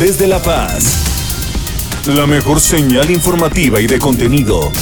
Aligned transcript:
desde 0.00 0.26
La 0.26 0.42
Paz. 0.42 1.04
La 2.06 2.26
mejor 2.26 2.58
señal 2.58 3.10
informativa 3.10 3.82
y 3.82 3.86
de 3.86 3.98
contenido. 3.98 4.72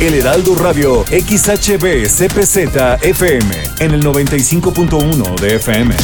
El 0.00 0.14
Heraldo 0.14 0.54
Radio 0.54 1.04
XHB 1.04 2.06
CPZ 2.06 3.02
FM 3.02 3.62
en 3.80 3.90
el 3.90 4.02
95.1 4.02 5.38
de 5.38 5.56
FM. 5.56 5.94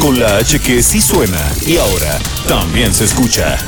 Con 0.00 0.20
la 0.20 0.36
H 0.36 0.60
que 0.60 0.84
sí 0.84 1.00
suena 1.00 1.52
y 1.66 1.78
ahora 1.78 2.16
también 2.46 2.94
se 2.94 3.06
escucha. 3.06 3.58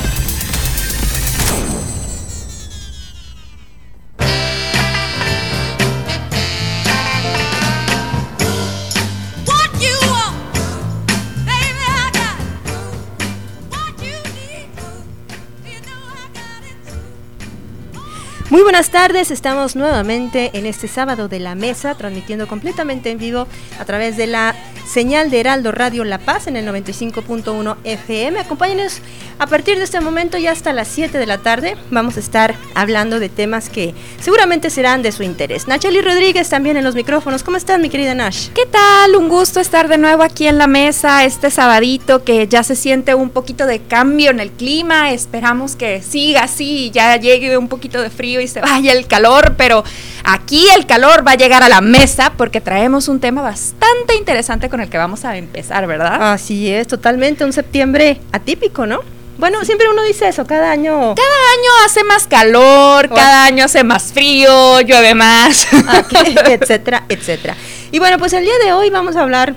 Buenas 18.75 18.91
tardes, 18.91 19.31
estamos 19.31 19.77
nuevamente 19.77 20.51
en 20.55 20.67
este 20.67 20.89
sábado 20.89 21.29
de 21.29 21.39
la 21.39 21.55
mesa, 21.55 21.95
transmitiendo 21.95 22.49
completamente 22.49 23.13
en 23.13 23.19
vivo 23.19 23.47
a 23.79 23.85
través 23.85 24.17
de 24.17 24.27
la 24.27 24.57
señal 24.85 25.31
de 25.31 25.39
Heraldo 25.41 25.71
Radio 25.71 26.03
La 26.03 26.19
Paz 26.19 26.49
en 26.49 26.57
el 26.57 26.67
95.1 26.67 27.77
FM. 27.85 28.41
Acompáñenos 28.41 29.01
a 29.39 29.47
partir 29.47 29.79
de 29.79 29.85
este 29.85 30.01
momento 30.01 30.39
y 30.39 30.47
hasta 30.47 30.73
las 30.73 30.89
7 30.89 31.19
de 31.19 31.27
la 31.27 31.39
tarde. 31.39 31.77
Vamos 31.91 32.17
a 32.17 32.21
estar 32.21 32.55
hablando 32.75 33.21
de 33.21 33.29
temas 33.29 33.71
que 33.71 33.95
seguramente 34.21 34.71
serán 34.71 35.03
de 35.03 35.13
su 35.13 35.23
interés. 35.23 35.69
Nacheli 35.69 36.01
Rodríguez 36.01 36.49
también 36.49 36.77
en 36.77 36.85
los 36.85 36.95
micrófonos. 36.95 37.43
¿Cómo 37.43 37.57
estás, 37.57 37.79
mi 37.79 37.89
querida 37.89 38.15
Nash? 38.15 38.49
¿Qué 38.55 38.67
tal? 38.67 39.17
Un 39.17 39.29
gusto 39.29 39.61
estar 39.61 39.89
de 39.89 39.99
nuevo 39.99 40.23
aquí 40.23 40.47
en 40.47 40.59
la 40.59 40.67
mesa 40.67 41.25
este 41.25 41.51
sabadito 41.51 42.25
que 42.25 42.47
ya 42.49 42.63
se 42.63 42.75
siente 42.75 43.15
un 43.15 43.31
poquito 43.31 43.67
de 43.67 43.81
cambio 43.81 44.31
en 44.31 44.41
el 44.41 44.51
clima. 44.51 45.13
Esperamos 45.13 45.77
que 45.77 46.03
siga 46.03 46.43
así 46.43 46.87
y 46.87 46.91
ya 46.91 47.17
llegue 47.17 47.57
un 47.57 47.69
poquito 47.69 48.03
de 48.03 48.11
frío 48.11 48.41
y 48.41 48.49
se 48.49 48.64
vaya 48.65 48.93
el 48.93 49.07
calor, 49.07 49.55
pero 49.57 49.85
aquí 50.25 50.67
el 50.77 50.87
calor 50.87 51.27
va 51.27 51.33
a 51.33 51.37
llegar 51.37 51.63
a 51.63 51.69
la 51.69 51.81
mesa 51.81 52.33
porque 52.37 52.61
traemos 52.61 53.09
un 53.09 53.21
tema 53.21 53.43
bastante 53.43 54.17
interesante 54.17 54.69
con 54.69 54.81
el 54.81 54.89
que 54.89 54.99
vamos 54.99 55.25
a 55.25 55.37
empezar, 55.37 55.87
¿verdad? 55.87 56.33
Así 56.33 56.71
es, 56.71 56.87
totalmente 56.87 57.45
un 57.45 57.53
septiembre 57.53 58.21
atípico, 58.33 58.87
¿no? 58.87 59.01
Bueno, 59.37 59.65
siempre 59.65 59.89
uno 59.91 60.03
dice 60.03 60.29
eso, 60.29 60.47
cada 60.47 60.71
año. 60.71 61.15
Cada 61.15 61.27
año 61.59 61.71
hace 61.85 62.05
más 62.05 62.27
calor, 62.27 63.09
cada 63.09 63.45
año 63.45 63.65
hace 63.65 63.83
más 63.83 64.13
frío, 64.13 64.81
llueve 64.81 65.15
más, 65.15 65.67
etcétera, 66.47 67.05
etcétera. 67.09 67.57
Y 67.91 67.99
bueno, 67.99 68.19
pues 68.19 68.33
el 68.33 68.45
día 68.45 68.55
de 68.65 68.73
hoy 68.73 68.91
vamos 68.91 69.17
a 69.17 69.23
hablar 69.23 69.55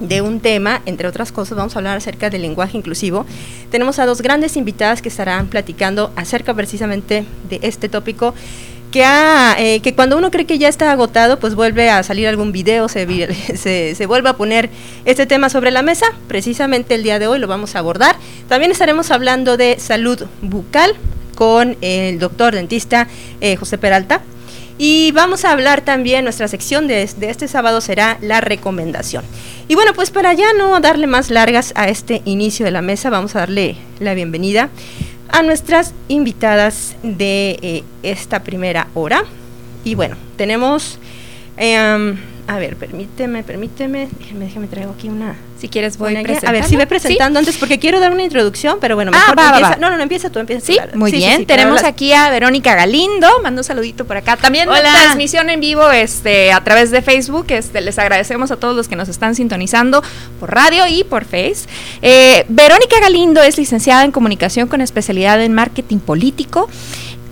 de 0.00 0.20
un 0.22 0.40
tema, 0.40 0.82
entre 0.86 1.08
otras 1.08 1.32
cosas, 1.32 1.56
vamos 1.56 1.74
a 1.74 1.78
hablar 1.78 1.96
acerca 1.96 2.30
del 2.30 2.42
lenguaje 2.42 2.76
inclusivo. 2.76 3.26
Tenemos 3.70 3.98
a 3.98 4.06
dos 4.06 4.22
grandes 4.22 4.56
invitadas 4.56 5.02
que 5.02 5.08
estarán 5.08 5.48
platicando 5.48 6.12
acerca 6.16 6.54
precisamente 6.54 7.24
de 7.48 7.60
este 7.62 7.88
tópico. 7.88 8.34
Que, 8.92 9.04
eh, 9.58 9.80
que 9.80 9.94
cuando 9.94 10.16
uno 10.16 10.30
cree 10.30 10.46
que 10.46 10.56
ya 10.58 10.68
está 10.68 10.90
agotado, 10.90 11.38
pues 11.38 11.54
vuelve 11.54 11.90
a 11.90 12.02
salir 12.02 12.26
algún 12.26 12.52
video, 12.52 12.88
se, 12.88 14.06
vuelve 14.06 14.30
a 14.30 14.32
poner 14.32 14.70
este 15.04 15.26
tema 15.26 15.50
sobre 15.50 15.70
la 15.70 15.82
mesa. 15.82 16.06
Precisamente 16.26 16.94
el 16.94 17.02
día 17.02 17.18
de 17.18 17.26
hoy 17.26 17.38
lo 17.38 17.46
vamos 17.46 17.76
a 17.76 17.80
abordar. 17.80 18.16
También 18.48 18.72
estaremos 18.72 19.10
hablando 19.10 19.58
de 19.58 19.78
salud 19.78 20.24
bucal 20.40 20.94
con 21.34 21.76
el 21.82 22.18
doctor 22.18 22.54
dentista 22.54 23.08
eh, 23.42 23.56
José 23.56 23.76
Peralta. 23.76 24.22
Y 24.78 25.10
vamos 25.10 25.44
a 25.44 25.50
hablar 25.50 25.80
también, 25.80 26.22
nuestra 26.22 26.46
sección 26.46 26.86
de, 26.86 27.04
de, 27.16 27.30
este 27.30 27.48
sábado 27.48 27.80
será 27.80 28.16
la 28.22 28.40
recomendación. 28.40 29.24
Y 29.66 29.74
bueno, 29.74 29.92
pues 29.92 30.10
para 30.10 30.32
ya 30.34 30.54
no 30.56 30.78
darle 30.78 31.08
más 31.08 31.30
largas 31.30 31.72
a 31.74 31.88
este 31.88 32.22
inicio 32.24 32.64
de 32.64 32.70
la 32.70 32.80
mesa, 32.80 33.10
vamos 33.10 33.34
a 33.34 33.40
darle 33.40 33.76
la 33.98 34.14
bienvenida 34.14 34.70
a 35.30 35.42
nuestras 35.42 35.94
invitadas 36.08 36.96
de 37.02 37.58
eh, 37.60 37.84
esta 38.02 38.44
primera 38.44 38.88
hora. 38.94 39.24
Y 39.84 39.94
bueno, 39.94 40.16
tenemos, 40.36 40.98
eh, 41.56 42.14
a 42.48 42.58
ver, 42.58 42.76
permíteme, 42.76 43.42
permíteme, 43.44 44.08
déjeme, 44.18 44.46
déjeme 44.46 44.66
traigo 44.66 44.92
aquí 44.92 45.08
una 45.08 45.36
si 45.58 45.68
quieres 45.68 45.98
voy 45.98 46.16
A 46.16 46.52
ver, 46.52 46.64
si 46.64 46.76
ve 46.76 46.86
presentando 46.86 47.38
antes 47.38 47.56
porque 47.56 47.78
quiero 47.78 47.98
dar 47.98 48.12
una 48.12 48.22
introducción, 48.22 48.78
pero 48.80 48.94
bueno, 48.94 49.10
ah, 49.14 49.18
mejor 49.18 49.34
ah, 49.38 49.50
empieza. 49.54 49.76
No, 49.76 49.90
no, 49.90 49.96
no, 49.96 50.02
empieza 50.04 50.30
tú, 50.30 50.38
empieza 50.38 50.64
Sí, 50.64 50.78
muy 50.94 51.10
bien. 51.10 51.46
Tenemos 51.46 51.82
aquí 51.82 52.12
a 52.12 52.30
Verónica 52.30 52.76
Galindo, 52.76 53.28
mando 53.42 53.60
un 53.60 53.64
saludito 53.64 54.04
por 54.04 54.16
acá. 54.16 54.36
También 54.36 54.68
la 54.68 54.80
transmisión 54.80 55.50
en 55.50 55.60
vivo 55.60 55.90
este 55.90 56.52
a 56.52 56.62
través 56.62 56.90
de 56.90 57.02
Facebook. 57.02 57.46
Este 57.48 57.80
les 57.80 57.98
agradecemos 57.98 58.50
a 58.50 58.56
todos 58.56 58.76
los 58.76 58.86
que 58.86 58.94
nos 58.94 59.08
están 59.08 59.34
sintonizando 59.34 60.02
por 60.38 60.54
radio 60.54 60.86
y 60.86 61.02
por 61.02 61.24
Face. 61.24 61.66
Eh, 62.02 62.44
Verónica 62.48 63.00
Galindo 63.00 63.42
es 63.42 63.58
licenciada 63.58 64.04
en 64.04 64.12
comunicación 64.12 64.68
con 64.68 64.80
especialidad 64.80 65.42
en 65.42 65.54
marketing 65.54 65.98
político. 65.98 66.68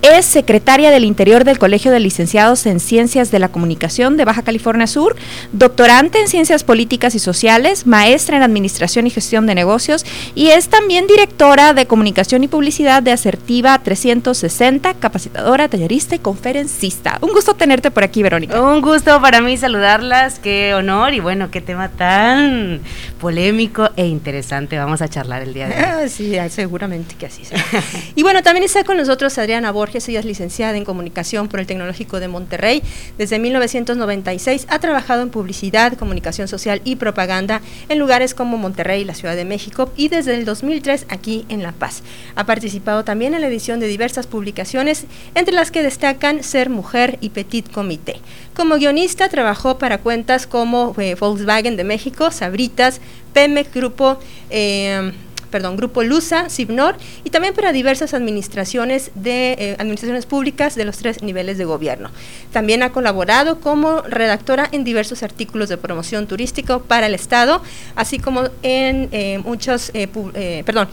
Es 0.02 0.24
secretaria 0.26 0.90
del 0.90 1.04
Interior 1.04 1.44
del 1.44 1.58
Colegio 1.58 1.90
de 1.90 1.98
Licenciados 1.98 2.64
en 2.66 2.78
Ciencias 2.78 3.30
de 3.30 3.38
la 3.38 3.48
Comunicación 3.48 4.16
de 4.16 4.24
Baja 4.24 4.42
California 4.42 4.86
Sur, 4.86 5.16
doctorante 5.52 6.20
en 6.20 6.28
Ciencias 6.28 6.62
Políticas 6.62 7.14
y 7.14 7.18
Sociales, 7.18 7.86
maestra 7.86 8.36
en 8.36 8.44
Administración 8.44 9.06
y 9.06 9.10
Gestión 9.10 9.46
de 9.46 9.54
Negocios 9.56 10.06
y 10.34 10.48
es 10.48 10.68
también 10.68 11.06
directora 11.06 11.72
de 11.72 11.86
Comunicación 11.86 12.44
y 12.44 12.48
Publicidad 12.48 13.02
de 13.02 13.10
Asertiva 13.10 13.76
360, 13.78 14.94
capacitadora, 14.94 15.68
tallerista 15.68 16.14
y 16.14 16.18
conferencista. 16.20 17.18
Un 17.20 17.32
gusto 17.32 17.54
tenerte 17.54 17.90
por 17.90 18.04
aquí, 18.04 18.22
Verónica. 18.22 18.60
Un 18.60 18.82
gusto 18.82 19.20
para 19.20 19.40
mí 19.40 19.56
saludarlas, 19.56 20.38
qué 20.38 20.74
honor 20.74 21.14
y 21.14 21.20
bueno, 21.20 21.50
qué 21.50 21.60
tema 21.60 21.88
tan 21.88 22.80
polémico 23.20 23.90
e 23.96 24.06
interesante 24.06 24.78
vamos 24.78 25.02
a 25.02 25.08
charlar 25.08 25.42
el 25.42 25.54
día 25.54 25.68
de 25.68 26.02
hoy. 26.02 26.08
sí, 26.08 26.36
seguramente 26.50 27.16
que 27.16 27.26
así 27.26 27.44
será. 27.44 27.64
y 28.14 28.22
bueno, 28.22 28.42
también 28.42 28.64
está 28.64 28.84
con 28.84 28.96
nosotros 28.96 29.36
Adriana 29.38 29.72
Borges 29.72 29.85
ella 29.94 30.20
es 30.20 30.26
licenciada 30.26 30.76
en 30.76 30.84
Comunicación 30.84 31.48
por 31.48 31.60
el 31.60 31.66
Tecnológico 31.66 32.20
de 32.20 32.28
Monterrey. 32.28 32.82
Desde 33.18 33.38
1996 33.38 34.66
ha 34.68 34.78
trabajado 34.78 35.22
en 35.22 35.30
publicidad, 35.30 35.94
comunicación 35.94 36.48
social 36.48 36.80
y 36.84 36.96
propaganda 36.96 37.60
en 37.88 37.98
lugares 37.98 38.34
como 38.34 38.58
Monterrey, 38.58 39.04
la 39.04 39.14
Ciudad 39.14 39.36
de 39.36 39.44
México 39.44 39.90
y 39.96 40.08
desde 40.08 40.34
el 40.34 40.44
2003 40.44 41.06
aquí 41.08 41.44
en 41.48 41.62
La 41.62 41.72
Paz. 41.72 42.02
Ha 42.34 42.44
participado 42.44 43.04
también 43.04 43.34
en 43.34 43.40
la 43.40 43.48
edición 43.48 43.80
de 43.80 43.86
diversas 43.86 44.26
publicaciones, 44.26 45.06
entre 45.34 45.54
las 45.54 45.70
que 45.70 45.82
destacan 45.82 46.42
Ser 46.42 46.70
Mujer 46.70 47.18
y 47.20 47.30
Petit 47.30 47.70
Comité. 47.70 48.20
Como 48.54 48.76
guionista 48.76 49.28
trabajó 49.28 49.78
para 49.78 49.98
cuentas 49.98 50.46
como 50.46 50.94
eh, 50.98 51.14
Volkswagen 51.14 51.76
de 51.76 51.84
México, 51.84 52.30
Sabritas, 52.30 53.00
Pemex 53.32 53.72
Grupo, 53.72 54.18
eh, 54.50 55.12
perdón, 55.50 55.76
Grupo 55.76 56.02
Lusa, 56.02 56.48
Cibnor 56.50 56.96
y 57.24 57.30
también 57.30 57.54
para 57.54 57.72
diversas 57.72 58.14
administraciones 58.14 59.10
de 59.14 59.52
eh, 59.52 59.76
administraciones 59.78 60.26
públicas 60.26 60.74
de 60.74 60.84
los 60.84 60.98
tres 60.98 61.22
niveles 61.22 61.58
de 61.58 61.64
gobierno. 61.64 62.10
También 62.52 62.82
ha 62.82 62.92
colaborado 62.92 63.60
como 63.60 64.02
redactora 64.02 64.68
en 64.72 64.84
diversos 64.84 65.22
artículos 65.22 65.68
de 65.68 65.76
promoción 65.76 66.26
turística 66.26 66.78
para 66.78 67.06
el 67.06 67.14
Estado, 67.14 67.62
así 67.94 68.18
como 68.18 68.44
en 68.62 69.08
eh, 69.12 69.38
muchos, 69.44 69.90
eh, 69.94 70.62
perdón, 70.64 70.88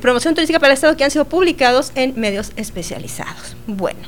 promoción 0.00 0.34
turística 0.34 0.60
para 0.60 0.72
el 0.72 0.76
Estado 0.76 0.96
que 0.96 1.04
han 1.04 1.10
sido 1.10 1.24
publicados 1.24 1.92
en 1.94 2.18
medios 2.18 2.52
especializados. 2.56 3.56
Bueno. 3.66 4.00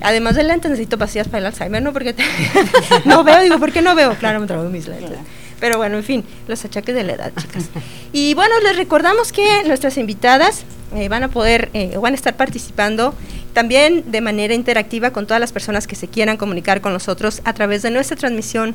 Además 0.00 0.36
de 0.36 0.44
lentes, 0.44 0.70
necesito 0.70 0.98
pastillas 0.98 1.26
para 1.26 1.38
el 1.38 1.46
Alzheimer, 1.46 1.82
¿no? 1.82 1.92
Porque 1.92 2.14
no 3.06 3.24
veo, 3.24 3.40
digo, 3.40 3.58
¿por 3.58 3.72
qué 3.72 3.80
no 3.80 3.94
veo? 3.94 4.14
Claro, 4.16 4.40
me 4.40 4.46
traigo 4.46 4.68
mis 4.68 4.86
lentes. 4.86 5.18
Pero 5.60 5.78
bueno, 5.78 5.96
en 5.96 6.04
fin, 6.04 6.24
los 6.48 6.64
achaques 6.64 6.94
de 6.94 7.02
la 7.02 7.14
edad, 7.14 7.32
chicas. 7.36 7.70
Y 8.12 8.34
bueno, 8.34 8.54
les 8.62 8.76
recordamos 8.76 9.32
que 9.32 9.64
nuestras 9.64 9.96
invitadas 9.96 10.64
eh, 10.94 11.08
van 11.08 11.22
a 11.22 11.28
poder, 11.28 11.70
eh, 11.72 11.96
van 11.96 12.12
a 12.12 12.16
estar 12.16 12.36
participando 12.36 13.14
también 13.52 14.10
de 14.10 14.20
manera 14.20 14.54
interactiva 14.54 15.10
con 15.10 15.26
todas 15.26 15.40
las 15.40 15.52
personas 15.52 15.86
que 15.86 15.96
se 15.96 16.08
quieran 16.08 16.36
comunicar 16.36 16.80
con 16.80 16.92
nosotros 16.92 17.40
a 17.44 17.54
través 17.54 17.82
de 17.82 17.90
nuestra 17.90 18.16
transmisión 18.16 18.74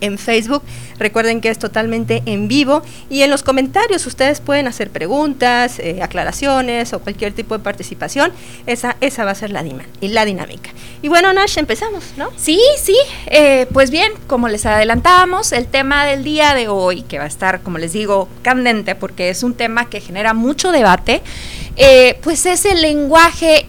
en 0.00 0.18
Facebook. 0.18 0.62
Recuerden 0.98 1.40
que 1.40 1.50
es 1.50 1.58
totalmente 1.58 2.22
en 2.26 2.48
vivo 2.48 2.82
y 3.10 3.22
en 3.22 3.30
los 3.30 3.42
comentarios 3.42 4.06
ustedes 4.06 4.40
pueden 4.40 4.66
hacer 4.66 4.90
preguntas, 4.90 5.78
eh, 5.78 6.02
aclaraciones 6.02 6.92
o 6.92 7.00
cualquier 7.00 7.32
tipo 7.32 7.56
de 7.56 7.62
participación. 7.62 8.32
Esa, 8.66 8.96
esa 9.00 9.24
va 9.24 9.32
a 9.32 9.34
ser 9.34 9.50
la, 9.50 9.64
la 10.00 10.24
dinámica. 10.24 10.70
Y 11.02 11.08
bueno, 11.08 11.32
Nash, 11.32 11.58
empezamos, 11.58 12.04
¿no? 12.16 12.30
Sí, 12.36 12.60
sí. 12.82 12.96
Eh, 13.26 13.66
pues 13.72 13.90
bien, 13.90 14.12
como 14.26 14.48
les 14.48 14.66
adelantábamos, 14.66 15.52
el 15.52 15.66
tema 15.66 16.04
del 16.06 16.24
día 16.24 16.54
de 16.54 16.68
hoy, 16.68 17.02
que 17.02 17.18
va 17.18 17.24
a 17.24 17.28
estar, 17.28 17.60
como 17.60 17.78
les 17.78 17.92
digo, 17.92 18.28
candente, 18.42 18.94
porque 18.94 19.30
es 19.30 19.42
un 19.42 19.54
tema 19.54 19.88
que 19.88 20.00
genera 20.00 20.34
mucho 20.34 20.72
debate, 20.72 21.22
eh, 21.76 22.18
pues 22.22 22.46
es 22.46 22.64
el 22.64 22.80
lenguaje 22.80 23.66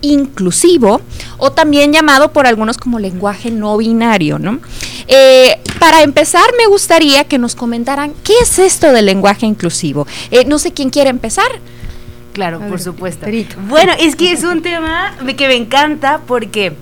inclusivo 0.00 1.00
o 1.38 1.52
también 1.52 1.92
llamado 1.92 2.32
por 2.32 2.46
algunos 2.46 2.78
como 2.78 2.98
lenguaje 2.98 3.50
no 3.50 3.76
binario, 3.76 4.38
¿no? 4.38 4.60
Eh, 5.06 5.58
para 5.80 6.02
empezar, 6.02 6.44
me 6.58 6.66
gustaría 6.66 7.24
que 7.24 7.38
nos 7.38 7.54
comentaran 7.54 8.12
qué 8.24 8.34
es 8.42 8.58
esto 8.58 8.92
del 8.92 9.06
lenguaje 9.06 9.46
inclusivo. 9.46 10.06
Eh, 10.30 10.44
no 10.44 10.58
sé 10.58 10.72
quién 10.72 10.90
quiere 10.90 11.10
empezar. 11.10 11.48
Claro, 12.32 12.60
por 12.68 12.80
supuesto. 12.80 13.26
Bueno, 13.68 13.92
es 13.98 14.14
que 14.14 14.30
es 14.32 14.44
un 14.44 14.62
tema 14.62 15.16
que 15.36 15.48
me 15.48 15.56
encanta 15.56 16.20
porque... 16.26 16.72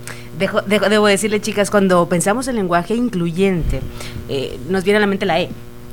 debo 0.67 1.07
decirle, 1.07 1.41
chicas, 1.41 1.71
cuando 1.71 2.07
pensamos 2.09 2.47
en 2.49 2.57
lenguaje 2.57 2.95
incluyente, 2.95 3.81
eh, 4.29 4.59
nos 4.69 4.85
viene 4.85 4.99
a 4.99 5.01
la 5.01 5.07
mente 5.07 5.25
la 5.25 5.41
E. 5.41 5.49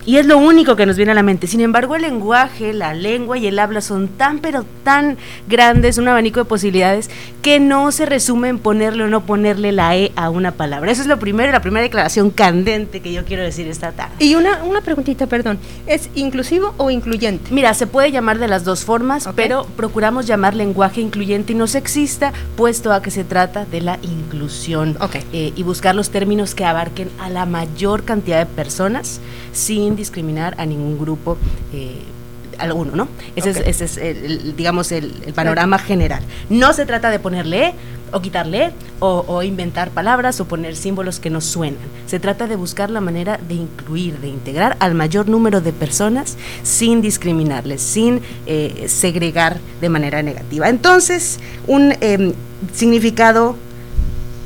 Y 0.06 0.18
es 0.18 0.26
lo 0.26 0.38
único 0.38 0.76
que 0.76 0.86
nos 0.86 0.98
viene 0.98 1.14
a 1.14 1.16
la 1.16 1.24
mente. 1.24 1.48
Sin 1.48 1.62
embargo, 1.62 1.96
el 1.96 2.02
lenguaje, 2.02 2.74
la 2.74 2.94
lengua 2.94 3.38
y 3.38 3.48
el 3.48 3.58
habla 3.58 3.80
son 3.82 4.10
tan, 4.10 4.40
pero 4.40 4.66
tan 4.84 5.18
grandes, 5.48 5.98
un 5.98 6.08
abanico 6.08 6.42
de 6.42 6.46
posibilidades, 6.46 7.10
que 7.42 7.60
no 7.60 7.92
se 7.92 8.06
resume 8.06 8.50
en 8.50 8.60
ponerle 8.60 9.04
o 9.04 9.08
no 9.08 9.26
ponerle 9.26 9.72
la 9.72 9.96
E 9.96 10.12
a 10.16 10.30
una 10.30 10.52
palabra. 10.52 10.92
Eso 10.92 11.02
es 11.02 11.08
lo 11.08 11.20
primero, 11.20 11.52
la 11.52 11.62
primera 11.62 11.84
declaración 11.84 12.32
candente 12.32 13.00
que 13.00 13.14
yo 13.14 13.24
quiero 13.24 13.44
decir 13.44 13.68
esta 13.68 13.92
tarde. 13.94 14.14
Y 14.20 14.36
una, 14.36 14.64
una 14.64 14.82
preguntita, 14.82 15.28
perdón. 15.28 15.58
¿Es 15.88 16.10
inclusivo 16.16 16.74
o 16.78 16.92
incluyente? 16.92 17.54
Mira, 17.54 17.74
se 17.74 17.88
puede 17.88 18.12
llamar 18.12 18.40
de 18.40 18.48
las 18.50 18.66
dos 18.66 18.84
formas, 18.84 19.30
pero 19.36 19.66
procuramos 19.78 20.28
llamar 20.28 20.54
lenguaje 20.54 21.00
incluyente 21.00 21.54
y 21.54 21.56
no 21.56 21.68
sexista, 21.68 22.34
puesto 22.58 22.92
a 22.92 23.02
que 23.02 23.12
se 23.12 23.24
trata 23.24 23.66
de 23.66 23.82
la 23.82 24.00
inclusión. 24.02 24.98
Eh, 25.32 25.54
y 25.56 25.64
buscar 25.64 25.96
los 25.96 26.10
términos 26.10 26.56
que 26.56 26.66
abarquen 26.66 27.10
a 27.20 27.30
la 27.30 27.46
mayor 27.46 28.04
cantidad 28.04 28.40
de 28.40 28.46
personas 28.46 29.22
sin 29.54 29.93
discriminar 29.96 30.56
a 30.58 30.66
ningún 30.66 30.98
grupo. 30.98 31.38
Eh, 31.74 32.02
alguno, 32.58 32.96
¿no? 32.96 33.08
Ese 33.36 33.70
es, 33.70 33.98
el, 33.98 34.56
digamos, 34.56 34.92
el, 34.92 35.12
panorama 35.36 35.80
general. 35.80 36.24
No 36.50 36.74
se 36.74 36.86
trata 36.86 37.10
de 37.10 37.20
ponerle 37.20 37.70
e 37.70 37.74
o 38.14 38.22
quitarle 38.22 38.66
e, 38.66 38.72
o, 39.00 39.42
inventar 39.42 39.90
palabras 39.90 40.40
o 40.40 40.46
poner 40.46 40.76
símbolos 40.76 41.20
que 41.20 41.30
no 41.30 41.42
suenan. 41.42 41.82
Se 42.06 42.20
trata 42.20 42.48
de 42.48 42.56
buscar 42.56 42.90
la 42.90 43.02
manera 43.02 43.38
de 43.38 43.56
incluir, 43.56 44.20
de 44.20 44.28
integrar 44.30 44.78
al 44.80 44.94
mayor 44.94 45.28
número 45.28 45.62
de 45.62 45.74
personas 45.74 46.38
sin 46.62 47.02
discriminarles, 47.02 47.82
sin 47.82 48.22
eh, 48.46 48.86
segregar 48.88 49.58
de 49.82 49.90
manera 49.90 50.22
negativa. 50.22 50.70
Entonces, 50.70 51.40
un 51.68 51.94
em, 52.02 52.34
significado 52.74 53.56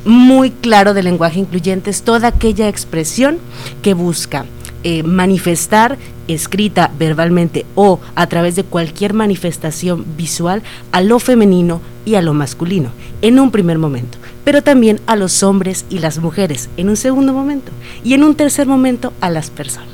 muy 0.04 0.50
claro 0.50 0.94
del 0.94 1.04
lenguaje 1.04 1.40
incluyente 1.40 1.90
es 1.90 2.02
toda 2.02 2.28
aquella 2.28 2.68
expresión 2.68 3.38
que 3.82 3.92
busca 3.92 4.46
eh, 4.84 5.02
manifestar 5.02 5.98
escrita 6.28 6.90
verbalmente 6.98 7.64
o 7.74 8.00
a 8.14 8.26
través 8.26 8.56
de 8.56 8.64
cualquier 8.64 9.14
manifestación 9.14 10.04
visual 10.16 10.62
a 10.92 11.00
lo 11.00 11.18
femenino 11.18 11.80
y 12.04 12.14
a 12.14 12.22
lo 12.22 12.34
masculino 12.34 12.90
en 13.22 13.40
un 13.40 13.50
primer 13.50 13.78
momento, 13.78 14.18
pero 14.44 14.62
también 14.62 15.00
a 15.06 15.16
los 15.16 15.42
hombres 15.42 15.84
y 15.90 15.98
las 15.98 16.18
mujeres 16.18 16.68
en 16.76 16.88
un 16.88 16.96
segundo 16.96 17.32
momento 17.32 17.72
y 18.04 18.14
en 18.14 18.24
un 18.24 18.34
tercer 18.34 18.66
momento 18.66 19.12
a 19.20 19.30
las 19.30 19.50
personas. 19.50 19.88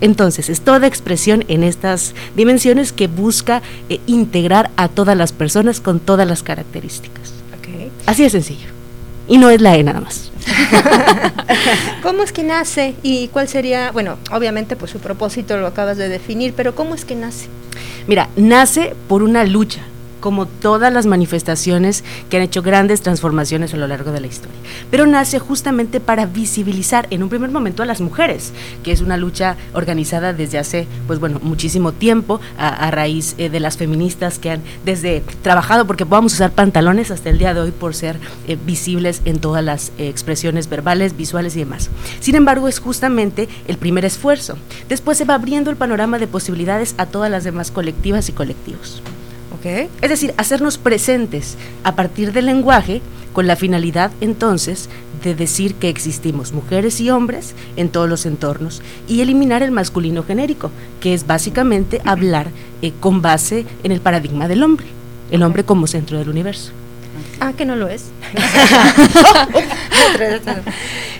Entonces, 0.00 0.50
es 0.50 0.60
toda 0.60 0.86
expresión 0.86 1.44
en 1.48 1.62
estas 1.62 2.14
dimensiones 2.36 2.92
que 2.92 3.06
busca 3.06 3.62
eh, 3.88 4.00
integrar 4.06 4.70
a 4.76 4.88
todas 4.88 5.16
las 5.16 5.32
personas 5.32 5.80
con 5.80 6.00
todas 6.00 6.26
las 6.26 6.42
características. 6.42 7.32
Así 8.06 8.22
de 8.22 8.30
sencillo. 8.30 8.73
Y 9.28 9.38
no 9.38 9.50
es 9.50 9.60
la 9.60 9.76
E 9.76 9.82
nada 9.82 10.00
más. 10.00 10.30
¿Cómo 12.02 12.22
es 12.22 12.32
que 12.32 12.42
nace 12.42 12.94
y 13.02 13.28
cuál 13.28 13.48
sería, 13.48 13.90
bueno, 13.92 14.18
obviamente 14.30 14.76
pues 14.76 14.90
su 14.90 14.98
propósito 14.98 15.56
lo 15.56 15.66
acabas 15.66 15.96
de 15.96 16.08
definir, 16.08 16.52
pero 16.54 16.74
¿cómo 16.74 16.94
es 16.94 17.04
que 17.04 17.14
nace? 17.14 17.48
Mira, 18.06 18.28
nace 18.36 18.94
por 19.08 19.22
una 19.22 19.44
lucha 19.44 19.80
como 20.24 20.46
todas 20.46 20.90
las 20.90 21.04
manifestaciones 21.04 22.02
que 22.30 22.38
han 22.38 22.42
hecho 22.42 22.62
grandes 22.62 23.02
transformaciones 23.02 23.74
a 23.74 23.76
lo 23.76 23.86
largo 23.86 24.10
de 24.10 24.22
la 24.22 24.26
historia. 24.26 24.56
Pero 24.90 25.06
nace 25.06 25.38
justamente 25.38 26.00
para 26.00 26.24
visibilizar 26.24 27.06
en 27.10 27.22
un 27.22 27.28
primer 27.28 27.50
momento 27.50 27.82
a 27.82 27.86
las 27.86 28.00
mujeres, 28.00 28.54
que 28.82 28.90
es 28.90 29.02
una 29.02 29.18
lucha 29.18 29.58
organizada 29.74 30.32
desde 30.32 30.56
hace, 30.56 30.86
pues 31.06 31.20
bueno, 31.20 31.40
muchísimo 31.42 31.92
tiempo, 31.92 32.40
a, 32.56 32.90
raíz 32.90 33.34
eh, 33.36 33.50
de 33.50 33.60
las 33.60 33.76
feministas 33.76 34.38
que 34.38 34.52
han 34.52 34.62
desde 34.86 35.22
trabajado 35.42 35.86
porque 35.86 36.06
podamos 36.06 36.32
usar 36.32 36.52
pantalones 36.52 37.10
hasta 37.10 37.28
el 37.28 37.36
día 37.36 37.52
de 37.52 37.60
hoy 37.60 37.70
por 37.70 37.94
ser 37.94 38.18
eh, 38.48 38.56
visibles 38.64 39.20
en 39.26 39.40
todas 39.40 39.62
las 39.62 39.92
eh, 39.98 40.08
expresiones 40.08 40.70
verbales, 40.70 41.18
visuales 41.18 41.54
y 41.54 41.58
demás. 41.58 41.90
Sin 42.20 42.34
embargo, 42.34 42.66
es 42.66 42.78
justamente 42.78 43.46
el 43.68 43.76
primer 43.76 44.06
esfuerzo. 44.06 44.56
Después 44.88 45.18
se 45.18 45.26
va 45.26 45.34
abriendo 45.34 45.70
el 45.70 45.76
panorama 45.76 46.18
de 46.18 46.28
posibilidades 46.28 46.94
a 46.96 47.04
todas 47.04 47.30
las 47.30 47.44
demás 47.44 47.70
colectivas 47.70 48.30
y 48.30 48.32
colectivos. 48.32 49.02
Es 49.64 50.10
decir, 50.10 50.34
hacernos 50.36 50.76
presentes 50.76 51.56
a 51.84 51.94
partir 51.94 52.32
del 52.32 52.46
lenguaje 52.46 53.00
con 53.32 53.46
la 53.46 53.56
finalidad 53.56 54.10
entonces 54.20 54.90
de 55.22 55.34
decir 55.34 55.74
que 55.74 55.88
existimos 55.88 56.52
mujeres 56.52 57.00
y 57.00 57.10
hombres 57.10 57.54
en 57.76 57.88
todos 57.88 58.08
los 58.08 58.26
entornos 58.26 58.82
y 59.08 59.22
eliminar 59.22 59.62
el 59.62 59.70
masculino 59.70 60.22
genérico, 60.22 60.70
que 61.00 61.14
es 61.14 61.26
básicamente 61.26 62.02
hablar 62.04 62.48
eh, 62.82 62.92
con 63.00 63.22
base 63.22 63.64
en 63.82 63.92
el 63.92 64.00
paradigma 64.00 64.48
del 64.48 64.62
hombre, 64.62 64.86
el 65.30 65.42
hombre 65.42 65.64
como 65.64 65.86
centro 65.86 66.18
del 66.18 66.28
universo. 66.28 66.72
Ah, 67.40 67.54
que 67.56 67.64
no 67.64 67.74
lo 67.74 67.88
es. 67.88 68.04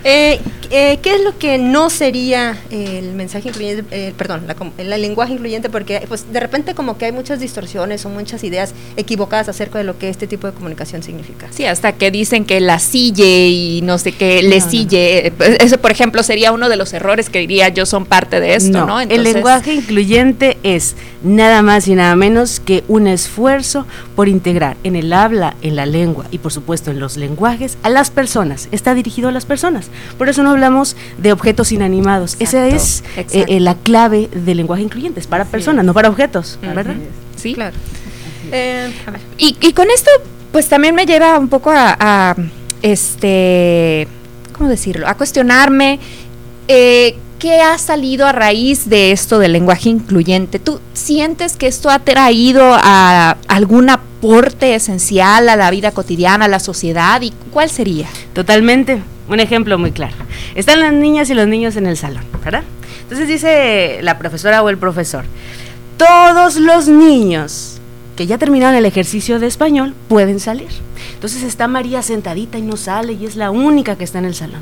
Eh, 0.07 0.39
eh, 0.71 0.99
¿Qué 1.03 1.15
es 1.15 1.23
lo 1.23 1.39
que 1.39 1.59
no 1.59 1.91
sería 1.91 2.57
el 2.71 3.13
mensaje 3.13 3.49
incluyente, 3.49 3.85
eh, 3.91 4.15
perdón, 4.17 4.47
la, 4.47 4.57
el 4.79 5.03
lenguaje 5.03 5.35
incluyente? 5.35 5.69
Porque 5.69 6.05
pues 6.09 6.33
de 6.33 6.41
repente 6.41 6.75
como 6.75 6.99
que 6.99 7.07
hay 7.07 7.13
muchas 7.13 7.41
distorsiones 7.41 8.05
o 8.05 8.09
muchas 8.09 8.45
ideas 8.45 8.75
equivocadas 8.97 9.49
acerca 9.49 9.79
de 9.79 9.85
lo 9.85 9.99
que 9.99 10.09
este 10.09 10.27
tipo 10.27 10.47
de 10.47 10.53
comunicación 10.53 11.03
significa. 11.03 11.49
Sí, 11.51 11.65
hasta 11.65 11.93
que 11.93 12.11
dicen 12.11 12.45
que 12.45 12.61
la 12.61 12.79
sille 12.79 13.49
y 13.49 13.83
no 13.83 13.99
sé 13.99 14.13
qué, 14.13 14.43
le 14.43 14.61
sille. 14.61 15.33
Pues, 15.37 15.57
eso, 15.61 15.79
por 15.79 15.91
ejemplo, 15.91 16.23
sería 16.23 16.53
uno 16.53 16.69
de 16.69 16.77
los 16.77 16.93
errores 16.93 17.31
que 17.31 17.41
diría 17.41 17.69
yo 17.69 17.87
son 17.87 18.07
parte 18.07 18.41
de 18.41 18.55
esto, 18.55 18.87
¿no? 18.87 19.01
el 19.01 19.23
lenguaje 19.23 19.75
incluyente 19.75 20.59
es 20.63 20.97
nada 21.23 21.63
más 21.63 21.89
y 21.89 21.95
nada 21.95 22.15
menos 22.17 22.61
que 22.61 22.85
un 22.89 23.07
esfuerzo 23.07 23.87
por 24.15 24.29
integrar 24.29 24.77
en 24.85 24.97
el 24.97 25.13
habla, 25.13 25.57
en 25.63 25.77
la 25.77 25.87
lengua 25.87 26.27
y 26.31 26.39
por 26.39 26.53
supuesto 26.53 26.91
en 26.91 27.01
los 27.01 27.17
lenguajes 27.17 27.79
a 27.83 27.91
las 27.91 28.11
personas. 28.11 28.69
Está 28.73 28.95
dirigido 28.95 29.29
a 29.29 29.33
las 29.33 29.47
personas. 29.47 29.91
Por 30.19 30.29
eso 30.29 30.43
no 30.43 30.54
hablamos 30.55 30.97
de 31.19 31.33
objetos 31.33 31.73
inanimados. 31.73 32.37
Esa 32.39 32.67
es 32.67 33.05
eh, 33.17 33.45
eh, 33.49 33.61
la 33.61 33.75
clave 33.75 34.29
del 34.33 34.57
lenguaje 34.57 34.83
incluyente. 34.83 35.21
Es 35.21 35.27
para 35.27 35.45
personas, 35.45 35.85
no 35.85 35.95
para 35.95 36.09
objetos, 36.09 36.59
¿verdad? 36.63 36.95
Sí, 37.37 37.55
claro. 37.55 37.77
Eh, 38.53 38.91
y, 39.39 39.73
con 39.73 39.91
esto, 39.91 40.11
pues 40.53 40.69
también 40.69 40.95
me 40.95 41.07
lleva 41.07 41.39
un 41.39 41.49
poco 41.49 41.71
a, 41.75 42.37
este, 42.83 44.09
¿cómo 44.57 44.69
decirlo? 44.69 45.09
A 45.09 45.15
cuestionarme 45.15 45.99
¿qué 47.45 47.61
ha 47.61 47.77
salido 47.77 48.27
a 48.27 48.33
raíz 48.33 48.89
de 48.89 49.13
esto 49.13 49.39
del 49.39 49.53
lenguaje 49.53 49.91
incluyente? 49.91 50.59
¿Tú 50.59 50.81
sientes 50.95 51.57
que 51.57 51.67
esto 51.67 51.91
ha 51.91 51.99
traído 51.99 52.63
a 52.73 53.37
algún 53.49 53.91
aporte 53.91 54.75
esencial 54.75 55.51
a 55.51 55.57
la 55.57 55.71
vida 55.71 55.91
cotidiana, 55.91 56.47
a 56.47 56.49
la 56.49 56.59
sociedad? 56.59 57.21
¿Y 57.21 57.35
cuál 57.51 57.69
sería? 57.69 58.09
Totalmente. 58.33 59.03
Un 59.29 59.41
ejemplo 59.41 59.79
muy 59.79 59.93
claro. 59.93 60.15
Están 60.55 60.81
las 60.81 60.93
niñas 60.93 61.31
y 61.31 61.35
los 61.35 61.47
niños 61.47 61.77
en 61.77 61.87
el 61.87 61.97
salón, 61.97 62.25
¿verdad? 62.45 62.63
Entonces 63.03 63.29
dice 63.29 64.01
la 64.03 64.19
profesora 64.19 64.63
o 64.63 64.69
el 64.69 64.79
profesor, 64.79 65.25
todos 65.97 66.57
los 66.57 66.89
niños 66.89 67.74
que 68.17 68.27
ya 68.27 68.39
terminaron 68.39 68.77
el 68.77 68.87
ejercicio 68.87 69.39
de 69.39 69.47
español 69.47 69.95
pueden 70.09 70.41
salir. 70.41 70.69
Entonces 71.15 71.43
está 71.43 71.69
María 71.69 72.03
sentadita 72.03 72.59
y 72.59 72.63
no 72.63 72.77
sale 72.77 73.15
y 73.15 73.27
es 73.27 73.37
la 73.37 73.51
única 73.51 73.97
que 73.97 74.05
está 74.05 74.19
en 74.19 74.25
el 74.27 74.35
salón. 74.35 74.61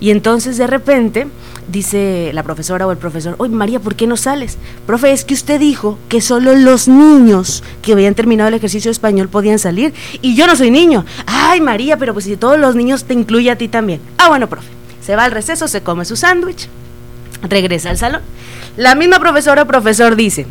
Y 0.00 0.10
entonces 0.10 0.56
de 0.56 0.66
repente 0.66 1.26
dice 1.68 2.30
la 2.32 2.42
profesora 2.42 2.86
o 2.86 2.92
el 2.92 2.98
profesor, 2.98 3.34
oye 3.38 3.54
María, 3.54 3.80
¿por 3.80 3.94
qué 3.94 4.06
no 4.06 4.16
sales? 4.16 4.56
Profe, 4.86 5.12
es 5.12 5.24
que 5.24 5.34
usted 5.34 5.60
dijo 5.60 5.98
que 6.08 6.20
solo 6.20 6.54
los 6.54 6.88
niños 6.88 7.62
que 7.82 7.92
habían 7.92 8.14
terminado 8.14 8.48
el 8.48 8.54
ejercicio 8.54 8.88
de 8.88 8.92
español 8.92 9.28
podían 9.28 9.58
salir 9.58 9.92
y 10.22 10.34
yo 10.34 10.46
no 10.46 10.56
soy 10.56 10.70
niño. 10.70 11.04
Ay 11.26 11.60
María, 11.60 11.96
pero 11.96 12.12
pues 12.12 12.24
si 12.24 12.36
todos 12.36 12.58
los 12.58 12.74
niños 12.74 13.04
te 13.04 13.14
incluye 13.14 13.50
a 13.50 13.58
ti 13.58 13.68
también. 13.68 14.00
Ah, 14.18 14.28
bueno, 14.28 14.48
profe. 14.48 14.68
Se 15.02 15.14
va 15.14 15.24
al 15.24 15.30
receso, 15.30 15.68
se 15.68 15.82
come 15.82 16.04
su 16.04 16.16
sándwich, 16.16 16.68
regresa 17.42 17.90
al 17.90 17.98
salón. 17.98 18.22
La 18.76 18.94
misma 18.94 19.20
profesora 19.20 19.62
o 19.62 19.66
profesor 19.66 20.16
dice, 20.16 20.46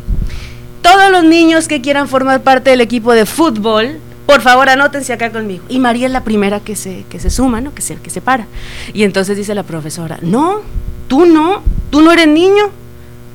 todos 0.86 1.10
los 1.10 1.24
niños 1.24 1.66
que 1.66 1.80
quieran 1.80 2.06
formar 2.06 2.42
parte 2.42 2.70
del 2.70 2.80
equipo 2.80 3.12
de 3.12 3.26
fútbol 3.26 3.98
por 4.24 4.40
favor 4.40 4.68
anótense 4.68 5.12
acá 5.12 5.30
conmigo. 5.32 5.64
Y 5.68 5.80
María 5.80 6.06
es 6.06 6.12
la 6.12 6.22
primera 6.22 6.60
que 6.60 6.76
se, 6.76 7.04
que 7.10 7.18
se 7.18 7.30
suma, 7.30 7.60
¿no? 7.60 7.74
Que 7.74 7.82
se, 7.82 7.96
que 7.96 8.10
se 8.10 8.20
para. 8.20 8.46
Y 8.92 9.02
entonces 9.02 9.36
dice 9.36 9.54
la 9.54 9.62
profesora, 9.64 10.18
no, 10.22 10.62
tú 11.08 11.26
no, 11.26 11.62
tú 11.90 12.02
no 12.02 12.12
eres 12.12 12.28
niño. 12.28 12.70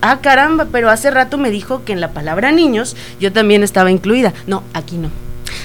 Ah, 0.01 0.19
caramba, 0.21 0.67
pero 0.71 0.89
hace 0.89 1.11
rato 1.11 1.37
me 1.37 1.49
dijo 1.49 1.83
que 1.83 1.91
en 1.93 2.01
la 2.01 2.11
palabra 2.11 2.51
niños 2.51 2.95
yo 3.19 3.33
también 3.33 3.63
estaba 3.63 3.91
incluida. 3.91 4.33
No, 4.47 4.63
aquí 4.73 4.97
no. 4.97 5.09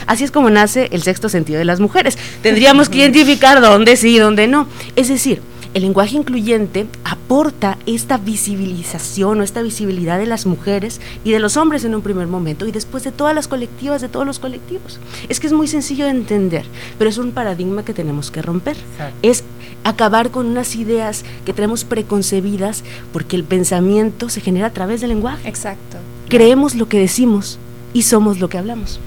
Así 0.06 0.24
es 0.24 0.30
como 0.30 0.50
nace 0.50 0.88
el 0.90 1.02
sexto 1.02 1.28
sentido 1.28 1.58
de 1.58 1.64
las 1.64 1.80
mujeres. 1.80 2.18
Tendríamos 2.42 2.88
que 2.88 2.98
identificar 3.02 3.60
dónde 3.60 3.96
sí 3.96 4.16
y 4.16 4.18
dónde 4.18 4.48
no. 4.48 4.68
Es 4.94 5.08
decir, 5.08 5.40
el 5.76 5.82
lenguaje 5.82 6.16
incluyente 6.16 6.86
aporta 7.04 7.76
esta 7.84 8.16
visibilización 8.16 9.40
o 9.40 9.42
esta 9.42 9.60
visibilidad 9.60 10.18
de 10.18 10.24
las 10.24 10.46
mujeres 10.46 11.02
y 11.22 11.32
de 11.32 11.38
los 11.38 11.58
hombres 11.58 11.84
en 11.84 11.94
un 11.94 12.00
primer 12.00 12.28
momento 12.28 12.66
y 12.66 12.72
después 12.72 13.04
de 13.04 13.12
todas 13.12 13.34
las 13.34 13.46
colectivas, 13.46 14.00
de 14.00 14.08
todos 14.08 14.24
los 14.24 14.38
colectivos. 14.38 14.98
Es 15.28 15.38
que 15.38 15.48
es 15.48 15.52
muy 15.52 15.68
sencillo 15.68 16.06
de 16.06 16.12
entender, 16.12 16.64
pero 16.96 17.10
es 17.10 17.18
un 17.18 17.32
paradigma 17.32 17.84
que 17.84 17.92
tenemos 17.92 18.30
que 18.30 18.40
romper. 18.40 18.74
Es 19.20 19.44
acabar 19.84 20.30
con 20.30 20.46
unas 20.46 20.76
ideas 20.76 21.26
que 21.44 21.52
tenemos 21.52 21.84
preconcebidas 21.84 22.82
porque 23.12 23.36
el 23.36 23.44
pensamiento 23.44 24.30
se 24.30 24.40
genera 24.40 24.68
a 24.68 24.72
través 24.72 25.02
del 25.02 25.10
lenguaje. 25.10 25.46
Exacto. 25.46 25.98
Creemos 26.30 26.74
lo 26.74 26.88
que 26.88 26.98
decimos 26.98 27.58
y 27.92 28.04
somos 28.04 28.40
lo 28.40 28.48
que 28.48 28.56
hablamos. 28.56 28.98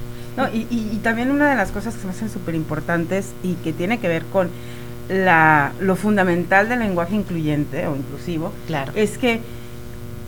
y, 0.54 0.68
y 0.70 1.00
también 1.02 1.32
una 1.32 1.50
de 1.50 1.56
las 1.56 1.72
cosas 1.72 1.96
que 1.96 2.02
se 2.02 2.06
me 2.06 2.14
hacen 2.14 2.30
súper 2.30 2.54
importantes 2.54 3.30
y 3.42 3.54
que 3.56 3.74
tiene 3.74 3.98
que 3.98 4.08
ver 4.08 4.24
con 4.26 4.50
la, 5.10 5.74
lo 5.80 5.96
fundamental 5.96 6.70
del 6.70 6.80
lenguaje 6.80 7.16
incluyente 7.16 7.88
o 7.88 7.96
inclusivo 7.96 8.54
claro. 8.68 8.92
es 8.96 9.18
que 9.18 9.42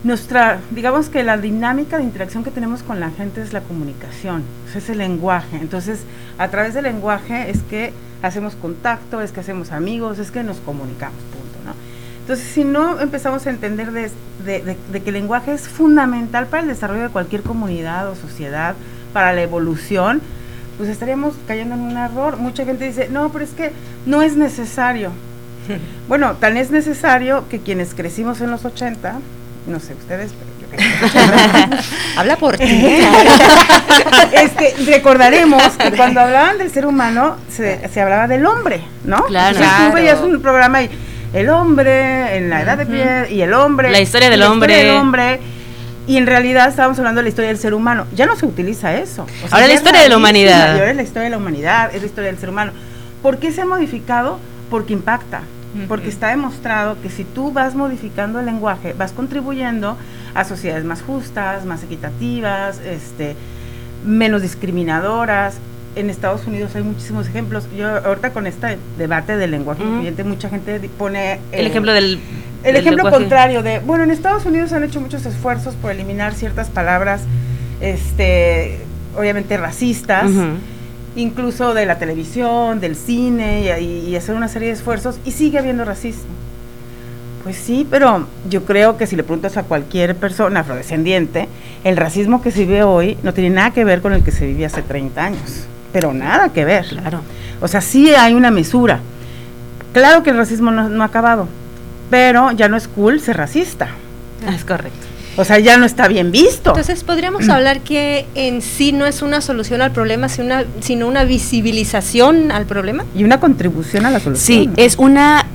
nuestra, 0.04 0.60
digamos 0.72 1.08
que 1.08 1.22
la 1.22 1.38
dinámica 1.38 1.98
de 1.98 2.04
interacción 2.04 2.42
que 2.42 2.50
tenemos 2.50 2.82
con 2.82 2.98
la 2.98 3.10
gente 3.10 3.40
es 3.40 3.52
la 3.52 3.60
comunicación, 3.60 4.42
es 4.74 4.90
el 4.90 4.98
lenguaje. 4.98 5.58
Entonces, 5.60 6.00
a 6.38 6.48
través 6.48 6.74
del 6.74 6.84
lenguaje 6.84 7.50
es 7.50 7.62
que 7.62 7.92
hacemos 8.20 8.54
contacto, 8.56 9.20
es 9.20 9.30
que 9.30 9.40
hacemos 9.40 9.70
amigos, 9.70 10.18
es 10.18 10.30
que 10.30 10.42
nos 10.42 10.58
comunicamos, 10.58 11.18
punto, 11.32 11.58
¿no? 11.64 11.74
Entonces, 12.20 12.46
si 12.46 12.64
no 12.64 13.00
empezamos 13.00 13.46
a 13.46 13.50
entender 13.50 13.92
de, 13.92 14.10
que 14.44 15.02
el 15.10 15.12
lenguaje 15.12 15.52
es 15.52 15.68
fundamental 15.68 16.46
para 16.46 16.62
el 16.62 16.68
desarrollo 16.68 17.02
de 17.02 17.08
cualquier 17.08 17.42
comunidad 17.42 18.08
o 18.08 18.16
sociedad, 18.16 18.74
para 19.12 19.32
la 19.32 19.42
evolución, 19.42 20.20
pues 20.82 20.90
estaríamos 20.90 21.34
cayendo 21.46 21.76
en 21.76 21.80
un 21.82 21.96
error. 21.96 22.38
Mucha 22.38 22.64
gente 22.64 22.84
dice, 22.84 23.06
no, 23.08 23.28
pero 23.28 23.44
es 23.44 23.52
que 23.52 23.70
no 24.04 24.20
es 24.20 24.34
necesario. 24.34 25.12
bueno, 26.08 26.32
tan 26.40 26.56
es 26.56 26.72
necesario 26.72 27.44
que 27.48 27.60
quienes 27.60 27.94
crecimos 27.94 28.40
en 28.40 28.50
los 28.50 28.64
80, 28.64 29.14
no 29.68 29.78
sé 29.78 29.94
ustedes, 29.94 30.32
pero 30.32 30.50
yo 30.60 30.68
que 30.76 31.76
Habla 32.16 32.34
por 32.34 32.58
ti. 32.58 32.64
este, 34.32 34.74
recordaremos 34.86 35.62
que 35.74 35.92
cuando 35.92 36.20
hablaban 36.20 36.58
del 36.58 36.72
ser 36.72 36.84
humano 36.84 37.36
se, 37.48 37.88
se 37.88 38.00
hablaba 38.00 38.26
del 38.26 38.44
hombre, 38.44 38.80
¿no? 39.04 39.22
Claro. 39.26 39.56
Entonces, 39.56 39.86
tú 39.86 39.94
veías 39.94 40.20
un 40.20 40.42
programa 40.42 40.82
y 40.82 40.90
el 41.32 41.48
hombre 41.48 42.38
en 42.38 42.50
la 42.50 42.60
edad 42.60 42.76
de 42.76 42.86
piedra 42.86 43.28
y 43.30 43.40
el 43.40 43.54
hombre. 43.54 43.92
La 43.92 44.00
historia 44.00 44.30
del 44.30 44.40
la 44.40 44.50
hombre. 44.50 44.72
Historia 44.72 44.92
del 44.92 45.00
hombre. 45.00 45.40
Y 46.06 46.16
en 46.16 46.26
realidad 46.26 46.68
estábamos 46.68 46.98
hablando 46.98 47.20
de 47.20 47.24
la 47.24 47.28
historia 47.28 47.48
del 47.48 47.58
ser 47.58 47.74
humano. 47.74 48.06
Ya 48.14 48.26
no 48.26 48.36
se 48.36 48.46
utiliza 48.46 48.94
eso. 48.94 49.26
ahora 49.50 49.66
la 49.68 49.74
historia 49.74 50.00
de 50.00 50.08
la 50.08 50.16
humanidad. 50.16 50.72
Ahora 50.72 50.90
es 50.90 50.96
la 50.96 51.02
historia 51.02 51.24
de 51.24 51.30
la 51.30 51.38
humanidad, 51.38 51.94
es 51.94 52.00
la 52.00 52.06
historia 52.06 52.30
del 52.30 52.38
ser 52.40 52.50
humano. 52.50 52.72
¿Por 53.22 53.38
qué 53.38 53.52
se 53.52 53.62
ha 53.62 53.66
modificado? 53.66 54.38
Porque 54.70 54.92
impacta. 54.92 55.42
Porque 55.88 56.10
está 56.10 56.28
demostrado 56.28 57.00
que 57.00 57.08
si 57.08 57.24
tú 57.24 57.50
vas 57.50 57.74
modificando 57.74 58.38
el 58.40 58.44
lenguaje, 58.44 58.92
vas 58.92 59.12
contribuyendo 59.12 59.96
a 60.34 60.44
sociedades 60.44 60.84
más 60.84 61.00
justas, 61.00 61.64
más 61.64 61.82
equitativas, 61.82 62.78
este, 62.80 63.36
menos 64.04 64.42
discriminadoras, 64.42 65.54
en 65.94 66.10
Estados 66.10 66.46
Unidos 66.46 66.74
hay 66.74 66.82
muchísimos 66.82 67.28
ejemplos. 67.28 67.64
Yo 67.76 67.88
ahorita 67.88 68.32
con 68.32 68.46
este 68.46 68.78
debate 68.98 69.36
del 69.36 69.50
lenguaje 69.50 69.82
incluyente, 69.82 70.24
mucha 70.24 70.48
gente 70.48 70.80
pone 70.98 71.38
el, 71.52 71.66
ejemplo 71.66 71.92
del 71.92 72.18
el 72.64 72.76
ejemplo 72.76 73.10
contrario 73.10 73.62
de, 73.62 73.80
bueno, 73.80 74.04
en 74.04 74.10
Estados 74.10 74.46
Unidos 74.46 74.72
han 74.72 74.84
hecho 74.84 75.00
muchos 75.00 75.26
esfuerzos 75.26 75.74
por 75.74 75.90
eliminar 75.90 76.34
ciertas 76.34 76.70
palabras 76.70 77.22
este 77.80 78.80
obviamente 79.16 79.56
racistas. 79.56 80.30
Incluso 81.14 81.74
de 81.74 81.84
la 81.84 81.98
televisión, 81.98 82.80
del 82.80 82.96
cine 82.96 83.78
y, 83.78 84.16
hacer 84.16 84.34
una 84.34 84.48
serie 84.48 84.68
de 84.68 84.74
esfuerzos 84.74 85.18
y 85.26 85.32
sigue 85.32 85.58
habiendo 85.58 85.84
racismo. 85.84 86.30
Pues 87.42 87.56
sí, 87.56 87.86
pero 87.90 88.26
yo 88.48 88.64
creo 88.64 88.96
que 88.96 89.06
si 89.06 89.14
le 89.16 89.22
preguntas 89.22 89.58
a 89.58 89.64
cualquier 89.64 90.16
persona 90.16 90.60
afrodescendiente, 90.60 91.48
el 91.84 91.98
racismo 91.98 92.40
que 92.40 92.50
se 92.50 92.60
vive 92.60 92.82
hoy 92.82 93.18
no 93.22 93.34
tiene 93.34 93.50
nada 93.50 93.72
que 93.72 93.84
ver 93.84 94.00
con 94.00 94.14
el 94.14 94.22
que 94.22 94.30
se 94.30 94.46
vivía 94.46 94.68
hace 94.68 94.80
30 94.80 95.22
años 95.22 95.66
pero 95.92 96.12
nada 96.12 96.50
que 96.50 96.64
ver. 96.64 96.86
Claro. 96.86 97.20
O 97.60 97.68
sea, 97.68 97.80
sí 97.80 98.14
hay 98.14 98.34
una 98.34 98.50
mesura. 98.50 99.00
Claro 99.92 100.22
que 100.22 100.30
el 100.30 100.36
racismo 100.36 100.70
no, 100.70 101.02
ha 101.02 101.06
acabado, 101.06 101.46
pero 102.10 102.50
ya 102.52 102.68
no 102.68 102.76
es 102.76 102.88
cool 102.88 103.20
ser 103.20 103.36
racista. 103.36 103.88
Es 104.48 104.64
correcto. 104.64 105.06
O 105.36 105.44
sea, 105.44 105.58
ya 105.58 105.76
no 105.78 105.86
está 105.86 106.08
bien 106.08 106.30
visto. 106.30 106.70
Entonces, 106.70 107.04
podríamos 107.04 107.48
hablar 107.48 107.80
que 107.80 108.26
en 108.34 108.60
sí 108.60 108.92
no 108.92 109.06
es 109.06 109.22
una 109.22 109.40
solución 109.40 109.80
al 109.80 109.90
problema, 109.90 110.28
sino 110.28 110.46
una, 110.46 110.64
sino 110.80 111.08
una 111.08 111.24
visibilización 111.24 112.50
al 112.50 112.66
problema. 112.66 113.04
Y 113.14 113.24
una 113.24 113.40
contribución 113.40 114.04
a 114.04 114.10
la 114.10 114.20
solución. 114.20 114.44
Sí, 114.44 114.70
es 114.76 114.96
una, 114.98 115.46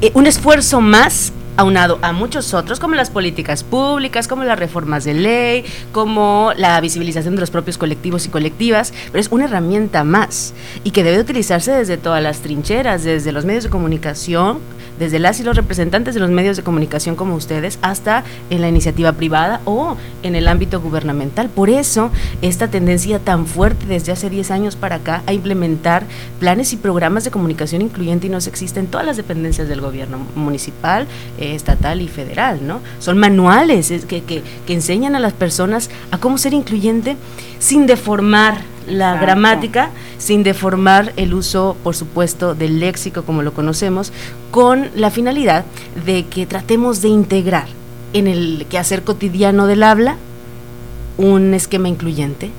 eh, 0.00 0.10
un 0.14 0.26
esfuerzo 0.26 0.80
más 0.80 1.32
aunado 1.60 1.98
a 2.00 2.12
muchos 2.12 2.54
otros, 2.54 2.80
como 2.80 2.94
las 2.94 3.10
políticas 3.10 3.64
públicas, 3.64 4.28
como 4.28 4.44
las 4.44 4.58
reformas 4.58 5.04
de 5.04 5.12
ley, 5.12 5.64
como 5.92 6.52
la 6.56 6.80
visibilización 6.80 7.34
de 7.34 7.40
los 7.40 7.50
propios 7.50 7.76
colectivos 7.76 8.24
y 8.24 8.30
colectivas, 8.30 8.94
pero 9.12 9.20
es 9.20 9.28
una 9.30 9.44
herramienta 9.44 10.02
más 10.02 10.54
y 10.84 10.90
que 10.90 11.04
debe 11.04 11.20
utilizarse 11.20 11.72
desde 11.72 11.98
todas 11.98 12.22
las 12.22 12.40
trincheras, 12.40 13.04
desde 13.04 13.30
los 13.32 13.44
medios 13.44 13.64
de 13.64 13.70
comunicación, 13.70 14.58
desde 15.00 15.18
las 15.18 15.40
y 15.40 15.42
los 15.42 15.56
representantes 15.56 16.14
de 16.14 16.20
los 16.20 16.30
medios 16.30 16.56
de 16.56 16.62
comunicación 16.62 17.16
como 17.16 17.34
ustedes, 17.34 17.78
hasta 17.82 18.22
en 18.50 18.60
la 18.60 18.68
iniciativa 18.68 19.12
privada 19.12 19.60
o 19.64 19.96
en 20.22 20.36
el 20.36 20.46
ámbito 20.46 20.80
gubernamental. 20.80 21.48
Por 21.48 21.70
eso, 21.70 22.10
esta 22.42 22.68
tendencia 22.68 23.18
tan 23.18 23.46
fuerte 23.46 23.86
desde 23.86 24.12
hace 24.12 24.30
10 24.30 24.50
años 24.52 24.76
para 24.76 24.96
acá 24.96 25.22
a 25.26 25.32
implementar 25.32 26.04
planes 26.38 26.72
y 26.72 26.76
programas 26.76 27.24
de 27.24 27.30
comunicación 27.30 27.82
incluyente 27.82 28.26
y 28.26 28.30
no 28.30 28.38
existen 28.38 28.84
en 28.84 28.86
todas 28.90 29.06
las 29.06 29.16
dependencias 29.16 29.68
del 29.68 29.80
gobierno 29.80 30.18
municipal, 30.36 31.06
eh, 31.38 31.54
estatal 31.54 32.00
y 32.02 32.08
federal, 32.08 32.60
¿no? 32.66 32.80
Son 32.98 33.18
manuales 33.18 33.90
que, 34.06 34.22
que, 34.22 34.42
que 34.66 34.74
enseñan 34.74 35.16
a 35.16 35.18
las 35.18 35.32
personas 35.32 35.90
a 36.10 36.18
cómo 36.18 36.36
ser 36.38 36.52
incluyente 36.52 37.16
sin 37.58 37.86
deformar 37.86 38.60
la 38.90 39.16
gramática 39.16 39.90
sin 40.18 40.42
deformar 40.42 41.12
el 41.16 41.34
uso, 41.34 41.76
por 41.82 41.94
supuesto, 41.94 42.54
del 42.54 42.80
léxico 42.80 43.22
como 43.22 43.42
lo 43.42 43.52
conocemos, 43.54 44.12
con 44.50 44.90
la 44.94 45.10
finalidad 45.10 45.64
de 46.04 46.26
que 46.26 46.46
tratemos 46.46 47.00
de 47.02 47.08
integrar 47.08 47.66
en 48.12 48.26
el 48.26 48.66
quehacer 48.68 49.02
cotidiano 49.02 49.66
del 49.66 49.82
habla 49.82 50.16
un 51.16 51.54
esquema 51.54 51.88
incluyente 51.88 52.50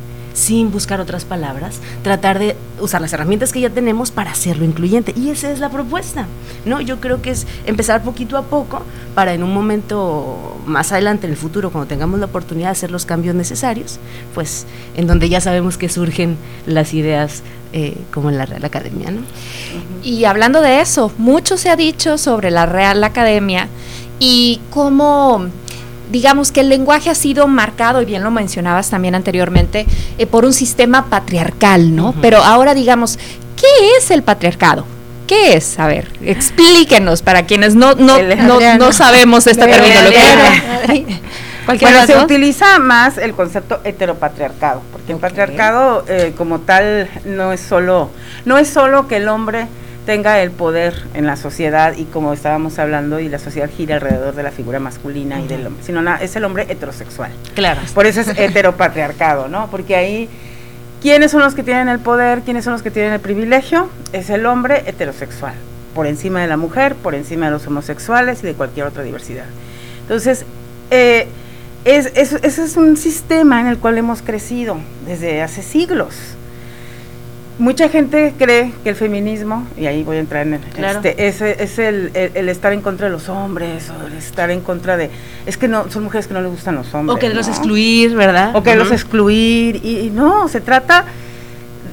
sin 0.41 0.71
buscar 0.71 0.99
otras 0.99 1.23
palabras, 1.23 1.79
tratar 2.03 2.39
de 2.39 2.55
usar 2.79 2.99
las 2.99 3.13
herramientas 3.13 3.53
que 3.53 3.61
ya 3.61 3.69
tenemos 3.69 4.09
para 4.09 4.31
hacerlo 4.31 4.65
incluyente. 4.65 5.13
Y 5.15 5.29
esa 5.29 5.51
es 5.51 5.59
la 5.59 5.69
propuesta, 5.69 6.25
¿no? 6.65 6.81
Yo 6.81 6.99
creo 6.99 7.21
que 7.21 7.29
es 7.29 7.45
empezar 7.67 8.01
poquito 8.01 8.37
a 8.37 8.41
poco 8.41 8.81
para 9.13 9.35
en 9.35 9.43
un 9.43 9.53
momento 9.53 10.57
más 10.65 10.91
adelante, 10.91 11.27
en 11.27 11.33
el 11.33 11.37
futuro, 11.37 11.69
cuando 11.69 11.87
tengamos 11.87 12.19
la 12.19 12.25
oportunidad 12.25 12.69
de 12.69 12.71
hacer 12.71 12.89
los 12.89 13.05
cambios 13.05 13.35
necesarios, 13.35 13.99
pues 14.33 14.65
en 14.95 15.05
donde 15.05 15.29
ya 15.29 15.41
sabemos 15.41 15.77
que 15.77 15.89
surgen 15.89 16.37
las 16.65 16.95
ideas 16.95 17.43
eh, 17.73 17.95
como 18.11 18.31
en 18.31 18.39
la 18.39 18.47
Real 18.47 18.65
Academia, 18.65 19.11
¿no? 19.11 19.21
Y 20.03 20.25
hablando 20.25 20.61
de 20.61 20.81
eso, 20.81 21.11
mucho 21.19 21.55
se 21.55 21.69
ha 21.69 21.75
dicho 21.75 22.17
sobre 22.17 22.49
la 22.49 22.65
Real 22.65 23.03
Academia 23.03 23.67
y 24.19 24.59
cómo 24.71 25.45
digamos 26.11 26.51
que 26.51 26.61
el 26.61 26.69
lenguaje 26.69 27.09
ha 27.09 27.15
sido 27.15 27.47
marcado, 27.47 28.01
y 28.01 28.05
bien 28.05 28.23
lo 28.23 28.31
mencionabas 28.31 28.89
también 28.89 29.15
anteriormente, 29.15 29.85
eh, 30.17 30.27
por 30.27 30.45
un 30.45 30.53
sistema 30.53 31.05
patriarcal, 31.05 31.95
¿no? 31.95 32.13
Pero 32.21 32.37
ahora 32.37 32.73
digamos, 32.73 33.17
¿qué 33.55 33.97
es 33.97 34.11
el 34.11 34.23
patriarcado? 34.23 34.85
¿Qué 35.27 35.53
es? 35.53 35.79
A 35.79 35.87
ver, 35.87 36.11
explíquenos 36.21 37.21
para 37.21 37.45
quienes 37.45 37.73
no, 37.73 37.95
no, 37.95 38.17
no, 38.77 38.91
sabemos 38.91 39.47
esta 39.47 39.65
terminología. 39.65 41.15
bueno, 41.65 42.05
se 42.05 42.17
utiliza 42.17 42.79
más 42.79 43.17
el 43.17 43.33
concepto 43.33 43.79
heteropatriarcado, 43.85 44.81
porque 44.91 45.13
el 45.13 45.19
patriarcado 45.19 46.03
eh, 46.09 46.33
como 46.35 46.59
tal 46.59 47.09
no 47.23 47.53
es 47.53 47.61
solo, 47.61 48.09
no 48.43 48.57
es 48.57 48.67
solo 48.67 49.07
que 49.07 49.17
el 49.17 49.29
hombre 49.29 49.67
tenga 50.05 50.41
el 50.41 50.51
poder 50.51 50.95
en 51.13 51.25
la 51.25 51.35
sociedad 51.35 51.93
y 51.95 52.05
como 52.05 52.33
estábamos 52.33 52.79
hablando 52.79 53.19
y 53.19 53.29
la 53.29 53.39
sociedad 53.39 53.69
gira 53.69 53.95
alrededor 53.95 54.35
de 54.35 54.43
la 54.43 54.51
figura 54.51 54.79
masculina 54.79 55.39
y 55.39 55.47
del 55.47 55.67
hombre, 55.67 55.83
sino 55.83 56.01
es 56.15 56.35
el 56.35 56.43
hombre 56.43 56.65
heterosexual. 56.69 57.31
Claro. 57.53 57.81
Por 57.93 58.05
eso 58.05 58.21
es 58.21 58.27
heteropatriarcado, 58.35 59.47
¿no? 59.47 59.69
Porque 59.69 59.95
ahí 59.95 60.29
¿quiénes 61.01 61.31
son 61.31 61.41
los 61.41 61.53
que 61.53 61.63
tienen 61.63 61.87
el 61.87 61.99
poder? 61.99 62.41
¿Quiénes 62.41 62.63
son 62.63 62.73
los 62.73 62.81
que 62.81 62.91
tienen 62.91 63.13
el 63.13 63.19
privilegio? 63.19 63.89
Es 64.11 64.29
el 64.29 64.45
hombre 64.45 64.83
heterosexual, 64.87 65.53
por 65.93 66.07
encima 66.07 66.41
de 66.41 66.47
la 66.47 66.57
mujer, 66.57 66.95
por 66.95 67.13
encima 67.13 67.45
de 67.45 67.51
los 67.51 67.67
homosexuales 67.67 68.43
y 68.43 68.47
de 68.47 68.53
cualquier 68.53 68.87
otra 68.87 69.03
diversidad. 69.03 69.45
Entonces, 70.01 70.45
eh, 70.89 71.27
es, 71.85 72.07
ese 72.15 72.63
es 72.63 72.77
un 72.77 72.97
sistema 72.97 73.61
en 73.61 73.67
el 73.67 73.77
cual 73.77 73.97
hemos 73.97 74.21
crecido 74.21 74.77
desde 75.05 75.41
hace 75.41 75.61
siglos 75.61 76.15
mucha 77.61 77.89
gente 77.89 78.33
cree 78.39 78.73
que 78.83 78.89
el 78.89 78.95
feminismo, 78.95 79.67
y 79.77 79.85
ahí 79.85 80.03
voy 80.03 80.17
a 80.17 80.19
entrar 80.19 80.47
en 80.47 80.55
el, 80.55 80.83
este, 80.83 81.27
es, 81.27 81.41
es 81.41 81.77
el, 81.77 82.11
el, 82.15 82.49
estar 82.49 82.73
en 82.73 82.81
contra 82.81 83.05
de 83.05 83.11
los 83.11 83.29
hombres, 83.29 83.89
o 83.91 84.07
el 84.07 84.13
estar 84.13 84.49
en 84.49 84.61
contra 84.61 84.97
de, 84.97 85.11
es 85.45 85.57
que 85.57 85.67
no, 85.67 85.89
son 85.91 86.03
mujeres 86.03 86.27
que 86.27 86.33
no 86.33 86.41
les 86.41 86.49
gustan 86.49 86.75
los 86.75 86.91
hombres. 86.93 87.15
O 87.15 87.19
que 87.19 87.29
los 87.29 87.47
excluir, 87.47 88.15
¿verdad? 88.15 88.55
O 88.55 88.63
que 88.63 88.75
los 88.75 88.91
excluir, 88.91 89.75
y, 89.85 90.09
no, 90.09 90.47
se 90.47 90.59
trata, 90.59 91.05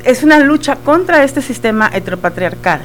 es 0.04 0.22
una 0.22 0.38
lucha 0.38 0.76
contra 0.76 1.22
este 1.22 1.42
sistema 1.42 1.90
heteropatriarcal, 1.92 2.80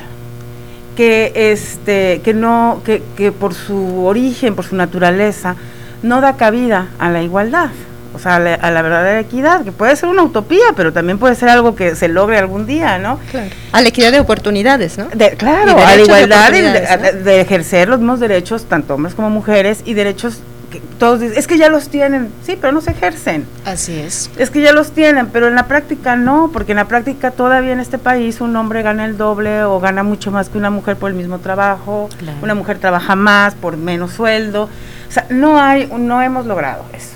que, 0.98 1.32
este, 1.36 2.22
que, 2.22 2.34
no, 2.34 2.82
que, 2.84 3.02
que 3.16 3.32
por 3.32 3.54
su 3.54 4.06
origen, 4.06 4.56
por 4.56 4.66
su 4.66 4.75
naturaleza, 4.75 5.56
no 6.04 6.20
da 6.20 6.36
cabida 6.36 6.90
a 7.00 7.10
la 7.10 7.24
igualdad 7.24 7.70
o 8.13 8.20
sea, 8.20 8.36
a 8.36 8.72
la, 8.72 8.82
verdadera 8.82 9.20
equidad, 9.20 9.63
que 9.63 9.72
puede 9.72 9.96
ser 9.96 10.10
una 10.10 10.24
utopía, 10.24 10.65
pero 10.75 10.93
también 10.93 11.17
puede 11.17 11.36
ser 11.36 11.50
algo 11.50 11.75
que 11.75 11.96
se 11.96 12.08
logre 12.08 12.38
algún 12.38 12.65
día, 12.65 13.00
¿no? 13.00 13.20
Claro. 13.32 13.50
A 13.72 13.82
la 13.82 13.88
equidad 13.88 14.12
de 14.12 14.20
oportunidades, 14.20 14.98
¿no? 14.98 15.08
claro, 15.38 15.77
a 15.77 15.96
la 15.96 16.01
igualdad 16.01 16.51
de, 16.51 17.41
ejercer 17.41 17.89
los 17.89 18.00
mismos 18.00 18.20
derechos, 18.20 18.65
tanto 18.65 18.96
hombres 18.96 19.15
como 19.15 19.29
mujeres, 19.29 19.82
y 19.86 19.93
derechos 19.93 20.39
que 20.72 20.82
todos 20.98 21.20
dicen, 21.20 21.38
es 21.38 21.48
que 21.48 21.58
ya 21.58 21.70
los 21.70 21.89
tienen, 21.89 22.29
sí, 22.43 22.58
pero 22.60 22.74
no 22.74 22.82
se 22.82 22.91
ejercen. 22.91 23.46
Así 23.65 24.00
es. 24.00 24.32
Es 24.38 24.50
que 24.50 24.62
ya 24.62 24.72
los 24.72 24.91
tienen, 24.91 25.27
pero 25.27 25.48
en 25.48 25.55
la 25.55 25.67
práctica 25.67 26.15
no, 26.15 26.50
porque 26.51 26.72
en 26.72 26.77
la 26.77 26.86
práctica 26.86 27.32
todavía 27.32 27.74
en 27.74 27.79
este 27.79 28.00
país 28.00 28.41
un 28.41 28.55
hombre 28.55 28.82
gana 28.82 29.05
el 29.05 29.17
doble 29.17 29.63
o 29.63 29.79
gana 29.79 30.01
mucho 30.03 30.32
más 30.32 30.50
que 30.50 30.58
una 30.58 30.72
mujer 30.72 30.96
por 30.96 31.12
el 31.12 31.15
mismo 31.15 31.39
trabajo, 31.39 32.10
una 32.41 32.55
mujer 32.55 32.79
trabaja 32.79 33.15
más 33.15 33.53
por 33.53 33.77
menos 33.77 34.13
sueldo 34.13 34.63
O 35.10 35.12
sea, 35.12 35.27
no 35.29 35.62
hay, 35.62 35.91
no 35.96 36.22
hemos 36.24 36.48
logrado 36.48 36.86
eso. 36.93 37.13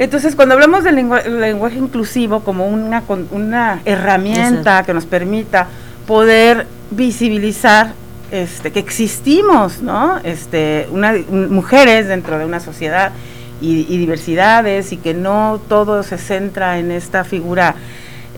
Entonces, 0.00 0.34
cuando 0.34 0.54
hablamos 0.54 0.82
del 0.82 0.94
lenguaje 0.94 1.76
inclusivo 1.76 2.40
como 2.40 2.66
una, 2.66 3.02
una 3.32 3.82
herramienta 3.84 4.82
que 4.82 4.94
nos 4.94 5.04
permita 5.04 5.66
poder 6.06 6.66
visibilizar 6.90 7.92
este, 8.30 8.72
que 8.72 8.78
existimos, 8.78 9.82
¿no? 9.82 10.18
Este, 10.24 10.88
una, 10.90 11.12
mujeres 11.30 12.08
dentro 12.08 12.38
de 12.38 12.46
una 12.46 12.60
sociedad 12.60 13.12
y, 13.60 13.84
diversidades 13.98 14.90
y 14.92 14.96
que 14.96 15.12
no 15.12 15.60
todo 15.68 16.02
se 16.02 16.16
centra 16.16 16.78
en 16.78 16.92
esta 16.92 17.22
figura 17.22 17.74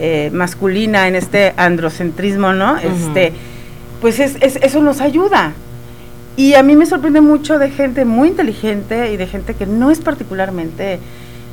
eh, 0.00 0.30
masculina, 0.32 1.06
en 1.06 1.14
este 1.14 1.54
androcentrismo, 1.56 2.52
¿no? 2.52 2.76
Este, 2.78 3.34
pues 4.00 4.18
es, 4.18 4.34
eso 4.40 4.80
nos 4.80 5.00
ayuda. 5.00 5.52
Y 6.36 6.54
a 6.54 6.64
mí 6.64 6.74
me 6.74 6.86
sorprende 6.86 7.20
mucho 7.20 7.60
de 7.60 7.70
gente 7.70 8.04
muy 8.04 8.30
inteligente 8.30 9.12
y 9.12 9.16
de 9.16 9.28
gente 9.28 9.54
que 9.54 9.66
no 9.66 9.92
es 9.92 10.00
particularmente 10.00 10.98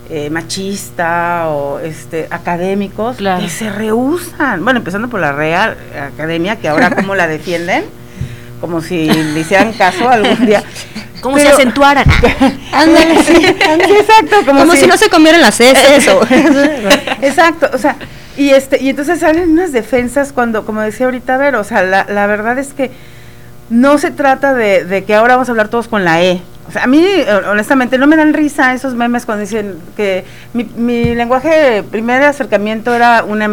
eh, 0.09 0.29
machista 0.29 1.49
o 1.49 1.79
este 1.79 2.27
académicos 2.29 3.17
que 3.17 3.49
se 3.49 3.69
rehusan. 3.69 4.63
Bueno, 4.63 4.79
empezando 4.79 5.09
por 5.09 5.19
la 5.19 5.31
Real 5.31 5.77
Academia, 6.13 6.57
que 6.57 6.67
ahora 6.67 6.95
como 6.95 7.15
la 7.15 7.27
defienden, 7.27 7.85
como 8.61 8.81
si 8.81 9.07
le 9.07 9.39
hicieran 9.39 9.73
caso 9.73 10.09
algún 10.09 10.45
día. 10.45 10.63
Como 11.21 11.37
si 11.37 11.47
acentuaran. 11.47 12.05
Ándale, 12.71 13.23
sí, 13.23 13.45
exacto. 13.45 14.37
Como, 14.45 14.75
si, 14.75 14.87
no 14.87 14.97
se 14.97 15.09
comieran 15.09 15.41
las 15.41 15.59
heces. 15.59 16.07
exacto, 17.21 17.69
o 17.73 17.77
sea, 17.77 17.95
y 18.37 18.51
este 18.51 18.81
y 18.81 18.89
entonces 18.89 19.19
salen 19.19 19.51
unas 19.51 19.71
defensas 19.71 20.31
cuando, 20.31 20.65
como 20.65 20.81
decía 20.81 21.07
ahorita 21.07 21.37
Ver, 21.37 21.55
o 21.55 21.63
sea, 21.63 21.83
la, 21.83 22.05
la 22.07 22.25
verdad 22.27 22.57
es 22.57 22.73
que 22.73 22.91
no 23.69 23.97
se 23.97 24.11
trata 24.11 24.53
de, 24.53 24.85
de, 24.85 25.03
que 25.03 25.13
ahora 25.13 25.35
vamos 25.35 25.49
a 25.49 25.51
hablar 25.51 25.67
todos 25.67 25.87
con 25.87 26.05
la 26.05 26.23
E. 26.23 26.41
O 26.69 26.71
sea, 26.71 26.83
a 26.83 26.88
mí, 26.88 27.03
honestamente, 27.49 27.97
no 27.97 28.05
me 28.05 28.15
dan 28.15 28.31
risa 28.31 28.75
esos 28.75 28.93
memes 28.93 29.25
cuando 29.25 29.41
dicen 29.41 29.75
que 29.97 30.23
mi, 30.53 30.63
mi 30.63 31.15
lenguaje, 31.15 31.81
primer 31.81 32.21
acercamiento 32.21 32.93
era 32.93 33.23
una 33.23 33.49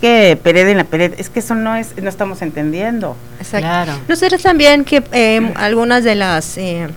que 0.00 0.36
Pered 0.42 0.68
en 0.68 0.76
la 0.76 0.84
Pered. 0.84 1.14
Es 1.18 1.30
que 1.30 1.38
eso 1.38 1.54
no 1.54 1.76
es, 1.76 1.96
no 2.02 2.08
estamos 2.08 2.42
entendiendo. 2.42 3.16
Exacto. 3.38 3.68
Claro. 3.68 3.92
Nosotros 4.08 4.42
también 4.42 4.84
que 4.84 5.04
eh, 5.12 5.52
algunas 5.54 6.02
de 6.02 6.16
las... 6.16 6.58
Eh, 6.58 6.88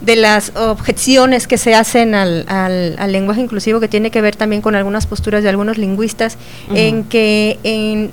de 0.00 0.16
las 0.16 0.54
objeciones 0.56 1.46
que 1.46 1.56
se 1.56 1.74
hacen 1.74 2.14
al, 2.14 2.44
al, 2.48 3.12
lenguaje 3.12 3.40
inclusivo 3.40 3.80
que 3.80 3.88
tiene 3.88 4.10
que 4.10 4.20
ver 4.20 4.36
también 4.36 4.60
con 4.60 4.74
algunas 4.74 5.06
posturas 5.06 5.42
de 5.42 5.48
algunos 5.48 5.78
lingüistas 5.78 6.36
en 6.74 7.04
que 7.04 7.58
en 7.62 8.10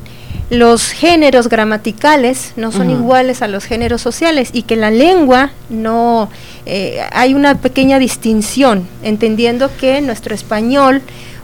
los 0.52 0.92
géneros 0.92 1.48
gramaticales 1.48 2.52
no 2.58 2.74
son 2.74 2.90
iguales 2.90 3.42
a 3.42 3.48
los 3.48 3.64
géneros 3.64 4.02
sociales 4.02 4.50
y 4.52 4.64
que 4.64 4.76
la 4.76 4.92
lengua 4.92 5.52
no 5.70 6.30
eh, 6.66 7.00
hay 7.14 7.34
una 7.34 7.56
pequeña 7.56 8.00
distinción 8.00 8.86
entendiendo 9.02 9.72
que 9.80 10.02
nuestro 10.02 10.36
español 10.36 11.02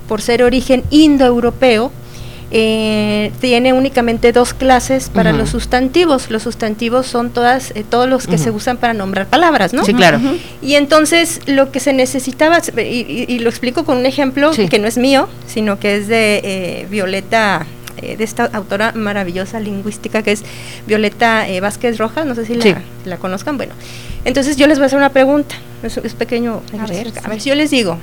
por 0.09 0.21
ser 0.21 0.43
origen 0.43 0.83
indoeuropeo 0.89 1.93
eh, 2.51 3.31
tiene 3.41 3.71
únicamente 3.71 4.31
dos 4.31 4.53
clases 4.53 5.09
para 5.09 5.33
los 5.33 5.49
sustantivos. 5.49 6.29
Los 6.29 6.43
sustantivos 6.43 7.05
son 7.05 7.29
todas, 7.31 7.71
eh, 7.75 7.83
todos 7.89 8.07
los 8.07 8.25
que 8.25 8.37
se 8.37 8.51
usan 8.51 8.77
para 8.77 8.93
nombrar 8.93 9.27
palabras, 9.27 9.73
¿no? 9.73 9.83
Sí, 9.83 9.93
claro. 9.93 10.19
Y 10.61 10.75
entonces 10.75 11.41
lo 11.45 11.71
que 11.71 11.81
se 11.81 11.91
necesitaba, 11.91 12.61
y, 12.77 13.39
lo 13.39 13.49
explico 13.49 13.83
con 13.83 13.97
un 13.97 14.05
ejemplo 14.05 14.51
que 14.51 14.79
no 14.79 14.87
es 14.87 14.97
mío, 14.97 15.27
sino 15.45 15.77
que 15.79 15.97
es 15.97 16.07
de 16.07 16.41
eh, 16.43 16.87
Violeta 16.89 17.65
de 18.01 18.23
esta 18.23 18.45
autora 18.45 18.91
maravillosa 18.93 19.59
lingüística 19.59 20.21
que 20.23 20.31
es 20.31 20.43
Violeta 20.85 21.45
Vázquez 21.61 21.97
Rojas, 21.97 22.25
no 22.25 22.35
sé 22.35 22.45
si 22.45 22.55
la, 23.05 23.17
conozcan. 23.17 23.57
Bueno, 23.57 23.73
entonces 24.25 24.57
yo 24.57 24.67
les 24.67 24.77
voy 24.77 24.83
a 24.83 24.87
hacer 24.87 24.97
una 24.97 25.09
pregunta, 25.09 25.55
es, 25.83 26.13
pequeño, 26.13 26.61
a 26.79 26.85
ver, 26.85 27.11
a 27.23 27.29
ver 27.29 27.41
si 27.41 27.49
yo 27.49 27.55
les 27.55 27.71
digo, 27.71 27.97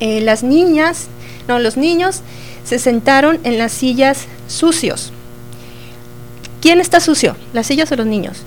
las 0.00 0.42
niñas, 0.42 1.08
no, 1.48 1.58
los 1.58 1.76
niños 1.76 2.22
se 2.64 2.78
sentaron 2.78 3.38
en 3.44 3.58
las 3.58 3.72
sillas 3.72 4.26
sucios. 4.46 5.12
¿Quién 6.60 6.80
está 6.80 7.00
sucio? 7.00 7.36
¿Las 7.52 7.66
sillas 7.66 7.90
o 7.92 7.96
los 7.96 8.06
niños? 8.06 8.42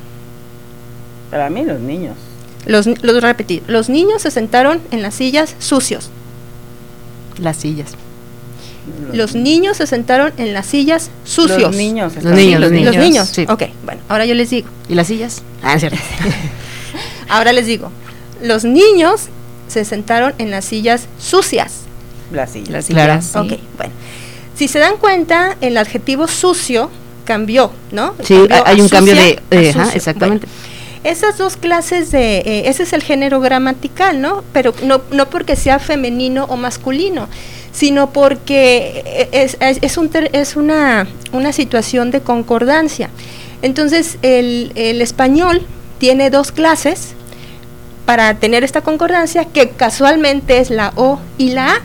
Para 1.29 1.49
mí 1.49 1.63
los 1.63 1.79
niños. 1.79 2.17
Los, 2.65 2.85
los 2.85 3.23
repetir. 3.23 3.63
Los 3.67 3.89
niños 3.89 4.21
se 4.21 4.31
sentaron 4.31 4.81
en 4.91 5.01
las 5.01 5.15
sillas 5.15 5.55
sucios. 5.59 6.09
Las 7.39 7.57
sillas. 7.57 7.95
Los 9.13 9.35
niños 9.35 9.77
se 9.77 9.87
sentaron 9.87 10.33
en 10.37 10.53
las 10.53 10.65
sillas 10.65 11.11
sucios. 11.23 11.61
Los 11.61 11.75
niños. 11.75 12.15
Los 12.15 12.35
niños, 12.35 12.59
los 12.59 12.71
niños. 12.71 12.95
Los 12.95 13.03
niños. 13.03 13.27
Sí. 13.27 13.45
Ok, 13.47 13.63
bueno, 13.83 14.01
ahora 14.09 14.25
yo 14.25 14.33
les 14.33 14.49
digo. 14.49 14.67
¿Y 14.89 14.95
las 14.95 15.07
sillas? 15.07 15.43
Ah, 15.61 15.77
cierto. 15.77 15.99
ahora 17.29 17.53
les 17.53 17.65
digo. 17.65 17.91
Los 18.41 18.63
niños 18.63 19.27
se 19.67 19.85
sentaron 19.85 20.33
en 20.37 20.51
las 20.51 20.65
sillas 20.65 21.07
sucias. 21.19 21.81
Las 22.31 22.51
sillas. 22.51 22.69
Las 22.69 22.85
sillas. 22.85 23.35
Ok, 23.35 23.53
bueno. 23.77 23.93
Si 24.55 24.67
se 24.67 24.79
dan 24.79 24.97
cuenta, 24.97 25.57
el 25.61 25.77
adjetivo 25.77 26.27
sucio 26.27 26.89
cambió, 27.23 27.71
¿no? 27.91 28.13
Sí, 28.23 28.35
hay 28.65 28.81
un 28.81 28.89
cambio 28.89 29.15
de... 29.15 29.39
exactamente. 29.93 30.47
esas 31.03 31.37
dos 31.37 31.57
clases 31.57 32.11
de, 32.11 32.39
eh, 32.39 32.63
ese 32.65 32.83
es 32.83 32.93
el 32.93 33.03
género 33.03 33.39
gramatical, 33.39 34.21
¿no? 34.21 34.43
Pero 34.53 34.73
no, 34.83 35.01
no 35.11 35.29
porque 35.29 35.55
sea 35.55 35.79
femenino 35.79 36.45
o 36.45 36.57
masculino, 36.57 37.27
sino 37.71 38.11
porque 38.11 39.29
es, 39.31 39.57
es, 39.59 39.97
un 39.97 40.09
es 40.33 40.55
una, 40.55 41.07
una 41.31 41.53
situación 41.53 42.11
de 42.11 42.21
concordancia. 42.21 43.09
Entonces, 43.61 44.17
el, 44.21 44.71
el 44.75 45.01
español 45.01 45.61
tiene 45.99 46.29
dos 46.29 46.51
clases 46.51 47.13
para 48.05 48.33
tener 48.35 48.63
esta 48.63 48.81
concordancia, 48.81 49.45
que 49.45 49.69
casualmente 49.69 50.57
es 50.57 50.69
la 50.69 50.91
O 50.95 51.19
y 51.37 51.51
la 51.51 51.75
A, 51.75 51.81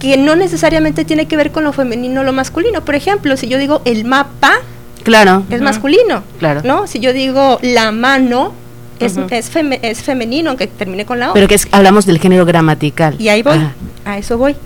que 0.00 0.16
no 0.16 0.36
necesariamente 0.36 1.04
tiene 1.04 1.26
que 1.26 1.36
ver 1.36 1.52
con 1.52 1.64
lo 1.64 1.72
femenino 1.72 2.20
o 2.20 2.24
lo 2.24 2.32
masculino. 2.32 2.84
Por 2.84 2.94
ejemplo, 2.94 3.36
si 3.36 3.48
yo 3.48 3.58
digo 3.58 3.80
el 3.84 4.04
mapa, 4.04 4.58
claro, 5.04 5.44
es 5.48 5.62
masculino, 5.62 6.22
claro. 6.38 6.60
¿no? 6.64 6.86
Si 6.86 7.00
yo 7.00 7.12
digo 7.12 7.58
la 7.62 7.92
mano, 7.92 8.52
es, 8.98 9.16
es, 9.30 10.02
femenino, 10.02 10.50
aunque 10.50 10.66
termine 10.66 11.06
con 11.06 11.20
la 11.20 11.30
O. 11.30 11.34
Pero 11.34 11.48
que 11.48 11.54
es, 11.54 11.68
hablamos 11.70 12.06
del 12.06 12.18
género 12.18 12.44
gramatical. 12.44 13.16
Y 13.18 13.28
ahí 13.28 13.42
voy, 13.42 13.58
a 14.04 14.18
eso 14.18 14.38
voy. 14.38 14.56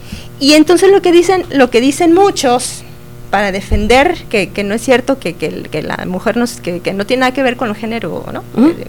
Y 0.41 0.55
entonces 0.55 0.91
lo 0.91 1.03
que 1.03 1.13
dicen, 1.13 1.45
lo 1.51 1.71
que 1.71 1.81
dicen 1.81 2.13
muchos 2.15 2.83
para 3.31 3.53
defender 3.53 4.17
que, 4.31 4.51
que 4.51 4.65
no 4.65 4.75
es 4.75 4.83
cierto 4.83 5.19
que, 5.19 5.35
que, 5.35 5.83
la 5.83 6.05
mujer 6.07 6.37
no, 6.37 6.47
que, 6.63 6.93
no 6.95 7.07
tiene 7.07 7.21
nada 7.21 7.33
que 7.33 7.43
ver 7.43 7.57
con 7.57 7.69
el 7.69 7.77
género, 7.77 8.25
¿no? 8.33 8.43
Eh, 8.63 8.87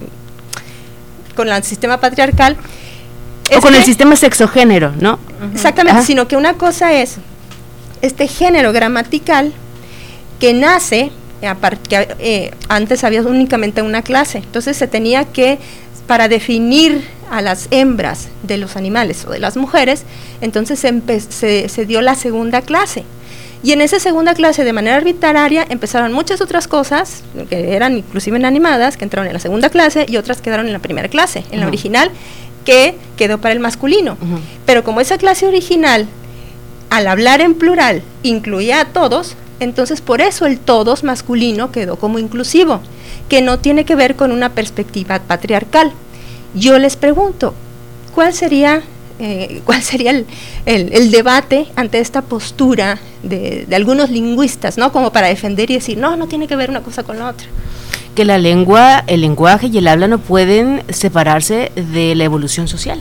con 1.36 1.50
el 1.50 1.64
sistema 1.64 2.00
patriarcal, 2.00 2.58
o 3.58 3.62
con 3.62 3.74
el 3.74 3.84
sistema 3.84 4.16
sexogénero, 4.16 4.94
¿no? 5.00 5.20
Exactamente, 5.54 6.04
sino 6.04 6.28
que 6.28 6.38
una 6.38 6.54
cosa 6.54 6.94
es 6.94 7.18
este 8.02 8.28
género 8.28 8.72
gramatical 8.72 9.54
que 10.40 10.54
nace, 10.54 11.12
que, 11.88 12.16
eh, 12.20 12.52
antes 12.68 13.04
había 13.04 13.22
únicamente 13.24 13.82
una 13.82 14.02
clase, 14.02 14.40
entonces 14.40 14.78
se 14.78 14.88
tenía 14.88 15.26
que, 15.26 15.60
para 16.08 16.28
definir 16.28 17.04
a 17.30 17.42
las 17.42 17.68
hembras 17.72 18.30
de 18.44 18.58
los 18.58 18.76
animales 18.76 19.26
o 19.26 19.32
de 19.32 19.40
las 19.40 19.58
mujeres, 19.58 20.04
entonces 20.42 20.80
se, 20.80 21.70
se, 21.70 21.86
dio 21.86 22.02
la 22.02 22.16
segunda 22.16 22.62
clase. 22.62 23.04
Y 23.62 23.74
en 23.74 23.82
esa 23.82 24.00
segunda 24.00 24.34
clase, 24.36 24.64
de 24.64 24.72
manera 24.72 24.96
arbitraria, 24.96 25.66
empezaron 25.70 26.14
muchas 26.14 26.40
otras 26.40 26.68
cosas, 26.68 27.24
que 27.50 27.76
eran 27.76 27.98
inclusive 27.98 28.44
animadas, 28.46 28.96
que 28.96 29.04
entraron 29.04 29.28
en 29.28 29.34
la 29.34 29.40
segunda 29.40 29.70
clase 29.70 30.06
y 30.08 30.16
otras 30.16 30.42
quedaron 30.42 30.68
en 30.68 30.74
la 30.74 30.80
primera 30.80 31.10
clase. 31.10 31.44
En 31.52 31.60
la 31.60 31.68
original 31.68 32.10
que 32.66 32.96
quedó 33.18 33.40
para 33.40 33.54
el 33.54 33.60
masculino. 33.60 34.18
Pero 34.66 34.84
como 34.84 35.02
esa 35.02 35.18
clase 35.18 35.48
original, 35.48 36.08
al 36.90 37.08
hablar 37.08 37.42
en 37.42 37.56
plural, 37.56 38.02
incluía 38.24 38.82
a 38.82 38.86
todos, 38.86 39.36
entonces 39.60 40.02
por 40.02 40.22
eso 40.22 40.46
el 40.46 40.60
todos 40.60 41.04
masculino 41.04 41.72
quedó 41.72 41.98
como 41.98 42.20
inclusivo, 42.20 42.82
que 43.28 43.42
no 43.42 43.60
tiene 43.60 43.86
que 43.86 43.96
ver 43.96 44.16
con 44.16 44.32
una 44.32 44.50
perspectiva 44.50 45.20
patriarcal. 45.20 45.92
Yo 46.54 46.80
les 46.80 46.96
pregunto, 46.96 47.54
¿cuál 48.16 48.34
sería, 48.34 48.82
eh, 49.20 49.62
cuál 49.66 49.82
sería 49.84 50.24
el, 50.66 51.12
debate 51.12 51.68
ante 51.76 52.00
esta 52.00 52.22
postura 52.22 53.00
de, 53.24 53.66
de, 53.68 53.76
algunos 53.76 54.10
lingüistas, 54.10 54.78
¿no? 54.78 54.92
Como 54.92 55.12
para 55.12 55.28
defender 55.28 55.70
y 55.72 55.76
decir, 55.76 55.98
no, 55.98 56.16
no 56.16 56.28
tiene 56.28 56.48
que 56.48 56.56
ver 56.56 56.70
una 56.70 56.82
cosa 56.82 57.04
con 57.04 57.20
la 57.20 57.30
otra 57.30 57.48
que 58.16 58.26
la 58.26 58.38
lengua, 58.38 59.06
el 59.08 59.22
lenguaje 59.22 59.68
y 59.68 59.78
el 59.78 59.88
habla 59.88 60.10
no 60.10 60.18
pueden 60.18 60.84
separarse 60.90 61.72
de 61.76 62.16
la 62.16 62.26
evolución 62.26 62.68
social. 62.68 63.00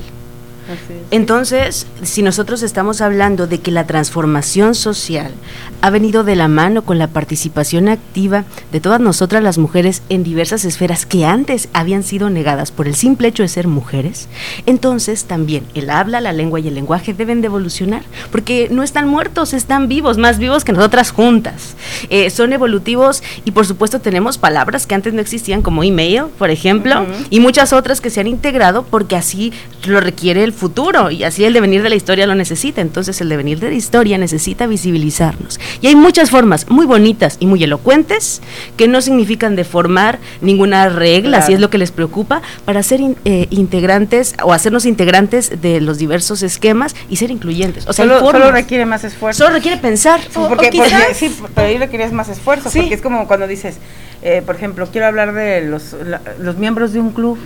Entonces, 1.10 1.86
si 2.02 2.22
nosotros 2.22 2.62
estamos 2.62 3.00
hablando 3.00 3.46
de 3.46 3.60
que 3.60 3.70
la 3.70 3.86
transformación 3.86 4.74
social 4.74 5.32
ha 5.80 5.90
venido 5.90 6.24
de 6.24 6.36
la 6.36 6.48
mano 6.48 6.82
con 6.82 6.98
la 6.98 7.08
participación 7.08 7.88
activa 7.88 8.44
de 8.72 8.80
todas 8.80 9.00
nosotras 9.00 9.42
las 9.42 9.58
mujeres 9.58 10.02
en 10.08 10.24
diversas 10.24 10.64
esferas 10.64 11.06
que 11.06 11.24
antes 11.24 11.68
habían 11.72 12.02
sido 12.02 12.30
negadas 12.30 12.72
por 12.72 12.88
el 12.88 12.94
simple 12.94 13.28
hecho 13.28 13.42
de 13.42 13.48
ser 13.48 13.68
mujeres, 13.68 14.28
entonces 14.66 15.24
también 15.24 15.64
el 15.74 15.90
habla, 15.90 16.20
la 16.20 16.32
lengua 16.32 16.60
y 16.60 16.68
el 16.68 16.74
lenguaje 16.74 17.14
deben 17.14 17.40
de 17.40 17.46
evolucionar, 17.46 18.02
porque 18.30 18.68
no 18.70 18.82
están 18.82 19.08
muertos, 19.08 19.54
están 19.54 19.88
vivos, 19.88 20.18
más 20.18 20.38
vivos 20.38 20.64
que 20.64 20.72
nosotras 20.72 21.10
juntas. 21.10 21.76
Eh, 22.10 22.30
son 22.30 22.52
evolutivos 22.52 23.22
y 23.44 23.52
por 23.52 23.66
supuesto 23.66 24.00
tenemos 24.00 24.38
palabras 24.38 24.86
que 24.86 24.94
antes 24.94 25.14
no 25.14 25.20
existían 25.20 25.62
como 25.62 25.84
email, 25.84 26.24
por 26.38 26.50
ejemplo, 26.50 27.06
y 27.30 27.40
muchas 27.40 27.72
otras 27.72 28.00
que 28.00 28.10
se 28.10 28.20
han 28.20 28.26
integrado 28.26 28.84
porque 28.84 29.16
así 29.16 29.52
lo 29.86 30.00
requiere 30.00 30.44
el 30.44 30.52
futuro 30.58 31.10
y 31.10 31.24
así 31.24 31.44
el 31.44 31.52
devenir 31.52 31.82
de 31.82 31.88
la 31.88 31.94
historia 31.94 32.26
lo 32.26 32.34
necesita. 32.34 32.80
Entonces 32.80 33.20
el 33.20 33.28
devenir 33.28 33.60
de 33.60 33.70
la 33.70 33.74
historia 33.74 34.18
necesita 34.18 34.66
visibilizarnos. 34.66 35.58
Y 35.80 35.86
hay 35.86 35.96
muchas 35.96 36.30
formas 36.30 36.68
muy 36.68 36.86
bonitas 36.86 37.36
y 37.40 37.46
muy 37.46 37.62
elocuentes 37.64 38.42
que 38.76 38.88
no 38.88 39.00
significan 39.00 39.56
deformar 39.56 40.18
ninguna 40.40 40.88
regla, 40.88 41.42
si 41.42 41.52
es 41.52 41.60
lo 41.60 41.70
que 41.70 41.78
les 41.78 41.92
preocupa, 41.92 42.42
para 42.64 42.82
ser 42.82 43.00
eh, 43.24 43.46
integrantes 43.50 44.34
o 44.42 44.52
hacernos 44.52 44.84
integrantes 44.84 45.60
de 45.60 45.80
los 45.80 45.98
diversos 45.98 46.42
esquemas 46.42 46.94
y 47.08 47.16
ser 47.16 47.30
incluyentes. 47.30 47.86
O 47.86 47.92
sea, 47.92 48.06
solo, 48.06 48.50
requiere 48.50 48.86
más 48.86 49.04
esfuerzo. 49.04 49.44
Solo 49.44 49.54
requiere 49.54 49.76
pensar. 49.78 50.20
porque, 50.32 50.70
sí, 51.14 51.34
pero 51.54 51.66
ahí 51.66 51.78
requieres 51.78 52.12
más 52.12 52.28
esfuerzo, 52.28 52.70
porque 52.70 52.94
es 52.94 53.02
como 53.02 53.26
cuando 53.26 53.46
dices, 53.46 53.76
eh, 54.22 54.42
por 54.44 54.56
ejemplo, 54.56 54.88
quiero 54.90 55.06
hablar 55.06 55.32
de 55.32 55.62
los, 55.62 55.94
los 56.40 56.56
miembros 56.56 56.92
de 56.92 57.00
un 57.00 57.12
club, 57.12 57.38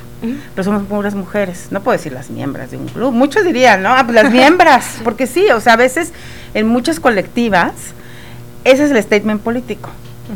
pero 0.54 0.64
somos 0.64 0.85
puras 0.85 1.14
mujeres. 1.14 1.68
No 1.70 1.82
puedo 1.82 1.96
decir 1.96 2.12
las 2.12 2.30
miembros 2.30 2.70
de 2.70 2.78
un 2.78 2.88
club. 2.88 3.12
Muchos 3.12 3.44
dirían, 3.44 3.82
¿no? 3.82 3.90
Ah, 3.90 4.04
pues 4.04 4.14
las 4.14 4.32
miembros, 4.32 4.85
porque 5.04 5.26
sí, 5.26 5.50
o 5.50 5.61
sea, 5.61 5.74
a 5.74 5.76
veces 5.76 6.12
en 6.54 6.66
muchas 6.66 6.98
colectivas, 6.98 7.72
ese 8.64 8.85
es 8.85 8.90
el 8.90 9.02
statement 9.02 9.42
político. 9.42 9.90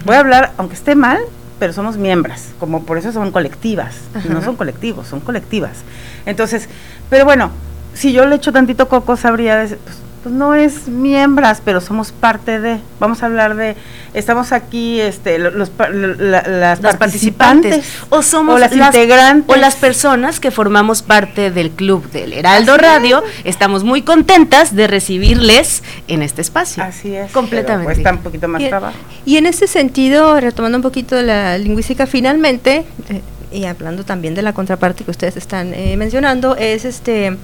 Voy 0.05 0.17
a 0.17 0.21
hablar, 0.21 0.53
aunque 0.59 0.75
esté 0.75 0.95
mal, 0.95 1.21
pero 1.59 1.73
somos 1.73 1.97
miembros, 1.97 2.49
como 2.61 2.85
por 2.85 2.99
eso 2.99 3.13
son 3.13 3.31
colectivas, 3.33 3.95
no 4.29 4.43
son 4.43 4.57
colectivos, 4.57 5.09
son 5.09 5.21
colectivas. 5.21 5.79
Entonces, 6.27 6.69
pero 7.09 7.25
bueno, 7.25 7.51
si 7.95 8.13
yo 8.13 8.27
le 8.27 8.37
echo 8.37 8.53
tantito 8.53 8.89
coco, 8.89 9.17
sabría, 9.17 9.67
pues, 9.67 9.79
pues 10.27 10.35
no 10.35 10.57
es 10.57 10.89
miembros, 10.89 11.59
pero 11.65 11.81
somos 11.81 12.11
parte 12.11 12.59
de, 12.59 12.81
vamos 12.99 13.23
a 13.23 13.27
hablar 13.27 13.55
de, 13.55 13.77
estamos 14.13 14.51
aquí, 14.51 15.01
este, 15.01 15.39
los, 15.39 15.71
las, 16.19 16.97
participantes, 16.97 17.87
o 18.09 18.23
somos 18.23 18.59
las, 18.59 18.73
integrantes, 18.73 19.57
o 19.57 19.57
las 19.57 19.77
personas 19.77 20.41
que 20.41 20.51
formamos 20.51 21.03
parte 21.03 21.53
del 21.53 21.71
club 21.71 22.11
del 22.11 22.33
Heraldo 22.33 22.77
Radio, 22.77 23.23
estamos 23.45 23.85
muy 23.85 24.03
contentas 24.03 24.75
de 24.75 24.89
recibirles 24.89 25.85
en 26.09 26.23
este 26.23 26.41
espacio. 26.41 26.83
Así 26.83 27.15
es. 27.15 27.31
Completamente. 27.31 27.85
Cuesta 27.85 28.11
un 28.11 28.19
poquito 28.19 28.49
más 28.49 28.69
trabajo. 28.69 28.99
Y 29.25 29.37
en 29.37 29.47
este 29.47 29.69
sentido, 29.69 30.41
retomando 30.41 30.79
un 30.79 30.83
poquito 30.83 31.23
la 31.23 31.57
lingüística, 31.57 32.09
finalmente, 32.09 32.85
eh, 33.11 33.23
y 33.53 33.67
hablando 33.67 34.05
también 34.05 34.35
de 34.35 34.43
la 34.43 34.53
contraparte 34.53 35.05
que 35.05 35.13
ustedes 35.13 35.37
están 35.37 35.73
eh, 35.73 35.97
mencionando, 35.97 36.57
es 36.57 36.85
este 36.85 37.37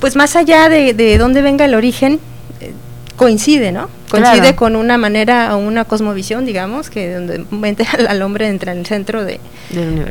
pues 0.00 0.16
más 0.16 0.36
allá 0.36 0.68
de, 0.68 0.94
de 0.94 1.18
dónde 1.18 1.42
venga 1.42 1.64
el 1.64 1.74
origen, 1.74 2.20
eh, 2.60 2.72
coincide, 3.16 3.72
¿no? 3.72 3.88
Coincide 4.10 4.54
con 4.54 4.76
una 4.76 4.98
manera 4.98 5.56
o 5.56 5.58
una 5.58 5.84
cosmovisión, 5.84 6.46
digamos, 6.46 6.90
que 6.90 7.12
donde 7.12 7.44
mente 7.50 7.84
al, 8.08 8.22
hombre 8.22 8.48
entra 8.48 8.72
en 8.72 8.78
el 8.78 8.86
centro 8.86 9.24
de, 9.24 9.40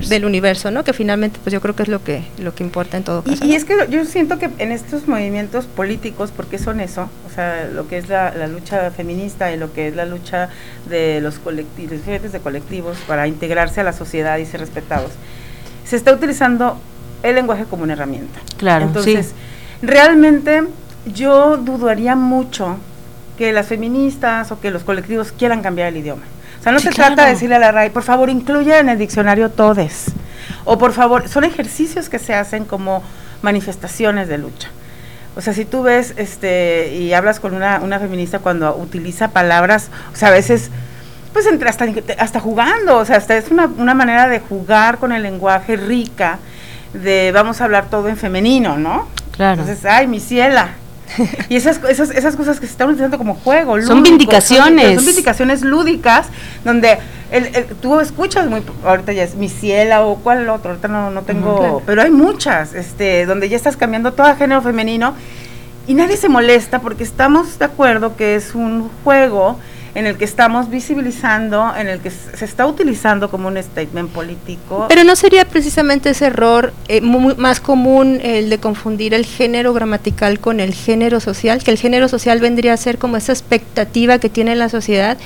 del, 0.09 0.25
universo. 0.25 0.71
¿no? 0.71 0.83
Que 0.83 0.93
finalmente, 0.93 1.39
pues 1.41 1.53
yo 1.53 1.61
creo 1.61 1.75
que 1.75 1.83
es 1.83 1.89
lo 1.89 2.03
que 2.03 2.23
lo 2.39 2.53
que 2.53 2.63
importa 2.63 2.97
en 2.97 3.03
todo 3.03 3.23
caso. 3.23 3.45
Y, 3.45 3.55
es 3.55 3.63
que 3.63 3.75
yo 3.89 4.03
siento 4.05 4.37
que 4.37 4.49
en 4.57 4.71
estos 4.71 5.07
movimientos 5.07 5.65
políticos, 5.65 6.31
porque 6.35 6.57
son 6.57 6.79
eso, 6.81 7.09
o 7.29 7.33
sea, 7.33 7.69
lo 7.71 7.87
que 7.87 7.97
es 7.97 8.09
la, 8.09 8.33
lucha 8.47 8.91
feminista 8.91 9.51
y 9.53 9.57
lo 9.57 9.71
que 9.71 9.87
es 9.87 9.95
la 9.95 10.05
lucha 10.05 10.49
de 10.89 11.21
los 11.21 11.39
colectivos, 11.39 12.05
de 12.05 12.39
colectivos 12.39 12.97
para 13.07 13.27
integrarse 13.27 13.81
a 13.81 13.83
la 13.83 13.93
sociedad 13.93 14.37
y 14.37 14.45
ser 14.45 14.59
respetados, 14.59 15.11
se 15.85 15.95
está 15.95 16.11
utilizando 16.11 16.79
el 17.23 17.35
lenguaje 17.35 17.65
como 17.65 17.83
una 17.83 17.93
herramienta. 17.93 18.39
Claro. 18.57 18.85
Entonces 18.85 19.33
realmente 19.81 20.63
yo 21.05 21.57
dudaría 21.57 22.15
mucho 22.15 22.77
que 23.37 23.51
las 23.51 23.67
feministas 23.67 24.51
o 24.51 24.59
que 24.59 24.71
los 24.71 24.83
colectivos 24.83 25.31
quieran 25.31 25.61
cambiar 25.61 25.89
el 25.89 25.97
idioma. 25.97 26.23
O 26.59 26.63
sea, 26.63 26.71
no 26.71 26.79
se 26.79 26.91
trata 26.91 27.25
de 27.25 27.31
decirle 27.31 27.55
a 27.55 27.59
la 27.59 27.71
RAI, 27.71 27.91
por 27.91 28.03
favor, 28.03 28.29
incluya 28.29 28.79
en 28.79 28.89
el 28.89 28.97
diccionario 28.97 29.51
todes. 29.51 30.05
O 30.63 30.77
por 30.77 30.93
favor, 30.93 31.27
son 31.29 31.43
ejercicios 31.43 32.09
que 32.09 32.17
se 32.17 32.33
hacen 32.33 32.65
como 32.65 33.03
manifestaciones 33.41 34.27
de 34.27 34.37
lucha. 34.37 34.69
O 35.35 35.41
sea, 35.41 35.53
si 35.53 35.65
tú 35.65 35.83
ves 35.83 36.13
este 36.17 36.95
y 36.95 37.13
hablas 37.13 37.39
con 37.39 37.53
una, 37.53 37.79
una 37.81 37.99
feminista 37.99 38.39
cuando 38.39 38.75
utiliza 38.75 39.29
palabras, 39.31 39.89
o 40.13 40.15
sea, 40.15 40.29
a 40.29 40.31
veces, 40.31 40.71
pues 41.33 41.45
entre 41.45 41.69
hasta, 41.69 41.85
hasta 42.17 42.39
jugando, 42.39 42.97
o 42.97 43.05
sea, 43.05 43.17
hasta 43.17 43.35
es 43.35 43.51
una, 43.51 43.65
una 43.77 43.93
manera 43.93 44.29
de 44.29 44.39
jugar 44.39 44.97
con 44.97 45.11
el 45.11 45.23
lenguaje 45.23 45.75
rica, 45.75 46.39
de 46.93 47.31
vamos 47.33 47.59
a 47.59 47.65
hablar 47.65 47.89
todo 47.89 48.07
en 48.07 48.15
femenino, 48.15 48.77
¿no? 48.77 49.09
Claro. 49.35 49.61
Entonces, 49.61 49.85
ay, 49.85 50.07
mi 50.07 50.19
ciela. 50.19 50.69
y 51.49 51.55
esas, 51.55 51.79
esas, 51.87 52.09
esas 52.09 52.35
cosas 52.35 52.59
que 52.59 52.65
se 52.65 52.71
están 52.71 52.87
utilizando 52.89 53.17
como 53.17 53.35
juego. 53.35 53.81
son 53.81 54.03
vindicaciones. 54.03 54.95
Son, 54.95 55.05
vindicaciones 55.05 55.61
lúdicas, 55.61 56.27
donde 56.63 56.97
el, 57.31 57.65
tú 57.81 57.99
escuchas 57.99 58.47
muy, 58.47 58.63
ahorita 58.83 59.13
ya 59.13 59.23
es 59.23 59.35
mi 59.35 59.49
ciela 59.49 60.03
o 60.05 60.15
cuál 60.17 60.49
otro, 60.49 60.71
ahorita 60.71 60.87
no, 60.87 61.11
no 61.11 61.21
tengo, 61.23 61.81
pero 61.85 62.01
hay 62.01 62.11
muchas, 62.11 62.73
este, 62.73 63.25
donde 63.25 63.49
ya 63.49 63.55
estás 63.55 63.77
cambiando 63.77 64.13
todo 64.13 64.27
a 64.27 64.35
género 64.35 64.61
femenino 64.61 65.15
y 65.87 65.93
nadie 65.93 66.17
se 66.17 66.29
molesta 66.29 66.79
porque 66.79 67.03
estamos 67.03 67.59
de 67.59 67.65
acuerdo 67.65 68.15
que 68.15 68.35
es 68.35 68.55
un 68.55 68.89
juego 69.03 69.59
en 69.95 70.05
el 70.05 70.17
que 70.17 70.25
estamos 70.25 70.69
visibilizando, 70.69 71.73
en 71.75 71.87
el 71.87 72.01
que 72.01 72.11
se 72.11 72.43
está 72.43 72.67
utilizando 72.67 73.31
como 73.31 73.47
un 73.47 73.61
statement 73.61 74.11
político. 74.11 74.85
Pero 74.89 75.05
no 75.05 75.15
sería 75.15 75.45
precisamente 75.45 76.09
ese 76.09 76.27
error 76.27 76.73
eh, 76.89 76.99
más 77.01 77.61
común 77.61 78.19
el 78.21 78.49
de 78.49 78.59
confundir 78.59 79.13
el 79.13 79.25
género 79.25 79.73
gramatical 79.73 80.39
con 80.39 80.59
el 80.59 80.73
género 80.73 81.21
social, 81.21 81.63
que 81.63 81.71
el 81.71 81.77
género 81.77 82.09
social 82.09 82.41
vendría 82.41 82.73
a 82.73 82.77
ser 82.77 82.97
como 82.97 83.15
esa 83.15 83.31
expectativa 83.31 84.19
que 84.19 84.29
tiene 84.29 84.55
la 84.57 84.67
sociedad 84.67 85.17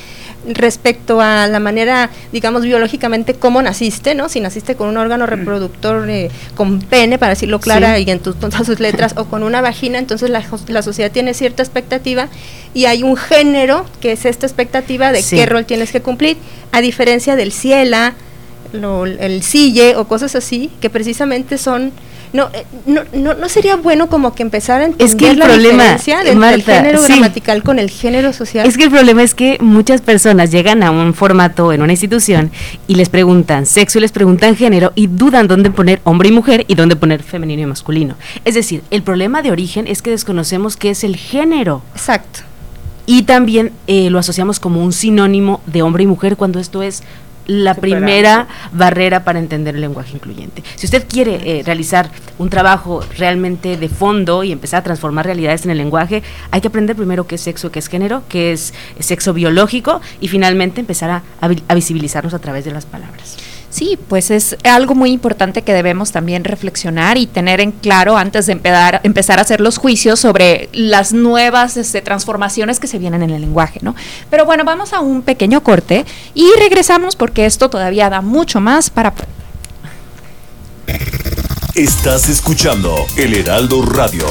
respecto 0.47 1.21
a 1.21 1.47
la 1.47 1.59
manera, 1.59 2.09
digamos, 2.31 2.63
biológicamente 2.63 3.33
cómo 3.33 3.61
naciste, 3.61 4.15
¿no? 4.15 4.29
Si 4.29 4.39
naciste 4.39 4.75
con 4.75 4.87
un 4.89 4.97
órgano 4.97 5.25
mm. 5.25 5.29
reproductor 5.29 6.09
eh, 6.09 6.29
con 6.55 6.79
pene, 6.79 7.17
para 7.17 7.31
decirlo 7.31 7.59
clara 7.59 7.99
y 7.99 8.09
en 8.09 8.19
todas 8.19 8.65
sus 8.65 8.79
letras, 8.79 9.13
o 9.17 9.25
con 9.25 9.43
una 9.43 9.61
vagina, 9.61 9.99
entonces 9.99 10.29
la, 10.29 10.43
la, 10.67 10.81
sociedad 10.81 11.11
tiene 11.11 11.33
cierta 11.33 11.63
expectativa 11.63 12.29
y 12.73 12.85
hay 12.85 13.03
un 13.03 13.17
género 13.17 13.85
que 14.01 14.13
es 14.13 14.25
esta 14.25 14.45
expectativa 14.45 15.11
de 15.11 15.23
qué 15.23 15.45
rol 15.45 15.65
tienes 15.65 15.91
que 15.91 16.01
cumplir, 16.01 16.37
a 16.71 16.81
diferencia 16.81 17.35
del 17.35 17.51
ciela, 17.51 18.13
el 18.73 19.43
sille 19.43 19.95
o 19.95 20.07
cosas 20.07 20.35
así, 20.35 20.69
que 20.79 20.89
precisamente 20.89 21.57
son 21.57 21.91
no, 22.31 22.49
eh, 22.53 22.65
no, 22.85 23.01
no, 23.13 23.33
no, 23.33 23.49
sería 23.49 23.75
bueno 23.75 24.07
como 24.07 24.35
que 24.35 24.43
empezar 24.43 24.81
a 24.81 24.85
entender 24.85 25.07
es 25.07 25.15
que 25.15 25.31
el 25.31 25.39
la 25.39 25.45
problema, 25.45 25.83
diferencia 25.95 26.23
del 26.23 26.63
género 26.63 27.01
gramatical 27.01 27.63
con 27.63 27.79
el 27.79 27.89
género 27.89 28.33
social. 28.33 28.67
Es 28.67 28.77
que 28.77 28.83
el 28.83 28.91
problema 28.91 29.23
es 29.23 29.33
que 29.33 29.57
muchas 29.59 30.01
personas 30.01 30.51
llegan 30.51 30.83
a 30.83 30.91
un 30.91 31.13
formato 31.13 31.73
en 31.73 31.81
una 31.81 31.93
institución 31.93 32.51
y 32.87 32.95
les 32.95 33.09
preguntan 33.09 33.65
sexo 33.65 33.97
y 33.97 34.01
les 34.01 34.11
preguntan 34.11 34.55
género 34.55 34.91
y 34.95 35.07
dudan 35.07 35.47
dónde 35.47 35.71
poner 35.71 36.01
hombre 36.03 36.29
y 36.29 36.31
mujer 36.31 36.65
y 36.67 36.75
dónde 36.75 36.95
poner 36.95 37.23
femenino 37.23 37.63
y 37.63 37.65
masculino. 37.65 38.15
Es 38.45 38.53
decir, 38.53 38.83
el 38.91 39.01
problema 39.01 39.41
de 39.41 39.51
origen 39.51 39.87
es 39.87 40.01
que 40.01 40.11
desconocemos 40.11 40.77
qué 40.77 40.91
es 40.91 41.03
el 41.03 41.15
género. 41.15 41.81
Exacto. 41.93 42.41
Y 43.07 43.23
también 43.23 43.71
eh, 43.87 44.11
lo 44.11 44.19
asociamos 44.19 44.59
como 44.59 44.83
un 44.83 44.93
sinónimo 44.93 45.61
de 45.65 45.81
hombre 45.81 46.03
y 46.03 46.07
mujer 46.07 46.37
cuando 46.37 46.59
esto 46.59 46.83
es 46.83 47.01
la 47.49 47.73
primera 47.73 48.47
barrera 48.71 49.23
para 49.23 49.39
entender 49.39 49.75
el 49.75 49.81
lenguaje 49.81 50.13
incluyente. 50.13 50.63
Si 50.75 50.85
usted 50.85 51.07
quiere 51.07 51.39
eh, 51.43 51.63
realizar 51.63 52.11
un 52.37 52.49
trabajo 52.49 53.01
realmente 53.17 53.75
de 53.75 53.89
fondo 53.89 54.43
y 54.43 54.51
empezar 54.51 54.81
a 54.81 54.83
transformar 54.83 55.25
realidades 55.25 55.65
en 55.65 55.71
el 55.71 55.79
lenguaje, 55.79 56.21
hay 56.51 56.61
que 56.61 56.67
aprender 56.67 56.95
primero 56.95 57.25
qué 57.25 57.35
es 57.35 57.41
sexo, 57.41 57.71
qué 57.71 57.79
es 57.79 57.87
género, 57.87 58.21
qué 58.29 58.53
es 58.53 58.73
sexo 58.99 59.33
biológico 59.33 59.99
y 60.21 60.27
finalmente 60.27 60.79
empezar 60.79 61.23
a 61.41 61.73
visibilizarnos 61.73 62.33
a 62.35 62.39
través 62.39 62.65
de 62.65 62.71
las 62.71 62.85
palabras. 62.85 63.37
Sí, 63.79 63.97
pues 64.09 64.29
es 64.29 64.57
algo 64.65 64.93
muy 64.93 65.09
importante 65.09 65.61
que 65.61 65.71
debemos 65.71 66.11
también 66.11 66.43
reflexionar 66.43 67.17
y 67.17 67.27
tener 67.27 67.61
en 67.61 67.71
claro 67.71 68.17
antes 68.17 68.45
de 68.45 68.51
empezar, 68.51 68.99
empezar 69.03 69.39
a 69.39 69.43
hacer 69.43 69.61
los 69.61 69.77
juicios 69.77 70.19
sobre 70.19 70.67
las 70.73 71.13
nuevas 71.13 71.77
este, 71.77 72.01
transformaciones 72.01 72.81
que 72.81 72.87
se 72.87 72.99
vienen 72.99 73.23
en 73.23 73.29
el 73.29 73.39
lenguaje, 73.39 73.79
¿no? 73.81 73.95
Pero 74.29 74.43
bueno, 74.43 74.65
vamos 74.65 74.91
a 74.91 74.99
un 74.99 75.21
pequeño 75.21 75.63
corte 75.63 76.05
y 76.33 76.45
regresamos 76.59 77.15
porque 77.15 77.45
esto 77.45 77.69
todavía 77.69 78.09
da 78.09 78.19
mucho 78.19 78.59
más 78.59 78.89
para... 78.89 79.13
Estás 81.73 82.27
escuchando 82.27 82.93
El 83.15 83.33
Heraldo 83.33 83.85
Radio. 83.85 84.27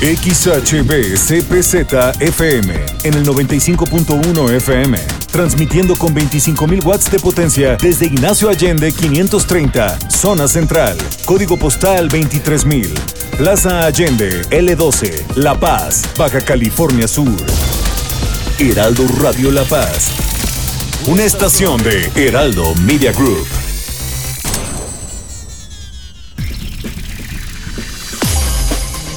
XHB 0.00 1.16
CPZ 1.16 2.20
FM 2.20 2.72
en 3.02 3.14
el 3.14 3.26
95.1 3.26 4.52
FM 4.52 4.96
transmitiendo 5.32 5.96
con 5.96 6.14
25.000 6.14 6.84
watts 6.84 7.10
de 7.10 7.18
potencia 7.18 7.76
desde 7.82 8.06
Ignacio 8.06 8.48
Allende 8.48 8.92
530, 8.92 9.98
zona 10.08 10.46
central, 10.46 10.96
código 11.24 11.56
postal 11.56 12.08
23000, 12.08 12.94
Plaza 13.36 13.86
Allende 13.86 14.42
L12, 14.50 15.34
La 15.34 15.58
Paz, 15.58 16.04
Baja 16.16 16.40
California 16.42 17.08
Sur. 17.08 17.36
Heraldo 18.60 19.04
Radio 19.20 19.50
La 19.50 19.64
Paz, 19.64 20.10
una 21.08 21.24
estación 21.24 21.82
de 21.82 22.10
Heraldo 22.14 22.72
Media 22.84 23.10
Group. 23.10 23.67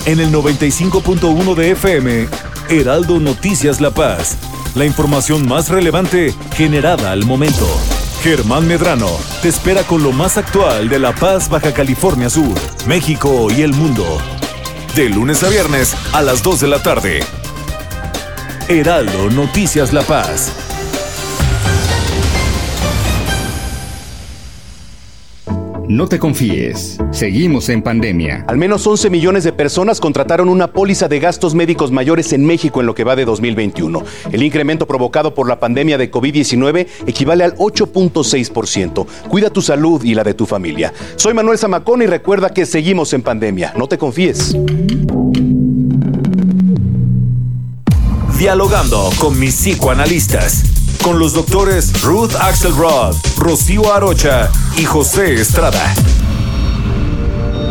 En 0.05 0.19
el 0.19 0.31
95.1 0.31 1.55
de 1.55 1.71
FM, 1.71 2.27
Heraldo 2.69 3.19
Noticias 3.19 3.81
La 3.81 3.91
Paz 3.91 4.37
la 4.75 4.85
información 4.85 5.47
más 5.47 5.69
relevante 5.69 6.33
generada 6.53 7.11
al 7.11 7.25
momento. 7.25 7.67
Germán 8.21 8.67
Medrano 8.67 9.09
te 9.41 9.49
espera 9.49 9.83
con 9.83 10.03
lo 10.03 10.11
más 10.11 10.37
actual 10.37 10.87
de 10.89 10.99
La 10.99 11.13
Paz, 11.13 11.49
Baja 11.49 11.73
California 11.73 12.29
Sur, 12.29 12.55
México 12.85 13.47
y 13.51 13.63
el 13.63 13.73
mundo. 13.73 14.05
De 14.95 15.09
lunes 15.09 15.43
a 15.43 15.49
viernes 15.49 15.95
a 16.13 16.21
las 16.21 16.43
2 16.43 16.61
de 16.61 16.67
la 16.67 16.83
tarde. 16.83 17.19
Heraldo 18.69 19.29
Noticias 19.29 19.91
La 19.91 20.03
Paz. 20.03 20.70
No 25.91 26.07
te 26.07 26.19
confíes. 26.19 26.99
Seguimos 27.11 27.67
en 27.67 27.81
pandemia. 27.81 28.45
Al 28.47 28.57
menos 28.57 28.87
11 28.87 29.09
millones 29.09 29.43
de 29.43 29.51
personas 29.51 29.99
contrataron 29.99 30.47
una 30.47 30.71
póliza 30.71 31.09
de 31.09 31.19
gastos 31.19 31.53
médicos 31.53 31.91
mayores 31.91 32.31
en 32.31 32.45
México 32.45 32.79
en 32.79 32.85
lo 32.85 32.95
que 32.95 33.03
va 33.03 33.17
de 33.17 33.25
2021. 33.25 34.01
El 34.31 34.41
incremento 34.41 34.87
provocado 34.87 35.33
por 35.33 35.49
la 35.49 35.59
pandemia 35.59 35.97
de 35.97 36.09
COVID-19 36.09 36.87
equivale 37.07 37.43
al 37.43 37.57
8.6%. 37.57 39.05
Cuida 39.27 39.49
tu 39.49 39.61
salud 39.61 40.01
y 40.05 40.15
la 40.15 40.23
de 40.23 40.33
tu 40.33 40.45
familia. 40.45 40.93
Soy 41.17 41.33
Manuel 41.33 41.57
Zamacón 41.57 42.01
y 42.01 42.05
recuerda 42.05 42.53
que 42.53 42.65
seguimos 42.65 43.11
en 43.11 43.21
pandemia. 43.21 43.73
No 43.75 43.87
te 43.87 43.97
confíes. 43.97 44.55
Dialogando 48.39 49.09
con 49.19 49.37
mis 49.37 49.55
psicoanalistas 49.55 50.80
con 51.03 51.19
los 51.19 51.33
doctores 51.33 52.01
Ruth 52.03 52.31
Axelrod, 52.39 53.15
Rocío 53.37 53.93
Arocha 53.93 54.49
y 54.77 54.85
José 54.85 55.33
Estrada. 55.33 55.93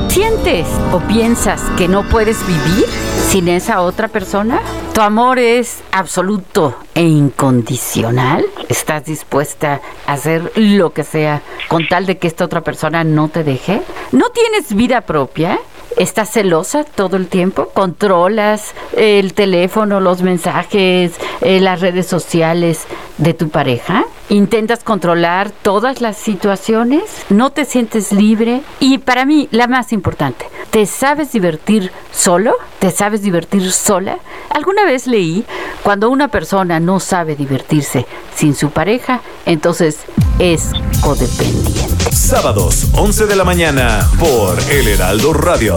¿Sientes 0.09 0.67
o 0.93 0.99
piensas 1.01 1.63
que 1.77 1.87
no 1.87 2.09
puedes 2.09 2.45
vivir 2.47 2.87
sin 3.29 3.49
esa 3.49 3.83
otra 3.83 4.09
persona? 4.09 4.61
¿Tu 4.93 5.01
amor 5.01 5.39
es 5.39 5.79
absoluto 5.93 6.77
e 6.95 7.03
incondicional? 7.03 8.45
¿Estás 8.69 9.05
dispuesta 9.05 9.81
a 10.07 10.15
hacer 10.15 10.53
lo 10.57 10.93
que 10.93 11.05
sea 11.05 11.43
con 11.69 11.87
tal 11.87 12.07
de 12.07 12.19
que 12.19 12.27
esta 12.27 12.45
otra 12.45 12.63
persona 12.63 13.05
no 13.05 13.29
te 13.29 13.45
deje? 13.45 13.83
¿No 14.11 14.31
tienes 14.31 14.75
vida 14.75 15.03
propia? 15.03 15.61
¿Estás 15.97 16.31
celosa 16.31 16.85
todo 16.85 17.17
el 17.17 17.27
tiempo? 17.27 17.69
¿Controlas 17.75 18.75
el 18.97 19.35
teléfono, 19.35 20.01
los 20.01 20.23
mensajes, 20.23 21.13
eh, 21.41 21.61
las 21.61 21.81
redes 21.81 22.07
sociales 22.07 22.87
de 23.19 23.35
tu 23.35 23.49
pareja? 23.51 24.05
¿Intentas 24.29 24.85
controlar 24.85 25.51
todas 25.51 26.01
las 26.01 26.17
situaciones? 26.17 27.03
¿No 27.29 27.51
te 27.51 27.65
sientes 27.65 28.13
libre? 28.13 28.63
Y 28.79 28.99
para 28.99 29.25
mí, 29.27 29.49
la 29.51 29.67
más 29.67 29.93
importante, 29.93 30.47
¿te 30.71 30.87
sabes 30.87 31.33
divertir 31.33 31.91
solo? 32.13 32.55
¿Te 32.79 32.91
sabes 32.91 33.23
divertir 33.23 33.71
sola? 33.73 34.19
Alguna 34.49 34.85
vez 34.85 35.07
leí, 35.07 35.45
cuando 35.83 36.09
una 36.11 36.29
persona 36.29 36.79
no 36.79 37.01
sabe 37.01 37.35
divertirse 37.35 38.07
sin 38.35 38.55
su 38.55 38.71
pareja, 38.71 39.21
entonces 39.45 39.99
es 40.39 40.71
codependiente. 41.03 41.90
Sábados, 42.13 42.87
11 42.93 43.27
de 43.27 43.37
la 43.37 43.45
mañana, 43.45 44.09
por 44.19 44.59
El 44.71 44.89
Heraldo 44.89 45.33
Radio. 45.33 45.77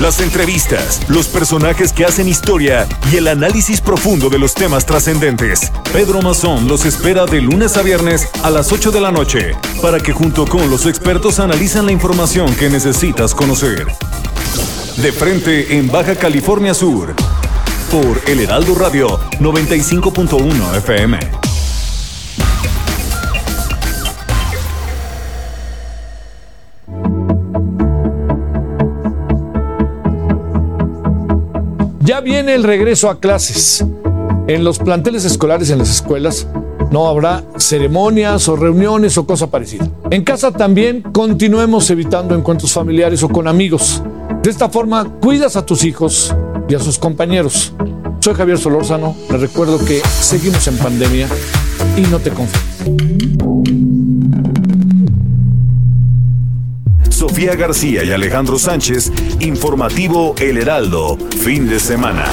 Las 0.00 0.20
entrevistas, 0.20 1.00
los 1.08 1.28
personajes 1.28 1.92
que 1.92 2.04
hacen 2.04 2.28
historia 2.28 2.86
y 3.10 3.16
el 3.16 3.28
análisis 3.28 3.80
profundo 3.80 4.28
de 4.28 4.38
los 4.38 4.54
temas 4.54 4.84
trascendentes. 4.84 5.72
Pedro 5.92 6.20
Mazón 6.22 6.68
los 6.68 6.84
espera 6.84 7.24
de 7.24 7.40
lunes 7.40 7.76
a 7.76 7.82
viernes 7.82 8.28
a 8.42 8.50
las 8.50 8.72
8 8.72 8.90
de 8.90 9.00
la 9.00 9.10
noche 9.10 9.56
para 9.80 10.00
que 10.00 10.12
junto 10.12 10.46
con 10.46 10.68
los 10.70 10.86
expertos 10.86 11.40
analicen 11.40 11.86
la 11.86 11.92
información 11.92 12.54
que 12.56 12.68
necesitas 12.68 13.34
conocer. 13.34 13.86
De 14.98 15.12
frente 15.12 15.78
en 15.78 15.90
Baja 15.90 16.14
California 16.14 16.74
Sur, 16.74 17.14
por 17.90 18.20
El 18.28 18.40
Heraldo 18.40 18.74
Radio 18.74 19.18
95.1 19.40 20.76
FM. 20.78 21.18
Ya 32.00 32.20
viene 32.20 32.54
el 32.54 32.64
regreso 32.64 33.10
a 33.10 33.20
clases. 33.20 33.84
En 34.48 34.64
los 34.64 34.78
planteles 34.78 35.24
escolares, 35.24 35.70
en 35.70 35.78
las 35.78 35.90
escuelas, 35.90 36.46
no 36.90 37.08
habrá 37.08 37.44
ceremonias 37.56 38.48
o 38.48 38.56
reuniones 38.56 39.18
o 39.18 39.26
cosa 39.26 39.48
parecida. 39.48 39.88
En 40.10 40.24
casa 40.24 40.50
también 40.52 41.02
continuemos 41.02 41.90
evitando 41.90 42.34
encuentros 42.34 42.72
familiares 42.72 43.22
o 43.22 43.28
con 43.28 43.48
amigos. 43.48 44.02
De 44.42 44.50
esta 44.50 44.68
forma, 44.68 45.04
cuidas 45.20 45.56
a 45.56 45.66
tus 45.66 45.84
hijos 45.84 46.34
y 46.68 46.74
a 46.74 46.78
sus 46.78 46.98
compañeros. 46.98 47.72
Soy 48.20 48.34
Javier 48.34 48.58
Solórzano. 48.58 49.16
Les 49.30 49.40
recuerdo 49.40 49.78
que 49.84 50.00
seguimos 50.00 50.66
en 50.68 50.76
pandemia 50.78 51.28
y 51.96 52.02
no 52.02 52.18
te 52.18 52.30
confíes. 52.30 52.62
Sofía 57.10 57.54
García 57.56 58.04
y 58.04 58.12
Alejandro 58.12 58.58
Sánchez, 58.58 59.10
informativo 59.40 60.34
El 60.38 60.58
Heraldo, 60.58 61.16
fin 61.38 61.68
de 61.68 61.80
semana. 61.80 62.26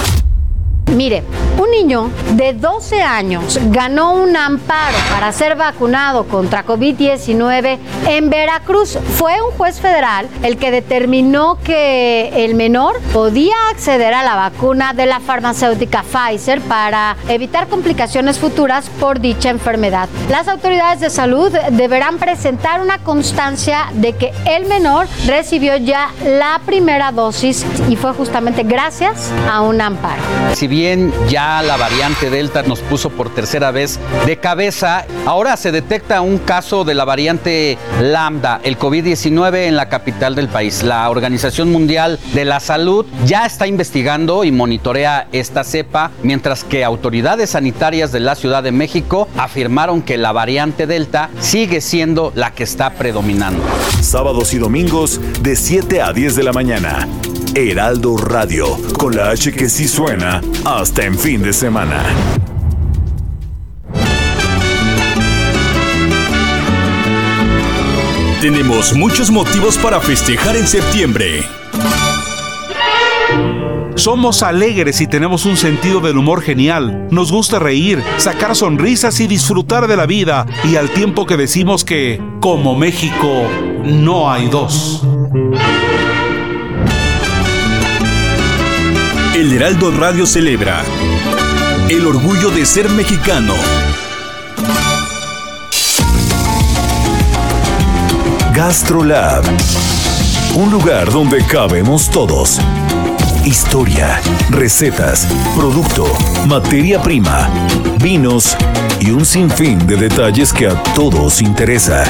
Mire, 0.94 1.24
un 1.58 1.72
niño 1.72 2.12
de 2.34 2.54
12 2.54 3.02
años 3.02 3.60
ganó 3.72 4.14
un 4.14 4.36
amparo 4.38 4.98
para 5.12 5.32
ser 5.32 5.56
vacunado 5.56 6.26
contra 6.28 6.66
COVID-19 6.66 7.80
en 8.08 8.30
Veracruz. 8.30 9.00
Fue 9.18 9.42
un 9.42 9.52
juez 9.58 9.80
federal 9.80 10.28
el 10.44 10.58
que 10.58 10.70
determinó 10.70 11.58
que 11.64 12.46
el 12.46 12.54
menor 12.54 13.00
podía 13.12 13.56
acceder 13.72 14.14
a 14.14 14.24
la 14.24 14.36
vacuna 14.36 14.94
de 14.94 15.08
la 15.08 15.20
farmacéutica 15.20 16.04
Pfizer 16.04 16.62
para 16.62 17.16
evitar 17.28 17.68
complicaciones 17.68 18.38
futuras 18.38 18.90
por 19.00 19.20
dicha 19.20 19.50
enfermedad. 19.50 20.10
Las 20.30 20.48
autoridades 20.48 21.00
de 21.00 21.10
salud 21.10 21.52
deberán 21.72 22.18
presentar 22.20 22.82
una 22.82 23.00
constancia 23.00 23.90
de 23.94 24.14
que 24.14 24.32
el 24.46 24.66
menor 24.66 25.08
recibió 25.26 25.76
ya 25.78 26.10
la 26.24 26.62
primera 26.66 27.12
dosis 27.12 27.66
y 27.90 27.96
fue 27.96 28.14
justamente 28.14 28.64
gracias 28.64 29.32
a 29.50 29.62
un 29.62 29.82
amparo. 29.82 30.22
Ya 31.30 31.62
la 31.62 31.78
variante 31.78 32.30
Delta 32.30 32.62
nos 32.64 32.82
puso 32.82 33.10
por 33.10 33.34
tercera 33.34 33.72
vez 33.72 34.00
de 34.26 34.38
cabeza, 34.38 35.06
ahora 35.26 35.56
se 35.56 35.72
detecta 35.72 36.20
un 36.20 36.40
caso 36.40 36.84
de 36.84 36.94
la 36.94 37.06
variante 37.06 37.78
Lambda, 38.02 38.60
el 38.64 38.78
COVID-19 38.78 39.68
en 39.68 39.78
la 39.78 39.88
capital 39.88 40.36
del 40.36 40.50
país. 40.50 40.84
La 40.84 41.10
Organización 41.10 41.72
Mundial 41.72 42.20
de 42.34 42.44
la 42.44 42.60
Salud 42.60 43.06
ya 43.26 43.46
está 43.46 43.66
investigando 43.66 44.44
y 44.44 44.52
monitorea 44.52 45.28
esta 45.32 45.64
cepa, 45.64 46.12
mientras 46.22 46.66
que 46.66 46.84
autoridades 46.84 47.52
sanitarias 47.52 48.12
de 48.12 48.20
la 48.20 48.36
Ciudad 48.36 48.62
de 48.62 48.74
México 48.74 49.30
afirmaron 49.38 50.02
que 50.02 50.18
la 50.18 50.34
variante 50.34 50.86
Delta 50.86 51.30
sigue 51.40 51.80
siendo 51.80 52.34
la 52.36 52.52
que 52.52 52.64
está 52.64 52.90
predominando. 52.92 53.64
Sábados 54.02 54.54
y 54.54 54.58
domingos 54.58 55.22
de 55.42 55.56
7 55.56 56.02
a 56.02 56.12
10 56.12 56.36
de 56.36 56.44
la 56.44 56.52
mañana. 56.52 57.08
Heraldo 57.56 58.18
Radio, 58.18 58.66
con 58.98 59.16
la 59.16 59.30
H 59.30 59.52
que 59.52 59.70
sí 59.70 59.88
suena 59.88 60.42
hasta 60.66 61.06
en 61.06 61.18
fin 61.18 61.44
de 61.44 61.54
semana. 61.54 62.04
Tenemos 68.42 68.94
muchos 68.94 69.30
motivos 69.30 69.78
para 69.78 70.00
festejar 70.00 70.56
en 70.56 70.68
septiembre. 70.68 71.44
Somos 73.96 74.42
alegres 74.42 75.00
y 75.00 75.06
tenemos 75.06 75.46
un 75.46 75.56
sentido 75.56 76.00
del 76.00 76.18
humor 76.18 76.42
genial. 76.42 77.08
Nos 77.12 77.32
gusta 77.32 77.60
reír, 77.60 78.02
sacar 78.18 78.56
sonrisas 78.56 79.20
y 79.20 79.28
disfrutar 79.28 79.88
de 79.88 79.96
la 79.96 80.08
vida. 80.08 80.48
Y 80.64 80.76
al 80.76 80.90
tiempo 80.90 81.28
que 81.28 81.38
decimos 81.38 81.86
que, 81.86 82.20
como 82.42 82.76
México, 82.76 83.48
no 83.84 84.32
hay 84.32 84.48
dos. 84.50 85.06
El 89.44 89.52
Heraldo 89.52 89.92
Radio 89.92 90.26
celebra 90.26 90.86
el 91.90 92.08
orgullo 92.08 92.50
de 92.50 92.66
ser 92.66 92.88
mexicano. 92.88 93.54
GastroLab, 98.56 99.44
un 100.56 100.72
lugar 100.72 101.12
donde 101.12 101.46
cabemos 101.46 102.10
todos. 102.10 102.62
historia, 103.44 104.22
recetas, 104.50 105.28
producto, 105.58 106.06
materia 106.48 107.02
prima, 107.02 107.50
vinos 108.02 108.56
y 109.02 109.12
un 109.12 109.26
sinfín 109.26 109.86
de 109.86 109.98
detalles 109.98 110.54
que 110.54 110.68
a 110.68 110.82
todos 110.96 111.42
interesa 111.42 112.06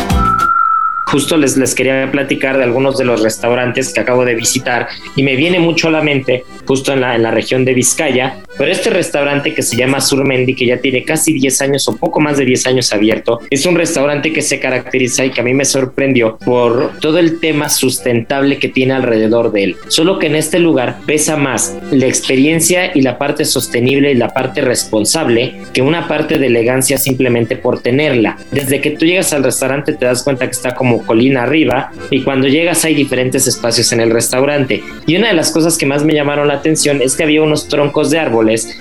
justo 1.13 1.37
les, 1.37 1.55
les 1.57 1.75
quería 1.75 2.09
platicar 2.11 2.57
de 2.57 2.63
algunos 2.63 2.97
de 2.97 3.05
los 3.05 3.21
restaurantes 3.21 3.93
que 3.93 3.99
acabo 3.99 4.25
de 4.25 4.33
visitar 4.33 4.87
y 5.15 5.21
me 5.21 5.35
viene 5.35 5.59
mucho 5.59 5.89
a 5.89 5.91
la 5.91 6.01
mente 6.01 6.43
justo 6.65 6.93
en 6.93 7.01
la, 7.01 7.15
en 7.15 7.23
la 7.23 7.31
región 7.31 7.65
de 7.65 7.73
Vizcaya, 7.73 8.43
pero 8.57 8.71
este 8.71 8.89
restaurante 8.89 9.53
que 9.53 9.61
se 9.61 9.75
llama 9.75 10.01
Surmendi, 10.01 10.55
que 10.55 10.65
ya 10.65 10.77
tiene 10.77 11.03
casi 11.03 11.33
10 11.33 11.61
años 11.61 11.87
o 11.87 11.95
poco 11.95 12.19
más 12.19 12.37
de 12.37 12.45
10 12.45 12.67
años 12.67 12.93
abierto, 12.93 13.39
es 13.49 13.65
un 13.65 13.75
restaurante 13.75 14.31
que 14.31 14.41
se 14.41 14.59
caracteriza 14.59 15.25
y 15.25 15.31
que 15.31 15.41
a 15.41 15.43
mí 15.43 15.53
me 15.53 15.65
sorprendió 15.65 16.37
por 16.37 16.91
todo 16.99 17.19
el 17.19 17.39
tema 17.39 17.69
sustentable 17.69 18.59
que 18.59 18.69
tiene 18.69 18.93
alrededor 18.93 19.51
de 19.51 19.63
él. 19.63 19.75
Solo 19.87 20.19
que 20.19 20.27
en 20.27 20.35
este 20.35 20.59
lugar 20.59 20.99
pesa 21.05 21.37
más 21.37 21.75
la 21.91 22.07
experiencia 22.07 22.91
y 22.95 23.01
la 23.01 23.17
parte 23.17 23.45
sostenible 23.45 24.11
y 24.11 24.15
la 24.15 24.29
parte 24.29 24.61
responsable 24.61 25.53
que 25.73 25.81
una 25.81 26.07
parte 26.07 26.37
de 26.37 26.47
elegancia 26.47 26.97
simplemente 26.97 27.55
por 27.55 27.81
tenerla. 27.81 28.37
Desde 28.51 28.81
que 28.81 28.91
tú 28.91 29.05
llegas 29.05 29.33
al 29.33 29.43
restaurante 29.43 29.93
te 29.93 30.05
das 30.05 30.23
cuenta 30.23 30.45
que 30.45 30.51
está 30.51 30.75
como 30.75 31.05
colina 31.05 31.43
arriba 31.43 31.91
y 32.09 32.21
cuando 32.21 32.47
llegas 32.47 32.85
hay 32.85 32.95
diferentes 32.95 33.47
espacios 33.47 33.91
en 33.91 34.01
el 34.01 34.11
restaurante. 34.11 34.83
Y 35.05 35.15
una 35.15 35.29
de 35.29 35.33
las 35.33 35.51
cosas 35.51 35.77
que 35.77 35.85
más 35.85 36.03
me 36.03 36.13
llamaron 36.13 36.47
la 36.47 36.55
atención 36.55 37.01
es 37.01 37.15
que 37.15 37.23
había 37.23 37.41
unos 37.41 37.67
troncos 37.67 38.09
de 38.09 38.19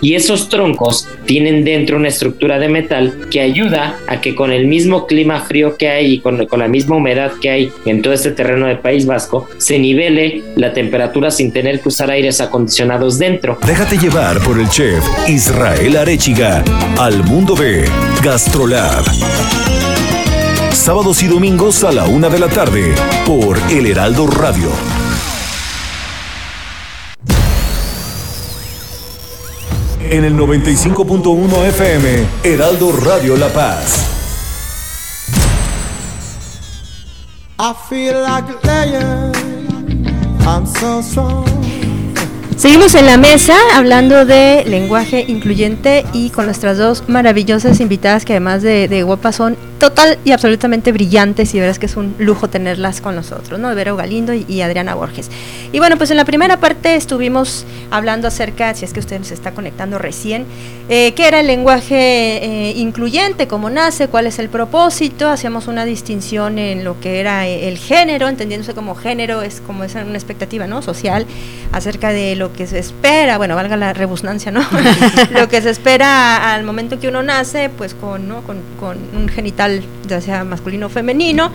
y 0.00 0.14
esos 0.14 0.48
troncos 0.48 1.08
tienen 1.26 1.64
dentro 1.64 1.96
una 1.96 2.08
estructura 2.08 2.58
de 2.58 2.68
metal 2.68 3.28
que 3.30 3.40
ayuda 3.40 3.98
a 4.06 4.20
que 4.20 4.34
con 4.34 4.52
el 4.52 4.66
mismo 4.66 5.06
clima 5.06 5.40
frío 5.40 5.76
que 5.76 5.88
hay 5.88 6.14
y 6.14 6.20
con, 6.20 6.46
con 6.46 6.60
la 6.60 6.68
misma 6.68 6.96
humedad 6.96 7.32
que 7.40 7.50
hay 7.50 7.72
en 7.86 8.02
todo 8.02 8.12
este 8.12 8.30
terreno 8.30 8.66
del 8.66 8.78
País 8.78 9.06
Vasco, 9.06 9.48
se 9.58 9.78
nivele 9.78 10.42
la 10.56 10.72
temperatura 10.72 11.30
sin 11.30 11.52
tener 11.52 11.80
que 11.80 11.88
usar 11.88 12.10
aires 12.10 12.40
acondicionados 12.40 13.18
dentro. 13.18 13.58
Déjate 13.66 13.98
llevar 13.98 14.38
por 14.40 14.58
el 14.58 14.68
chef 14.68 15.04
Israel 15.28 15.96
Arechiga 15.96 16.64
al 16.98 17.22
mundo 17.24 17.54
de 17.54 17.84
Gastrolab 18.22 19.04
sábados 20.82 21.22
y 21.22 21.28
domingos 21.28 21.84
a 21.84 21.92
la 21.92 22.06
una 22.06 22.28
de 22.28 22.40
la 22.40 22.48
tarde 22.48 22.92
por 23.24 23.56
El 23.70 23.86
Heraldo 23.86 24.26
Radio. 24.26 24.91
En 30.12 30.24
el 30.24 30.36
95.1 30.36 31.64
FM, 31.68 32.26
Heraldo 32.44 32.92
Radio 32.92 33.34
La 33.34 33.48
Paz. 33.48 34.10
I 37.58 37.72
feel 37.88 38.20
like 38.20 38.44
I'm 40.46 40.66
so 40.66 41.00
Seguimos 42.62 42.94
en 42.94 43.06
la 43.06 43.16
mesa 43.16 43.56
hablando 43.74 44.24
de 44.24 44.62
lenguaje 44.64 45.24
incluyente 45.26 46.04
y 46.12 46.30
con 46.30 46.44
nuestras 46.44 46.78
dos 46.78 47.08
maravillosas 47.08 47.80
invitadas 47.80 48.24
que 48.24 48.34
además 48.34 48.62
de, 48.62 48.86
de 48.86 49.02
guapas 49.02 49.34
son 49.34 49.56
total 49.82 50.16
y 50.24 50.30
absolutamente 50.30 50.92
brillantes 50.92 51.52
y 51.56 51.58
verás 51.58 51.80
que 51.80 51.86
es 51.86 51.96
un 51.96 52.14
lujo 52.20 52.48
tenerlas 52.48 53.00
con 53.00 53.16
nosotros, 53.16 53.58
¿no? 53.58 53.74
Vero 53.74 53.96
Galindo 53.96 54.32
y, 54.32 54.60
Adriana 54.60 54.94
Borges. 54.94 55.28
Y 55.72 55.80
bueno, 55.80 55.96
pues 55.96 56.12
en 56.12 56.18
la 56.18 56.24
primera 56.24 56.60
parte 56.60 56.94
estuvimos 56.94 57.66
hablando 57.90 58.28
acerca, 58.28 58.72
si 58.76 58.84
es 58.84 58.92
que 58.92 59.00
usted 59.00 59.20
se 59.24 59.34
está 59.34 59.50
conectando 59.54 59.98
recién, 59.98 60.46
eh, 60.88 61.14
qué 61.16 61.26
era 61.26 61.40
el 61.40 61.48
lenguaje 61.48 61.96
eh, 61.96 62.74
incluyente, 62.76 63.48
cómo 63.48 63.70
nace, 63.70 64.06
cuál 64.06 64.28
es 64.28 64.38
el 64.38 64.48
propósito, 64.48 65.28
hacíamos 65.28 65.66
una 65.66 65.84
distinción 65.84 66.60
en 66.60 66.84
lo 66.84 67.00
que 67.00 67.18
era 67.18 67.48
eh, 67.48 67.66
el 67.66 67.76
género, 67.76 68.28
entendiéndose 68.28 68.74
como 68.74 68.94
género 68.94 69.42
es 69.42 69.60
como 69.60 69.82
es 69.82 69.96
una 69.96 70.14
expectativa, 70.14 70.68
¿no? 70.68 70.82
Social, 70.82 71.26
acerca 71.72 72.10
de 72.12 72.36
lo 72.36 72.51
que 72.56 72.66
se 72.66 72.78
espera, 72.78 73.38
bueno, 73.38 73.54
valga 73.54 73.76
la 73.76 73.92
rebusnancia, 73.92 74.52
¿no? 74.52 74.62
lo 75.30 75.48
que 75.48 75.62
se 75.62 75.70
espera 75.70 76.54
al 76.54 76.64
momento 76.64 77.00
que 77.00 77.08
uno 77.08 77.22
nace, 77.22 77.70
pues 77.70 77.94
con, 77.94 78.28
¿no? 78.28 78.42
con, 78.42 78.58
con 78.78 78.98
un 79.14 79.28
genital 79.28 79.82
ya 80.06 80.20
sea 80.20 80.44
masculino 80.44 80.86
o 80.86 80.90
femenino. 80.90 81.50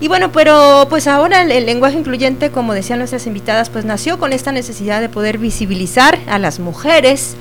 Y 0.00 0.08
bueno, 0.08 0.30
pero 0.30 0.86
pues 0.90 1.06
ahora 1.06 1.42
el, 1.42 1.66
lenguaje 1.66 1.98
incluyente, 1.98 2.50
como 2.50 2.74
decían 2.74 2.98
nuestras 2.98 3.26
invitadas, 3.26 3.70
pues 3.70 3.84
nació 3.84 4.18
con 4.18 4.32
esta 4.32 4.52
necesidad 4.52 5.00
de 5.00 5.08
poder 5.08 5.38
visibilizar 5.38 6.18
a 6.28 6.38
las 6.38 6.58
mujeres 6.60 7.34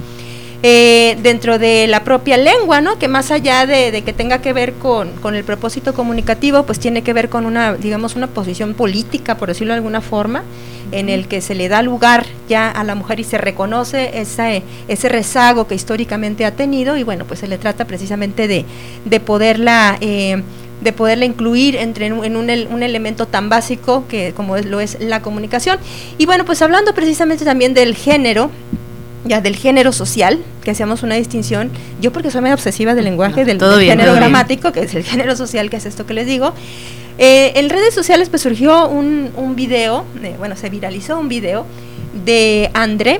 eh, 0.63 1.17
dentro 1.21 1.59
de 1.59 1.85
la 1.87 2.05
propia 2.05 2.37
lengua, 2.37 2.79
¿no? 2.79 2.97
Que 2.97 3.09
más 3.09 3.29
allá 3.29 3.65
de, 3.65 4.01
que 4.03 4.13
tenga 4.13 4.39
que 4.39 4.53
ver 4.53 4.73
con, 4.73 5.11
con, 5.21 5.35
el 5.35 5.43
propósito 5.43 5.93
comunicativo, 5.93 6.63
pues 6.63 6.79
tiene 6.79 7.01
que 7.01 7.11
ver 7.11 7.27
con 7.27 7.45
una, 7.45 7.73
digamos, 7.73 8.15
una 8.15 8.27
posición 8.27 8.73
política, 8.73 9.35
por 9.35 9.49
decirlo 9.49 9.73
de 9.73 9.77
alguna 9.77 9.99
forma, 9.99 10.43
en 10.91 11.09
el 11.09 11.27
que 11.27 11.41
se 11.41 11.55
le 11.55 11.69
da 11.69 11.81
lugar 11.81 12.25
ya 12.47 12.69
a 12.69 12.83
la 12.83 12.95
mujer 12.95 13.19
y 13.19 13.23
se 13.23 13.37
reconoce 13.37 14.19
ese, 14.19 14.63
ese 14.87 15.09
rezago 15.09 15.67
que 15.67 15.75
históricamente 15.75 16.45
ha 16.45 16.51
tenido 16.51 16.97
y 16.97 17.03
bueno, 17.03 17.25
pues 17.25 17.39
se 17.39 17.47
le 17.47 17.57
trata 17.57 17.85
precisamente 17.85 18.47
de, 18.47 18.65
de 19.05 19.19
poderla... 19.19 19.97
Eh, 20.01 20.41
de 20.81 20.91
poderla 20.91 21.23
incluir 21.23 21.77
entre, 21.77 22.07
en 22.07 22.13
un, 22.13 22.49
un, 22.49 22.83
elemento 22.83 23.27
tan 23.27 23.47
básico 23.47 24.03
que 24.09 24.33
como 24.33 24.57
es, 24.57 24.65
lo 24.65 24.81
es 24.81 24.97
la 24.99 25.21
comunicación. 25.21 25.79
Y 26.17 26.25
bueno, 26.25 26.43
pues 26.45 26.61
hablando 26.61 26.93
precisamente 26.93 27.45
también 27.45 27.73
del 27.73 27.95
género, 27.95 28.51
ya 29.25 29.41
del 29.41 29.55
género 29.55 29.91
social, 29.91 30.39
que 30.63 30.71
hacíamos 30.71 31.03
una 31.03 31.15
distinción, 31.15 31.71
yo 31.99 32.11
porque 32.11 32.31
soy 32.31 32.41
muy 32.41 32.51
obsesiva 32.51 32.95
del 32.95 33.05
lenguaje, 33.05 33.43
del, 33.43 33.59
género 33.59 34.13
gramático, 34.13 34.71
que 34.71 34.81
es 34.81 34.95
el 34.95 35.03
género 35.11 35.35
social, 35.35 35.69
que 35.69 35.77
es 35.77 35.85
esto 35.85 36.05
que 36.05 36.13
les 36.13 36.27
digo, 36.27 36.53
eh, 37.17 37.53
en 37.55 37.69
redes 37.69 37.93
sociales 37.93 38.29
pues 38.29 38.41
surgió 38.41 38.87
un, 38.87 39.31
un 39.35 39.55
video, 39.55 40.05
bueno, 40.37 40.55
se 40.55 40.69
viralizó 40.69 41.19
un 41.19 41.29
video 41.29 41.65
de 42.25 42.69
André, 42.73 43.19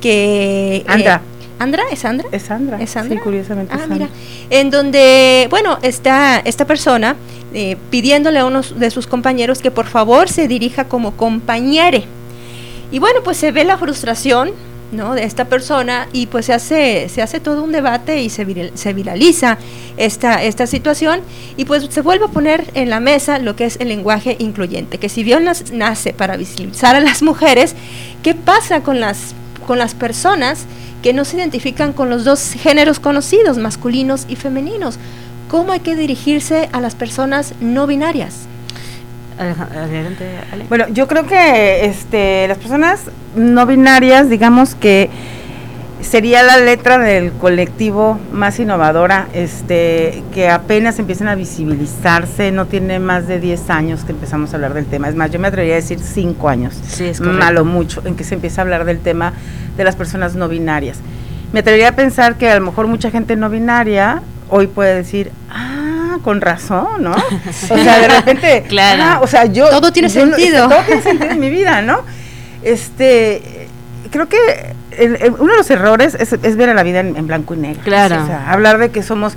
que... 0.00 0.76
Eh, 0.76 0.84
Andra. 0.86 1.22
¿Andra? 1.58 1.82
¿Es 1.92 2.06
Andra? 2.06 2.26
Es 2.32 2.42
Sandra. 2.44 2.80
Es 2.80 2.90
Sandra. 2.90 3.18
Sí, 3.18 3.22
curiosamente. 3.22 3.74
Ah, 3.74 3.86
mira. 3.86 4.08
En 4.48 4.70
donde, 4.70 5.46
bueno, 5.50 5.78
está 5.82 6.38
esta 6.38 6.66
persona 6.66 7.16
eh, 7.52 7.76
pidiéndole 7.90 8.38
a 8.38 8.46
uno 8.46 8.62
de 8.62 8.90
sus 8.90 9.06
compañeros 9.06 9.60
que 9.60 9.70
por 9.70 9.86
favor 9.86 10.30
se 10.30 10.48
dirija 10.48 10.84
como 10.84 11.18
compañere. 11.18 12.04
Y 12.90 12.98
bueno, 12.98 13.20
pues 13.22 13.36
se 13.36 13.52
ve 13.52 13.64
la 13.64 13.76
frustración 13.76 14.52
¿no? 14.92 15.14
de 15.14 15.24
esta 15.24 15.46
persona 15.46 16.08
y 16.12 16.26
pues 16.26 16.46
se 16.46 16.52
hace, 16.52 17.08
se 17.08 17.22
hace 17.22 17.40
todo 17.40 17.62
un 17.62 17.72
debate 17.72 18.22
y 18.22 18.30
se, 18.30 18.72
se 18.74 18.92
viraliza 18.92 19.58
esta, 19.96 20.42
esta 20.42 20.66
situación 20.66 21.20
y 21.56 21.64
pues 21.64 21.86
se 21.90 22.00
vuelve 22.00 22.26
a 22.26 22.28
poner 22.28 22.70
en 22.74 22.90
la 22.90 23.00
mesa 23.00 23.38
lo 23.38 23.56
que 23.56 23.66
es 23.66 23.76
el 23.80 23.88
lenguaje 23.88 24.36
incluyente, 24.38 24.98
que 24.98 25.08
si 25.08 25.22
bien 25.22 25.48
nace 25.72 26.12
para 26.12 26.36
visibilizar 26.36 26.96
a 26.96 27.00
las 27.00 27.22
mujeres, 27.22 27.74
¿qué 28.22 28.34
pasa 28.34 28.82
con 28.82 29.00
las, 29.00 29.34
con 29.66 29.78
las 29.78 29.94
personas 29.94 30.66
que 31.02 31.12
no 31.12 31.24
se 31.24 31.36
identifican 31.36 31.92
con 31.92 32.10
los 32.10 32.24
dos 32.24 32.52
géneros 32.52 33.00
conocidos, 33.00 33.58
masculinos 33.58 34.26
y 34.28 34.36
femeninos? 34.36 34.98
¿Cómo 35.48 35.72
hay 35.72 35.80
que 35.80 35.96
dirigirse 35.96 36.68
a 36.72 36.80
las 36.80 36.94
personas 36.94 37.54
no 37.60 37.86
binarias? 37.86 38.49
Bueno, 40.68 40.86
yo 40.88 41.08
creo 41.08 41.26
que 41.26 41.86
este, 41.86 42.46
las 42.48 42.58
personas 42.58 43.04
no 43.34 43.66
binarias, 43.66 44.28
digamos 44.28 44.74
que 44.74 45.08
sería 46.02 46.42
la 46.42 46.56
letra 46.58 46.98
del 46.98 47.32
colectivo 47.32 48.18
más 48.32 48.58
innovadora, 48.58 49.28
este, 49.32 50.22
que 50.32 50.48
apenas 50.48 50.98
empiezan 50.98 51.28
a 51.28 51.34
visibilizarse, 51.34 52.52
no 52.52 52.66
tiene 52.66 52.98
más 52.98 53.26
de 53.26 53.38
10 53.38 53.70
años 53.70 54.04
que 54.04 54.12
empezamos 54.12 54.52
a 54.52 54.56
hablar 54.56 54.74
del 54.74 54.86
tema, 54.86 55.08
es 55.08 55.14
más, 55.14 55.30
yo 55.30 55.38
me 55.38 55.48
atrevería 55.48 55.74
a 55.74 55.76
decir 55.76 55.98
5 56.00 56.48
años, 56.48 56.78
sí, 56.86 57.04
es 57.04 57.20
malo 57.20 57.64
mucho, 57.64 58.02
en 58.04 58.16
que 58.16 58.24
se 58.24 58.34
empieza 58.34 58.60
a 58.60 58.64
hablar 58.64 58.84
del 58.84 59.00
tema 59.00 59.32
de 59.76 59.84
las 59.84 59.96
personas 59.96 60.34
no 60.34 60.48
binarias. 60.48 60.98
Me 61.52 61.60
atrevería 61.60 61.88
a 61.88 61.96
pensar 61.96 62.36
que 62.36 62.48
a 62.48 62.58
lo 62.58 62.64
mejor 62.64 62.86
mucha 62.86 63.10
gente 63.10 63.36
no 63.36 63.50
binaria 63.50 64.22
hoy 64.48 64.66
puede 64.66 64.94
decir, 64.94 65.32
ah, 65.50 65.79
con 66.18 66.40
razón, 66.40 67.02
¿no? 67.02 67.14
O 67.70 67.76
sea, 67.78 67.98
de 67.98 68.08
repente, 68.08 68.64
claro. 68.68 69.02
Ah, 69.04 69.20
o 69.22 69.26
sea, 69.26 69.46
yo... 69.46 69.68
Todo 69.70 69.92
tiene 69.92 70.08
sentido. 70.08 70.68
todo 70.68 70.82
tiene 70.82 71.02
sentido 71.02 71.30
en 71.30 71.40
mi 71.40 71.50
vida, 71.50 71.82
¿no? 71.82 72.02
Este, 72.62 73.68
creo 74.10 74.28
que 74.28 74.36
uno 75.38 75.52
de 75.52 75.56
los 75.56 75.70
errores 75.70 76.14
es, 76.14 76.56
ver 76.56 76.68
a 76.68 76.74
la 76.74 76.82
vida 76.82 77.00
en, 77.00 77.26
blanco 77.26 77.54
y 77.54 77.58
negro. 77.58 77.82
Claro. 77.84 78.22
O 78.22 78.26
sea, 78.26 78.50
hablar 78.50 78.78
de 78.78 78.90
que 78.90 79.02
somos 79.02 79.34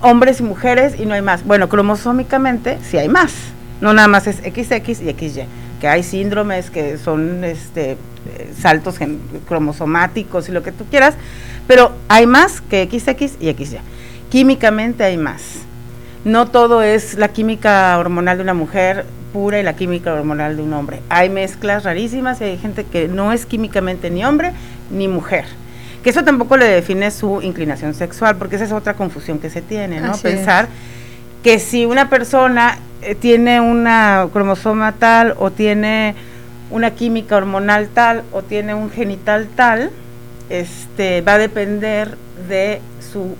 hombres 0.00 0.40
y 0.40 0.42
mujeres 0.42 0.98
y 0.98 1.06
no 1.06 1.14
hay 1.14 1.22
más. 1.22 1.44
Bueno, 1.44 1.68
cromosómicamente 1.68 2.78
sí 2.82 2.98
hay 2.98 3.08
más. 3.08 3.32
No 3.80 3.92
nada 3.92 4.08
más 4.08 4.26
es 4.26 4.36
XX 4.36 5.00
y 5.02 5.12
XY. 5.12 5.44
Que 5.80 5.88
hay 5.88 6.02
síndromes 6.02 6.70
que 6.70 6.98
son 6.98 7.42
este 7.44 7.96
saltos 8.60 8.96
cromosomáticos 9.48 10.48
y 10.48 10.52
lo 10.52 10.62
que 10.62 10.70
tú 10.70 10.84
quieras, 10.86 11.14
pero 11.66 11.92
hay 12.08 12.26
más 12.26 12.60
que 12.60 12.84
XX 12.84 13.36
y 13.40 13.52
XY. 13.52 13.78
Químicamente 14.30 15.04
hay 15.04 15.16
más 15.16 15.42
no 16.24 16.46
todo 16.46 16.82
es 16.82 17.14
la 17.14 17.28
química 17.28 17.98
hormonal 17.98 18.38
de 18.38 18.42
una 18.44 18.54
mujer 18.54 19.04
pura 19.32 19.58
y 19.58 19.62
la 19.62 19.74
química 19.74 20.12
hormonal 20.12 20.56
de 20.56 20.62
un 20.62 20.72
hombre. 20.72 21.00
Hay 21.08 21.30
mezclas 21.30 21.84
rarísimas 21.84 22.40
y 22.40 22.44
hay 22.44 22.58
gente 22.58 22.84
que 22.84 23.08
no 23.08 23.32
es 23.32 23.46
químicamente 23.46 24.10
ni 24.10 24.24
hombre 24.24 24.52
ni 24.90 25.08
mujer. 25.08 25.44
Que 26.04 26.10
eso 26.10 26.24
tampoco 26.24 26.56
le 26.56 26.66
define 26.66 27.10
su 27.10 27.40
inclinación 27.42 27.94
sexual, 27.94 28.36
porque 28.36 28.56
esa 28.56 28.64
es 28.64 28.72
otra 28.72 28.94
confusión 28.94 29.38
que 29.38 29.50
se 29.50 29.62
tiene, 29.62 30.00
¿no? 30.00 30.16
Pensar 30.18 30.68
que 31.42 31.58
si 31.58 31.86
una 31.86 32.08
persona 32.08 32.78
eh, 33.02 33.14
tiene 33.14 33.60
una 33.60 34.28
cromosoma 34.32 34.92
tal 34.92 35.34
o 35.38 35.50
tiene 35.50 36.14
una 36.70 36.92
química 36.92 37.36
hormonal 37.36 37.88
tal 37.88 38.22
o 38.32 38.42
tiene 38.42 38.74
un 38.74 38.90
genital 38.90 39.48
tal, 39.54 39.90
este, 40.50 41.20
va 41.20 41.34
a 41.34 41.38
depender 41.38 42.16
de 42.48 42.80
su, 43.12 43.36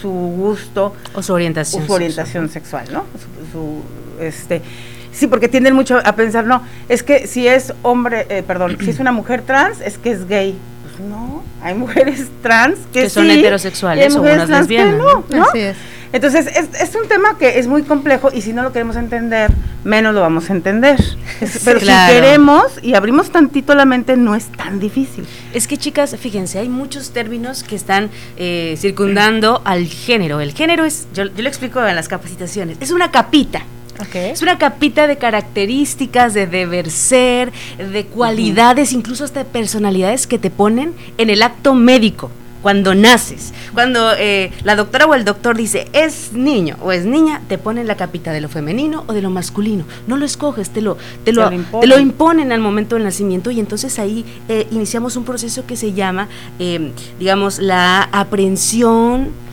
su 0.00 0.10
gusto 0.10 0.94
o 1.14 1.22
su 1.22 1.32
orientación, 1.32 1.82
o 1.82 1.86
su 1.86 1.92
orientación 1.92 2.48
sexual, 2.48 2.86
¿no? 2.92 3.04
Su, 3.52 3.82
este, 4.22 4.62
sí, 5.12 5.26
porque 5.26 5.48
tienden 5.48 5.74
mucho 5.74 5.98
a 6.04 6.14
pensar, 6.14 6.44
no, 6.46 6.62
es 6.88 7.02
que 7.02 7.26
si 7.26 7.48
es 7.48 7.72
hombre, 7.82 8.26
eh, 8.28 8.42
perdón, 8.42 8.76
si 8.80 8.90
es 8.90 9.00
una 9.00 9.12
mujer 9.12 9.42
trans, 9.42 9.80
es 9.80 9.98
que 9.98 10.10
es 10.10 10.28
gay. 10.28 10.56
Pues 10.82 11.08
no, 11.08 11.42
hay 11.62 11.74
mujeres 11.74 12.26
trans 12.42 12.78
que, 12.92 13.10
son 13.10 13.30
heterosexuales 13.30 14.14
o 14.16 14.20
unas 14.20 14.48
lesbianas. 14.48 14.98
No, 14.98 15.24
¿no? 15.28 15.44
Así 15.44 15.60
es. 15.60 15.76
Entonces, 16.12 16.46
es, 16.46 16.80
es, 16.80 16.94
un 16.94 17.06
tema 17.08 17.36
que 17.38 17.58
es 17.58 17.66
muy 17.66 17.82
complejo 17.82 18.30
y 18.32 18.40
si 18.40 18.52
no 18.52 18.62
lo 18.62 18.72
queremos 18.72 18.96
entender, 18.96 19.50
menos 19.84 20.14
lo 20.14 20.20
vamos 20.20 20.48
a 20.50 20.54
entender. 20.54 20.98
pero 21.64 21.80
si 21.80 21.86
queremos 21.86 22.64
y 22.82 22.94
abrimos 22.94 23.30
tantito 23.30 23.74
la 23.74 23.84
mente, 23.84 24.16
no 24.16 24.34
es 24.34 24.46
tan 24.46 24.80
difícil. 24.80 25.26
Es 25.52 25.66
que, 25.66 25.76
chicas, 25.76 26.16
fíjense, 26.18 26.58
hay 26.58 26.68
muchos 26.68 27.10
términos 27.10 27.62
que 27.62 27.76
están 27.76 28.10
eh, 28.36 28.76
circundando 28.78 29.60
al 29.64 29.86
género. 29.86 30.40
El 30.40 30.52
género 30.52 30.84
es, 30.84 31.08
yo, 31.12 31.24
yo 31.24 31.42
lo 31.42 31.48
explico 31.48 31.84
en 31.86 31.94
las 31.94 32.08
capacitaciones, 32.08 32.78
es 32.80 32.90
una 32.90 33.10
capita. 33.10 33.62
Es 34.14 34.42
una 34.42 34.58
capita 34.58 35.08
de 35.08 35.16
características, 35.16 36.32
de 36.32 36.46
deber 36.46 36.88
ser, 36.88 37.52
de 37.78 38.06
cualidades, 38.06 38.92
incluso 38.92 39.24
hasta 39.24 39.40
de 39.40 39.44
personalidades 39.44 40.28
que 40.28 40.38
te 40.38 40.50
ponen 40.50 40.94
en 41.18 41.30
el 41.30 41.42
acto 41.42 41.74
médico 41.74 42.30
cuando 42.62 42.94
naces, 42.94 43.52
cuando 43.74 44.12
eh, 44.18 44.50
la 44.64 44.76
doctora 44.76 45.06
o 45.06 45.14
el 45.14 45.24
doctor 45.24 45.56
dice 45.56 45.88
es 45.92 46.32
niño 46.32 46.76
o 46.82 46.92
es 46.92 47.04
niña, 47.04 47.40
te 47.48 47.58
ponen 47.58 47.86
la 47.86 47.96
capita 47.96 48.32
de 48.32 48.40
lo 48.40 48.48
femenino 48.48 49.04
o 49.06 49.12
de 49.12 49.22
lo 49.22 49.30
masculino. 49.30 49.84
No 50.06 50.16
lo 50.16 50.24
escoges, 50.24 50.70
te 50.70 50.80
lo, 50.80 50.96
te 51.24 51.32
lo, 51.32 51.48
te 51.48 51.86
lo 51.86 51.98
imponen. 51.98 52.52
al 52.52 52.60
momento 52.60 52.96
del 52.96 53.04
nacimiento 53.04 53.50
y 53.50 53.60
entonces 53.60 53.98
ahí 53.98 54.24
eh, 54.48 54.66
iniciamos 54.70 55.16
un 55.16 55.24
proceso 55.24 55.66
que 55.66 55.76
se 55.76 55.92
llama, 55.92 56.28
eh, 56.58 56.92
digamos, 57.18 57.58
la 57.58 58.02
aprehensión 58.12 59.48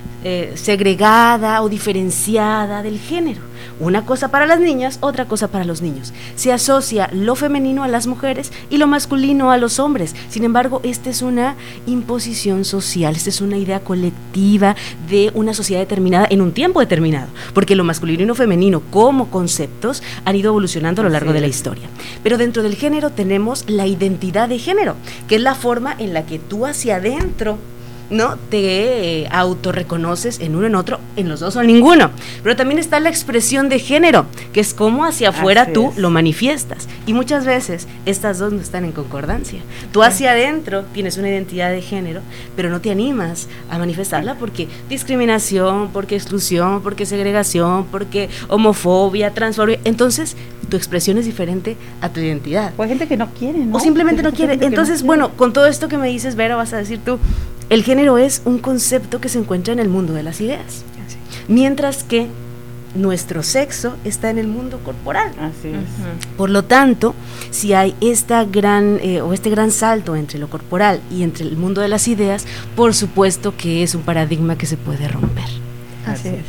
segregada 0.56 1.62
o 1.62 1.70
diferenciada 1.70 2.82
del 2.82 2.97
género 2.97 3.41
una 3.80 4.06
cosa 4.06 4.30
para 4.30 4.46
las 4.46 4.60
niñas, 4.60 4.98
otra 5.02 5.26
cosa 5.26 5.48
para 5.48 5.66
los 5.66 5.82
niños. 5.82 6.14
Se 6.36 6.52
asocia 6.52 7.10
lo 7.12 7.36
femenino 7.36 7.84
a 7.84 7.88
las 7.88 8.08
mujeres 8.08 8.52
y 8.70 8.78
lo 8.78 8.88
masculino 8.88 9.52
a 9.52 9.58
los 9.58 9.80
hombres. 9.80 10.16
Sin 10.30 10.44
embargo, 10.44 10.82
esta 10.84 11.10
es 11.10 11.22
una 11.22 11.56
imposición 11.86 12.66
social, 12.66 13.16
esta 13.16 13.30
es 13.30 13.42
una 13.42 13.58
idea 13.58 13.82
colectiva 13.82 14.76
de 15.10 15.32
una 15.34 15.54
sociedad 15.54 15.82
determinada 15.82 16.28
en 16.30 16.42
un 16.42 16.52
tiempo 16.52 16.80
determinado, 16.80 17.28
porque 17.54 17.76
lo 17.76 17.84
masculino 17.84 18.24
y 18.24 18.26
lo 18.26 18.36
femenino 18.36 18.82
como 18.92 19.30
conceptos 19.30 20.04
han 20.26 20.36
ido 20.36 20.50
evolucionando 20.50 21.02
a 21.02 21.06
lo 21.06 21.10
largo 21.10 21.34
de 21.34 21.42
la 21.42 21.48
historia. 21.48 21.88
Pero 22.24 22.38
dentro 22.38 22.64
del 22.64 22.76
género 22.76 23.12
tenemos 23.12 23.70
la 23.70 23.88
identidad 23.88 24.50
de 24.50 24.60
género, 24.60 24.96
que 25.28 25.36
es 25.36 25.42
la 25.42 25.56
forma 25.56 25.96
en 25.98 26.14
la 26.14 26.26
que 26.26 26.40
tú 26.40 26.66
hacia 26.66 26.98
adentro 26.98 27.58
¿no? 28.10 28.38
Te 28.49 29.24
eh, 29.24 29.28
autorreconoces 29.32 30.39
en 30.39 30.56
uno 30.56 30.68
en 30.68 30.76
otro, 30.76 30.99
en 31.16 31.30
los 31.30 31.39
dos 31.39 31.56
o 31.56 31.62
en 31.62 31.68
ninguno. 31.68 32.12
Pero 32.43 32.56
también 32.56 32.80
está 32.80 32.99
la 32.99 33.10
expresión 33.10 33.70
de 33.70 33.80
género, 33.80 34.26
que 34.53 34.60
es 34.60 34.74
como 34.74 35.06
hacia 35.06 35.30
afuera 35.30 35.74
tú 35.74 35.93
lo 35.97 36.10
manifiestas. 36.10 36.88
Y 37.06 37.14
muchas 37.14 37.45
veces 37.45 37.88
estas 38.06 38.39
dos 38.39 38.53
no 38.53 38.62
están 38.62 38.86
en 38.86 38.91
concordancia. 38.91 39.62
Tú 39.91 40.03
hacia 40.03 40.32
adentro 40.32 40.84
tienes 40.93 41.18
una 41.18 41.30
identidad 41.30 41.72
de 41.72 41.82
género, 41.82 42.22
pero 42.56 42.70
no 42.70 42.82
te 42.82 42.91
animas 42.91 43.47
a 43.70 43.78
manifestarla 43.78 44.36
porque 44.36 44.68
discriminación, 44.89 45.89
porque 45.91 46.16
exclusión, 46.16 46.82
porque 46.82 47.06
segregación, 47.06 47.86
porque 47.86 48.30
homofobia, 48.47 49.34
transfobia. 49.34 49.80
Entonces, 49.84 50.36
tu 50.70 50.78
expresión 50.78 51.18
es 51.18 51.26
diferente 51.26 51.78
a 52.01 52.10
tu 52.10 52.20
identidad. 52.20 52.74
O 52.78 52.84
hay 52.84 52.89
gente 52.89 53.08
que 53.08 53.18
no 53.18 53.28
quiere, 53.32 53.60
¿no? 53.60 53.78
O 53.78 53.80
simplemente 53.80 54.24
no 54.24 54.32
quiere. 54.32 54.58
Entonces, 54.62 55.03
bueno, 55.03 55.32
con 55.32 55.53
todo 55.53 55.68
esto 55.68 55.88
que 55.88 55.97
me 55.97 56.08
dices, 56.08 56.36
Vera, 56.36 56.56
vas 56.56 56.74
a 56.74 56.78
decir 56.78 56.99
tú, 57.03 57.20
el 57.70 57.84
género 57.84 58.18
es 58.18 58.41
un 58.45 58.59
concepto 58.59 59.20
que 59.20 59.30
se 59.30 59.39
encuentra 59.39 59.74
en 59.74 59.80
el 59.80 59.89
mundo 59.89 60.13
de 60.13 60.24
las 60.24 60.41
ideas, 60.41 60.84
mientras 61.47 62.03
que 62.03 62.28
nuestro 62.95 63.43
sexo 63.43 63.95
está 64.05 64.30
en 64.30 64.38
el 64.38 64.47
mundo 64.47 64.80
corporal. 64.84 65.32
Así 65.39 65.70
es. 65.70 66.28
Por 66.38 66.49
lo 66.49 66.63
tanto, 66.63 67.13
si 67.51 67.74
hay 67.74 67.93
esta 68.01 68.45
gran 68.45 68.99
eh, 69.01 69.22
o 69.22 69.34
este 69.34 69.49
gran 69.49 69.72
salto 69.72 70.16
entre 70.16 70.39
lo 70.39 70.49
corporal 70.49 71.01
y 71.11 71.24
entre 71.24 71.45
el 71.45 71.57
mundo 71.57 71.82
de 71.82 71.89
las 71.89 72.07
ideas, 72.07 72.45
por 72.76 72.93
supuesto 72.93 73.55
que 73.57 73.84
es 73.84 73.95
un 73.95 74.01
paradigma 74.03 74.57
que 74.57 74.66
se 74.66 74.78
puede 74.78 75.07
romper. 75.07 75.45
Así, 76.07 76.30
es. 76.30 76.45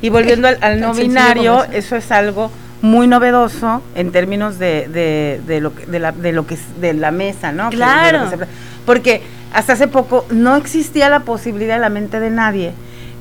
Y 0.00 0.08
volviendo 0.08 0.48
al, 0.48 0.80
no 0.80 0.94
binario, 0.94 1.64
eso 1.64 1.96
es 1.96 2.10
algo 2.10 2.50
muy 2.80 3.06
novedoso 3.06 3.80
en 3.94 4.10
términos 4.10 4.58
de, 4.58 4.88
de, 4.88 5.40
de, 5.46 5.60
lo, 5.60 5.70
de, 5.70 5.98
la, 6.00 6.10
de 6.10 6.32
lo 6.32 6.46
que 6.46 6.54
es 6.54 6.80
de 6.80 6.92
la 6.92 7.12
mesa, 7.12 7.52
¿no? 7.52 7.70
Claro. 7.70 8.28
porque 8.84 9.22
hasta 9.52 9.74
hace 9.74 9.88
poco 9.88 10.26
no 10.30 10.56
existía 10.56 11.08
la 11.08 11.20
posibilidad 11.20 11.76
en 11.76 11.82
la 11.82 11.88
mente 11.88 12.20
de 12.20 12.30
nadie 12.30 12.74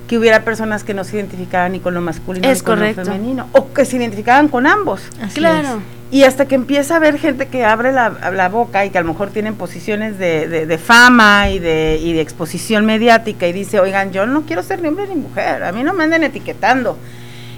que 0.08 0.18
hubiera 0.18 0.44
personas 0.44 0.84
que 0.84 0.94
no 0.94 1.04
se 1.04 1.16
identificaban 1.16 1.72
ni 1.72 1.80
con 1.80 1.94
lo 1.94 2.02
masculino 2.02 2.52
ni 2.52 2.60
con 2.60 2.80
lo 2.80 2.94
femenino, 2.94 3.48
o 3.54 3.72
que 3.72 3.86
se 3.86 3.96
identificaban 3.96 4.50
con 4.50 4.68
ambos. 4.68 5.04
claro. 5.34 5.82
Y 6.12 6.24
hasta 6.24 6.46
que 6.46 6.56
empieza 6.56 6.96
a 6.96 6.98
haber 6.98 7.18
gente 7.18 7.48
que 7.48 7.64
abre 7.64 7.94
la, 7.94 8.50
boca 8.52 8.86
y 8.86 8.90
que 8.90 8.98
a 8.98 9.02
lo 9.02 9.08
mejor 9.08 9.30
tienen 9.30 9.56
posiciones 9.56 10.20
de, 10.20 10.66
de, 10.66 10.78
fama 10.78 11.50
y 11.50 11.60
de, 11.60 11.98
y 12.02 12.12
de 12.12 12.20
exposición 12.20 12.86
mediática 12.86 13.48
y 13.48 13.54
dice, 13.54 13.80
oigan, 13.80 14.12
yo 14.12 14.26
no 14.26 14.42
quiero 14.42 14.62
ser 14.62 14.82
ni 14.82 14.90
hombre 14.90 15.08
ni 15.08 15.16
mujer, 15.16 15.64
a 15.64 15.72
mí 15.72 15.84
no 15.84 15.94
me 15.94 16.04
anden 16.04 16.24
etiquetando 16.24 16.98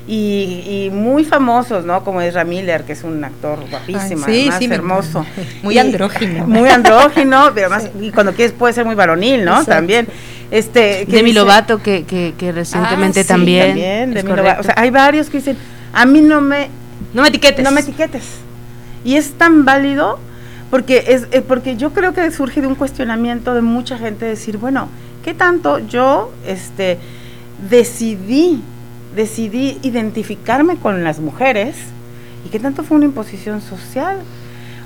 y, 0.06 0.90
muy 0.92 1.24
famosos, 1.24 1.86
¿no? 1.86 2.04
Como 2.04 2.20
es 2.22 2.36
Miller, 2.46 2.84
que 2.84 2.94
es 2.94 3.04
un 3.04 3.24
actor 3.24 3.60
guapísimo, 3.70 4.26
sí, 4.26 4.50
hermoso. 4.70 5.26
Muy 5.64 5.78
andrógino. 5.78 6.46
Muy 6.48 6.68
andrógino, 6.70 7.52
pero 7.54 7.68
además, 7.68 7.90
y 8.02 8.12
cuando 8.12 8.34
quieres 8.34 8.54
puede 8.54 8.74
ser 8.74 8.86
muy 8.86 8.96
varonil, 8.96 9.46
¿no? 9.46 9.64
También. 9.64 10.08
Este, 10.52 11.06
Demi 11.08 11.34
Lovato, 11.34 11.82
que, 11.82 12.04
que, 12.04 12.52
recientemente 12.52 13.22
ah, 13.22 13.26
también. 13.26 13.68
también 13.68 14.14
Demi 14.14 14.36
Lovato. 14.36 14.62
O 14.62 14.64
sea, 14.64 14.76
hay 14.78 14.90
varios 14.90 15.30
que 15.30 15.38
dicen, 15.38 15.58
a 15.94 16.06
mí 16.06 16.22
no 16.22 16.42
me... 16.42 16.70
No 17.14 17.22
me 17.22 17.30
etiquetes. 17.30 17.64
No 17.64 17.72
me 17.72 17.82
etiquetes. 17.82 18.24
Y 19.06 19.16
es 19.16 19.34
tan 19.34 19.66
válido 19.66 20.20
porque, 20.70 21.06
es, 21.08 21.28
eh, 21.32 21.42
porque 21.42 21.78
yo 21.78 21.94
creo 21.94 22.14
que 22.14 22.30
surge 22.32 22.62
de 22.62 22.68
un 22.68 22.76
cuestionamiento 22.76 23.54
de 23.54 23.62
mucha 23.62 23.98
gente 23.98 24.26
decir, 24.26 24.58
bueno, 24.58 24.90
¿qué 25.24 25.34
tanto 25.34 25.80
yo 25.80 26.32
este, 26.46 26.98
decidí 27.70 28.62
decidí 29.16 29.78
identificarme 29.82 30.78
con 30.78 31.04
las 31.04 31.20
mujeres 31.20 31.76
y 32.46 32.50
qué 32.50 32.60
tanto 32.60 32.84
fue 32.84 32.98
una 32.98 33.06
imposición 33.06 33.62
social. 33.62 34.20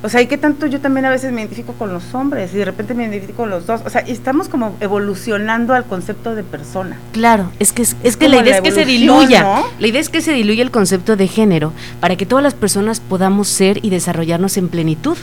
O 0.03 0.09
sea, 0.09 0.21
y 0.21 0.27
qué 0.27 0.37
tanto 0.37 0.67
yo 0.67 0.79
también 0.79 1.05
a 1.05 1.09
veces 1.09 1.31
me 1.31 1.41
identifico 1.41 1.73
con 1.73 1.91
los 1.91 2.13
hombres 2.13 2.53
y 2.53 2.57
de 2.57 2.65
repente 2.65 2.93
me 2.93 3.03
identifico 3.03 3.37
con 3.37 3.49
los 3.49 3.65
dos. 3.65 3.81
O 3.83 3.89
sea, 3.89 4.01
estamos 4.01 4.47
como 4.47 4.75
evolucionando 4.79 5.73
al 5.73 5.85
concepto 5.85 6.35
de 6.35 6.43
persona. 6.43 6.97
Claro, 7.13 7.51
es 7.59 7.73
que, 7.73 7.81
es, 7.81 7.95
que 8.15 8.29
la 8.29 8.37
idea 8.37 8.57
es 8.57 8.61
que 8.61 8.71
se 8.71 8.85
diluya. 8.85 9.63
La 9.79 9.87
idea 9.87 9.99
es 9.99 10.09
que 10.09 10.21
se 10.21 10.33
diluya 10.33 10.61
el 10.61 10.69
concepto 10.69 11.15
de 11.15 11.27
género 11.27 11.73
para 11.99 12.15
que 12.15 12.27
todas 12.27 12.43
las 12.43 12.53
personas 12.53 12.99
podamos 12.99 13.47
ser 13.47 13.83
y 13.83 13.89
desarrollarnos 13.89 14.57
en 14.57 14.69
plenitud. 14.69 15.17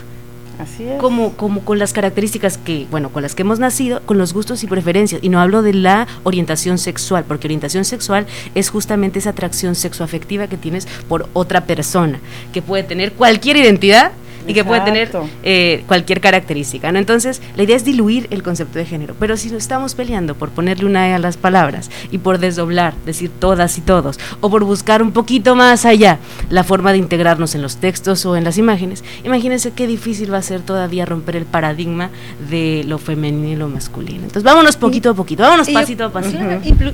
Así. 0.58 0.86
Como, 0.98 1.32
como 1.34 1.64
con 1.64 1.78
las 1.78 1.92
características 1.92 2.58
que, 2.58 2.86
bueno, 2.90 3.10
con 3.10 3.22
las 3.22 3.34
que 3.34 3.42
hemos 3.42 3.58
nacido, 3.58 4.00
con 4.06 4.18
los 4.18 4.32
gustos 4.32 4.62
y 4.62 4.66
preferencias. 4.66 5.22
Y 5.22 5.28
no 5.28 5.40
hablo 5.40 5.62
de 5.62 5.74
la 5.74 6.06
orientación 6.22 6.78
sexual, 6.78 7.24
porque 7.26 7.46
orientación 7.46 7.84
sexual 7.84 8.26
es 8.54 8.70
justamente 8.70 9.18
esa 9.18 9.30
atracción 9.30 9.74
sexoafectiva 9.74 10.46
que 10.46 10.56
tienes 10.56 10.86
por 11.08 11.28
otra 11.32 11.66
persona, 11.66 12.20
que 12.52 12.62
puede 12.62 12.84
tener 12.84 13.12
cualquier 13.12 13.56
identidad 13.56 14.12
y 14.46 14.54
que 14.54 14.64
puede 14.64 14.80
tener 14.82 15.10
eh, 15.42 15.84
cualquier 15.86 16.20
característica. 16.20 16.92
¿no? 16.92 16.98
Entonces, 16.98 17.40
la 17.56 17.62
idea 17.62 17.76
es 17.76 17.84
diluir 17.84 18.26
el 18.30 18.42
concepto 18.42 18.78
de 18.78 18.86
género. 18.86 19.14
Pero 19.18 19.36
si 19.36 19.50
nos 19.50 19.58
estamos 19.58 19.94
peleando 19.94 20.34
por 20.34 20.50
ponerle 20.50 20.86
una 20.86 21.08
E 21.08 21.14
a 21.14 21.18
las 21.18 21.36
palabras 21.36 21.90
y 22.10 22.18
por 22.18 22.38
desdoblar, 22.38 22.94
decir 23.06 23.30
todas 23.38 23.78
y 23.78 23.80
todos, 23.80 24.18
o 24.40 24.50
por 24.50 24.64
buscar 24.64 25.02
un 25.02 25.12
poquito 25.12 25.54
más 25.54 25.84
allá 25.84 26.18
la 26.50 26.64
forma 26.64 26.92
de 26.92 26.98
integrarnos 26.98 27.54
en 27.54 27.62
los 27.62 27.76
textos 27.76 28.24
o 28.26 28.36
en 28.36 28.44
las 28.44 28.58
imágenes, 28.58 29.04
imagínense 29.24 29.72
qué 29.72 29.86
difícil 29.86 30.32
va 30.32 30.38
a 30.38 30.42
ser 30.42 30.60
todavía 30.60 31.04
romper 31.06 31.36
el 31.36 31.44
paradigma 31.44 32.10
de 32.50 32.84
lo 32.86 32.98
femenino 32.98 33.48
y 33.48 33.56
lo 33.56 33.68
masculino. 33.68 34.20
Entonces, 34.20 34.42
vámonos 34.42 34.76
poquito 34.76 35.10
a 35.10 35.14
poquito, 35.14 35.42
vámonos 35.42 35.68
pasito 35.70 36.04
a 36.04 36.12
pasito. 36.12 36.38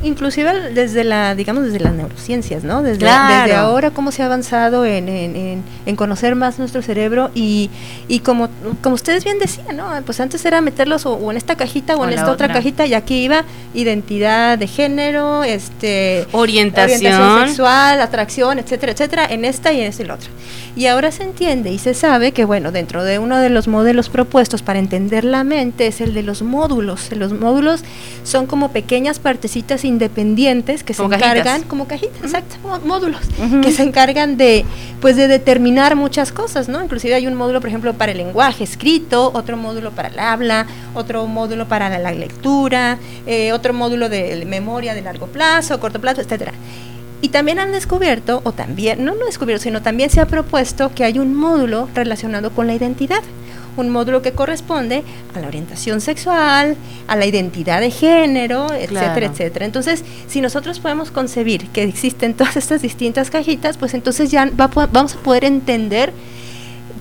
inclusive 0.02 0.70
desde 0.72 1.04
la, 1.04 1.34
digamos, 1.34 1.64
desde 1.64 1.80
las 1.80 1.94
neurociencias, 1.94 2.64
¿no? 2.64 2.82
Desde, 2.82 3.06
desde 3.06 3.54
ahora 3.54 3.90
cómo 3.90 4.12
se 4.12 4.22
ha 4.22 4.26
avanzado 4.26 4.84
en, 4.84 5.08
en, 5.08 5.62
en 5.86 5.96
conocer 5.96 6.34
más 6.34 6.58
nuestro 6.58 6.82
cerebro 6.82 7.30
y, 7.34 7.39
como, 8.22 8.48
como 8.82 8.94
ustedes 8.94 9.24
bien 9.24 9.38
decían, 9.38 9.76
¿no? 9.76 9.88
Pues 10.04 10.20
antes 10.20 10.44
era 10.44 10.60
meterlos 10.60 11.06
o, 11.06 11.30
en 11.30 11.36
esta 11.36 11.56
cajita 11.56 11.96
o, 11.96 12.04
en 12.04 12.10
esta 12.10 12.30
otra. 12.30 12.48
cajita 12.48 12.86
y 12.86 12.94
aquí 12.94 13.22
iba 13.22 13.44
identidad 13.74 14.58
de 14.58 14.66
género, 14.66 15.44
este 15.44 16.26
orientación. 16.32 17.46
sexual, 17.46 18.00
atracción, 18.00 18.58
etcétera, 18.58 18.92
etcétera, 18.92 19.26
en 19.26 19.44
esta 19.44 19.72
y 19.72 19.80
en 19.80 19.86
esta 19.86 20.02
y 20.02 20.06
la 20.06 20.14
otra. 20.14 20.30
Y 20.76 20.86
ahora 20.86 21.10
se 21.10 21.24
entiende 21.24 21.72
y 21.72 21.78
se 21.78 21.94
sabe 21.94 22.32
que, 22.32 22.44
bueno, 22.44 22.70
dentro 22.72 23.02
de 23.02 23.18
uno 23.18 23.38
de 23.38 23.50
los 23.50 23.68
modelos 23.68 24.08
propuestos 24.08 24.62
para 24.62 24.78
entender 24.78 25.24
la 25.24 25.44
mente 25.44 25.86
es 25.86 26.00
el 26.00 26.14
de 26.14 26.22
los 26.22 26.42
módulos. 26.42 27.10
Los 27.12 27.32
módulos 27.32 27.82
son 28.22 28.46
como 28.46 28.70
pequeñas 28.70 29.18
partecitas 29.18 29.84
independientes 29.84 30.84
que 30.84 30.94
se 30.94 31.02
encargan, 31.02 31.62
como 31.62 31.86
cajitas, 31.86 32.22
exacto, 32.22 32.56
módulos, 32.84 33.22
que 33.62 33.72
se 33.72 33.82
encargan 33.82 34.36
de, 34.36 34.64
pues, 35.00 35.16
de 35.16 35.28
determinar 35.28 35.96
muchas 35.96 36.32
cosas, 36.32 36.68
¿no? 36.68 36.82
Inclusive 36.82 37.14
hay 37.14 37.26
un 37.30 37.38
módulo, 37.38 37.60
por 37.60 37.68
ejemplo, 37.68 37.94
para 37.94 38.12
el 38.12 38.18
lenguaje 38.18 38.64
escrito, 38.64 39.30
otro 39.34 39.56
módulo 39.56 39.90
para 39.92 40.08
el 40.08 40.18
habla, 40.18 40.66
otro 40.94 41.26
módulo 41.26 41.66
para 41.66 41.98
la, 41.98 42.10
lectura, 42.12 42.98
eh, 43.26 43.52
otro 43.52 43.72
módulo 43.72 44.08
de 44.08 44.44
memoria 44.46 44.94
de 44.94 45.02
largo 45.02 45.26
plazo, 45.26 45.80
corto 45.80 46.00
plazo, 46.00 46.20
etcétera. 46.20 46.52
Y 47.22 47.28
también 47.28 47.58
han 47.58 47.72
descubierto, 47.72 48.40
o 48.44 48.52
también, 48.52 49.04
no 49.04 49.14
lo 49.14 49.26
descubierto, 49.26 49.62
sino 49.62 49.82
también 49.82 50.10
se 50.10 50.20
ha 50.20 50.26
propuesto 50.26 50.92
que 50.94 51.04
hay 51.04 51.18
un 51.18 51.34
módulo 51.34 51.88
relacionado 51.94 52.50
con 52.50 52.66
la 52.66 52.74
identidad 52.74 53.22
un 53.76 53.88
módulo 53.88 54.22
que 54.22 54.32
corresponde 54.32 55.02
a 55.34 55.40
la 55.40 55.48
orientación 55.48 56.00
sexual, 56.00 56.76
a 57.06 57.16
la 57.16 57.26
identidad 57.26 57.80
de 57.80 57.90
género, 57.90 58.72
etcétera, 58.72 59.26
etcétera. 59.26 59.66
Entonces, 59.66 60.04
si 60.28 60.40
nosotros 60.40 60.80
podemos 60.80 61.10
concebir 61.10 61.68
que 61.68 61.82
existen 61.84 62.34
todas 62.34 62.56
estas 62.56 62.82
distintas 62.82 63.30
cajitas, 63.30 63.76
pues 63.76 63.94
entonces 63.94 64.30
ya 64.30 64.50
vamos 64.54 65.14
a 65.14 65.18
poder 65.18 65.44
entender 65.44 66.12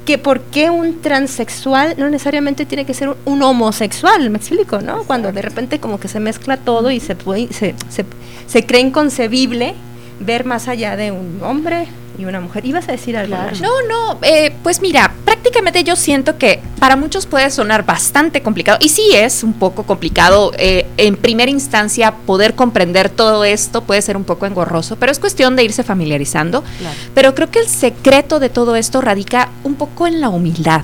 que 0.10 0.18
por 0.18 0.42
qué 0.42 0.72
un 0.72 1.02
transexual 1.02 1.94
no 2.00 2.10
necesariamente 2.10 2.66
tiene 2.66 2.84
que 2.84 2.96
ser 2.96 3.16
un, 3.26 3.44
homosexual, 3.44 4.28
me 4.32 4.40
explico, 4.40 4.82
¿no? 4.82 5.04
Cuando 5.04 5.32
de 5.32 5.44
repente 5.44 5.80
como 5.80 6.00
que 6.00 6.08
se 6.08 6.20
mezcla 6.20 6.58
todo 6.58 6.90
y 6.90 7.00
se, 7.00 7.16
puede, 7.16 7.54
se, 7.54 7.76
se, 7.90 8.06
se 8.48 8.66
cree 8.66 8.82
inconcebible 8.82 9.76
ver 10.20 10.46
más 10.46 10.68
allá 10.68 10.96
de 10.96 11.12
un 11.12 11.40
hombre 11.44 11.86
y 12.18 12.26
una 12.26 12.40
mujer. 12.40 12.66
¿Ibas 12.66 12.90
a 12.90 12.94
decir 12.94 13.16
algo? 13.18 13.38
No, 13.62 13.84
no, 13.88 14.18
eh, 14.24 14.52
pues 14.64 14.82
mira, 14.82 15.14
prácticamente 15.40 15.86
yo 15.86 15.96
siento 15.96 16.38
que 16.38 16.60
para 16.80 16.98
muchos 16.98 17.26
puede 17.26 17.50
sonar 17.50 17.86
bastante 17.86 18.42
complicado, 18.42 18.78
y 18.82 18.90
sí 18.90 19.12
es 19.14 19.42
un 19.42 19.54
poco 19.54 19.84
complicado 19.84 20.52
eh, 20.58 20.86
en 20.98 21.16
primera 21.16 21.50
instancia 21.50 22.12
poder 22.12 22.56
comprender 22.56 23.10
todo 23.10 23.46
esto, 23.46 23.82
puede 23.86 24.02
ser 24.02 24.18
un 24.18 24.26
poco 24.26 24.46
engorroso, 24.46 24.98
pero 24.98 25.14
es 25.14 25.20
cuestión 25.20 25.56
de 25.56 25.64
irse 25.64 25.84
familiarizando. 25.84 26.62
Pero 27.16 27.36
creo 27.36 27.50
que 27.50 27.60
el 27.60 27.68
secreto 27.68 28.40
de 28.40 28.50
todo 28.50 28.76
esto 28.76 29.00
radica 29.00 29.50
un 29.64 29.76
poco 29.76 30.08
en 30.08 30.20
la 30.20 30.28
humildad 30.28 30.82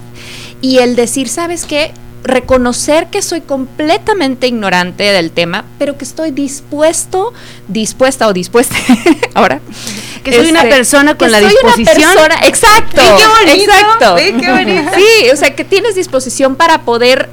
y 0.61 0.77
el 0.77 0.95
decir, 0.95 1.27
¿sabes 1.27 1.65
qué? 1.65 1.91
reconocer 2.23 3.07
que 3.11 3.21
soy 3.21 3.41
completamente 3.41 4.47
ignorante 4.47 5.03
del 5.03 5.29
tema, 5.29 5.63
pero 5.77 5.95
que 5.95 6.05
estoy 6.05 6.31
dispuesto, 6.31 7.33
dispuesta 7.67 8.27
o 8.27 8.33
dispuesta 8.33 8.75
ahora. 9.35 9.61
Que 10.25 10.37
soy 10.37 10.49
una 10.49 10.63
este, 10.63 10.75
persona 10.75 11.15
con 11.15 11.31
la 11.31 11.39
disposición. 11.39 12.11
exacto. 12.43 13.01
exacto. 13.47 14.17
Sí, 14.17 15.29
o 15.31 15.35
sea, 15.35 15.55
que 15.55 15.63
tienes 15.63 15.95
disposición 15.95 16.55
para 16.55 16.81
poder 16.81 17.29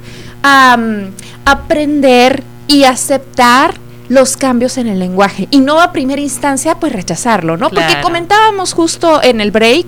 aprender 1.45 2.43
y 2.67 2.83
aceptar 2.83 3.75
los 4.09 4.37
cambios 4.37 4.77
en 4.77 4.87
el 4.87 4.99
lenguaje 4.99 5.47
y 5.49 5.61
no 5.61 5.81
a 5.81 5.91
primera 5.91 6.21
instancia 6.21 6.75
pues 6.75 6.93
rechazarlo, 6.93 7.57
¿no? 7.57 7.69
Porque 7.69 7.99
comentábamos 8.01 8.73
justo 8.73 9.23
en 9.23 9.41
el 9.41 9.51
break 9.51 9.85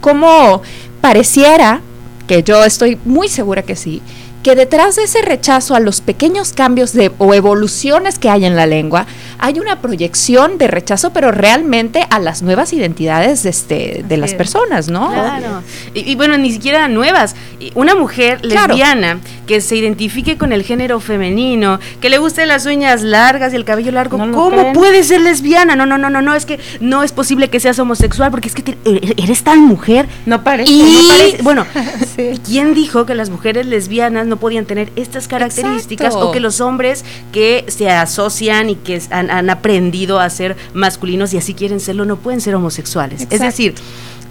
cómo 0.00 0.62
pareciera 1.00 1.80
que 2.26 2.42
yo 2.42 2.64
estoy 2.64 2.98
muy 3.04 3.28
segura 3.28 3.62
que 3.62 3.76
sí, 3.76 4.02
que 4.42 4.54
detrás 4.54 4.96
de 4.96 5.04
ese 5.04 5.22
rechazo 5.22 5.74
a 5.74 5.80
los 5.80 6.00
pequeños 6.00 6.52
cambios 6.52 6.92
de, 6.92 7.10
o 7.18 7.34
evoluciones 7.34 8.18
que 8.18 8.30
hay 8.30 8.44
en 8.44 8.56
la 8.56 8.66
lengua, 8.66 9.06
hay 9.38 9.58
una 9.58 9.80
proyección 9.80 10.58
de 10.58 10.68
rechazo, 10.68 11.12
pero 11.12 11.32
realmente 11.32 12.06
a 12.10 12.18
las 12.18 12.42
nuevas 12.42 12.72
identidades 12.72 13.42
de, 13.42 13.50
este, 13.50 14.04
de 14.06 14.16
las 14.16 14.34
personas, 14.34 14.88
¿no? 14.88 15.10
Claro. 15.10 15.62
Y, 15.94 16.14
bueno, 16.14 16.38
ni 16.38 16.52
siquiera 16.52 16.88
nuevas. 16.88 17.34
Una 17.74 17.94
mujer 17.94 18.44
lesbiana 18.44 19.20
que 19.46 19.60
se 19.60 19.76
identifique 19.76 20.36
con 20.36 20.52
el 20.52 20.62
género 20.62 21.00
femenino, 21.00 21.80
que 22.00 22.10
le 22.10 22.18
gusten 22.18 22.48
las 22.48 22.66
uñas 22.66 23.02
largas 23.02 23.52
y 23.52 23.56
el 23.56 23.64
cabello 23.64 23.92
largo, 23.92 24.18
¿cómo 24.18 24.72
puede 24.72 25.02
ser 25.02 25.20
lesbiana? 25.20 25.74
No, 25.74 25.86
no, 25.86 25.98
no, 25.98 26.10
no, 26.10 26.22
no, 26.22 26.34
es 26.34 26.46
que 26.46 26.60
no 26.80 27.02
es 27.02 27.12
posible 27.12 27.48
que 27.48 27.58
seas 27.58 27.78
homosexual 27.78 28.30
porque 28.30 28.48
es 28.48 28.54
que 28.54 28.76
e, 28.84 29.14
eres 29.16 29.42
tan 29.42 29.60
mujer. 29.60 30.08
No 30.26 30.44
parece, 30.44 30.72
no 30.72 31.08
parece. 31.08 31.42
Bueno, 31.42 31.66
¿quién 32.46 32.74
dijo 32.74 33.06
que 33.06 33.14
las 33.14 33.30
mujeres 33.30 33.66
lesbianas 33.66 34.26
no 34.28 34.36
podían 34.36 34.66
tener 34.66 34.92
estas 34.96 35.28
características 35.28 36.14
o 36.14 36.32
que 36.32 36.40
los 36.40 36.60
hombres 36.60 37.04
que 37.32 37.64
se 37.68 37.90
asocian 37.90 38.70
y 38.70 38.76
que 38.76 39.00
han, 39.10 39.50
aprendido 39.50 40.20
a 40.20 40.28
ser 40.30 40.56
masculinos 40.74 41.32
y 41.32 41.38
así 41.38 41.54
quieren 41.54 41.80
serlo 41.80 42.04
no 42.04 42.16
pueden 42.16 42.40
ser 42.40 42.54
homosexuales. 42.54 43.26
Es 43.30 43.40
decir, 43.40 43.74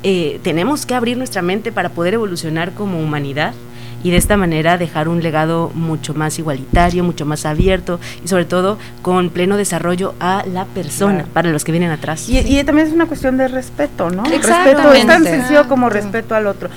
eh, 0.04 0.40
tenemos 0.44 0.86
que 0.86 0.94
abrir 0.94 1.18
nuestra 1.18 1.42
mente 1.42 1.72
para 1.72 1.90
poder 1.90 2.14
evolucionar 2.14 2.74
como 2.74 3.00
humanidad 3.00 3.54
y 4.04 4.12
de 4.12 4.18
esta 4.18 4.38
manera 4.38 4.78
dejar 4.78 5.08
un 5.08 5.22
legado 5.22 5.72
mucho 5.74 6.14
más 6.14 6.38
igualitario, 6.40 7.04
mucho 7.04 7.26
más 7.26 7.46
abierto 7.46 8.00
y 8.24 8.28
sobre 8.28 8.46
todo 8.46 8.78
con 9.02 9.30
pleno 9.30 9.58
desarrollo 9.58 10.14
a 10.20 10.44
la 10.46 10.66
persona 10.66 11.26
para 11.34 11.50
los 11.50 11.64
que 11.64 11.72
vienen 11.72 11.92
atrás. 11.92 12.28
Y, 12.30 12.64
también 12.64 12.88
es 12.88 12.94
una 12.94 13.06
cuestión 13.06 13.38
de 13.38 13.48
respeto, 13.48 14.10
¿no? 14.10 14.24
Respeto 14.24 14.94
es 14.94 15.06
tan 15.06 15.24
sencillo 15.24 15.68
como 15.68 15.90
respeto 15.90 16.36
al 16.36 16.48
otro. 16.48 16.70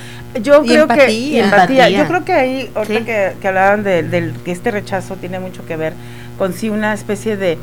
Yo 0.43 0.63
creo 0.63 0.87
que 0.87 1.41
empatía. 1.41 1.91
Yo 1.91 2.07
creo 2.07 2.25
que 2.25 2.33
ahí, 2.33 2.71
ahorita 2.75 3.05
que, 3.05 3.33
que, 3.41 3.49
hablaban 3.49 3.83
de, 3.83 4.33
que 4.45 4.53
este 4.53 4.71
rechazo 4.71 5.17
tiene 5.17 5.41
mucho 5.41 5.65
que 5.67 5.77
ver 5.77 5.93
con 6.39 6.53
sí 6.53 6.71
una 6.71 6.95
especie 6.95 7.37
de 7.37 7.59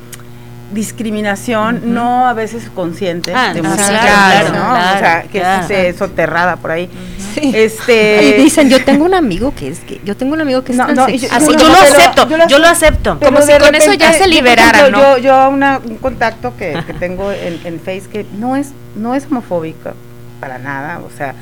discriminación 0.72 1.94
no 1.94 2.28
a 2.28 2.34
veces 2.34 2.70
consciente 2.74 3.34
ah, 3.34 3.54
de 3.54 3.62
muchas 3.62 3.90
claro, 3.90 4.54
¿no? 4.54 4.74
o 4.74 5.00
sea, 5.00 5.24
que 5.24 5.90
es 5.90 5.96
soterrada 5.98 6.58
por 6.58 6.72
ahí. 6.72 6.90
Este 7.38 8.24
y 8.40 8.44
dicen, 8.44 8.70
yo 8.70 8.84
tengo 8.84 9.06
un 9.06 9.14
amigo 9.14 9.54
que 9.56 9.70
es 9.70 9.80
que 9.80 10.02
yo 10.04 10.18
tengo 10.18 10.34
un 10.34 10.42
amigo 10.42 10.64
que 10.64 10.72
es 10.74 10.78
no, 10.78 10.88
no, 10.88 11.08
yo, 11.10 11.28
Así, 11.32 11.52
yo, 11.58 11.68
lo 11.68 11.78
acepto, 11.78 12.28
yo 12.48 12.60
lo 12.60 12.68
acepto. 12.68 13.20
Como 13.20 13.42
si 13.42 13.52
con 13.58 13.76
eso 13.76 13.94
ya 13.94 14.14
se 14.14 14.28
liberara, 14.28 14.90
¿no? 14.90 15.18
Yo 15.18 15.18
yo 15.20 15.50
una, 15.50 15.80
un 15.84 15.98
contacto 15.98 16.56
que, 16.58 16.84
que 16.86 16.94
tengo 16.94 17.32
en, 17.32 17.60
en 17.64 17.80
Face 17.80 18.04
que 18.12 18.26
no 18.38 18.56
es 18.56 18.72
no 18.96 19.16
es 19.16 19.26
homofóbico 19.26 19.92
para 20.40 20.58
nada, 20.58 21.00
o 21.00 21.10
sea, 21.16 21.36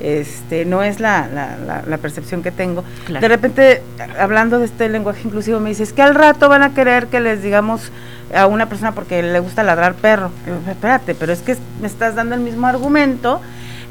este 0.00 0.64
no 0.64 0.82
es 0.82 1.00
la, 1.00 1.28
la, 1.28 1.82
la, 1.86 1.98
percepción 1.98 2.42
que 2.42 2.50
tengo. 2.50 2.84
De 3.08 3.28
repente, 3.28 3.82
hablando 4.18 4.58
de 4.58 4.66
este 4.66 4.88
lenguaje 4.88 5.22
inclusivo, 5.24 5.60
me 5.60 5.70
dices 5.70 5.92
que 5.92 6.02
al 6.02 6.14
rato 6.14 6.48
van 6.48 6.62
a 6.62 6.74
querer 6.74 7.06
que 7.06 7.20
les 7.20 7.42
digamos 7.42 7.92
a 8.34 8.46
una 8.46 8.68
persona 8.68 8.92
porque 8.92 9.22
le 9.22 9.38
gusta 9.40 9.62
ladrar 9.62 9.94
perro. 9.94 10.30
espérate, 10.68 11.14
pero 11.14 11.32
es 11.32 11.40
que 11.40 11.56
me 11.80 11.86
estás 11.86 12.14
dando 12.14 12.34
el 12.34 12.40
mismo 12.40 12.66
argumento 12.66 13.40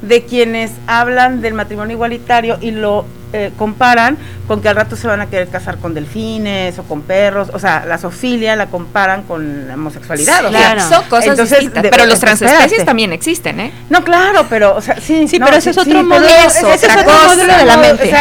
de 0.02 0.24
quienes 0.24 0.72
hablan 0.86 1.40
del 1.40 1.54
matrimonio 1.54 1.94
igualitario 1.94 2.58
y 2.60 2.70
lo 2.70 3.06
eh, 3.36 3.50
comparan 3.58 4.16
con 4.46 4.62
que 4.62 4.68
al 4.68 4.76
rato 4.76 4.94
se 4.94 5.08
van 5.08 5.20
a 5.20 5.26
querer 5.26 5.48
casar 5.48 5.78
con 5.78 5.92
delfines 5.92 6.78
o 6.78 6.84
con 6.84 7.02
perros, 7.02 7.48
o 7.52 7.58
sea, 7.58 7.84
la 7.84 7.98
zoofilia 7.98 8.54
la 8.54 8.66
comparan 8.66 9.24
con 9.24 9.66
la 9.66 9.74
homosexualidad. 9.74 10.48
claro. 10.50 10.88
son 10.88 11.04
cosas 11.08 11.36
distintas, 11.36 11.84
pero 11.90 12.06
los 12.06 12.20
transespecies 12.20 12.84
también 12.84 13.12
existen, 13.12 13.58
¿eh? 13.58 13.72
No, 13.90 14.04
claro, 14.04 14.46
pero, 14.48 14.76
o 14.76 14.80
sea, 14.80 15.00
sí, 15.00 15.26
sí, 15.26 15.40
pero 15.40 15.56
ese 15.56 15.70
es 15.70 15.78
otro 15.78 16.04
modelo, 16.04 16.26
eso, 16.46 16.72
ese 16.72 16.86
es 16.86 16.96
otro 16.96 17.12
módulo 17.12 17.56
de 17.56 17.64
la 17.64 17.76
mente. 17.76 18.14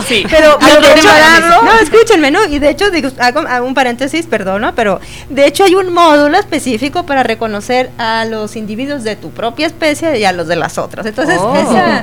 sí. 0.06 0.24
Pero, 0.30 0.56
pero 0.60 0.80
no, 1.62 1.78
escúchenme, 1.80 2.30
¿no? 2.30 2.44
Y 2.44 2.60
de 2.60 2.70
hecho, 2.70 2.90
digo, 2.92 3.08
hago, 3.18 3.66
un 3.66 3.74
paréntesis, 3.74 4.26
perdón, 4.26 4.70
pero 4.76 5.00
de 5.30 5.46
hecho 5.46 5.64
hay 5.64 5.74
un 5.74 5.92
módulo 5.92 6.38
específico 6.38 7.06
para 7.06 7.24
reconocer 7.24 7.90
a 7.98 8.24
los 8.24 8.54
individuos 8.54 9.02
de 9.02 9.16
tu 9.16 9.30
propia 9.30 9.66
especie 9.66 10.16
y 10.18 10.24
a 10.24 10.32
los 10.32 10.46
de 10.46 10.54
las 10.54 10.78
otras. 10.78 11.06
Entonces, 11.06 11.38
oh. 11.40 11.54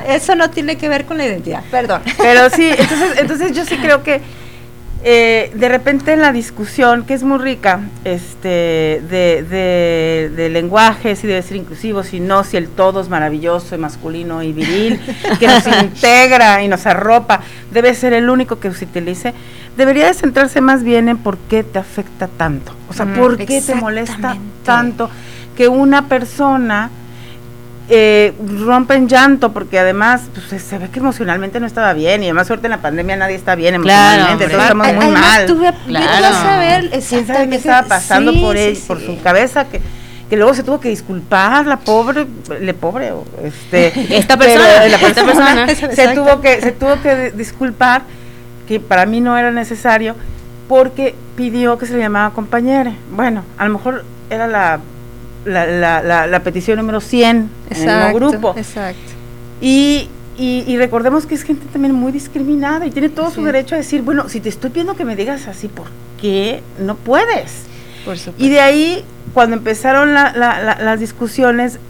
eso 0.06 0.34
no 0.34 0.50
tiene 0.50 0.76
que 0.76 0.90
ver 0.90 1.06
con 1.06 1.16
la 1.16 1.24
identidad, 1.24 1.62
perdón. 1.70 2.02
Pero 2.18 2.50
sí, 2.58 2.70
entonces, 2.76 3.18
entonces 3.18 3.56
yo 3.56 3.64
sí 3.64 3.76
creo 3.76 4.02
que 4.02 4.20
eh, 5.04 5.52
de 5.54 5.68
repente 5.68 6.12
en 6.12 6.20
la 6.20 6.32
discusión, 6.32 7.04
que 7.04 7.14
es 7.14 7.22
muy 7.22 7.38
rica, 7.38 7.82
este, 8.04 9.00
de, 9.08 9.46
de, 9.48 10.32
de, 10.34 10.48
lenguaje, 10.48 11.14
si 11.14 11.28
debe 11.28 11.40
ser 11.42 11.56
inclusivo, 11.56 12.02
si 12.02 12.18
no, 12.18 12.42
si 12.42 12.56
el 12.56 12.66
todo 12.66 13.00
es 13.00 13.08
maravilloso 13.08 13.76
y 13.76 13.78
masculino 13.78 14.42
y 14.42 14.52
viril, 14.52 15.00
que 15.38 15.46
nos 15.46 15.64
integra 15.82 16.64
y 16.64 16.68
nos 16.68 16.84
arropa, 16.86 17.42
debe 17.70 17.94
ser 17.94 18.12
el 18.12 18.28
único 18.28 18.58
que 18.58 18.72
se 18.74 18.86
utilice, 18.86 19.34
debería 19.76 20.06
de 20.06 20.14
centrarse 20.14 20.60
más 20.60 20.82
bien 20.82 21.08
en 21.08 21.18
por 21.18 21.38
qué 21.38 21.62
te 21.62 21.78
afecta 21.78 22.26
tanto, 22.26 22.72
o 22.90 22.92
sea, 22.92 23.06
por 23.06 23.36
qué 23.36 23.62
te 23.62 23.76
molesta 23.76 24.36
tanto 24.64 25.08
que 25.56 25.68
una 25.68 26.08
persona 26.08 26.90
eh, 27.90 28.34
rompen 28.64 29.08
llanto 29.08 29.52
porque 29.52 29.78
además 29.78 30.22
pues, 30.34 30.62
se 30.62 30.78
ve 30.78 30.90
que 30.90 30.98
emocionalmente 30.98 31.58
no 31.58 31.66
estaba 31.66 31.94
bien 31.94 32.22
y 32.22 32.26
además 32.26 32.46
suerte 32.46 32.66
en 32.66 32.72
la 32.72 32.82
pandemia 32.82 33.16
nadie 33.16 33.36
está 33.36 33.54
bien 33.54 33.76
emocionalmente, 33.76 34.48
todos 34.48 34.62
estamos 34.62 34.94
muy 34.94 35.06
mal. 35.08 35.46
Tuve, 35.46 35.72
claro. 35.86 36.34
saber 36.34 36.90
qué 36.90 37.56
estaba 37.56 37.88
pasando 37.88 38.38
por 38.40 38.56
él, 38.56 38.78
por 38.86 39.00
su 39.00 39.20
cabeza 39.22 39.68
que 39.68 39.80
que 40.28 40.36
luego 40.36 40.52
se 40.52 40.62
tuvo 40.62 40.78
que 40.78 40.90
disculpar 40.90 41.66
la 41.66 41.78
pobre 41.78 42.26
le 42.60 42.74
pobre 42.74 43.12
este 43.42 43.92
esta 44.18 44.36
persona, 44.36 44.86
la 44.86 44.98
persona, 44.98 45.66
se 45.94 46.08
tuvo 46.08 46.40
que 46.40 46.60
se 46.60 46.72
tuvo 46.72 47.00
que 47.00 47.30
disculpar 47.30 48.02
que 48.66 48.78
para 48.80 49.06
mí 49.06 49.20
no 49.20 49.38
era 49.38 49.50
necesario 49.50 50.14
porque 50.68 51.14
pidió 51.34 51.78
que 51.78 51.86
se 51.86 51.94
le 51.94 52.00
llamaba 52.00 52.34
compañera. 52.34 52.92
Bueno 53.10 53.42
a 53.56 53.64
lo 53.64 53.72
mejor 53.72 54.04
era 54.28 54.46
la 54.46 54.80
la, 55.44 55.66
la, 55.66 56.26
la, 56.26 56.42
petición 56.42 56.78
número 56.78 57.00
100 57.00 57.50
en 57.70 57.88
el 57.88 58.12
grupo. 58.14 58.54
Exacto. 58.56 59.00
Y, 59.60 60.08
y, 60.38 60.76
recordemos 60.76 61.26
que 61.26 61.34
es 61.34 61.42
gente 61.42 61.66
también 61.72 61.92
muy 61.92 62.12
discriminada 62.12 62.86
y 62.86 62.90
tiene 62.90 63.08
todo 63.08 63.30
su 63.30 63.42
derecho 63.42 63.74
a 63.74 63.78
decir, 63.78 64.02
bueno, 64.02 64.28
si 64.28 64.40
te 64.40 64.48
estoy 64.48 64.70
pidiendo 64.70 64.94
que 64.94 65.04
me 65.04 65.16
digas 65.16 65.48
así, 65.48 65.66
¿por 65.66 65.86
qué 66.20 66.62
no 66.78 66.94
puedes? 66.94 67.64
Por 68.04 68.16
y 68.38 68.48
de 68.48 68.60
ahí, 68.60 69.04
cuando 69.34 69.56
empezaron 69.56 70.14
las 70.14 71.00
discusiones, 71.00 71.80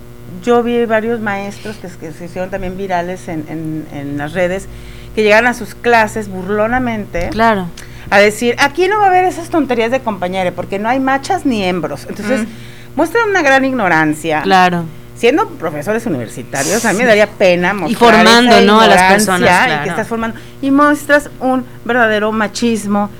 yo 0.43 0.63
vi 0.63 0.87
varios 0.87 1.21
maestros 1.21 1.77
que, 1.77 2.11
se 2.11 2.25
hicieron 2.25 2.49
también 2.49 2.77
virales 2.79 3.29
en, 3.29 3.85
en, 3.93 4.17
las 4.17 4.33
redes, 4.33 4.67
que 5.15 5.23
llegaron 5.23 5.49
a 5.49 5.55
sus 5.55 5.75
clases 5.75 6.29
burlonamente. 6.29 7.29
Claro. 7.31 7.69
A 8.11 8.19
decir, 8.19 8.57
aquí 8.59 8.89
no 8.89 8.99
va 8.99 9.05
a 9.05 9.09
haber 9.09 9.25
esas 9.25 9.51
tonterías 9.51 9.91
de 9.91 10.01
compañero, 10.01 10.55
porque 10.55 10.79
no 10.79 10.89
hay 10.89 11.01
machas 11.01 11.45
ni 11.45 11.63
hembros. 11.63 12.07
Entonces, 12.09 12.47
muestran 12.97 13.31
una 13.31 13.43
gran 13.43 13.65
ignorancia. 13.65 14.43
Claro 14.43 14.85
siendo 15.19 15.49
profesores 15.49 16.07
universitarios, 16.07 16.85
a 16.85 16.93
mí 16.93 17.01
me 17.01 17.07
daría 17.07 17.27
pena 17.27 17.75
mostrar 17.75 17.91
y 17.91 17.95
formando, 17.97 18.61
¿no? 18.61 18.81
A 18.81 18.87
las 18.87 19.13
personas, 19.13 19.81
y 19.81 19.83
que 19.83 19.89
estás 19.91 20.07
formando 20.07 20.39
y 20.63 20.71
muestras 20.71 21.29
un 21.41 21.65
verdadero 21.85 22.31
machismo 22.31 23.11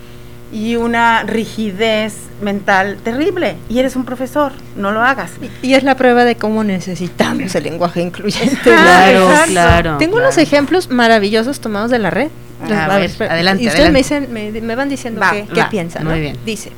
y 0.53 0.77
una 0.77 1.25
rigidez 1.25 2.15
mental 2.41 2.99
terrible 3.03 3.57
y 3.69 3.81
eres 3.81 3.97
un 3.97 4.05
profesor, 4.05 4.53
no 4.77 4.93
lo 4.93 5.03
hagas. 5.03 5.33
Y, 5.63 5.75
es 5.75 5.83
la 5.83 5.97
prueba 5.97 6.25
de 6.25 6.37
cómo 6.37 6.65
necesitamos 6.65 7.55
el 7.55 7.65
lenguaje 7.65 8.01
incluyente. 8.01 8.59
claro, 8.63 9.31
claro. 9.47 9.97
Tengo 9.99 10.17
unos 10.17 10.39
ejemplos 10.39 10.91
maravillosos 10.91 11.61
tomados 11.61 11.91
de 11.91 11.99
la 11.99 12.11
red. 12.11 12.29
A, 12.63 12.99
ver, 12.99 13.11
adelante. 13.29 13.63
Y 13.63 13.69
ustedes 13.69 13.93
Me, 13.93 13.99
dicen, 13.99 14.29
me, 14.33 14.75
van 14.75 14.89
diciendo 14.89 15.21
qué, 15.31 15.65
piensan. 15.71 16.05
Muy 16.07 16.21
bien. 16.21 16.37
Dice, 16.45 16.73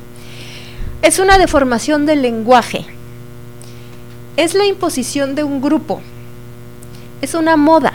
es 1.01 1.19
una 1.19 1.37
deformación 1.37 2.05
del 2.05 2.21
lenguaje 2.21 2.85
es 4.37 4.53
la 4.53 4.65
imposición 4.65 5.35
de 5.35 5.43
un 5.43 5.61
grupo. 5.61 6.01
Es 7.21 7.33
una 7.33 7.57
moda. 7.57 7.93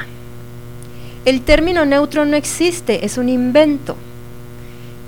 El 1.25 1.43
término 1.43 1.85
neutro 1.85 2.25
no 2.25 2.37
existe, 2.37 3.05
es 3.05 3.19
un 3.19 3.29
invento. 3.29 3.97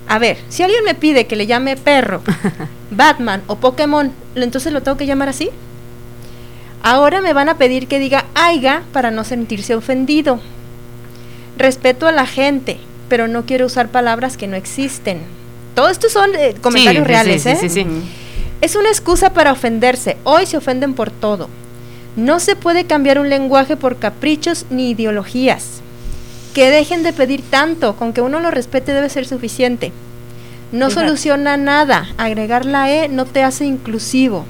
A 0.07 0.19
ver, 0.19 0.37
si 0.49 0.63
alguien 0.63 0.83
me 0.83 0.95
pide 0.95 1.27
que 1.27 1.35
le 1.35 1.47
llame 1.47 1.77
perro, 1.77 2.21
Batman 2.91 3.43
o 3.47 3.57
Pokémon, 3.57 4.11
entonces 4.35 4.73
lo 4.73 4.81
tengo 4.81 4.97
que 4.97 5.05
llamar 5.05 5.29
así. 5.29 5.49
Ahora 6.81 7.21
me 7.21 7.33
van 7.33 7.47
a 7.47 7.57
pedir 7.57 7.87
que 7.87 7.99
diga 7.99 8.25
aiga 8.33 8.83
para 8.91 9.11
no 9.11 9.23
sentirse 9.23 9.75
ofendido. 9.75 10.41
Respeto 11.57 12.07
a 12.07 12.11
la 12.11 12.25
gente, 12.25 12.79
pero 13.07 13.27
no 13.27 13.45
quiero 13.45 13.67
usar 13.67 13.89
palabras 13.89 14.35
que 14.35 14.47
no 14.47 14.55
existen. 14.55 15.21
Todo 15.79 15.87
esto 15.87 16.09
son 16.09 16.35
eh, 16.35 16.55
comentarios 16.59 17.07
reales, 17.07 17.41
sí, 17.41 17.55
Sí, 17.55 17.69
sí, 17.69 17.79
¿eh? 17.79 17.85
Es 18.59 18.75
una 18.75 18.89
excusa 18.89 19.31
para 19.31 19.53
ofenderse. 19.53 20.17
Hoy 20.25 20.45
se 20.45 20.57
ofenden 20.57 20.93
por 20.93 21.09
todo. 21.09 21.47
No 22.17 22.41
se 22.41 22.57
puede 22.57 22.83
cambiar 22.83 23.17
un 23.17 23.29
lenguaje 23.29 23.77
por 23.77 23.95
caprichos 23.95 24.65
ni 24.69 24.89
ideologías. 24.89 25.79
Que 26.53 26.69
dejen 26.69 27.01
de 27.01 27.13
pedir 27.13 27.43
tanto, 27.49 27.95
con 27.95 28.11
que 28.11 28.19
uno 28.19 28.41
lo 28.41 28.51
respete 28.51 28.91
debe 28.91 29.07
ser 29.07 29.25
suficiente. 29.25 29.93
No 30.73 30.89
soluciona 30.89 31.55
nada. 31.55 32.09
Agregar 32.17 32.65
la 32.65 32.91
E 32.91 33.07
no 33.07 33.23
te 33.23 33.41
hace 33.41 33.63
inclusivo. 33.63 34.43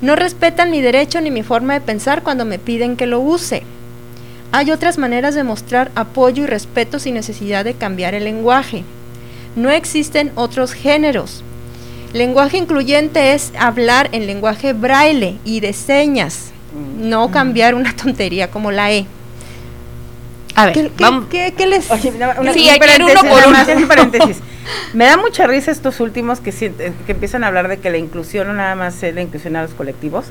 No 0.00 0.16
respetan 0.16 0.72
mi 0.72 0.80
derecho 0.80 1.20
ni 1.20 1.30
mi 1.30 1.44
forma 1.44 1.74
de 1.74 1.80
pensar 1.80 2.24
cuando 2.24 2.44
me 2.44 2.58
piden 2.58 2.96
que 2.96 3.06
lo 3.06 3.20
use. 3.20 3.62
Hay 4.50 4.72
otras 4.72 4.98
maneras 4.98 5.36
de 5.36 5.44
mostrar 5.44 5.92
apoyo 5.94 6.42
y 6.42 6.46
respeto 6.46 6.98
sin 6.98 7.14
necesidad 7.14 7.64
de 7.64 7.74
cambiar 7.74 8.14
el 8.14 8.24
lenguaje. 8.24 8.82
No 9.56 9.70
existen 9.70 10.32
otros 10.34 10.72
géneros. 10.72 11.42
Lenguaje 12.12 12.56
incluyente 12.58 13.34
es 13.34 13.52
hablar 13.58 14.08
en 14.12 14.26
lenguaje 14.26 14.72
braille 14.72 15.38
y 15.44 15.60
de 15.60 15.72
señas, 15.72 16.52
no 16.98 17.30
cambiar 17.30 17.74
una 17.74 17.94
tontería 17.94 18.50
como 18.50 18.70
la 18.70 18.92
E. 18.92 19.06
A 20.54 20.66
ver, 20.66 20.90
¿qué, 21.28 21.52
qué, 21.56 21.66
les...? 21.66 21.86
sí, 21.86 22.68
hay 22.68 22.80
uno 23.00 23.20
por 23.28 23.48
uno. 23.48 23.88
paréntesis. 23.88 24.38
Me 24.94 25.06
da 25.06 25.16
mucha 25.16 25.46
risa 25.46 25.72
estos 25.72 25.98
últimos 26.00 26.38
que, 26.40 26.52
que 26.52 27.12
empiezan 27.12 27.42
a 27.42 27.48
hablar 27.48 27.68
de 27.68 27.78
que 27.78 27.90
la 27.90 27.98
inclusión 27.98 28.46
no 28.46 28.54
nada 28.54 28.76
más 28.76 29.02
es 29.02 29.14
la 29.14 29.20
inclusión 29.20 29.56
a 29.56 29.62
los 29.62 29.74
colectivos, 29.74 30.26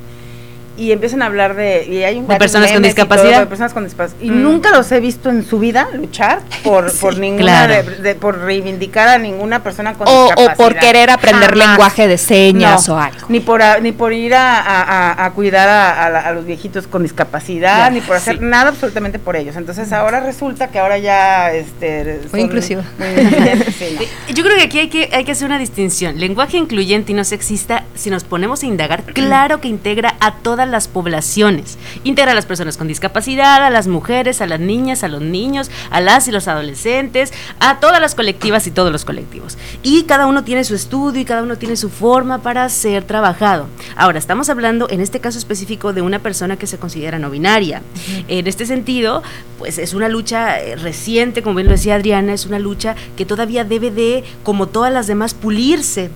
y 0.76 0.92
empiezan 0.92 1.22
a 1.22 1.28
hablar 1.28 1.56
de 1.56 1.86
y 1.86 2.04
hay 2.04 2.18
un 2.18 2.26
personas 2.26 2.72
con 2.72 2.82
discapacidad 2.82 3.44
y, 3.44 3.46
personas 3.46 3.74
con 3.74 3.84
discapacidad. 3.84 4.22
Y 4.22 4.32
mm. 4.32 4.44
nunca 4.44 4.72
los 4.72 4.92
he 4.92 5.00
visto 5.00 5.30
en 5.30 5.46
su 5.46 5.60
vida 5.60 5.88
luchar 5.94 6.42
por 6.64 6.92
por 7.00 7.18
ninguna 7.18 7.68
de, 7.68 8.16
por 8.16 8.40
reivindicar 8.40 9.08
a 9.08 9.18
ninguna 9.18 9.62
persona 9.62 9.94
con 9.94 10.08
discapacidad 10.08 10.54
o 10.54 10.58
por 10.58 10.76
querer 10.76 11.10
aprender 11.10 11.56
lenguaje 11.56 12.08
de 12.08 12.18
señas 12.18 12.90
o 12.90 12.98
algo. 12.98 13.28
ni 13.30 13.40
por 13.40 13.62
ni 13.82 13.92
por 13.92 14.14
ir 14.14 14.34
a, 14.36 15.26
a, 15.26 15.32
cuidar 15.32 15.70
a, 15.70 16.32
los 16.34 16.46
viejitos 16.46 16.88
con 16.88 17.04
discapacidad 17.04 17.92
ni 17.92 18.02
por 18.02 18.16
hacer 18.16 18.42
nada 18.42 18.70
absolutamente 18.70 19.20
por 19.20 19.36
ellos. 19.36 19.56
Entonces 19.56 19.92
ahora 19.94 20.22
resulta 20.22 20.68
que 20.70 20.80
ahora 20.80 20.98
ya 20.98 21.52
este 21.52 22.22
muy 22.32 22.42
inclusivo 22.42 22.82
yo 24.34 24.44
creo 24.44 24.58
que 24.58 24.64
aquí 24.64 24.80
hay 24.80 24.90
que 24.90 25.10
hay 25.14 25.24
que 25.24 25.32
hacer 25.32 25.46
una 25.46 25.60
distinción. 25.60 26.20
Lenguaje 26.20 26.58
incluyente 26.58 27.12
y 27.12 27.16
no 27.16 27.24
sexista 27.24 27.84
si 27.96 28.10
nos 28.10 28.24
ponemos 28.24 28.64
a 28.64 28.66
indagar 28.66 29.04
claro 29.04 29.62
que 29.62 29.68
integra 29.68 30.16
a 30.20 30.34
todas 30.64 30.72
las 30.72 30.88
poblaciones. 30.88 31.78
Integra 32.06 32.32
a 32.32 32.36
las 32.36 32.46
personas 32.46 32.78
con 32.78 32.88
discapacidad, 32.88 33.66
a 33.66 33.70
las 33.70 33.88
mujeres, 33.88 34.40
a 34.40 34.48
las 34.48 34.62
niñas, 34.62 35.04
a 35.04 35.10
los 35.10 35.22
niños, 35.22 35.70
a 35.90 36.00
las 36.00 36.30
y 36.30 36.32
los 36.32 36.48
adolescentes, 36.48 37.34
a 37.60 37.82
todas 37.82 38.00
las 38.00 38.16
colectivas 38.16 38.66
y 38.66 38.72
todos 38.72 38.90
los 38.90 39.04
colectivos. 39.04 39.58
Y 39.82 40.04
cada 40.04 40.26
uno 40.26 40.46
tiene 40.46 40.64
su 40.64 40.74
estudio 40.74 41.20
y 41.20 41.26
cada 41.26 41.44
uno 41.44 41.58
tiene 41.58 41.76
su 41.76 41.90
forma 41.90 42.42
para 42.42 42.70
ser 42.70 43.04
trabajado. 43.04 43.68
Ahora, 43.98 44.20
estamos 44.20 44.50
hablando 44.50 44.88
en 44.90 45.02
este 45.02 45.20
caso 45.20 45.38
específico 45.38 45.92
de 45.92 46.02
una 46.02 46.20
persona 46.20 46.56
que 46.56 46.66
se 46.66 46.78
considera 46.78 47.20
no 47.20 47.30
binaria. 47.30 47.82
En 48.30 48.48
este 48.48 48.66
sentido, 48.66 49.22
pues 49.60 49.78
es 49.78 49.94
una 49.94 50.08
lucha 50.08 50.62
eh, 50.62 50.78
reciente, 50.78 51.44
como 51.44 51.56
bien 51.56 51.68
lo 51.68 51.74
decía 51.74 51.96
Adriana, 51.96 52.34
es 52.34 52.46
una 52.46 52.60
lucha 52.60 52.96
que 53.18 53.26
todavía 53.26 53.66
debe 53.66 53.92
de, 53.92 54.24
como 54.44 54.68
todas 54.68 54.94
las 54.94 55.08
demás, 55.08 55.34
pulirse 55.34 56.10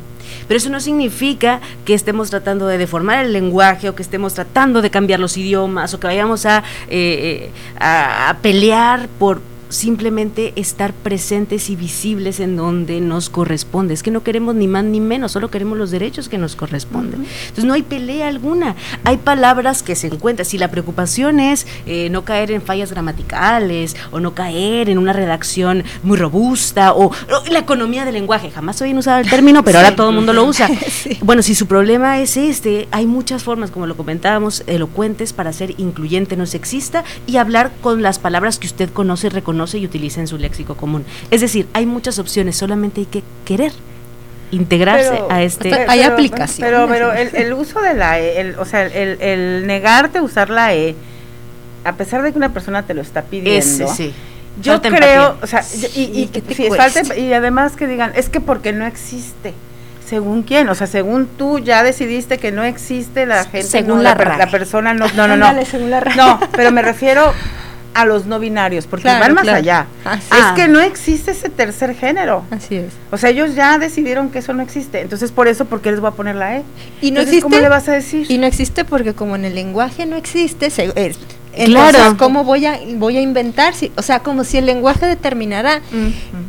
pero 0.47 0.57
eso 0.57 0.69
no 0.69 0.79
significa 0.79 1.59
que 1.85 1.93
estemos 1.93 2.29
tratando 2.29 2.67
de 2.67 2.77
deformar 2.77 3.25
el 3.25 3.33
lenguaje 3.33 3.89
o 3.89 3.95
que 3.95 4.03
estemos 4.03 4.33
tratando 4.33 4.81
de 4.81 4.89
cambiar 4.89 5.19
los 5.19 5.37
idiomas 5.37 5.93
o 5.93 5.99
que 5.99 6.07
vayamos 6.07 6.45
a, 6.45 6.59
eh, 6.89 7.49
eh, 7.49 7.51
a 7.79 8.37
pelear 8.41 9.07
por 9.19 9.41
simplemente 9.69 10.53
estar 10.55 10.93
presentes 10.93 11.69
y 11.69 11.75
visibles 11.75 12.39
en 12.39 12.55
donde 12.55 13.01
nos 13.01 13.29
corresponde. 13.29 13.93
Es 13.93 14.03
que 14.03 14.11
no 14.11 14.23
queremos 14.23 14.55
ni 14.55 14.67
más 14.67 14.83
ni 14.83 14.99
menos, 14.99 15.31
solo 15.31 15.49
queremos 15.49 15.77
los 15.77 15.91
derechos 15.91 16.29
que 16.29 16.37
nos 16.37 16.55
corresponden. 16.55 17.25
Entonces 17.41 17.65
no 17.65 17.73
hay 17.73 17.83
pelea 17.83 18.27
alguna. 18.27 18.75
Hay 19.03 19.17
palabras 19.17 19.83
que 19.83 19.95
se 19.95 20.07
encuentran. 20.07 20.45
Si 20.45 20.57
la 20.57 20.69
preocupación 20.69 21.39
es 21.39 21.67
eh, 21.85 22.09
no 22.09 22.23
caer 22.23 22.51
en 22.51 22.61
fallas 22.61 22.91
gramaticales 22.91 23.95
o 24.11 24.19
no 24.19 24.33
caer 24.33 24.89
en 24.89 24.97
una 24.97 25.13
redacción 25.13 25.83
muy 26.03 26.17
robusta 26.17 26.93
o, 26.93 27.11
la 27.49 27.59
economía 27.59 28.05
del 28.05 28.13
lenguaje, 28.13 28.51
jamás 28.51 28.81
habían 28.81 28.97
usado 28.97 29.19
el 29.19 29.29
término, 29.29 29.63
pero 29.63 29.79
ahora 29.79 29.95
todo 29.95 30.09
el 30.09 30.15
mundo 30.15 30.33
lo 30.33 30.45
usa. 30.45 30.69
Bueno, 31.21 31.41
si 31.41 31.55
su 31.55 31.67
problema 31.67 32.19
es 32.19 32.37
este, 32.37 32.87
hay 32.91 33.05
muchas 33.05 33.43
formas, 33.43 33.71
como 33.71 33.87
lo 33.87 33.95
comentábamos, 33.95 34.63
elocuentes 34.67 35.33
para 35.33 35.53
ser 35.53 35.79
incluyente, 35.79 36.37
no 36.37 36.45
sexista 36.45 37.03
y 37.25 37.37
hablar 37.37 37.71
con 37.81 38.01
las 38.01 38.19
palabras 38.19 38.59
que 38.59 38.67
usted 38.67 38.89
conoce 38.91 39.27
y 39.27 39.29
reconoce 39.29 39.56
y 39.77 39.85
utiliza 39.85 40.21
en 40.21 40.27
su 40.27 40.37
léxico 40.37 40.75
común. 40.75 41.05
Es 41.31 41.41
decir, 41.41 41.67
hay 41.73 41.85
muchas 41.85 42.19
opciones, 42.19 42.55
solamente 42.55 43.01
hay 43.01 43.07
que 43.07 43.23
querer 43.45 43.71
integrarse 44.51 45.21
a 45.29 45.43
este 45.43 45.73
hay 45.89 46.03
aplicaciones. 46.03 46.71
pero 46.71 46.87
pero 46.87 47.11
el, 47.11 47.51
uso 47.51 47.81
de 47.81 47.93
la 47.93 48.17
e 48.17 48.39
el, 48.39 48.55
o 48.57 48.63
sea 48.63 48.85
el, 48.85 49.21
el, 49.21 49.67
negarte 49.67 50.19
a 50.19 50.21
usar 50.21 50.49
la 50.49 50.73
e 50.73 50.95
a 51.83 51.93
pesar 51.95 52.21
de 52.21 52.31
que 52.31 52.37
una 52.37 52.53
persona 52.53 52.83
te 52.83 52.93
lo 52.93 53.01
está 53.01 53.23
pidiendo 53.23 53.87
sí. 53.93 54.13
yo 54.61 54.81
creo 54.81 55.37
o 55.41 55.47
sea 55.47 55.65
y, 55.95 56.29
y, 56.39 57.21
y 57.21 57.33
además 57.33 57.75
que 57.75 57.87
digan 57.87 58.13
es 58.15 58.29
que 58.29 58.39
porque 58.39 58.71
no 58.71 58.85
existe 58.85 59.53
según 60.07 60.43
quién, 60.43 60.69
o 60.69 60.75
sea, 60.75 60.87
según 60.87 61.27
tú 61.27 61.59
ya 61.59 61.83
decidiste 61.83 62.37
que 62.37 62.53
no 62.53 62.63
existe 62.63 63.25
la 63.25 63.43
gente, 63.43 63.63
según 63.63 64.03
la, 64.03 64.15
la, 64.15 64.49
persona 64.49 64.93
no, 64.93 65.05
no, 65.15 65.27
no, 65.27 65.35
no, 65.35 65.51
no, 65.51 66.39
pero 66.55 66.71
me 66.71 66.81
refiero 66.81 67.33
a 67.93 68.05
los 68.05 68.25
no 68.25 68.39
binarios, 68.39 68.85
porque 68.87 69.07
van 69.07 69.33
más 69.33 69.47
allá. 69.47 69.87
Es 70.05 70.51
que 70.55 70.67
no 70.67 70.79
existe 70.79 71.31
ese 71.31 71.49
tercer 71.49 71.95
género. 71.95 72.43
Así 72.51 72.75
es. 72.75 72.93
O 73.11 73.17
sea, 73.17 73.29
ellos 73.29 73.55
ya 73.55 73.77
decidieron 73.77 74.29
que 74.29 74.39
eso 74.39 74.53
no 74.53 74.61
existe. 74.61 75.01
Entonces, 75.01 75.31
por 75.31 75.47
eso, 75.47 75.65
¿por 75.65 75.81
qué 75.81 75.91
les 75.91 75.99
voy 75.99 76.09
a 76.09 76.11
poner 76.11 76.35
la 76.35 76.57
E? 76.57 76.63
Y 77.01 77.11
no 77.11 77.21
existe. 77.21 77.41
¿Cómo 77.41 77.57
le 77.57 77.69
vas 77.69 77.87
a 77.89 77.93
decir? 77.93 78.29
Y 78.29 78.37
no 78.37 78.45
existe 78.45 78.85
porque 78.85 79.13
como 79.13 79.35
en 79.35 79.45
el 79.45 79.55
lenguaje 79.55 80.05
no 80.05 80.15
existe, 80.15 80.69
se, 80.69 80.91
claro. 81.65 82.17
¿cómo 82.17 82.43
voy 82.43 82.65
a, 82.65 82.79
voy 82.95 83.17
a 83.17 83.21
inventar? 83.21 83.73
Si, 83.73 83.91
o 83.95 84.01
sea, 84.01 84.19
como 84.19 84.43
si 84.43 84.57
el 84.57 84.65
lenguaje 84.65 85.05
determinara 85.05 85.81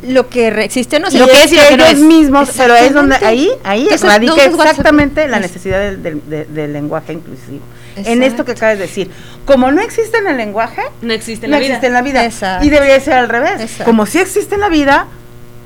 lo 0.07 0.29
que 0.29 0.47
existe, 0.63 0.99
no 0.99 1.09
sé. 1.09 1.19
Lo 1.19 1.27
que 1.27 1.43
es 1.43 1.51
y 1.51 1.59
ellos 1.59 1.99
mismos, 1.99 2.51
pero 2.55 2.75
es 2.75 2.93
donde 2.93 3.15
ahí, 3.15 3.49
ahí 3.63 3.87
radica 4.01 4.45
exactamente 4.45 5.27
la 5.27 5.39
necesidad 5.39 5.93
del, 5.93 6.21
del 6.27 6.73
lenguaje 6.73 7.13
inclusivo 7.13 7.61
en 8.05 8.23
esto 8.23 8.45
que 8.45 8.51
acabas 8.51 8.77
de 8.77 8.85
decir. 8.85 9.09
Como 9.45 9.71
no 9.71 9.81
existe 9.81 10.17
en 10.17 10.27
el 10.27 10.37
lenguaje, 10.37 10.83
no 11.01 11.13
existe 11.13 11.45
en 11.45 11.51
la 11.51 11.59
vida. 11.59 11.79
En 11.81 11.93
la 11.93 12.01
vida. 12.01 12.29
Y 12.61 12.69
debería 12.69 12.99
ser 12.99 13.13
al 13.13 13.29
revés. 13.29 13.77
Como 13.83 14.05
sí 14.05 14.19
existe 14.19 14.55
en 14.55 14.61
la 14.61 14.69
vida, 14.69 15.07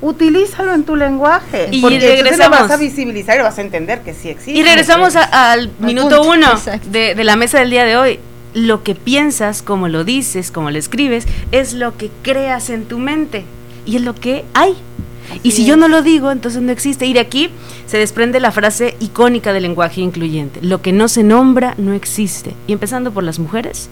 utilízalo 0.02 0.74
en 0.74 0.84
tu 0.84 0.96
lenguaje. 0.96 1.70
Y 1.72 1.82
porque 1.82 2.00
regresamos. 2.00 2.60
lo 2.60 2.68
vas 2.68 2.72
a 2.72 2.78
visibilizar 2.78 3.38
y 3.40 3.42
vas 3.42 3.58
a 3.58 3.62
entender 3.62 4.02
que 4.02 4.14
sí 4.14 4.30
existe. 4.30 4.52
Y 4.52 4.64
regresamos 4.64 5.16
al 5.16 5.72
minuto 5.80 6.22
uno 6.24 6.48
de, 6.86 7.16
de 7.16 7.24
la 7.24 7.36
mesa 7.36 7.60
del 7.60 7.70
día 7.70 7.86
de 7.86 7.98
hoy. 7.98 8.20
Lo 8.54 8.84
que 8.84 8.94
piensas, 8.94 9.64
como 9.64 9.88
lo 9.88 10.04
dices, 10.04 10.52
como 10.52 10.70
lo 10.70 10.78
escribes, 10.78 11.26
es 11.52 11.74
lo 11.74 11.98
que 11.98 12.12
creas 12.22 12.70
en 12.70 12.86
tu 12.86 13.00
mente. 13.00 13.46
Y 13.86 13.96
es 13.96 14.04
lo 14.04 14.14
que 14.14 14.46
hay. 14.54 14.76
Y 15.42 15.52
si 15.52 15.66
yo 15.66 15.78
no 15.78 15.88
lo 15.88 16.02
digo, 16.02 16.32
entonces 16.32 16.62
no 16.62 16.72
existe. 16.72 17.06
Y 17.06 17.14
de 17.14 17.20
aquí 17.20 17.50
se 17.86 17.98
desprende 17.98 18.40
la 18.40 18.52
frase 18.52 18.96
icónica 19.00 19.54
del 19.54 19.64
lenguaje 19.64 20.02
incluyente. 20.02 20.60
Lo 20.62 20.82
que 20.82 20.92
no 20.92 21.08
se 21.08 21.24
nombra 21.24 21.76
no 21.78 21.94
existe. 21.94 22.54
Y 22.68 22.74
empezando 22.74 23.12
por 23.12 23.24
las 23.24 23.40
mujeres 23.40 23.90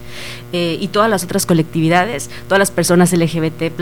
eh, 0.52 0.76
y 0.80 0.88
todas 0.88 1.10
las 1.10 1.24
otras 1.24 1.46
colectividades, 1.46 2.30
todas 2.46 2.58
las 2.58 2.70
personas 2.70 3.12
LGBT 3.12 3.72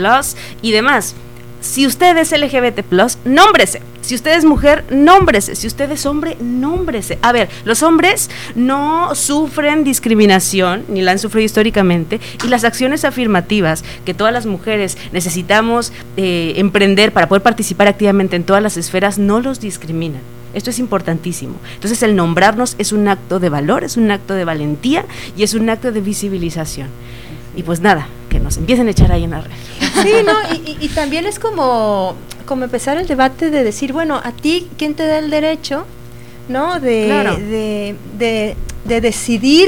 y 0.61 0.71
demás. 0.71 1.15
Si 1.61 1.85
usted 1.85 2.17
es 2.17 2.31
LGBT, 2.31 2.83
nómbrese. 3.23 3.83
Si 4.01 4.15
usted 4.15 4.35
es 4.35 4.43
mujer, 4.43 4.83
nómbrese. 4.89 5.55
Si 5.55 5.67
usted 5.67 5.91
es 5.91 6.07
hombre, 6.07 6.35
nómbrese. 6.41 7.19
A 7.21 7.31
ver, 7.31 7.49
los 7.65 7.83
hombres 7.83 8.31
no 8.55 9.13
sufren 9.13 9.83
discriminación, 9.83 10.83
ni 10.89 11.03
la 11.03 11.11
han 11.11 11.19
sufrido 11.19 11.45
históricamente, 11.45 12.19
y 12.43 12.47
las 12.47 12.63
acciones 12.63 13.05
afirmativas 13.05 13.83
que 14.05 14.15
todas 14.15 14.33
las 14.33 14.47
mujeres 14.47 14.97
necesitamos 15.11 15.93
eh, 16.17 16.53
emprender 16.57 17.13
para 17.13 17.29
poder 17.29 17.43
participar 17.43 17.87
activamente 17.87 18.35
en 18.35 18.43
todas 18.43 18.63
las 18.63 18.75
esferas 18.75 19.19
no 19.19 19.39
los 19.39 19.59
discriminan. 19.59 20.21
Esto 20.55 20.71
es 20.71 20.79
importantísimo. 20.79 21.55
Entonces 21.75 22.01
el 22.03 22.15
nombrarnos 22.15 22.75
es 22.79 22.91
un 22.91 23.07
acto 23.07 23.39
de 23.39 23.49
valor, 23.49 23.83
es 23.83 23.97
un 23.97 24.09
acto 24.09 24.33
de 24.33 24.45
valentía 24.45 25.05
y 25.37 25.43
es 25.43 25.53
un 25.53 25.69
acto 25.69 25.91
de 25.91 26.01
visibilización. 26.01 26.87
Y 27.55 27.63
pues 27.63 27.81
nada, 27.81 28.07
que 28.31 28.39
nos 28.39 28.55
empiecen 28.55 28.87
a 28.87 28.91
echar 28.91 29.11
ahí 29.11 29.25
en 29.25 29.31
la 29.31 29.41
red. 29.41 29.51
Sí, 30.01 30.13
no, 30.25 30.33
y, 30.79 30.87
también 30.89 31.25
es 31.25 31.37
como, 31.37 32.15
como 32.45 32.63
empezar 32.63 32.97
el 32.97 33.05
debate 33.05 33.51
de 33.51 33.63
decir, 33.63 33.91
bueno, 33.91 34.21
a 34.23 34.31
ti, 34.31 34.69
¿quién 34.77 34.95
te 34.95 35.05
da 35.05 35.19
el 35.19 35.29
derecho, 35.29 35.85
no? 36.47 36.79
De, 36.79 37.95
de, 38.17 38.55
de, 38.85 39.01
decidir 39.01 39.67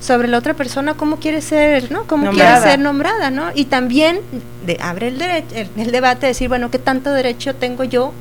sobre 0.00 0.26
la 0.26 0.38
otra 0.38 0.54
persona 0.54 0.94
cómo 0.94 1.18
quiere 1.18 1.40
ser, 1.40 1.92
¿no? 1.92 2.04
Cómo 2.08 2.32
quiere 2.32 2.60
ser 2.60 2.80
nombrada, 2.80 3.30
¿no? 3.30 3.50
Y 3.54 3.66
también 3.66 4.20
de, 4.66 4.78
abre 4.80 5.08
el, 5.08 5.18
derecho, 5.18 5.54
el, 5.76 5.92
debate 5.92 6.22
de 6.22 6.28
decir, 6.28 6.48
bueno, 6.48 6.72
¿qué 6.72 6.80
tanto 6.80 7.12
derecho 7.12 7.54
tengo 7.54 7.84
yo 7.84 8.12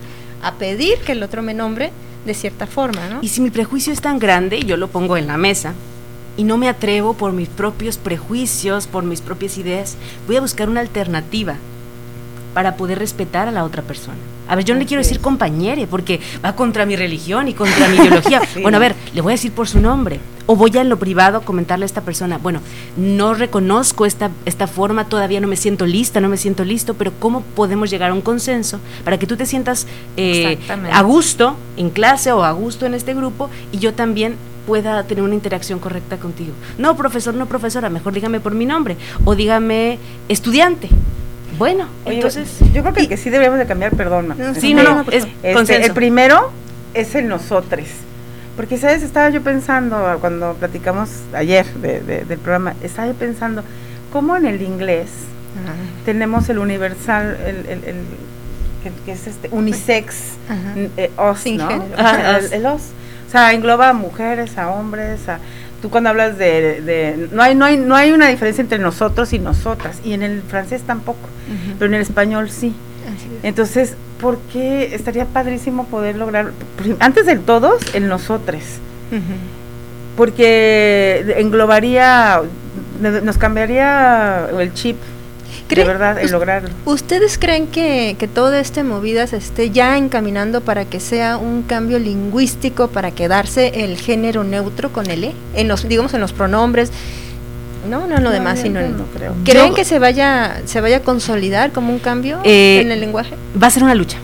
a 0.44 0.54
pedir 0.54 1.00
que 1.00 1.14
el 1.14 1.24
otro 1.24 1.42
me 1.42 1.56
nombre 1.56 1.92
de 2.26 2.36
cierta 2.36 2.68
forma, 2.68 3.08
¿no? 3.10 3.20
Y 3.24 3.30
si 3.30 3.42
mi 3.42 3.50
prejuicio 3.50 3.92
es 3.92 4.00
tan 4.00 4.20
grande, 4.20 4.58
y 4.58 4.66
yo 4.66 4.78
lo 4.78 4.90
pongo 4.90 5.18
en 5.18 5.26
la 5.26 5.38
mesa, 5.38 5.74
y 6.38 6.44
no 6.44 6.58
me 6.58 6.70
atrevo 6.70 7.14
por 7.14 7.34
mis 7.34 7.50
propios 7.50 7.98
prejuicios, 7.98 8.88
por 8.88 9.04
mis 9.04 9.22
propias 9.22 9.58
ideas, 9.58 9.98
voy 10.28 10.38
a 10.38 10.42
buscar 10.42 10.70
una 10.70 10.82
alternativa 10.82 11.56
para 12.54 12.76
poder 12.76 13.00
respetar 13.00 13.48
a 13.48 13.52
la 13.52 13.64
otra 13.64 13.82
persona. 13.82 14.18
A 14.48 14.56
ver, 14.56 14.66
yo 14.66 14.74
no 14.74 14.82
le 14.82 14.86
quiero 14.86 15.02
decir 15.02 15.22
compañere 15.22 15.88
porque 15.88 16.20
va 16.44 16.56
contra 16.56 16.86
mi 16.86 16.98
religión 16.98 17.48
y 17.48 17.54
contra 17.54 17.88
mi 17.88 17.96
ideología. 18.02 18.42
Bueno, 18.62 18.78
a 18.78 18.80
ver, 18.82 18.96
le 19.14 19.22
voy 19.22 19.32
a 19.32 19.36
decir 19.36 19.54
por 19.54 19.70
su 19.70 19.80
nombre. 19.80 20.20
O 20.48 20.58
voy 20.58 20.76
a 20.76 20.82
en 20.82 20.90
lo 20.90 21.00
privado 21.00 21.44
comentarle 21.44 21.86
a 21.86 21.88
esta 21.88 22.02
persona, 22.02 22.38
bueno, 22.38 22.60
no 22.98 23.34
reconozco 23.34 24.06
esta, 24.06 24.32
esta 24.46 24.68
forma, 24.68 25.06
todavía 25.06 25.40
no 25.40 25.48
me 25.48 25.56
siento 25.56 25.86
lista, 25.86 26.20
no 26.20 26.28
me 26.28 26.36
siento 26.36 26.66
listo, 26.66 26.96
pero 26.96 27.14
¿cómo 27.20 27.42
podemos 27.42 27.90
llegar 27.90 28.12
a 28.12 28.14
un 28.14 28.22
consenso 28.22 28.80
para 29.06 29.18
que 29.18 29.28
tú 29.28 29.38
te 29.38 29.46
sientas 29.46 29.88
eh, 30.18 30.58
a 30.92 31.02
gusto 31.04 31.56
en 31.78 31.90
clase 31.90 32.34
o 32.34 32.44
a 32.44 32.52
gusto 32.52 32.86
en 32.86 32.96
este 32.96 33.14
grupo 33.14 33.50
y 33.72 33.78
yo 33.78 33.94
también 33.94 34.36
pueda 34.72 35.04
tener 35.04 35.22
una 35.22 35.34
interacción 35.34 35.80
correcta 35.80 36.16
contigo. 36.16 36.54
No, 36.78 36.96
profesor, 36.96 37.34
no, 37.34 37.46
profesora, 37.46 37.90
mejor 37.90 38.14
dígame 38.14 38.40
por 38.40 38.54
mi 38.54 38.66
nombre 38.66 38.96
o 39.26 39.36
dígame 39.36 40.00
estudiante. 40.30 40.88
Bueno, 41.58 41.90
entonces... 42.06 42.48
Yo 42.74 42.82
creo 42.82 42.94
que 42.94 43.02
el 43.02 43.10
que 43.10 43.18
sí 43.18 43.30
deberíamos 43.30 43.60
de 43.60 43.66
cambiar, 43.66 43.98
perdón. 43.98 44.34
sí, 44.58 44.74
no, 44.74 44.84
no, 44.84 45.02
es 45.12 45.28
este, 45.44 45.86
El 45.86 45.92
primero 45.92 46.54
es 46.94 47.16
el 47.16 47.28
nosotros. 47.28 47.86
Porque, 48.56 48.78
¿sabes? 48.78 49.04
Estaba 49.04 49.30
yo 49.30 49.42
pensando, 49.42 50.18
cuando 50.22 50.54
platicamos 50.54 51.10
ayer 51.34 51.66
del 51.66 52.38
programa, 52.38 52.74
estaba 52.82 53.10
yo 53.10 53.14
pensando, 53.16 53.66
¿cómo 54.14 54.38
en 54.38 54.46
el 54.46 54.62
inglés 54.62 55.10
tenemos 56.06 56.48
el 56.48 56.60
universal, 56.60 57.38
el, 57.46 57.58
el, 57.66 57.84
el 57.84 57.96
que, 59.06 59.12
es 59.12 59.28
este, 59.28 59.50
unisex, 59.52 60.16
eh, 60.96 61.12
os, 61.18 61.46
¿no? 61.46 61.86
el 62.54 62.66
os 62.66 62.82
o 63.32 63.34
sea, 63.34 63.54
engloba 63.54 63.88
a 63.88 63.94
mujeres, 63.94 64.58
a 64.58 64.70
hombres, 64.72 65.30
a 65.30 65.40
tú 65.82 65.90
cuando 65.90 66.10
hablas 66.10 66.38
de, 66.38 67.30
no 67.32 67.42
hay 67.42 67.56
no 67.56 67.64
hay 67.64 67.78
no 67.78 67.96
hay 67.96 68.12
una 68.12 68.28
diferencia 68.28 68.62
entre 68.62 68.78
nosotros 68.78 69.32
y 69.32 69.40
nosotras 69.40 70.02
y 70.04 70.12
en 70.12 70.22
el 70.22 70.42
francés 70.42 70.82
tampoco, 70.86 71.30
pero 71.80 71.86
en 71.86 71.94
el 71.94 72.02
español 72.02 72.50
sí. 72.50 72.76
Entonces, 73.42 73.96
¿por 74.20 74.38
qué 74.52 74.94
estaría 74.94 75.24
padrísimo 75.24 75.86
poder 75.86 76.18
lograr 76.18 76.52
antes 77.00 77.26
del 77.26 77.40
todos 77.40 77.82
el 77.96 78.10
nosotros? 78.10 78.64
Porque 80.18 81.34
englobaría 81.38 82.42
nos 83.00 83.38
cambiaría 83.38 84.50
el 84.60 84.74
chip 84.74 84.98
de 85.76 85.84
verdad, 85.84 86.20
el 86.20 86.32
lograrlo. 86.32 86.70
¿Ustedes 86.86 87.38
creen 87.38 87.68
que, 87.68 88.16
que 88.20 88.28
toda 88.28 88.60
esta 88.60 88.84
movida 88.84 89.28
se 89.28 89.38
esté 89.38 89.70
ya 89.70 89.98
encaminando 89.98 90.62
para 90.62 90.86
que 90.86 91.00
sea 91.00 91.38
un 91.38 91.64
cambio 91.64 92.00
lingüístico 92.00 92.90
para 92.90 93.12
quedarse 93.12 93.84
el 93.84 93.98
género 93.98 94.44
neutro 94.44 94.92
con 94.92 95.10
el 95.10 95.24
E? 95.24 95.34
En 95.54 95.68
los, 95.68 95.88
digamos, 95.88 96.14
en 96.14 96.22
los 96.22 96.34
pronombres. 96.34 96.92
No, 97.90 98.08
no 98.08 98.18
en 98.18 98.24
lo 98.24 98.30
demás, 98.30 98.60
sino 98.60 98.80
no, 98.82 99.06
creo. 99.16 99.34
¿Creen 99.44 99.74
que 99.74 99.86
se 99.86 99.98
vaya, 99.98 100.62
se 100.66 100.82
vaya 100.82 100.98
a 100.98 101.00
consolidar 101.02 101.72
como 101.72 101.92
un 101.92 102.00
cambio 102.00 102.40
eh, 102.44 102.80
en 102.82 102.92
el 102.92 103.00
lenguaje? 103.00 103.36
Va 103.62 103.68
a 103.68 103.72
ser 103.72 103.84
una 103.84 103.96
lucha. 103.96 104.18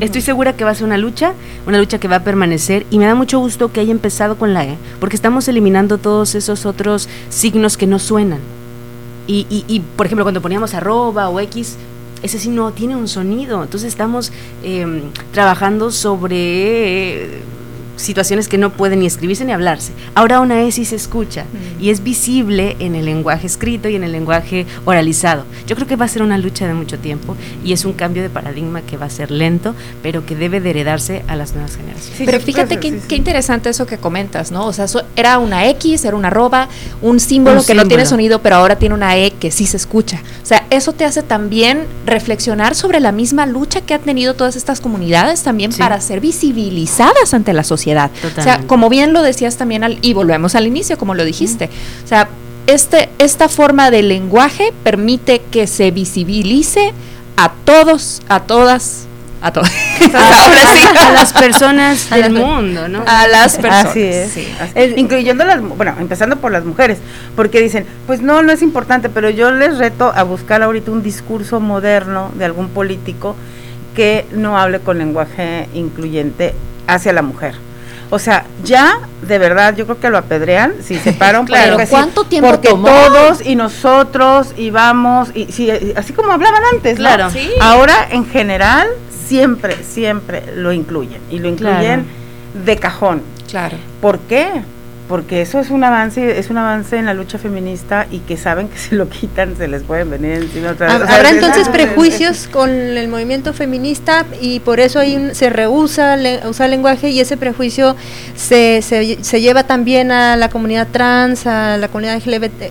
Estoy 0.00 0.20
segura 0.20 0.54
que 0.54 0.64
va 0.64 0.72
a 0.72 0.74
ser 0.74 0.84
una 0.84 0.98
lucha, 0.98 1.32
una 1.66 1.78
lucha 1.78 1.98
que 1.98 2.08
va 2.08 2.16
a 2.16 2.24
permanecer 2.24 2.84
y 2.90 2.98
me 2.98 3.06
da 3.06 3.14
mucho 3.14 3.38
gusto 3.38 3.72
que 3.72 3.80
haya 3.80 3.92
empezado 3.92 4.36
con 4.36 4.52
la 4.52 4.64
E, 4.64 4.76
porque 4.98 5.14
estamos 5.16 5.46
eliminando 5.48 5.98
todos 5.98 6.34
esos 6.34 6.66
otros 6.66 7.08
signos 7.28 7.76
que 7.76 7.86
no 7.86 8.00
suenan. 8.00 8.40
Y, 9.26 9.64
y, 9.66 9.80
por 9.80 10.06
ejemplo, 10.06 10.24
cuando 10.24 10.40
poníamos 10.40 10.74
arroba 10.74 11.28
o 11.28 11.40
X, 11.40 11.76
ese 12.22 12.38
sí 12.38 12.48
no 12.48 12.72
tiene 12.72 12.96
un 12.96 13.08
sonido. 13.08 13.62
Entonces 13.62 13.88
estamos 13.88 14.32
em, 14.62 15.02
trabajando 15.32 15.90
sobre 15.90 17.40
situaciones 17.96 18.48
que 18.48 18.58
no 18.58 18.70
pueden 18.70 19.00
ni 19.00 19.06
escribirse 19.06 19.44
ni 19.44 19.52
hablarse. 19.52 19.92
Ahora 20.14 20.40
una 20.40 20.62
E 20.62 20.72
sí 20.72 20.84
se 20.84 20.96
escucha 20.96 21.44
mm. 21.44 21.82
y 21.82 21.90
es 21.90 22.02
visible 22.02 22.76
en 22.78 22.94
el 22.94 23.04
lenguaje 23.04 23.46
escrito 23.46 23.88
y 23.88 23.96
en 23.96 24.04
el 24.04 24.12
lenguaje 24.12 24.66
oralizado. 24.84 25.44
Yo 25.66 25.74
creo 25.76 25.88
que 25.88 25.96
va 25.96 26.04
a 26.04 26.08
ser 26.08 26.22
una 26.22 26.38
lucha 26.38 26.66
de 26.66 26.74
mucho 26.74 26.98
tiempo 26.98 27.36
y 27.64 27.72
es 27.72 27.84
un 27.84 27.92
cambio 27.92 28.22
de 28.22 28.30
paradigma 28.30 28.82
que 28.82 28.96
va 28.96 29.06
a 29.06 29.10
ser 29.10 29.30
lento, 29.30 29.74
pero 30.02 30.24
que 30.26 30.36
debe 30.36 30.60
de 30.60 30.70
heredarse 30.70 31.24
a 31.28 31.36
las 31.36 31.54
nuevas 31.54 31.76
generaciones. 31.76 32.22
pero 32.24 32.40
fíjate 32.40 32.78
qué, 32.78 33.16
interesante 33.16 33.70
eso 33.70 33.86
que 33.86 33.98
comentas, 33.98 34.50
¿no? 34.50 34.66
O 34.66 34.72
sea, 34.72 34.86
era 35.16 35.38
una 35.38 35.66
X, 35.70 36.04
era 36.04 36.16
una 36.16 36.28
arroba, 36.28 36.68
un 37.02 37.20
símbolo 37.20 37.64
que 37.64 37.74
no 37.74 37.86
tiene 37.86 38.06
sonido, 38.06 38.40
pero 38.42 38.56
ahora 38.56 38.76
tiene 38.76 38.94
una 38.94 39.16
E 39.16 39.30
que 39.30 39.50
sí 39.50 39.66
se 39.66 39.76
escucha. 39.76 40.20
O 40.42 40.46
sea, 40.46 40.66
eso 40.70 40.92
te 40.92 41.04
hace 41.04 41.22
también 41.22 41.86
reflexionar 42.04 42.74
sobre 42.74 43.00
la 43.00 43.12
misma 43.12 43.46
lucha 43.46 43.80
que 43.80 43.94
han 43.94 44.02
tenido 44.02 44.34
todas 44.34 44.56
estas 44.56 44.80
comunidades 44.80 45.42
también 45.42 45.72
para 45.72 46.00
ser 46.00 46.20
visibilizadas 46.20 47.34
ante 47.34 47.52
la 47.52 47.64
sociedad 47.64 47.85
o 47.94 48.42
sea, 48.42 48.60
como 48.66 48.88
bien 48.88 49.12
lo 49.12 49.22
decías 49.22 49.56
también, 49.56 49.84
al, 49.84 49.98
y 50.02 50.12
volvemos 50.12 50.54
al 50.54 50.66
inicio, 50.66 50.98
como 50.98 51.14
lo 51.14 51.24
dijiste, 51.24 51.70
o 52.04 52.08
sea, 52.08 52.28
este, 52.66 53.08
esta 53.18 53.48
forma 53.48 53.90
de 53.90 54.02
lenguaje 54.02 54.72
permite 54.82 55.40
que 55.50 55.66
se 55.66 55.90
visibilice 55.90 56.92
a 57.36 57.52
todos, 57.64 58.22
a 58.28 58.40
todas, 58.40 59.06
a 59.40 59.52
todas. 59.52 59.72
a, 60.14 61.12
las 61.12 61.32
personas 61.32 62.10
del 62.10 62.32
mundo, 62.32 62.88
¿no? 62.88 63.04
A 63.06 63.28
las 63.28 63.56
personas. 63.56 63.86
Así 63.86 64.02
es. 64.02 64.98
Incluyendo 64.98 65.44
las, 65.44 65.60
bueno, 65.60 65.94
empezando 66.00 66.36
por 66.36 66.50
las 66.50 66.64
mujeres, 66.64 66.98
porque 67.36 67.60
dicen, 67.60 67.86
pues 68.06 68.20
no, 68.20 68.42
no 68.42 68.52
es 68.52 68.62
importante, 68.62 69.08
pero 69.08 69.30
yo 69.30 69.52
les 69.52 69.78
reto 69.78 70.12
a 70.14 70.24
buscar 70.24 70.62
ahorita 70.62 70.90
un 70.90 71.02
discurso 71.02 71.60
moderno 71.60 72.32
de 72.34 72.46
algún 72.46 72.68
político 72.68 73.36
que 73.94 74.26
no 74.32 74.58
hable 74.58 74.80
con 74.80 74.98
lenguaje 74.98 75.68
incluyente 75.72 76.54
hacia 76.86 77.12
la 77.12 77.22
mujer. 77.22 77.54
O 78.10 78.18
sea, 78.18 78.44
ya 78.62 79.00
de 79.22 79.38
verdad 79.38 79.74
yo 79.76 79.84
creo 79.84 80.00
que 80.00 80.10
lo 80.10 80.18
apedrean 80.18 80.74
si 80.82 80.96
se 80.98 81.12
paran 81.24 81.44
claro, 81.44 81.76
¿cuánto 81.88 82.24
tiempo 82.24 82.50
porque 82.50 82.68
todos 82.68 83.44
y 83.44 83.56
nosotros 83.56 84.52
y 84.56 84.70
vamos 84.70 85.30
y 85.34 85.50
si, 85.52 85.70
así 85.96 86.12
como 86.12 86.32
hablaban 86.32 86.62
antes, 86.72 86.96
claro. 86.96 87.28
Ahora 87.60 88.08
en 88.10 88.26
general 88.26 88.88
siempre 89.26 89.82
siempre 89.82 90.44
lo 90.54 90.72
incluyen 90.72 91.20
y 91.30 91.38
lo 91.38 91.48
incluyen 91.48 92.06
de 92.64 92.76
cajón. 92.76 93.22
Claro. 93.48 93.76
¿Por 94.00 94.18
qué? 94.20 94.62
Porque 95.08 95.40
eso 95.40 95.60
es 95.60 95.70
un 95.70 95.84
avance, 95.84 96.38
es 96.38 96.50
un 96.50 96.58
avance 96.58 96.96
en 96.96 97.06
la 97.06 97.14
lucha 97.14 97.38
feminista 97.38 98.06
y 98.10 98.20
que 98.20 98.36
saben 98.36 98.68
que 98.68 98.78
si 98.78 98.94
lo 98.94 99.08
quitan 99.08 99.56
se 99.56 99.68
les 99.68 99.82
pueden 99.82 100.10
venir 100.10 100.32
encima 100.32 100.70
otra 100.70 100.98
vez. 100.98 101.08
Habrá 101.08 101.30
entonces 101.30 101.68
prejuicios 101.68 102.48
con 102.48 102.70
el 102.70 103.08
movimiento 103.08 103.52
feminista 103.52 104.26
y 104.40 104.60
por 104.60 104.80
eso 104.80 104.98
ahí 104.98 105.30
se 105.32 105.50
rehúsa 105.50 106.16
usar 106.48 106.70
lenguaje 106.70 107.10
y 107.10 107.20
ese 107.20 107.36
prejuicio 107.36 107.94
se, 108.34 108.82
se, 108.82 109.22
se, 109.22 109.40
lleva 109.40 109.64
también 109.64 110.10
a 110.10 110.36
la 110.36 110.48
comunidad 110.48 110.88
trans, 110.90 111.46
a 111.46 111.76
la 111.76 111.88
comunidad 111.88 112.16
LGBT. 112.16 112.70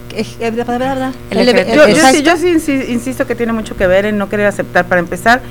Yo, 1.73 1.87
yo, 1.87 2.07
sí, 2.11 2.21
yo 2.21 2.37
sí 2.37 2.49
insisto 2.89 3.25
que 3.25 3.35
tiene 3.35 3.53
mucho 3.53 3.77
que 3.77 3.87
ver 3.87 4.05
en 4.05 4.17
no 4.17 4.29
querer 4.29 4.47
aceptar 4.47 4.85
para 4.85 4.99
empezar 4.99 5.41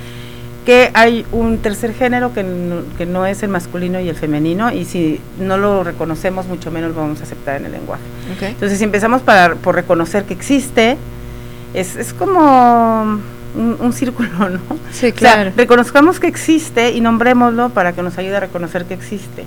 que 0.65 0.89
hay 0.93 1.25
un 1.31 1.59
tercer 1.59 1.93
género 1.93 2.33
que 2.33 2.43
no, 2.43 2.81
que 2.97 3.05
no 3.05 3.25
es 3.25 3.43
el 3.43 3.49
masculino 3.49 3.99
y 3.99 4.09
el 4.09 4.15
femenino 4.15 4.71
y 4.71 4.85
si 4.85 5.21
no 5.39 5.57
lo 5.57 5.83
reconocemos 5.83 6.47
mucho 6.47 6.71
menos 6.71 6.95
lo 6.95 7.01
vamos 7.01 7.21
a 7.21 7.23
aceptar 7.23 7.57
en 7.57 7.65
el 7.67 7.71
lenguaje. 7.71 8.03
Entonces 8.41 8.77
si 8.77 8.83
empezamos 8.83 9.21
para, 9.21 9.55
por 9.55 9.75
reconocer 9.75 10.25
que 10.25 10.33
existe, 10.33 10.97
es, 11.73 11.95
es 11.95 12.13
como 12.13 13.19
un, 13.55 13.93
círculo, 13.93 14.29
¿no? 14.49 14.59
Sí, 14.91 15.11
claro. 15.11 15.51
reconozcamos 15.55 16.19
que 16.19 16.27
existe 16.27 16.91
y 16.91 17.01
nombrémoslo 17.01 17.69
para 17.69 17.93
que 17.93 18.01
nos 18.01 18.17
ayude 18.17 18.37
a 18.37 18.39
reconocer 18.41 18.85
que 18.85 18.95
existe. 18.95 19.45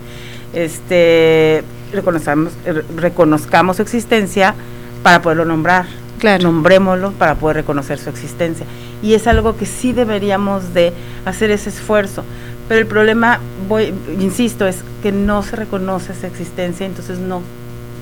Este, 0.52 1.62
reconozcamos, 1.92 2.52
eh, 2.64 2.82
reconozcamos 2.96 3.76
su 3.76 3.82
existencia 3.82 4.54
para 5.02 5.20
poderlo 5.20 5.44
nombrar. 5.44 5.86
Claro. 6.18 6.42
Nombrémoslo 6.42 7.12
para 7.12 7.34
poder 7.36 7.56
reconocer 7.58 7.98
su 7.98 8.10
existencia. 8.10 8.66
Y 9.02 9.14
es 9.14 9.26
algo 9.26 9.56
que 9.56 9.66
sí 9.66 9.92
deberíamos 9.92 10.74
de 10.74 10.92
hacer 11.24 11.50
ese 11.50 11.70
esfuerzo. 11.70 12.24
Pero 12.68 12.80
el 12.80 12.86
problema, 12.86 13.40
voy, 13.68 13.94
insisto, 14.20 14.66
es 14.66 14.84
que 15.02 15.12
no 15.12 15.42
se 15.42 15.56
reconoce 15.56 16.12
esa 16.12 16.26
existencia, 16.26 16.84
entonces 16.84 17.18
no 17.18 17.40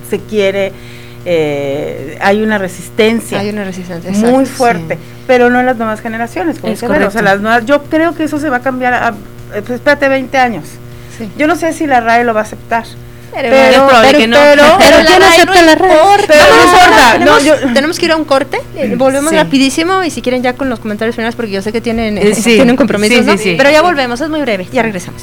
se 0.08 0.18
quiere 0.18 0.72
eh, 1.28 2.16
hay 2.20 2.40
una 2.40 2.56
resistencia. 2.56 3.40
Hay 3.40 3.50
una 3.50 3.64
resistencia 3.64 4.12
muy 4.12 4.46
fuerte, 4.46 4.96
pero 5.26 5.50
no 5.50 5.58
en 5.58 5.66
las 5.66 5.76
nuevas 5.76 6.00
generaciones, 6.00 6.60
como 6.60 6.72
o 6.72 6.76
sea, 6.76 7.22
las 7.22 7.40
nuevas, 7.40 7.66
yo 7.66 7.82
creo 7.82 8.14
que 8.14 8.24
eso 8.24 8.38
se 8.38 8.48
va 8.48 8.58
a 8.58 8.60
cambiar 8.60 8.94
a, 8.94 9.08
eh, 9.08 9.62
pues, 9.66 9.70
espérate 9.70 10.08
20 10.08 10.38
años. 10.38 10.64
Yo 11.36 11.48
no 11.48 11.56
sé 11.56 11.72
si 11.72 11.86
la 11.86 12.00
RAE 12.00 12.24
lo 12.24 12.32
va 12.32 12.40
a 12.40 12.42
aceptar. 12.44 12.84
Pero, 13.36 13.50
pero, 13.50 13.88
pero, 14.00 14.18
que 14.18 14.26
no. 14.26 14.36
pero, 14.36 14.62
pero 14.78 14.96
¿quién 15.06 15.22
acepta 15.22 15.62
la 15.62 15.74
RAE? 15.74 15.94
no 17.20 17.38
importa. 17.38 17.74
tenemos, 17.74 17.98
que 17.98 18.06
ir 18.06 18.12
a 18.12 18.16
un 18.16 18.24
corte. 18.24 18.62
Eh, 18.74 18.94
volvemos 18.96 19.34
rapidísimo 19.34 20.02
y 20.02 20.10
si 20.10 20.22
quieren 20.22 20.42
ya 20.42 20.54
con 20.54 20.70
los 20.70 20.80
comentarios 20.80 21.14
finales 21.14 21.36
porque 21.36 21.52
yo 21.52 21.60
sé 21.60 21.70
que 21.70 21.82
tienen, 21.82 22.18
tienen 22.42 22.76
compromisos, 22.76 23.26
¿no? 23.26 23.34
Pero 23.36 23.70
ya 23.70 23.82
volvemos, 23.82 24.20
es 24.22 24.30
muy 24.30 24.40
breve. 24.40 24.66
Ya 24.72 24.82
regresamos. 24.82 25.22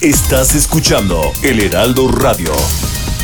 Estás 0.00 0.54
escuchando 0.54 1.20
El 1.42 1.60
Heraldo 1.60 2.08
Radio. 2.08 2.52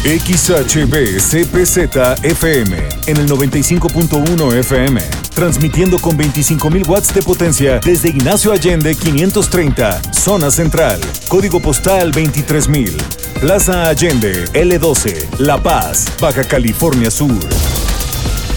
XHB 0.05 1.19
CPZ 1.19 2.23
FM 2.23 2.77
en 3.07 3.17
el 3.17 3.29
95.1 3.29 4.55
FM, 4.55 5.01
transmitiendo 5.35 5.99
con 5.99 6.17
25.000 6.17 6.89
watts 6.89 7.13
de 7.13 7.21
potencia 7.21 7.81
desde 7.85 8.11
Ignacio 8.11 8.53
Allende 8.53 8.95
530, 8.95 10.01
zona 10.13 10.53
central, 10.53 11.01
código 11.27 11.61
postal 11.61 12.13
23000, 12.13 12.97
Plaza 13.41 13.89
Allende 13.89 14.45
L12, 14.53 15.39
La 15.39 15.61
Paz, 15.61 16.07
Baja 16.21 16.45
California 16.45 17.11
Sur. 17.11 17.37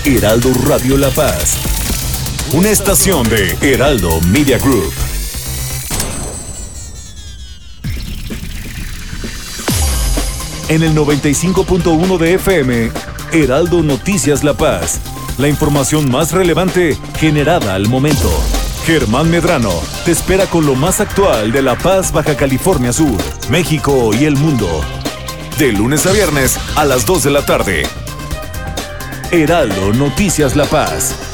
Heraldo 0.06 0.54
Radio 0.68 0.96
La 0.96 1.10
Paz, 1.10 1.58
una 2.54 2.70
estación 2.70 3.28
de 3.30 3.58
Heraldo 3.62 4.22
Media 4.32 4.60
Group. 4.60 5.11
En 10.72 10.84
el 10.84 10.96
95.1 10.96 12.18
de 12.18 12.36
FM, 12.36 12.92
Heraldo 13.34 13.84
Noticias 13.84 14.42
La 14.46 14.54
Paz. 14.54 15.02
La 15.38 15.50
información 15.50 16.10
más 16.10 16.32
relevante 16.32 16.98
generada 17.20 17.76
al 17.76 17.90
momento. 17.90 18.32
Germán 18.86 19.30
Medrano 19.30 19.74
te 20.06 20.12
espera 20.12 20.46
con 20.46 20.66
lo 20.66 20.76
más 20.76 21.02
actual 21.02 21.52
de 21.52 21.62
La 21.62 21.78
Paz, 21.78 22.14
Baja 22.14 22.38
California 22.38 22.94
Sur, 22.94 23.18
México 23.50 24.12
y 24.18 24.24
el 24.24 24.38
mundo. 24.38 24.82
De 25.60 25.74
lunes 25.74 26.06
a 26.06 26.14
viernes 26.14 26.58
a 26.78 26.86
las 26.86 27.06
2 27.06 27.24
de 27.24 27.32
la 27.32 27.46
tarde. 27.46 27.84
Heraldo 29.30 29.92
Noticias 29.92 30.56
La 30.56 30.66
Paz. 30.66 31.31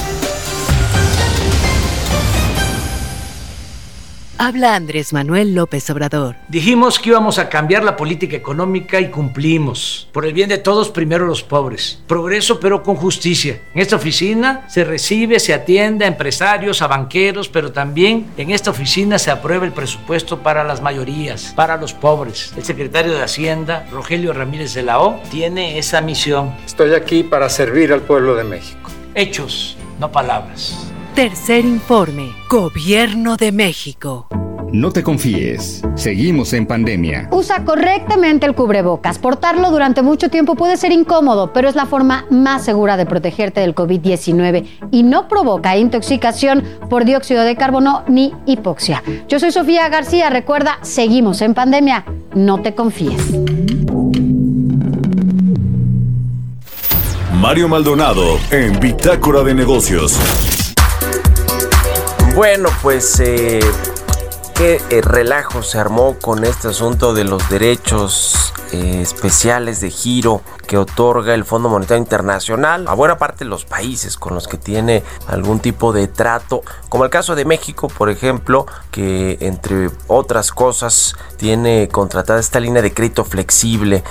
Habla 4.39 4.75
Andrés 4.75 5.13
Manuel 5.13 5.55
López 5.55 5.89
Obrador. 5.89 6.35
Dijimos 6.47 6.99
que 6.99 7.09
íbamos 7.09 7.39
a 7.39 7.49
cambiar 7.49 7.83
la 7.83 7.97
política 7.97 8.35
económica 8.35 8.99
y 8.99 9.09
cumplimos. 9.09 10.07
Por 10.11 10.27
el 10.27 10.33
bien 10.33 10.47
de 10.47 10.59
todos, 10.59 10.89
primero 10.89 11.25
los 11.25 11.41
pobres. 11.41 12.03
Progreso 12.05 12.59
pero 12.59 12.83
con 12.83 12.97
justicia. 12.97 13.59
En 13.73 13.81
esta 13.81 13.95
oficina 13.95 14.63
se 14.69 14.83
recibe, 14.83 15.39
se 15.39 15.55
atiende 15.55 16.05
a 16.05 16.07
empresarios, 16.07 16.83
a 16.83 16.87
banqueros, 16.87 17.49
pero 17.49 17.71
también 17.71 18.27
en 18.37 18.51
esta 18.51 18.69
oficina 18.69 19.17
se 19.17 19.31
aprueba 19.31 19.65
el 19.65 19.71
presupuesto 19.71 20.37
para 20.43 20.63
las 20.63 20.83
mayorías, 20.83 21.53
para 21.55 21.75
los 21.77 21.95
pobres. 21.95 22.53
El 22.55 22.63
secretario 22.63 23.13
de 23.13 23.23
Hacienda, 23.23 23.87
Rogelio 23.91 24.33
Ramírez 24.33 24.75
de 24.75 24.83
la 24.83 24.99
O, 24.99 25.19
tiene 25.31 25.79
esa 25.79 25.99
misión. 26.01 26.53
Estoy 26.63 26.93
aquí 26.93 27.23
para 27.23 27.49
servir 27.49 27.91
al 27.91 28.01
pueblo 28.01 28.35
de 28.35 28.43
México. 28.43 28.91
Hechos, 29.15 29.77
no 29.99 30.11
palabras. 30.11 30.91
Tercer 31.17 31.65
informe, 31.65 32.35
Gobierno 32.47 33.37
de 33.37 33.51
México. 33.51 34.27
No 34.71 34.91
te 34.91 35.01
confíes, 35.01 35.81
seguimos 35.95 36.53
en 36.53 36.67
pandemia. 36.67 37.27
Usa 37.31 37.65
correctamente 37.65 38.45
el 38.45 38.53
cubrebocas. 38.53 39.17
Portarlo 39.17 39.71
durante 39.71 40.03
mucho 40.03 40.29
tiempo 40.29 40.53
puede 40.53 40.77
ser 40.77 40.91
incómodo, 40.91 41.51
pero 41.53 41.69
es 41.69 41.75
la 41.75 41.87
forma 41.87 42.27
más 42.29 42.63
segura 42.63 42.97
de 42.97 43.07
protegerte 43.07 43.61
del 43.61 43.73
COVID-19 43.73 44.67
y 44.91 45.01
no 45.01 45.27
provoca 45.27 45.75
intoxicación 45.75 46.63
por 46.87 47.03
dióxido 47.03 47.41
de 47.41 47.55
carbono 47.55 48.03
ni 48.07 48.31
hipoxia. 48.45 49.01
Yo 49.27 49.39
soy 49.39 49.51
Sofía 49.51 49.89
García, 49.89 50.29
recuerda, 50.29 50.77
seguimos 50.83 51.41
en 51.41 51.55
pandemia. 51.55 52.05
No 52.35 52.61
te 52.61 52.75
confíes. 52.75 53.23
Mario 57.33 57.67
Maldonado 57.67 58.37
en 58.51 58.79
Bitácora 58.79 59.41
de 59.41 59.55
Negocios. 59.55 60.15
Bueno, 62.37 62.69
pues 62.83 63.19
eh, 63.19 63.59
qué 64.53 64.79
eh, 64.91 65.01
relajo 65.01 65.63
se 65.63 65.79
armó 65.79 66.19
con 66.21 66.43
este 66.43 66.67
asunto 66.67 67.15
de 67.15 67.23
los 67.23 67.49
derechos 67.49 68.53
eh, 68.71 68.99
especiales 69.01 69.81
de 69.81 69.89
giro 69.89 70.43
que 70.67 70.77
otorga 70.77 71.33
el 71.33 71.45
Fondo 71.45 71.67
Monetario 71.67 72.03
Internacional 72.03 72.87
a 72.87 72.93
buena 72.93 73.17
parte 73.17 73.43
de 73.43 73.49
los 73.49 73.65
países 73.65 74.17
con 74.17 74.35
los 74.35 74.47
que 74.47 74.57
tiene 74.57 75.01
algún 75.25 75.61
tipo 75.61 75.93
de 75.93 76.05
trato, 76.05 76.61
como 76.89 77.05
el 77.05 77.09
caso 77.09 77.33
de 77.33 77.43
México, 77.43 77.87
por 77.87 78.11
ejemplo, 78.11 78.67
que 78.91 79.39
entre 79.41 79.89
otras 80.05 80.51
cosas 80.51 81.15
tiene 81.37 81.89
contratada 81.91 82.39
esta 82.39 82.59
línea 82.59 82.83
de 82.83 82.93
crédito 82.93 83.25
flexible 83.25 84.03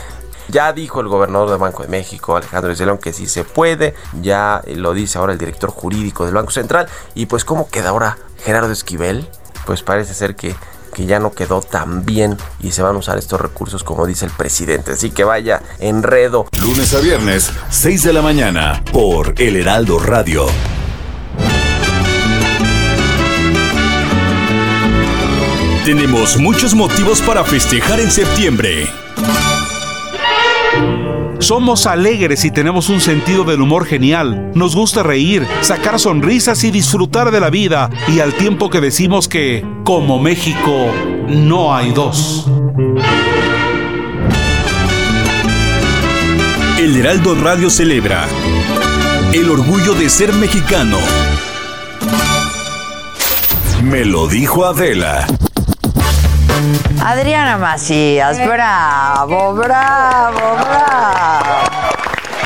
ya 0.49 0.73
dijo 0.73 1.01
el 1.01 1.09
gobernador 1.09 1.51
del 1.51 1.59
Banco 1.59 1.83
de 1.83 1.89
México, 1.89 2.37
Alejandro 2.37 2.73
León, 2.73 2.99
que 2.99 3.13
sí 3.13 3.27
se 3.27 3.45
puede. 3.45 3.95
Ya 4.21 4.63
lo 4.67 4.95
dice 4.95 5.19
ahora 5.19 5.33
el 5.33 5.39
director 5.39 5.71
jurídico 5.71 6.25
del 6.25 6.35
Banco 6.35 6.51
Central. 6.51 6.89
Y 7.15 7.27
pues, 7.27 7.45
¿cómo 7.45 7.69
queda 7.69 7.91
ahora 7.91 8.19
Gerardo 8.45 8.73
Esquivel? 8.73 9.29
Pues 9.65 9.83
parece 9.83 10.15
ser 10.15 10.37
que 10.37 10.55
que 10.97 11.05
ya 11.05 11.19
no 11.19 11.33
quedó 11.33 11.61
tan 11.61 12.07
bien 12.07 12.39
y 12.63 12.73
se 12.73 12.81
van 12.81 12.97
a 12.97 12.99
usar 12.99 13.19
estos 13.19 13.39
recursos 13.39 13.85
como 13.85 14.07
dice 14.07 14.25
el 14.25 14.31
presidente. 14.31 14.93
Así 14.93 15.11
que 15.11 15.25
vaya 15.25 15.61
enredo. 15.79 16.47
Lunes 16.63 16.95
a 16.95 17.01
viernes, 17.01 17.53
6 17.69 18.03
de 18.05 18.13
la 18.15 18.23
mañana, 18.23 18.83
por 18.93 19.35
El 19.37 19.57
Heraldo 19.57 19.99
Radio. 19.99 20.47
Tenemos 25.85 26.39
muchos 26.39 26.75
motivos 26.75 27.21
para 27.21 27.45
festejar 27.45 28.01
en 28.01 28.11
septiembre. 28.11 28.89
Somos 31.39 31.87
alegres 31.87 32.45
y 32.45 32.51
tenemos 32.51 32.89
un 32.89 33.01
sentido 33.01 33.45
del 33.45 33.61
humor 33.61 33.85
genial. 33.85 34.51
Nos 34.55 34.75
gusta 34.75 35.03
reír, 35.03 35.47
sacar 35.61 36.01
sonrisas 36.01 36.65
y 36.65 36.71
disfrutar 36.71 37.31
de 37.31 37.41
la 37.41 37.51
vida. 37.51 37.91
Y 38.09 38.21
al 38.21 38.35
tiempo 38.35 38.71
que 38.71 38.81
decimos 38.81 39.29
que, 39.29 39.65
como 39.85 40.19
México, 40.19 40.91
no 41.29 41.75
hay 41.75 41.93
dos. 41.93 42.47
El 46.79 46.97
Heraldo 46.97 47.35
Radio 47.35 47.71
celebra 47.71 48.27
el 49.33 49.51
orgullo 49.51 49.95
de 49.95 50.09
ser 50.09 50.33
mexicano. 50.33 50.99
Me 53.83 54.05
lo 54.05 54.27
dijo 54.27 54.65
Adela. 54.65 55.27
Adriana 57.05 57.59
Macías, 57.59 58.39
bravo, 58.39 59.55
bravo, 59.55 60.57
bravo. 60.65 61.66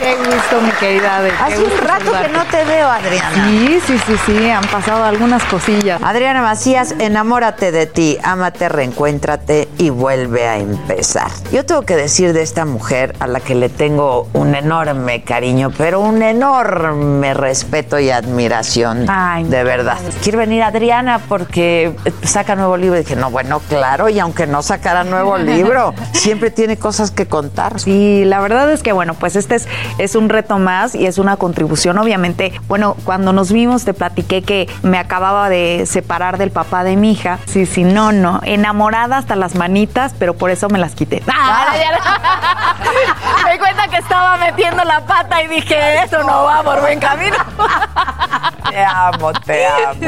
Qué 0.01 0.17
gusto, 0.17 0.63
mi 0.63 0.71
querida 0.81 1.19
Hace 1.45 1.63
un 1.63 1.87
rato 1.87 2.11
que 2.11 2.29
no 2.31 2.43
te 2.47 2.65
veo, 2.65 2.89
Adriana. 2.89 3.49
Sí, 3.51 3.81
sí, 3.87 3.99
sí, 4.07 4.15
sí, 4.25 4.51
han 4.51 4.65
pasado 4.65 5.05
algunas 5.05 5.45
cosillas. 5.45 6.01
Adriana 6.03 6.41
Macías, 6.41 6.95
enamórate 6.99 7.71
de 7.71 7.85
ti, 7.85 8.17
ámate, 8.23 8.71
reencuéntrate 8.71 9.69
y 9.77 9.91
vuelve 9.91 10.49
a 10.49 10.57
empezar. 10.57 11.31
Yo 11.53 11.67
tengo 11.67 11.83
que 11.83 11.97
decir 11.97 12.33
de 12.33 12.41
esta 12.41 12.65
mujer 12.65 13.15
a 13.19 13.27
la 13.27 13.41
que 13.41 13.55
le 13.55 13.69
tengo 13.69 14.27
un 14.33 14.55
enorme 14.55 15.23
cariño, 15.23 15.71
pero 15.77 16.01
un 16.01 16.23
enorme 16.23 17.35
respeto 17.35 17.99
y 17.99 18.09
admiración. 18.09 19.05
Ay, 19.07 19.45
de 19.45 19.65
verdad. 19.65 19.99
Quiere 20.23 20.39
venir 20.39 20.63
Adriana 20.63 21.21
porque 21.29 21.95
saca 22.23 22.57
nuevo 22.57 22.79
libro. 22.79 22.97
Y 22.97 23.01
dije, 23.01 23.17
no, 23.17 23.31
bueno, 23.31 23.61
claro, 23.69 24.09
y 24.09 24.19
aunque 24.19 24.47
no 24.47 24.63
sacara 24.63 25.05
nuevo 25.05 25.37
libro, 25.39 25.93
siempre 26.13 26.51
tiene 26.51 26.79
cosas 26.79 27.11
que 27.11 27.27
contar. 27.27 27.81
Sí, 27.81 28.25
la 28.25 28.41
verdad 28.41 28.73
es 28.73 28.83
que, 28.83 28.93
bueno, 28.93 29.13
pues 29.13 29.37
este 29.37 29.57
es 29.57 29.69
es 29.99 30.15
un 30.15 30.29
reto 30.29 30.59
más 30.59 30.95
y 30.95 31.07
es 31.07 31.19
una 31.19 31.37
contribución. 31.37 31.99
Obviamente, 31.99 32.53
bueno, 32.69 32.97
cuando 33.05 33.33
nos 33.33 33.53
vimos 33.53 33.85
te 33.85 33.95
platiqué 33.95 34.43
que 34.43 34.69
me 34.83 34.99
acababa 34.99 35.49
de 35.49 35.85
separar 35.87 36.39
del 36.39 36.51
papá 36.51 36.85
de 36.85 36.97
mi 36.97 37.13
hija. 37.13 37.39
Sí, 37.47 37.67
sí, 37.67 37.85
no, 37.85 38.13
no. 38.13 38.41
Enamorada 38.45 39.19
hasta 39.19 39.37
las 39.37 39.55
manitas, 39.55 40.15
pero 40.19 40.35
por 40.35 40.51
eso 40.51 40.69
me 40.69 40.79
las 40.79 40.95
quité. 40.95 41.23
Ah, 41.29 41.67
me 43.45 43.59
cuenta 43.59 43.89
que 43.89 43.97
estaba 43.97 44.37
metiendo 44.37 44.85
la 44.85 45.01
pata 45.07 45.43
y 45.43 45.49
dije, 45.49 46.03
esto 46.03 46.23
no 46.23 46.45
va 46.45 46.63
por 46.63 46.81
buen 46.81 46.99
camino. 47.01 47.37
te 48.71 48.85
amo, 48.85 49.33
te 49.45 49.67
amo. 49.67 50.01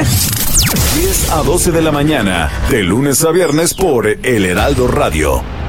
10 0.95 1.31
a 1.31 1.37
12 1.37 1.73
de 1.73 1.83
la 1.83 1.91
mañana, 1.91 2.51
de 2.69 2.83
lunes 2.83 3.25
a 3.25 3.31
viernes 3.31 3.75
por 3.75 4.07
El 4.07 4.45
Heraldo 4.45 4.89
Radio. 4.89 5.62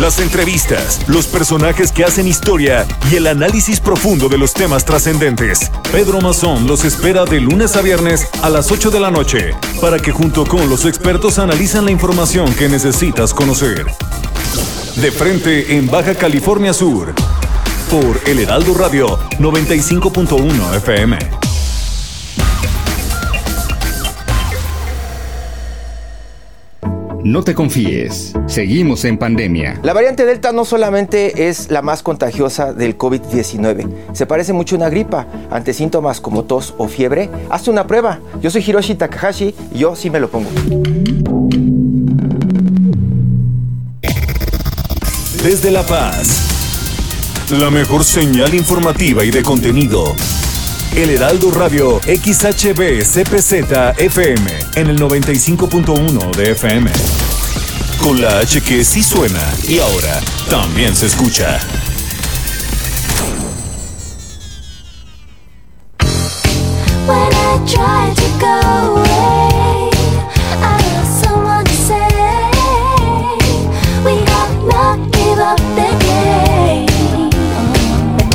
Las 0.00 0.20
entrevistas, 0.20 1.00
los 1.08 1.26
personajes 1.26 1.90
que 1.90 2.04
hacen 2.04 2.28
historia 2.28 2.86
y 3.10 3.16
el 3.16 3.26
análisis 3.26 3.80
profundo 3.80 4.28
de 4.28 4.38
los 4.38 4.54
temas 4.54 4.84
trascendentes. 4.84 5.72
Pedro 5.90 6.20
Mazón 6.20 6.68
los 6.68 6.84
espera 6.84 7.24
de 7.24 7.40
lunes 7.40 7.74
a 7.74 7.82
viernes 7.82 8.28
a 8.42 8.48
las 8.48 8.70
8 8.70 8.92
de 8.92 9.00
la 9.00 9.10
noche 9.10 9.56
para 9.80 9.98
que 9.98 10.12
junto 10.12 10.46
con 10.46 10.68
los 10.70 10.84
expertos 10.84 11.40
analizan 11.40 11.84
la 11.84 11.90
información 11.90 12.54
que 12.54 12.68
necesitas 12.68 13.34
conocer. 13.34 13.86
De 14.94 15.10
frente 15.10 15.76
en 15.76 15.90
Baja 15.90 16.14
California 16.14 16.72
Sur, 16.72 17.12
por 17.90 18.20
El 18.24 18.38
Heraldo 18.38 18.74
Radio 18.74 19.18
95.1 19.40 20.76
FM. 20.76 21.47
No 27.24 27.42
te 27.42 27.52
confíes, 27.52 28.32
seguimos 28.46 29.04
en 29.04 29.18
pandemia. 29.18 29.80
La 29.82 29.92
variante 29.92 30.24
Delta 30.24 30.52
no 30.52 30.64
solamente 30.64 31.48
es 31.48 31.68
la 31.68 31.82
más 31.82 32.04
contagiosa 32.04 32.72
del 32.72 32.96
COVID-19, 32.96 33.88
se 34.12 34.26
parece 34.26 34.52
mucho 34.52 34.76
a 34.76 34.78
una 34.78 34.88
gripa. 34.88 35.26
Ante 35.50 35.74
síntomas 35.74 36.20
como 36.20 36.44
tos 36.44 36.74
o 36.78 36.86
fiebre, 36.86 37.28
hazte 37.50 37.70
una 37.70 37.88
prueba. 37.88 38.20
Yo 38.40 38.50
soy 38.50 38.62
Hiroshi 38.64 38.94
Takahashi 38.94 39.54
y 39.74 39.78
yo 39.78 39.96
sí 39.96 40.10
me 40.10 40.20
lo 40.20 40.30
pongo. 40.30 40.48
Desde 45.42 45.70
La 45.72 45.82
Paz, 45.82 47.48
la 47.50 47.70
mejor 47.70 48.04
señal 48.04 48.54
informativa 48.54 49.24
y 49.24 49.30
de 49.32 49.42
contenido. 49.42 50.14
El 50.94 51.10
Heraldo 51.10 51.50
Radio 51.50 52.00
XHB 52.00 53.02
CPZ 53.02 53.52
FM 53.98 54.50
en 54.74 54.86
el 54.88 54.98
95.1 54.98 56.34
de 56.34 56.52
FM. 56.52 56.90
Con 58.02 58.20
la 58.20 58.38
H 58.38 58.60
que 58.62 58.84
sí 58.84 59.02
suena 59.02 59.42
y 59.68 59.78
ahora 59.78 60.20
también 60.50 60.96
se 60.96 61.06
escucha. 61.06 61.60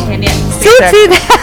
Genial. 0.08 0.34
Sí, 0.62 0.70
sí. 0.92 1.43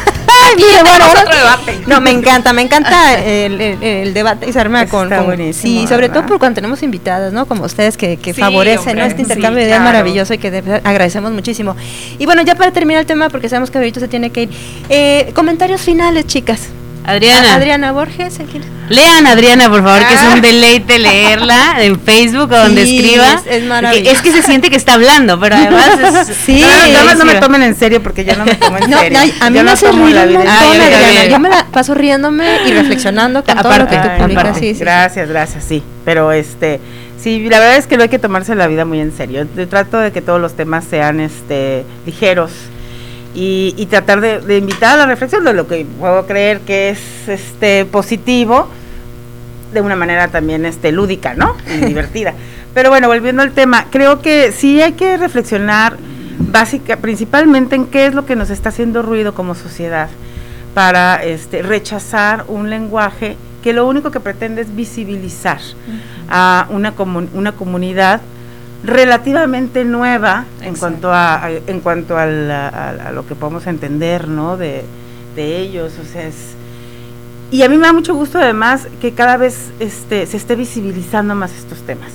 Ya 0.58 0.82
bueno, 0.82 0.84
tenemos 0.84 1.08
ahora- 1.08 1.20
otro 1.22 1.36
debate. 1.38 1.80
No, 1.86 2.00
me 2.00 2.10
encanta, 2.10 2.52
me 2.52 2.62
encanta 2.62 3.14
el, 3.18 3.60
el- 3.60 3.82
el 3.82 4.14
debate 4.14 4.48
y 4.48 4.52
se 4.52 4.60
arma 4.60 4.86
con, 4.86 5.08
con- 5.08 5.52
sí, 5.54 5.86
sobre 5.86 6.08
¿verdad? 6.08 6.14
todo 6.14 6.26
por 6.26 6.38
cuando 6.38 6.56
tenemos 6.56 6.82
invitadas, 6.82 7.32
¿no? 7.32 7.46
Como 7.46 7.64
ustedes 7.64 7.96
que, 7.96 8.16
que 8.16 8.34
Sí, 8.34 8.40
favorecen 8.40 8.98
este 8.98 9.22
intercambio 9.22 9.58
sí, 9.58 9.62
de 9.62 9.68
ideas 9.68 9.78
claro. 9.80 9.92
maravilloso 9.92 10.34
y 10.34 10.38
que 10.38 10.50
de 10.50 10.80
agradecemos 10.84 11.32
muchísimo. 11.32 11.76
Y 12.18 12.26
bueno, 12.26 12.42
ya 12.42 12.54
para 12.54 12.72
terminar 12.72 13.00
el 13.00 13.06
tema, 13.06 13.28
porque 13.28 13.48
sabemos 13.48 13.70
que 13.70 13.78
ahorita 13.78 14.00
se 14.00 14.08
tiene 14.08 14.30
que 14.30 14.42
ir, 14.42 14.50
eh, 14.88 15.32
comentarios 15.34 15.80
finales, 15.80 16.26
chicas. 16.26 16.68
Adriana. 17.04 17.54
Adriana 17.54 17.92
Borges, 17.92 18.38
¿a 18.40 18.44
quién? 18.44 18.62
Lean 18.88 19.26
Adriana, 19.26 19.68
por 19.70 19.82
favor, 19.82 20.06
que 20.06 20.14
es 20.14 20.20
Ah. 20.20 20.32
un 20.34 20.40
deleite 20.42 20.98
leerla 20.98 21.76
en 21.78 21.98
Facebook 22.00 22.50
o 22.52 22.56
donde 22.58 22.84
Sí, 22.86 22.98
escriba. 22.98 23.34
es- 23.34 23.46
es 23.46 23.64
maravilloso. 23.64 24.10
Es 24.12 24.20
que 24.22 24.32
se 24.32 24.42
siente 24.42 24.68
que 24.70 24.76
está 24.76 24.94
hablando, 24.94 25.38
pero 25.40 25.56
además 25.56 25.90
es. 26.28 26.36
Sí, 26.44 26.64
más 27.04 27.16
no 27.16 27.24
me 27.24 27.34
tomen 27.36 27.62
en 27.62 27.74
serio 27.76 28.02
porque 28.02 28.24
yo 28.24 28.36
no 28.36 28.44
me 28.44 28.54
tomo 28.54 28.78
en 28.78 28.90
No, 28.90 28.98
serio. 28.98 29.18
no, 29.18 29.24
a 29.46 29.50
mí 29.50 29.56
Yo 29.58 29.62
me 29.62 29.62
no 29.64 29.70
hace 29.72 29.90
reír 29.92 30.14
la 30.14 30.26
vida. 30.26 31.26
Yo 31.28 31.38
me 31.38 31.48
la 31.48 31.66
paso 31.66 31.94
riéndome 31.94 32.44
y 32.66 32.72
reflexionando 32.72 33.44
con 33.44 33.56
todo 33.58 33.78
lo 33.78 33.86
que 33.88 33.96
tú 33.96 34.08
publicas. 34.18 34.44
aparte, 34.46 34.74
sí. 34.74 34.78
gracias, 34.80 35.28
gracias, 35.28 35.64
sí. 35.64 35.82
Pero 36.04 36.32
este, 36.32 36.80
sí, 37.22 37.48
la 37.48 37.58
verdad 37.60 37.76
es 37.76 37.86
que 37.86 37.96
no 37.96 38.02
hay 38.02 38.08
que 38.08 38.18
tomarse 38.18 38.54
la 38.54 38.66
vida 38.66 38.84
muy 38.84 39.00
en 39.00 39.16
serio. 39.16 39.46
Yo 39.56 39.68
trato 39.68 39.98
de 39.98 40.10
que 40.12 40.20
todos 40.20 40.40
los 40.40 40.54
temas 40.56 40.84
sean 40.88 41.20
este 41.20 41.84
ligeros 42.06 42.50
y, 43.34 43.74
y 43.76 43.86
tratar 43.86 44.20
de, 44.20 44.40
de 44.40 44.58
invitar 44.58 44.94
a 44.94 44.96
la 44.96 45.06
reflexión 45.06 45.44
de 45.44 45.52
lo 45.52 45.66
que 45.68 45.86
puedo 45.98 46.26
creer 46.26 46.60
que 46.60 46.90
es 46.90 47.00
este 47.28 47.84
positivo 47.84 48.68
de 49.72 49.80
una 49.80 49.94
manera 49.96 50.28
también 50.28 50.66
este 50.66 50.90
lúdica, 50.92 51.34
¿no? 51.34 51.54
Y 51.68 51.84
divertida. 51.86 52.34
Pero 52.74 52.90
bueno, 52.90 53.08
volviendo 53.08 53.42
al 53.42 53.52
tema, 53.52 53.86
creo 53.90 54.20
que 54.20 54.52
sí 54.52 54.80
hay 54.82 54.92
que 54.92 55.16
reflexionar 55.16 55.96
básica, 56.38 56.96
principalmente 56.96 57.76
en 57.76 57.86
qué 57.86 58.06
es 58.06 58.14
lo 58.14 58.26
que 58.26 58.34
nos 58.36 58.50
está 58.50 58.70
haciendo 58.70 59.02
ruido 59.02 59.34
como 59.34 59.54
sociedad 59.54 60.08
para 60.74 61.22
este, 61.24 61.62
rechazar 61.62 62.44
un 62.48 62.70
lenguaje 62.70 63.36
que 63.62 63.72
lo 63.72 63.86
único 63.86 64.10
que 64.10 64.20
pretende 64.20 64.62
es 64.62 64.74
visibilizar 64.74 65.58
a 66.28 66.66
una, 66.70 66.94
comu- 66.96 67.28
una 67.34 67.52
comunidad 67.52 68.20
relativamente 68.82 69.84
nueva 69.84 70.46
en 70.62 70.74
cuanto 70.74 71.12
a, 71.12 71.44
a- 71.44 71.50
en 71.50 71.80
cuanto 71.80 72.16
a, 72.16 72.22
a- 72.24 72.88
a 73.08 73.12
lo 73.12 73.26
que 73.26 73.34
podemos 73.34 73.66
entender 73.66 74.26
no 74.28 74.56
de, 74.56 74.84
de 75.36 75.58
ellos 75.58 75.92
o 76.00 76.04
sea 76.10 76.26
es 76.26 76.34
y 77.50 77.62
a 77.62 77.68
mí 77.68 77.76
me 77.76 77.86
da 77.86 77.92
mucho 77.92 78.14
gusto 78.14 78.38
además 78.38 78.86
que 79.00 79.12
cada 79.12 79.36
vez 79.36 79.70
este 79.80 80.24
se 80.26 80.36
esté 80.36 80.54
visibilizando 80.54 81.34
más 81.34 81.50
estos 81.52 81.78
temas. 81.80 82.12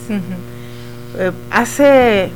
Eh, 1.17 1.31
hace 1.51 2.29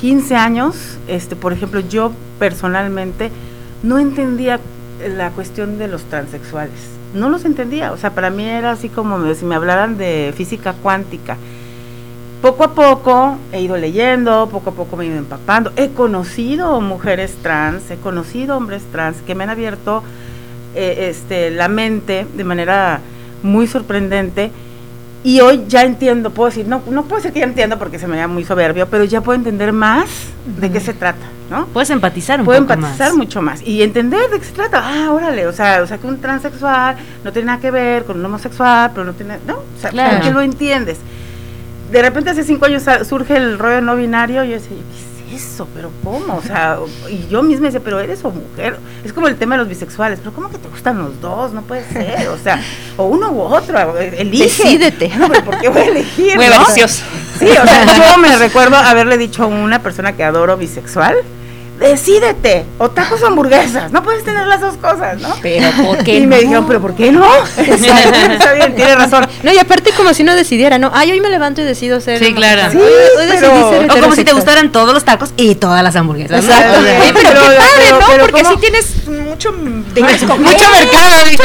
15 0.00 0.36
años 0.36 0.98
este 1.06 1.36
por 1.36 1.52
ejemplo 1.52 1.80
yo 1.80 2.12
personalmente 2.38 3.30
no 3.82 3.98
entendía 3.98 4.58
la 5.16 5.30
cuestión 5.30 5.78
de 5.78 5.86
los 5.88 6.02
transexuales. 6.04 6.72
No 7.14 7.28
los 7.28 7.44
entendía 7.44 7.92
o 7.92 7.98
sea 7.98 8.10
para 8.14 8.30
mí 8.30 8.44
era 8.44 8.72
así 8.72 8.88
como 8.88 9.32
si 9.34 9.44
me 9.44 9.54
hablaran 9.54 9.96
de 9.98 10.32
física 10.36 10.72
cuántica 10.82 11.36
poco 12.46 12.64
a 12.64 12.74
poco 12.74 13.36
he 13.52 13.60
ido 13.60 13.76
leyendo, 13.76 14.48
poco 14.50 14.70
a 14.70 14.72
poco 14.72 14.96
me 14.96 15.04
he 15.04 15.08
ido 15.08 15.18
empapando. 15.18 15.72
He 15.76 15.90
conocido 15.90 16.80
mujeres 16.80 17.34
trans, 17.42 17.90
he 17.90 17.96
conocido 17.96 18.56
hombres 18.56 18.82
trans 18.92 19.16
que 19.26 19.34
me 19.34 19.44
han 19.44 19.50
abierto 19.50 20.02
eh, 20.74 21.08
este, 21.10 21.50
la 21.50 21.68
mente 21.68 22.26
de 22.36 22.44
manera 22.44 23.00
muy 23.42 23.66
sorprendente. 23.66 24.50
Y 25.24 25.40
hoy 25.40 25.64
ya 25.66 25.82
entiendo, 25.82 26.30
puedo 26.30 26.48
decir, 26.50 26.68
no, 26.68 26.82
no 26.88 27.02
puedo 27.02 27.16
decir 27.16 27.32
que 27.32 27.40
ya 27.40 27.46
entiendo 27.46 27.78
porque 27.78 27.98
se 27.98 28.06
me 28.06 28.16
da 28.16 28.28
muy 28.28 28.44
soberbio, 28.44 28.86
pero 28.86 29.02
ya 29.02 29.22
puedo 29.22 29.36
entender 29.36 29.72
más 29.72 30.08
de 30.60 30.70
qué 30.70 30.78
se 30.78 30.92
trata, 30.94 31.26
¿no? 31.50 31.66
Puedes 31.66 31.90
empatizar 31.90 32.38
un 32.38 32.44
Puedo 32.46 32.60
poco 32.60 32.74
empatizar 32.74 33.08
más. 33.08 33.16
mucho 33.16 33.42
más 33.42 33.60
y 33.62 33.82
entender 33.82 34.30
de 34.30 34.38
qué 34.38 34.44
se 34.44 34.52
trata. 34.52 34.82
Ah, 34.84 35.10
órale, 35.10 35.48
o 35.48 35.52
sea, 35.52 35.82
o 35.82 35.86
sea 35.88 35.98
que 35.98 36.06
un 36.06 36.20
transexual 36.20 36.96
no 37.24 37.32
tiene 37.32 37.46
nada 37.46 37.60
que 37.60 37.72
ver 37.72 38.04
con 38.04 38.20
un 38.20 38.24
homosexual, 38.24 38.92
pero 38.94 39.04
no 39.04 39.14
tiene, 39.14 39.38
no, 39.48 39.54
o 39.54 39.80
sea, 39.80 39.90
Claro. 39.90 40.20
que 40.22 40.30
lo 40.30 40.40
entiendes. 40.42 40.98
De 41.90 42.02
repente 42.02 42.30
hace 42.30 42.44
cinco 42.44 42.66
años 42.66 42.82
surge 43.08 43.36
el 43.36 43.58
rollo 43.58 43.80
no 43.80 43.96
binario, 43.96 44.44
y 44.44 44.48
yo 44.48 44.54
decía, 44.54 44.76
¿qué 45.28 45.36
es 45.36 45.42
eso? 45.42 45.68
¿Pero 45.74 45.90
cómo? 46.02 46.36
O 46.36 46.42
sea, 46.42 46.78
y 47.10 47.28
yo 47.28 47.42
misma 47.42 47.66
decía, 47.66 47.80
pero 47.84 48.00
eres 48.00 48.24
o 48.24 48.30
mujer. 48.30 48.76
Es 49.04 49.12
como 49.12 49.28
el 49.28 49.36
tema 49.36 49.54
de 49.54 49.60
los 49.60 49.68
bisexuales, 49.68 50.18
pero 50.18 50.32
¿cómo 50.32 50.50
que 50.50 50.58
te 50.58 50.68
gustan 50.68 50.98
los 50.98 51.20
dos? 51.20 51.52
No 51.52 51.62
puede 51.62 51.84
ser, 51.84 52.28
o 52.28 52.38
sea, 52.38 52.60
o 52.96 53.04
uno 53.06 53.30
u 53.30 53.40
otro, 53.40 53.98
elige. 53.98 54.64
Decídete. 54.64 55.10
No, 55.16 55.28
pero 55.28 55.44
¿por 55.44 55.58
qué 55.58 55.68
voy 55.68 55.82
a 55.82 55.86
elegir? 55.86 56.36
Muy 56.36 56.46
no? 56.46 56.64
Sí, 56.66 56.82
o 56.82 56.88
sea, 56.88 58.14
yo 58.14 58.18
me 58.18 58.36
recuerdo 58.36 58.76
haberle 58.76 59.18
dicho 59.18 59.44
a 59.44 59.46
una 59.46 59.80
persona 59.80 60.16
que 60.16 60.24
adoro 60.24 60.56
bisexual, 60.56 61.16
decídete, 61.88 62.64
o 62.78 62.90
tacos 62.90 63.22
o 63.22 63.26
hamburguesas, 63.26 63.90
no 63.92 64.02
puedes 64.02 64.24
tener 64.24 64.46
las 64.46 64.60
dos 64.60 64.76
cosas, 64.76 65.20
¿no? 65.20 65.34
Pero 65.42 65.70
¿por 65.84 66.04
qué 66.04 66.16
Y 66.16 66.26
me 66.26 66.36
no? 66.36 66.42
dijeron, 66.42 66.66
pero 66.66 66.80
¿por 66.80 66.94
qué 66.94 67.10
no? 67.12 67.26
Está 67.56 68.52
bien, 68.54 68.74
tiene 68.74 68.94
razón. 68.96 69.26
No, 69.42 69.52
y 69.52 69.58
aparte 69.58 69.90
como 69.92 70.12
si 70.14 70.22
uno 70.22 70.34
decidiera, 70.34 70.78
¿no? 70.78 70.90
Ay, 70.94 71.10
hoy 71.12 71.20
me 71.20 71.28
levanto 71.30 71.60
y 71.60 71.64
decido 71.64 72.00
ser 72.00 72.18
Sí, 72.18 72.34
claro. 72.34 72.62
homosexual. 72.62 72.92
Hoy- 73.18 73.28
ser 73.38 73.90
o 73.90 74.00
como 74.02 74.14
si 74.14 74.24
te 74.24 74.32
gustaran 74.32 74.72
todos 74.72 74.92
los 74.94 75.04
tacos 75.04 75.30
y 75.36 75.54
todas 75.56 75.82
las 75.82 75.96
hamburguesas. 75.96 76.44
¿no? 76.44 76.52
Exacto. 76.52 76.78
O 76.78 76.82
Oye, 76.82 77.12
pero, 77.14 77.28
Pero- 77.30 77.40
qué 77.40 77.56
padre, 77.56 77.70
pero- 77.78 78.00
¿no? 78.00 78.06
pero 78.06 78.22
Porque 78.26 78.42
¿cómo? 78.42 78.48
así 78.54 78.60
tienes 78.60 79.06
mucho 79.08 79.52
de 79.52 80.02
Mucho 80.02 80.26
mercado, 80.28 81.24
dijo. 81.30 81.42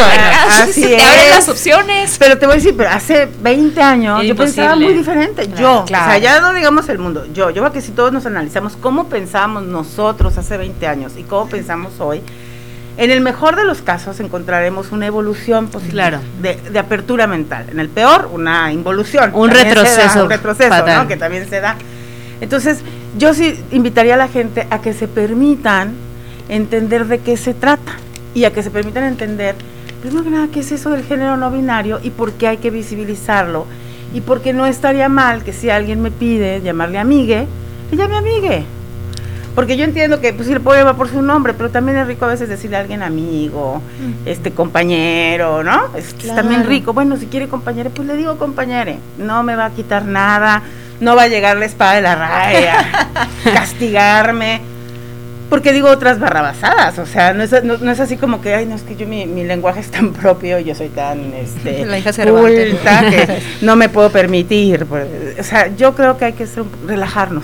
Así 0.63 0.81
te 0.81 1.01
abren 1.01 1.29
las 1.29 1.49
opciones. 1.49 2.15
Pero 2.19 2.37
te 2.37 2.45
voy 2.45 2.53
a 2.53 2.55
decir, 2.57 2.73
pero 2.77 2.89
hace 2.89 3.27
20 3.41 3.81
años 3.81 4.23
yo 4.23 4.35
pensaba 4.35 4.75
muy 4.75 4.93
diferente. 4.93 5.45
Claro, 5.47 5.61
yo, 5.61 5.79
o 5.81 5.85
claro. 5.85 6.05
sea, 6.11 6.17
ya 6.17 6.39
no 6.41 6.53
digamos 6.53 6.87
el 6.89 6.97
mundo. 6.99 7.25
Yo, 7.33 7.49
yo 7.49 7.61
creo 7.61 7.71
que 7.73 7.81
si 7.81 7.91
todos 7.91 8.11
nos 8.11 8.25
analizamos 8.25 8.73
cómo 8.79 9.07
pensábamos 9.07 9.63
nosotros 9.63 10.30
hace 10.37 10.57
20 10.57 10.85
años 10.87 11.13
y 11.17 11.23
cómo 11.23 11.47
pensamos 11.49 11.99
hoy, 11.99 12.21
en 12.97 13.09
el 13.09 13.21
mejor 13.21 13.55
de 13.55 13.63
los 13.63 13.81
casos 13.81 14.19
encontraremos 14.19 14.91
una 14.91 15.07
evolución 15.07 15.67
positiva 15.67 16.09
Claro. 16.09 16.19
de, 16.41 16.57
de 16.71 16.79
apertura 16.79 17.25
mental. 17.25 17.65
En 17.71 17.79
el 17.79 17.89
peor, 17.89 18.29
una 18.33 18.71
involución. 18.71 19.31
Un 19.33 19.49
se 19.51 19.57
da, 19.57 19.63
retroceso 19.63 20.23
un 20.23 20.29
retroceso. 20.29 20.85
¿no? 20.85 21.07
Que 21.07 21.17
también 21.17 21.47
se 21.49 21.61
da. 21.61 21.75
Entonces, 22.41 22.79
yo 23.17 23.33
sí 23.33 23.59
invitaría 23.71 24.15
a 24.15 24.17
la 24.17 24.27
gente 24.27 24.67
a 24.69 24.81
que 24.81 24.93
se 24.93 25.07
permitan 25.07 25.93
entender 26.49 27.05
de 27.05 27.19
qué 27.19 27.37
se 27.37 27.53
trata 27.53 27.93
y 28.33 28.43
a 28.45 28.51
que 28.51 28.61
se 28.63 28.71
permitan 28.71 29.03
entender, 29.05 29.55
primero 30.01 30.23
que 30.23 30.29
nada, 30.29 30.47
qué 30.51 30.59
es 30.61 30.71
eso 30.71 30.89
del 30.89 31.03
género 31.03 31.37
no 31.37 31.49
binario 31.51 31.99
y 32.03 32.09
por 32.09 32.33
qué 32.33 32.47
hay 32.47 32.57
que 32.57 32.71
visibilizarlo 32.71 33.65
y 34.13 34.21
por 34.21 34.41
qué 34.41 34.51
no 34.53 34.65
estaría 34.65 35.07
mal 35.07 35.43
que 35.43 35.53
si 35.53 35.69
alguien 35.69 36.01
me 36.01 36.11
pide 36.11 36.61
llamarle 36.61 36.97
amigue, 36.99 37.47
le 37.91 37.97
llame 37.97 38.17
amigue. 38.17 38.65
Porque 39.55 39.75
yo 39.75 39.83
entiendo 39.83 40.21
que 40.21 40.31
pues 40.31 40.47
sí 40.47 40.53
le 40.53 40.59
puedo 40.61 40.79
llamar 40.79 40.95
por 40.95 41.09
su 41.09 41.21
nombre, 41.21 41.53
pero 41.53 41.69
también 41.69 41.97
es 41.97 42.07
rico 42.07 42.25
a 42.25 42.29
veces 42.29 42.47
decirle 42.47 42.77
a 42.77 42.79
alguien 42.79 43.03
amigo, 43.03 43.81
este 44.25 44.51
compañero, 44.51 45.61
¿no? 45.63 45.95
Es, 45.95 46.15
también 46.33 46.65
rico. 46.65 46.93
Bueno, 46.93 47.17
si 47.17 47.25
quiere 47.25 47.49
compañero, 47.49 47.89
pues 47.89 48.07
le 48.07 48.15
digo 48.15 48.37
compañere. 48.37 48.97
No 49.17 49.43
me 49.43 49.55
va 49.55 49.65
a 49.65 49.69
quitar 49.71 50.05
nada, 50.05 50.61
no 51.01 51.15
va 51.15 51.23
a 51.23 51.27
llegar 51.27 51.57
la 51.57 51.65
espada 51.65 51.95
de 51.95 52.01
la 52.01 52.15
raya, 52.15 53.09
castigarme. 53.43 54.61
Porque 55.49 55.73
digo 55.73 55.89
otras 55.89 56.17
barrabasadas, 56.17 56.97
o 56.97 57.05
sea, 57.05 57.33
no 57.33 57.43
es, 57.43 57.51
no, 57.65 57.77
no 57.77 57.91
es 57.91 57.99
así 57.99 58.15
como 58.15 58.39
que, 58.39 58.55
ay, 58.55 58.65
no, 58.65 58.73
es 58.73 58.83
que 58.83 58.95
yo 58.95 59.05
mi, 59.05 59.25
mi 59.25 59.43
lenguaje 59.43 59.81
es 59.81 59.91
tan 59.91 60.13
propio, 60.13 60.59
yo 60.59 60.73
soy 60.75 60.87
tan, 60.87 61.33
este, 61.33 61.85
La 61.85 61.99
hija 61.99 62.13
culta 62.13 63.09
que 63.09 63.41
no 63.61 63.75
me 63.75 63.89
puedo 63.89 64.09
permitir. 64.11 64.85
pues, 64.85 65.05
O 65.37 65.43
sea, 65.43 65.75
yo 65.75 65.93
creo 65.93 66.17
que 66.17 66.23
hay 66.23 66.33
que 66.33 66.47
ser 66.47 66.63
relajarnos. 66.87 67.43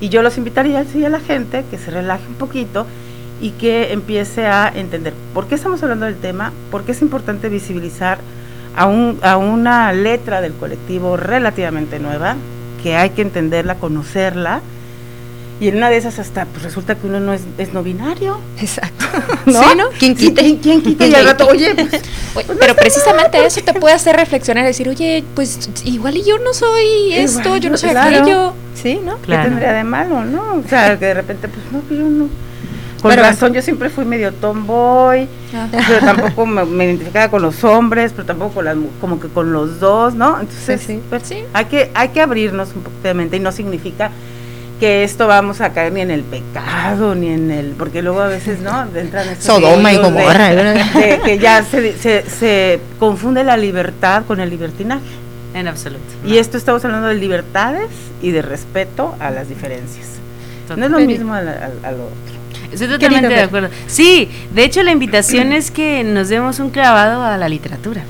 Y 0.00 0.08
yo 0.08 0.22
los 0.22 0.38
invitaría 0.38 0.84
sí, 0.84 1.04
a 1.04 1.08
la 1.08 1.20
gente 1.20 1.64
que 1.70 1.78
se 1.78 1.90
relaje 1.90 2.26
un 2.28 2.34
poquito 2.34 2.86
y 3.40 3.50
que 3.52 3.92
empiece 3.92 4.46
a 4.46 4.68
entender 4.68 5.12
por 5.34 5.46
qué 5.46 5.54
estamos 5.54 5.82
hablando 5.82 6.06
del 6.06 6.16
tema, 6.16 6.52
por 6.70 6.84
qué 6.84 6.92
es 6.92 7.02
importante 7.02 7.48
visibilizar 7.48 8.18
a, 8.76 8.86
un, 8.86 9.18
a 9.22 9.36
una 9.36 9.92
letra 9.92 10.40
del 10.40 10.54
colectivo 10.54 11.16
relativamente 11.16 11.98
nueva, 11.98 12.36
que 12.82 12.96
hay 12.96 13.10
que 13.10 13.22
entenderla, 13.22 13.76
conocerla. 13.76 14.60
Y 15.60 15.68
en 15.68 15.76
una 15.76 15.90
de 15.90 15.96
esas 15.96 16.18
hasta 16.20 16.44
pues 16.44 16.62
resulta 16.62 16.94
que 16.94 17.06
uno 17.08 17.18
no 17.18 17.32
es, 17.32 17.42
es 17.58 17.72
no 17.72 17.82
binario. 17.82 18.38
Exacto. 18.60 19.04
¿No? 19.46 19.60
Sí, 19.62 19.68
¿no? 19.76 19.84
¿Quién 19.98 20.16
Sí, 20.16 20.26
quite? 20.28 20.40
¿quién, 20.42 20.56
quién 20.58 20.82
quita? 20.82 21.06
Y 21.06 21.14
al 21.14 21.24
rato, 21.24 21.48
oye, 21.48 21.74
pues, 21.74 22.02
Oye, 22.48 22.58
pero 22.60 22.76
precisamente 22.76 23.44
eso 23.44 23.60
te 23.62 23.74
puede 23.74 23.94
hacer 23.94 24.14
reflexionar 24.14 24.62
y 24.64 24.68
decir, 24.68 24.88
oye, 24.88 25.24
pues 25.34 25.68
igual 25.84 26.16
y 26.16 26.24
yo 26.24 26.38
no 26.38 26.52
soy 26.54 27.12
esto, 27.14 27.40
Igual, 27.40 27.60
yo 27.60 27.70
no 27.70 27.76
soy 27.76 27.90
claro. 27.90 28.16
aquello. 28.18 28.52
Sí, 28.80 29.00
¿no? 29.04 29.20
¿qué 29.22 29.32
tendría 29.36 29.72
de 29.72 29.82
malo, 29.82 30.24
no? 30.24 30.62
O 30.64 30.68
sea, 30.68 30.96
que 30.96 31.06
de 31.06 31.14
repente, 31.14 31.48
pues 31.48 31.60
no, 31.72 31.86
que 31.88 31.96
yo 31.96 32.04
no. 32.04 32.28
Con 33.02 33.10
Pero- 33.10 33.22
razón, 33.22 33.52
yo 33.52 33.62
siempre 33.62 33.90
fui 33.90 34.04
medio 34.04 34.32
tomboy, 34.34 35.28
pero 35.86 36.00
tampoco 36.00 36.46
me, 36.46 36.64
me 36.64 36.84
identificaba 36.84 37.28
con 37.30 37.42
los 37.42 37.62
hombres, 37.64 38.12
pero 38.12 38.26
tampoco 38.26 38.54
con 38.54 38.64
las, 38.64 38.76
como 39.00 39.18
que 39.20 39.28
con 39.28 39.52
los 39.52 39.78
dos, 39.80 40.14
¿no? 40.14 40.40
Entonces, 40.40 40.80
Sí, 40.80 40.94
sí. 40.94 41.00
pues, 41.08 41.22
Hay, 41.52 41.64
que, 41.66 41.90
hay 41.94 42.08
que 42.08 42.20
abrirnos 42.20 42.68
un 42.74 42.82
poquito 42.82 43.06
de 43.08 43.14
mente 43.14 43.36
y 43.36 43.40
no 43.40 43.50
significa 43.52 44.10
que 44.78 45.02
esto 45.04 45.26
vamos 45.26 45.60
a 45.60 45.72
caer 45.72 45.92
ni 45.92 46.00
en 46.00 46.10
el 46.10 46.22
pecado, 46.22 47.14
ni 47.14 47.28
en 47.28 47.50
el... 47.50 47.66
Porque 47.72 48.00
luego 48.02 48.20
a 48.20 48.28
veces, 48.28 48.60
¿no? 48.60 48.86
Entran 48.94 49.28
esos 49.28 49.44
Sodoma 49.44 49.92
y 49.92 49.96
de- 49.96 50.02
Gomorra, 50.02 50.54
de 50.54 51.20
que 51.24 51.38
ya 51.38 51.62
se, 51.64 51.96
se, 51.98 52.22
se 52.28 52.80
confunde 52.98 53.42
la 53.44 53.56
libertad 53.56 54.24
con 54.26 54.40
el 54.40 54.50
libertinaje. 54.50 55.04
En 55.54 55.66
absoluto. 55.66 56.02
Y 56.24 56.36
esto 56.38 56.56
estamos 56.58 56.84
hablando 56.84 57.08
de 57.08 57.14
libertades 57.14 57.88
y 58.22 58.30
de 58.30 58.42
respeto 58.42 59.16
a 59.18 59.30
las 59.30 59.48
diferencias. 59.48 60.06
No 60.76 60.84
es 60.84 60.90
lo 60.90 61.00
mismo 61.00 61.32
al, 61.34 61.48
al- 61.48 61.78
al 61.82 61.94
otro. 61.94 62.38
Estoy 62.70 62.88
totalmente 62.88 63.28
de 63.28 63.40
acuerdo. 63.40 63.70
Sí, 63.86 64.30
de 64.54 64.64
hecho 64.64 64.82
la 64.82 64.92
invitación 64.92 65.52
es 65.52 65.70
que 65.70 66.04
nos 66.04 66.28
demos 66.28 66.60
un 66.60 66.68
clavado 66.70 67.22
a 67.24 67.36
la 67.38 67.48
literatura, 67.48 68.02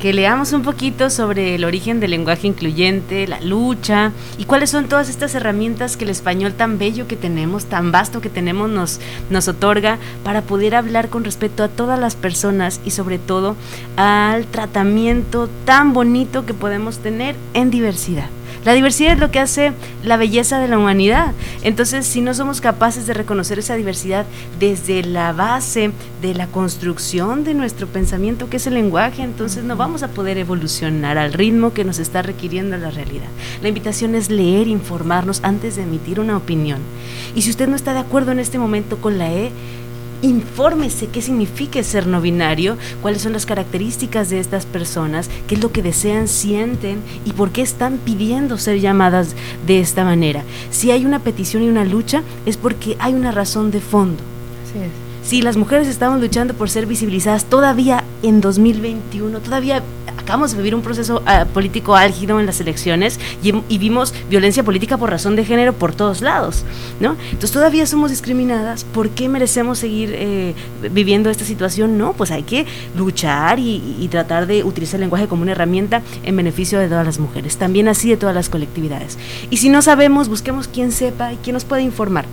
que 0.00 0.12
leamos 0.12 0.52
un 0.52 0.62
poquito 0.62 1.10
sobre 1.10 1.56
el 1.56 1.64
origen 1.64 2.00
del 2.00 2.12
lenguaje 2.12 2.46
incluyente, 2.46 3.26
la 3.26 3.40
lucha 3.40 4.12
y 4.38 4.44
cuáles 4.44 4.70
son 4.70 4.88
todas 4.88 5.08
estas 5.08 5.34
herramientas 5.34 5.96
que 5.96 6.04
el 6.04 6.10
español 6.10 6.54
tan 6.54 6.78
bello 6.78 7.08
que 7.08 7.16
tenemos, 7.16 7.66
tan 7.66 7.90
vasto 7.90 8.20
que 8.20 8.30
tenemos 8.30 8.70
nos 8.70 9.00
nos 9.30 9.48
otorga 9.48 9.98
para 10.24 10.42
poder 10.42 10.74
hablar 10.74 11.08
con 11.08 11.24
respeto 11.24 11.64
a 11.64 11.68
todas 11.68 11.98
las 11.98 12.14
personas 12.14 12.80
y 12.84 12.90
sobre 12.90 13.18
todo 13.18 13.56
al 13.96 14.46
tratamiento 14.46 15.48
tan 15.64 15.92
bonito 15.92 16.46
que 16.46 16.54
podemos 16.54 16.98
tener 16.98 17.34
en 17.54 17.70
diversidad. 17.70 18.30
La 18.64 18.74
diversidad 18.74 19.12
es 19.12 19.18
lo 19.18 19.30
que 19.30 19.38
hace 19.38 19.72
la 20.02 20.16
belleza 20.16 20.58
de 20.58 20.68
la 20.68 20.78
humanidad. 20.78 21.32
Entonces, 21.62 22.06
si 22.06 22.20
no 22.20 22.34
somos 22.34 22.60
capaces 22.60 23.06
de 23.06 23.14
reconocer 23.14 23.58
esa 23.58 23.76
diversidad 23.76 24.26
desde 24.58 25.02
la 25.02 25.32
base 25.32 25.90
de 26.20 26.34
la 26.34 26.46
construcción 26.46 27.44
de 27.44 27.54
nuestro 27.54 27.86
pensamiento, 27.86 28.50
que 28.50 28.58
es 28.58 28.66
el 28.66 28.74
lenguaje, 28.74 29.22
entonces 29.22 29.64
no 29.64 29.76
vamos 29.76 30.02
a 30.02 30.08
poder 30.08 30.38
evolucionar 30.38 31.18
al 31.18 31.32
ritmo 31.32 31.72
que 31.72 31.84
nos 31.84 31.98
está 31.98 32.22
requiriendo 32.22 32.76
la 32.76 32.90
realidad. 32.90 33.28
La 33.62 33.68
invitación 33.68 34.14
es 34.14 34.30
leer, 34.30 34.68
informarnos 34.68 35.40
antes 35.42 35.76
de 35.76 35.82
emitir 35.82 36.20
una 36.20 36.36
opinión. 36.36 36.78
Y 37.34 37.42
si 37.42 37.50
usted 37.50 37.68
no 37.68 37.76
está 37.76 37.92
de 37.92 38.00
acuerdo 38.00 38.32
en 38.32 38.38
este 38.38 38.58
momento 38.58 38.98
con 38.98 39.18
la 39.18 39.32
E, 39.32 39.50
infórmese 40.22 41.08
qué 41.08 41.22
significa 41.22 41.82
ser 41.82 42.06
no 42.06 42.20
binario, 42.20 42.76
cuáles 43.02 43.22
son 43.22 43.32
las 43.32 43.46
características 43.46 44.30
de 44.30 44.40
estas 44.40 44.66
personas, 44.66 45.30
qué 45.46 45.54
es 45.54 45.62
lo 45.62 45.72
que 45.72 45.82
desean, 45.82 46.28
sienten 46.28 47.00
y 47.24 47.32
por 47.32 47.50
qué 47.50 47.62
están 47.62 47.98
pidiendo 47.98 48.58
ser 48.58 48.80
llamadas 48.80 49.34
de 49.66 49.80
esta 49.80 50.04
manera. 50.04 50.42
Si 50.70 50.90
hay 50.90 51.06
una 51.06 51.20
petición 51.20 51.62
y 51.62 51.68
una 51.68 51.84
lucha, 51.84 52.22
es 52.46 52.56
porque 52.56 52.96
hay 52.98 53.14
una 53.14 53.32
razón 53.32 53.70
de 53.70 53.80
fondo. 53.80 54.22
Así 54.68 54.78
es. 54.78 55.08
Si 55.28 55.42
las 55.42 55.58
mujeres 55.58 55.88
estamos 55.88 56.20
luchando 56.20 56.54
por 56.54 56.70
ser 56.70 56.86
visibilizadas 56.86 57.44
todavía 57.44 58.02
en 58.22 58.40
2021, 58.40 59.40
todavía 59.40 59.82
acabamos 60.28 60.50
de 60.50 60.58
vivir 60.58 60.74
un 60.74 60.82
proceso 60.82 61.22
ah, 61.24 61.46
político 61.54 61.96
álgido 61.96 62.38
en 62.38 62.46
las 62.46 62.60
elecciones 62.60 63.18
y, 63.42 63.78
vimos 63.78 64.12
violencia 64.28 64.62
política 64.62 64.98
por 64.98 65.08
razón 65.08 65.36
de 65.36 65.44
género 65.44 65.72
por 65.72 65.94
todos 65.94 66.20
lados, 66.20 66.64
¿no? 67.00 67.16
Entonces 67.26 67.52
todavía 67.52 67.86
somos 67.86 68.10
discriminadas, 68.10 68.84
¿por 68.84 69.08
qué 69.10 69.28
merecemos 69.28 69.78
seguir 69.78 70.10
eh, 70.12 70.54
viviendo 70.92 71.30
esta 71.30 71.44
situación? 71.44 71.96
No, 71.96 72.12
pues 72.12 72.30
hay 72.30 72.42
que 72.42 72.66
luchar 72.96 73.58
y, 73.58 73.96
y 73.98 74.08
tratar 74.08 74.46
de 74.46 74.64
utilizar 74.64 74.96
el 74.96 75.02
lenguaje 75.02 75.28
como 75.28 75.42
una 75.42 75.52
herramienta 75.52 76.02
en 76.24 76.36
beneficio 76.36 76.78
de 76.78 76.88
todas 76.88 77.06
las 77.06 77.18
mujeres, 77.18 77.56
también 77.56 77.88
así 77.88 78.10
de 78.10 78.16
todas 78.16 78.34
las 78.34 78.48
colectividades. 78.48 79.16
Y 79.50 79.58
si 79.58 79.70
no 79.70 79.80
sabemos, 79.80 80.28
busquemos 80.28 80.68
quien 80.68 80.92
sepa 80.92 81.32
y 81.32 81.36
quien 81.36 81.54
nos 81.54 81.64
pueda 81.64 81.80
informar. 81.80 82.26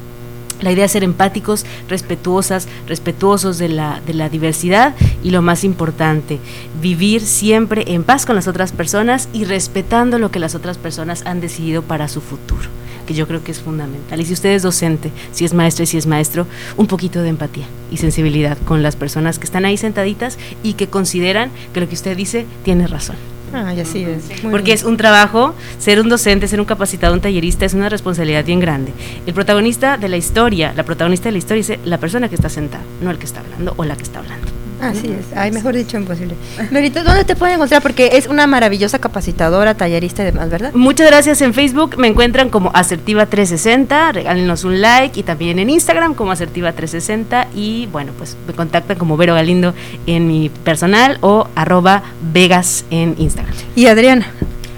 La 0.65 0.71
idea 0.71 0.85
es 0.85 0.93
ser 0.93 1.03
empáticos, 1.03 1.63
respetuosas, 1.87 2.67
respetuosos 2.87 3.59
de 3.59 3.69
la, 3.69 4.01
de 4.07 4.15
la 4.15 4.29
diversidad 4.29 4.95
y 5.23 5.29
lo 5.29 5.43
más 5.43 5.63
importante, 5.63 6.39
vivir 6.81 7.21
siempre 7.21 7.83
en 7.93 8.03
paz 8.03 8.25
con 8.25 8.35
las 8.35 8.47
otras 8.47 8.71
personas 8.71 9.29
y 9.31 9.43
respetando 9.45 10.17
lo 10.17 10.31
que 10.31 10.39
las 10.39 10.55
otras 10.55 10.79
personas 10.79 11.23
han 11.27 11.39
decidido 11.39 11.83
para 11.83 12.07
su 12.07 12.19
futuro, 12.19 12.63
que 13.05 13.13
yo 13.13 13.27
creo 13.27 13.43
que 13.43 13.51
es 13.51 13.59
fundamental. 13.59 14.19
Y 14.19 14.25
si 14.25 14.33
usted 14.33 14.55
es 14.55 14.63
docente, 14.63 15.11
si 15.31 15.45
es 15.45 15.53
maestra 15.53 15.83
y 15.83 15.85
si 15.85 15.97
es 15.97 16.07
maestro, 16.07 16.47
un 16.77 16.87
poquito 16.87 17.21
de 17.21 17.29
empatía 17.29 17.67
y 17.91 17.97
sensibilidad 17.97 18.57
con 18.65 18.81
las 18.81 18.95
personas 18.95 19.37
que 19.37 19.45
están 19.45 19.65
ahí 19.65 19.77
sentaditas 19.77 20.39
y 20.63 20.73
que 20.73 20.87
consideran 20.87 21.51
que 21.75 21.81
lo 21.81 21.87
que 21.87 21.93
usted 21.93 22.17
dice 22.17 22.47
tiene 22.63 22.87
razón. 22.87 23.34
Ah, 23.55 23.73
y 23.73 23.79
así 23.79 24.03
es. 24.03 24.43
Muy 24.43 24.51
Porque 24.51 24.65
bien. 24.65 24.75
es 24.77 24.83
un 24.83 24.97
trabajo, 24.97 25.55
ser 25.79 26.01
un 26.01 26.09
docente, 26.09 26.47
ser 26.47 26.59
un 26.59 26.65
capacitado, 26.65 27.13
un 27.13 27.21
tallerista, 27.21 27.65
es 27.65 27.73
una 27.73 27.89
responsabilidad 27.89 28.43
bien 28.43 28.59
grande. 28.59 28.91
El 29.25 29.33
protagonista 29.33 29.97
de 29.97 30.09
la 30.09 30.17
historia, 30.17 30.73
la 30.75 30.83
protagonista 30.83 31.25
de 31.25 31.31
la 31.33 31.37
historia 31.37 31.61
es 31.61 31.79
la 31.85 31.97
persona 31.97 32.27
que 32.29 32.35
está 32.35 32.49
sentada, 32.49 32.83
no 33.01 33.11
el 33.11 33.17
que 33.17 33.25
está 33.25 33.39
hablando 33.39 33.73
o 33.77 33.85
la 33.85 33.95
que 33.95 34.03
está 34.03 34.19
hablando. 34.19 34.47
Así 34.81 35.07
es, 35.07 35.35
ay, 35.35 35.51
mejor 35.51 35.75
dicho 35.75 35.97
imposible. 35.97 36.35
Lorita, 36.71 37.03
¿dónde 37.03 37.23
te 37.23 37.35
pueden 37.35 37.55
encontrar? 37.55 37.81
Porque 37.81 38.11
es 38.13 38.27
una 38.27 38.47
maravillosa 38.47 38.99
capacitadora, 38.99 39.75
tallerista 39.75 40.21
y 40.23 40.25
demás, 40.25 40.49
¿verdad? 40.49 40.73
Muchas 40.73 41.07
gracias 41.07 41.41
en 41.41 41.53
Facebook, 41.53 41.97
me 41.97 42.07
encuentran 42.07 42.49
como 42.49 42.71
Asertiva360, 42.73 44.13
regálenos 44.13 44.63
un 44.63 44.81
like 44.81 45.19
y 45.19 45.23
también 45.23 45.59
en 45.59 45.69
Instagram 45.69 46.13
como 46.13 46.31
Asertiva360 46.31 47.47
y 47.55 47.87
bueno, 47.87 48.11
pues 48.17 48.35
me 48.47 48.53
contactan 48.53 48.97
como 48.97 49.17
Vero 49.17 49.33
Galindo 49.33 49.73
en 50.07 50.27
mi 50.27 50.49
personal 50.49 51.17
o 51.21 51.47
arroba 51.55 52.03
Vegas 52.33 52.85
en 52.89 53.15
Instagram. 53.17 53.53
Y 53.75 53.87
Adriana, 53.87 54.27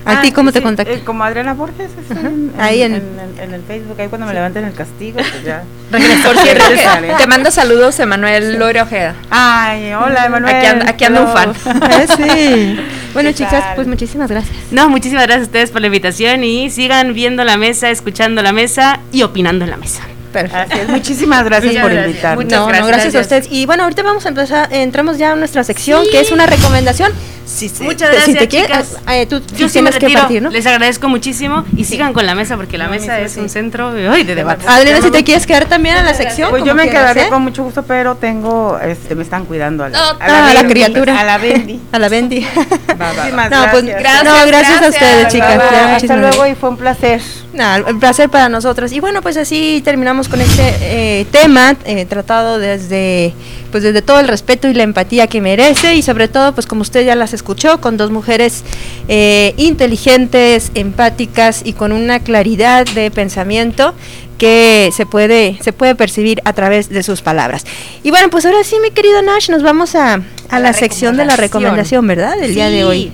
¿a 0.08 0.20
Ah, 0.20 0.22
ti 0.22 0.32
cómo 0.32 0.52
te 0.52 0.60
sí, 0.60 0.64
contactan? 0.64 0.98
eh, 0.98 1.02
como 1.04 1.24
Adriana 1.24 1.54
Borges, 1.54 1.90
en, 2.10 2.52
Ahí 2.60 2.82
en- 2.82 2.96
en, 2.96 3.02
en- 3.38 3.44
en 3.44 3.54
el 3.54 3.62
Facebook, 3.64 3.96
ahí 4.00 4.08
cuando 4.08 4.26
me 4.26 4.34
levanten 4.34 4.64
el 4.66 4.74
castigo, 4.74 5.18
pues 5.18 5.44
ya. 5.44 5.64
Por 5.92 6.00
cierto, 6.02 6.44
que 6.44 6.54
Regresaré. 6.54 7.14
te 7.18 7.28
mando 7.28 7.52
saludos, 7.52 8.00
Emanuel 8.00 8.58
Lore 8.58 8.82
Ojeda. 8.82 9.16
Ay, 9.30 9.94
hola, 9.94 10.26
Emanuel. 10.26 10.56
Aquí 10.56 10.66
anda, 10.66 10.90
aquí 10.90 11.04
anda 11.06 11.22
un 11.22 11.34
fan. 11.34 11.54
Ah, 11.82 12.06
sí. 12.18 12.80
Bueno, 13.14 13.30
¿Qué 13.30 13.36
chicas, 13.36 13.64
tal? 13.64 13.76
pues 13.76 13.88
muchísimas 13.88 14.30
gracias. 14.30 14.56
No, 14.70 14.90
muchísimas 14.90 15.24
gracias 15.24 15.44
a 15.44 15.48
ustedes 15.48 15.72
por 15.72 15.82
la 15.82 15.88
invitación 15.88 16.44
y 16.44 16.70
sigan 16.70 17.14
viendo 17.16 17.44
la 17.44 17.58
mesa, 17.58 17.90
escuchando 17.90 18.44
la 18.44 18.52
mesa 18.52 19.00
y 19.12 19.24
opinando 19.24 19.64
en 19.66 19.72
la 19.72 19.78
mesa. 19.78 20.04
Perfecto. 20.32 20.74
Así 20.76 20.82
es, 20.82 20.90
muchísimas 20.90 21.44
gracias 21.46 21.72
Muchas 21.74 21.82
por 21.84 21.92
gracias. 21.94 22.12
invitarme. 22.12 22.46
no, 22.46 22.72
no, 22.82 22.86
gracias 22.88 23.16
a 23.16 23.20
ustedes. 23.22 23.48
Y 23.50 23.66
bueno, 23.66 23.84
ahorita 23.84 24.04
vamos 24.04 24.26
a 24.26 24.30
empezar, 24.30 24.72
entramos 24.72 25.18
ya 25.18 25.32
a 25.32 25.36
nuestra 25.36 25.64
sección, 25.64 26.04
que 26.12 26.20
es 26.20 26.32
una 26.32 26.46
recomendación 26.46 27.12
Sí, 27.48 27.70
sí. 27.70 27.82
Muchas 27.84 28.10
gracias, 28.12 28.26
si 28.26 28.34
te 28.36 28.48
quieres- 28.50 28.68
chicas. 28.90 29.02
ah, 29.06 29.16
eh, 29.18 29.26
tú 29.26 29.42
Yo 29.58 29.70
sí 29.70 29.82
me 29.82 29.90
retiro. 29.90 30.20
partir, 30.20 30.42
¿no? 30.42 30.50
Les 30.50 30.66
agradezco 30.68 31.08
muchísimo 31.08 31.64
y 31.78 31.86
sigan 31.86 32.12
con 32.12 32.26
la 32.26 32.36
mesa 32.36 32.58
porque 32.58 32.78
la 32.78 32.86
No, 32.86 32.92
mesa 32.92 33.20
es 33.22 33.32
sí. 33.32 33.40
un 33.40 33.48
centro 33.50 33.94
ay, 34.12 34.24
de 34.26 34.36
debate. 34.36 34.66
Adriana, 34.68 35.02
si 35.02 35.12
te 35.12 35.24
quieres 35.24 35.48
quedar 35.48 35.66
también 35.66 35.96
a 35.96 36.04
la 36.04 36.14
sección. 36.14 36.50
Pues 36.50 36.66
yo 36.66 36.76
me 36.76 36.90
quedaré 36.90 37.30
con 37.30 37.42
mucho 37.44 37.64
gusto, 37.64 37.84
pero 37.84 38.16
tengo, 38.16 38.78
este, 38.80 39.16
me 39.16 39.24
están 39.24 39.46
cuidando 39.46 39.86
a 39.86 39.90
la, 39.90 40.10
a 40.20 40.54
la 40.54 40.62
Bendy, 40.64 40.74
criatura. 40.74 41.20
A 41.20 41.24
la 41.24 41.38
Bendy. 41.38 41.80
A 41.94 42.00
la 42.00 42.10
Bendy. 42.10 42.46
Muchísimas 42.88 43.50
No, 43.50 43.66
pues, 43.72 43.86
gracias. 43.86 44.24
no, 44.26 44.46
gracias 44.46 44.82
a 44.82 44.90
ustedes, 44.90 45.28
chicas. 45.30 45.60
Hasta 45.96 46.18
luego 46.18 46.46
y 46.48 46.56
fue 46.56 46.70
un 46.70 46.78
placer. 46.78 47.22
Nada, 47.54 47.78
el 47.88 47.98
placer 47.98 48.30
para 48.30 48.50
nosotros. 48.50 48.92
Y 48.92 49.00
bueno, 49.00 49.22
pues 49.22 49.38
así 49.38 49.82
terminamos 49.84 50.28
con 50.28 50.42
este 50.42 50.76
eh, 50.82 51.26
tema 51.32 51.76
eh, 51.86 52.06
tratado 52.06 52.60
desde 52.60 53.34
pues 53.72 53.84
desde 53.84 54.02
todo 54.02 54.20
el 54.20 54.28
respeto 54.30 54.68
y 54.70 54.74
la 54.74 54.84
empatía 54.84 55.28
que 55.28 55.42
merece 55.42 55.96
y 55.96 56.02
sobre 56.02 56.28
todo 56.30 56.54
pues 56.54 56.66
como 56.68 56.82
usted 56.84 57.06
ya 57.06 57.16
las 57.16 57.34
escuchó 57.38 57.80
con 57.80 57.96
dos 57.96 58.12
mujeres 58.12 58.64
eh, 59.08 59.54
inteligentes, 59.56 60.72
empáticas 60.76 61.62
y 61.64 61.72
con 61.72 61.94
una 61.94 62.20
claridad 62.20 62.86
de 62.86 63.10
pensamiento 63.12 63.94
que 64.38 64.92
se 64.94 65.06
puede 65.06 65.58
se 65.62 65.74
puede 65.74 65.96
percibir 65.96 66.42
a 66.46 66.54
través 66.54 66.90
de 66.90 67.04
sus 67.04 67.22
palabras. 67.22 67.66
Y 68.04 68.12
bueno, 68.12 68.30
pues 68.30 68.46
ahora 68.46 68.64
sí, 68.64 68.78
mi 68.82 68.92
querido 68.92 69.22
Nash, 69.22 69.50
nos 69.50 69.64
vamos 69.64 69.96
a, 69.96 70.22
a 70.50 70.60
la, 70.60 70.74
sección 70.74 71.18
de 71.18 71.26
la 71.26 71.36
recomendación, 71.36 72.06
¿verdad? 72.08 72.38
Del 72.38 72.54
día 72.54 72.70
de 72.70 72.84
hoy. 72.84 73.12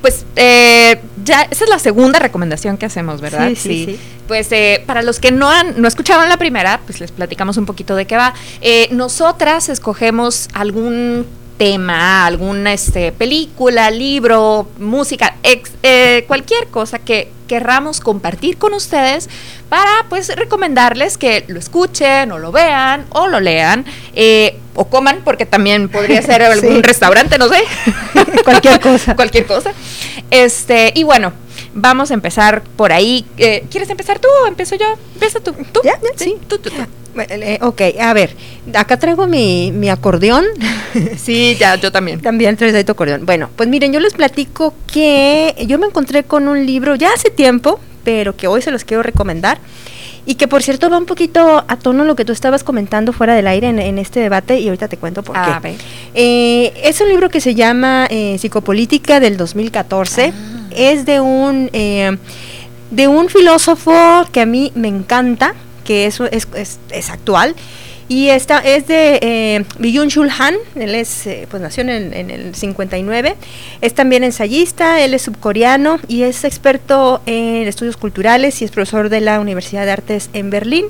Pues 0.00 0.24
eh, 0.36 0.98
ya, 1.24 1.42
esa 1.50 1.64
es 1.64 1.70
la 1.70 1.78
segunda 1.78 2.18
recomendación 2.18 2.76
que 2.76 2.86
hacemos, 2.86 3.20
¿verdad? 3.20 3.48
Sí, 3.50 3.56
sí, 3.56 3.84
sí. 3.86 4.00
Pues 4.26 4.50
eh, 4.50 4.82
para 4.86 5.02
los 5.02 5.20
que 5.20 5.30
no 5.30 5.50
han, 5.50 5.80
no 5.80 5.86
escucharon 5.86 6.28
la 6.28 6.36
primera, 6.36 6.80
pues 6.86 7.00
les 7.00 7.12
platicamos 7.12 7.56
un 7.56 7.66
poquito 7.66 7.94
de 7.96 8.06
qué 8.06 8.16
va. 8.16 8.32
Eh, 8.60 8.88
nosotras 8.90 9.68
escogemos 9.68 10.48
algún 10.54 11.26
tema, 11.58 12.26
alguna 12.26 12.72
este, 12.72 13.12
película, 13.12 13.90
libro, 13.90 14.68
música, 14.78 15.36
ex- 15.42 15.72
eh, 15.82 16.24
cualquier 16.26 16.68
cosa 16.68 16.98
que 16.98 17.30
querramos 17.46 18.00
compartir 18.00 18.56
con 18.56 18.72
ustedes 18.72 19.28
para 19.68 19.90
pues 20.08 20.34
recomendarles 20.34 21.18
que 21.18 21.44
lo 21.48 21.58
escuchen 21.58 22.32
o 22.32 22.38
lo 22.38 22.50
vean 22.52 23.04
o 23.10 23.26
lo 23.28 23.40
lean 23.40 23.84
eh, 24.14 24.58
o 24.74 24.86
coman 24.88 25.20
porque 25.24 25.44
también 25.46 25.88
podría 25.90 26.22
ser 26.30 26.42
algún 26.42 26.76
Sí. 26.76 26.82
restaurante, 26.82 27.36
no 27.38 27.48
sé. 27.48 27.62
Cualquier 28.44 28.80
cosa. 28.80 29.14
Cualquier 29.16 29.46
cosa. 29.46 29.72
Este, 30.30 30.92
y 30.94 31.02
bueno, 31.02 31.32
vamos 31.74 32.10
a 32.10 32.14
empezar 32.14 32.62
por 32.76 32.92
ahí. 32.92 33.24
Eh, 33.38 33.64
¿Quieres 33.70 33.90
empezar 33.90 34.18
tú 34.18 34.28
o 34.44 34.46
empiezo 34.46 34.76
yo? 34.76 34.86
Empieza 35.14 35.40
tú. 35.40 35.52
¿Tú? 35.72 35.80
¿Ya? 35.84 35.92
¿Ya? 36.02 36.10
Sí. 36.16 36.36
Tú, 36.48 36.58
tú, 36.58 36.70
tú. 36.70 36.82
Eh, 37.28 37.58
ok, 37.60 37.82
a 38.00 38.14
ver, 38.14 38.34
acá 38.74 38.98
traigo 38.98 39.26
mi, 39.26 39.70
mi 39.72 39.90
acordeón. 39.90 40.44
sí, 41.16 41.56
ya, 41.60 41.76
yo 41.76 41.92
también. 41.92 42.20
También 42.20 42.56
traes 42.56 42.74
ahí 42.74 42.84
tu 42.84 42.92
acordeón. 42.92 43.26
Bueno, 43.26 43.50
pues 43.56 43.68
miren, 43.68 43.92
yo 43.92 44.00
les 44.00 44.14
platico 44.14 44.74
que 44.92 45.54
yo 45.66 45.78
me 45.78 45.86
encontré 45.86 46.24
con 46.24 46.48
un 46.48 46.64
libro 46.64 46.94
ya 46.94 47.12
hace 47.12 47.30
tiempo, 47.30 47.80
pero 48.04 48.36
que 48.36 48.48
hoy 48.48 48.62
se 48.62 48.70
los 48.70 48.84
quiero 48.84 49.02
recomendar. 49.02 49.58
Y 50.24 50.36
que 50.36 50.46
por 50.46 50.62
cierto 50.62 50.88
va 50.88 50.98
un 50.98 51.06
poquito 51.06 51.64
a 51.66 51.76
tono 51.76 52.04
lo 52.04 52.14
que 52.14 52.24
tú 52.24 52.30
estabas 52.32 52.62
comentando 52.62 53.12
fuera 53.12 53.34
del 53.34 53.48
aire 53.48 53.68
en, 53.68 53.80
en 53.80 53.98
este 53.98 54.20
debate 54.20 54.60
y 54.60 54.68
ahorita 54.68 54.86
te 54.86 54.96
cuento 54.96 55.24
por 55.24 55.34
qué. 55.34 55.76
Eh, 56.14 56.72
es 56.84 57.00
un 57.00 57.08
libro 57.08 57.28
que 57.28 57.40
se 57.40 57.56
llama 57.56 58.06
eh, 58.08 58.36
Psicopolítica 58.38 59.18
del 59.18 59.36
2014. 59.36 60.32
Es 60.76 61.04
de 61.06 61.20
un, 61.20 61.70
eh, 61.72 62.16
de 62.90 63.08
un 63.08 63.28
filósofo 63.28 63.92
que 64.32 64.40
a 64.40 64.46
mí 64.46 64.72
me 64.74 64.88
encanta, 64.88 65.54
que 65.84 66.06
es, 66.06 66.20
es, 66.20 66.46
es- 66.90 67.10
actual. 67.10 67.54
Y 68.08 68.28
esta 68.28 68.58
es 68.58 68.86
de 68.88 69.18
eh, 69.22 69.64
Byung-Chul 69.78 70.30
Han, 70.38 70.56
él 70.74 70.94
es, 70.94 71.26
eh, 71.26 71.46
pues 71.50 71.62
nació 71.62 71.82
en, 71.84 72.12
en 72.12 72.30
el 72.30 72.54
59, 72.54 73.36
es 73.80 73.94
también 73.94 74.22
ensayista, 74.22 75.00
él 75.00 75.14
es 75.14 75.22
subcoreano 75.22 75.98
y 76.08 76.22
es 76.24 76.44
experto 76.44 77.22
en 77.24 77.66
estudios 77.68 77.96
culturales 77.96 78.60
y 78.60 78.66
es 78.66 78.70
profesor 78.70 79.08
de 79.08 79.20
la 79.22 79.40
Universidad 79.40 79.86
de 79.86 79.92
Artes 79.92 80.28
en 80.34 80.50
Berlín. 80.50 80.86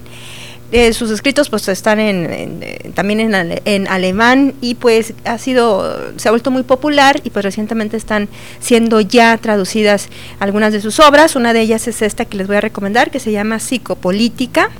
Eh, 0.75 0.95
sus 0.95 1.11
escritos 1.11 1.51
pues 1.51 1.69
están 1.69 2.01
eh, 2.01 2.91
también 2.95 3.21
en 3.21 3.89
alemán 3.89 4.55
y 4.63 4.75
pues 4.75 5.13
ha 5.27 5.37
sido 5.37 6.13
se 6.17 6.29
ha 6.29 6.31
vuelto 6.31 6.51
muy 6.51 6.63
popular 6.63 7.21
y 7.25 7.29
pues 7.29 7.45
recientemente 7.45 7.99
están 7.99 8.31
siendo 8.59 9.03
ya 9.03 9.37
traducidas 9.37 10.09
algunas 10.41 10.73
de 10.73 10.81
sus 10.81 10.99
obras. 10.99 11.37
Una 11.37 11.53
de 11.53 11.61
ellas 11.61 11.87
es 11.89 12.01
esta 12.01 12.25
que 12.25 12.39
les 12.39 12.47
voy 12.47 12.57
a 12.57 12.63
recomendar 12.63 13.11
que 13.11 13.21
se 13.21 13.33
llama 13.33 13.59
psicopolítica. 13.59 14.71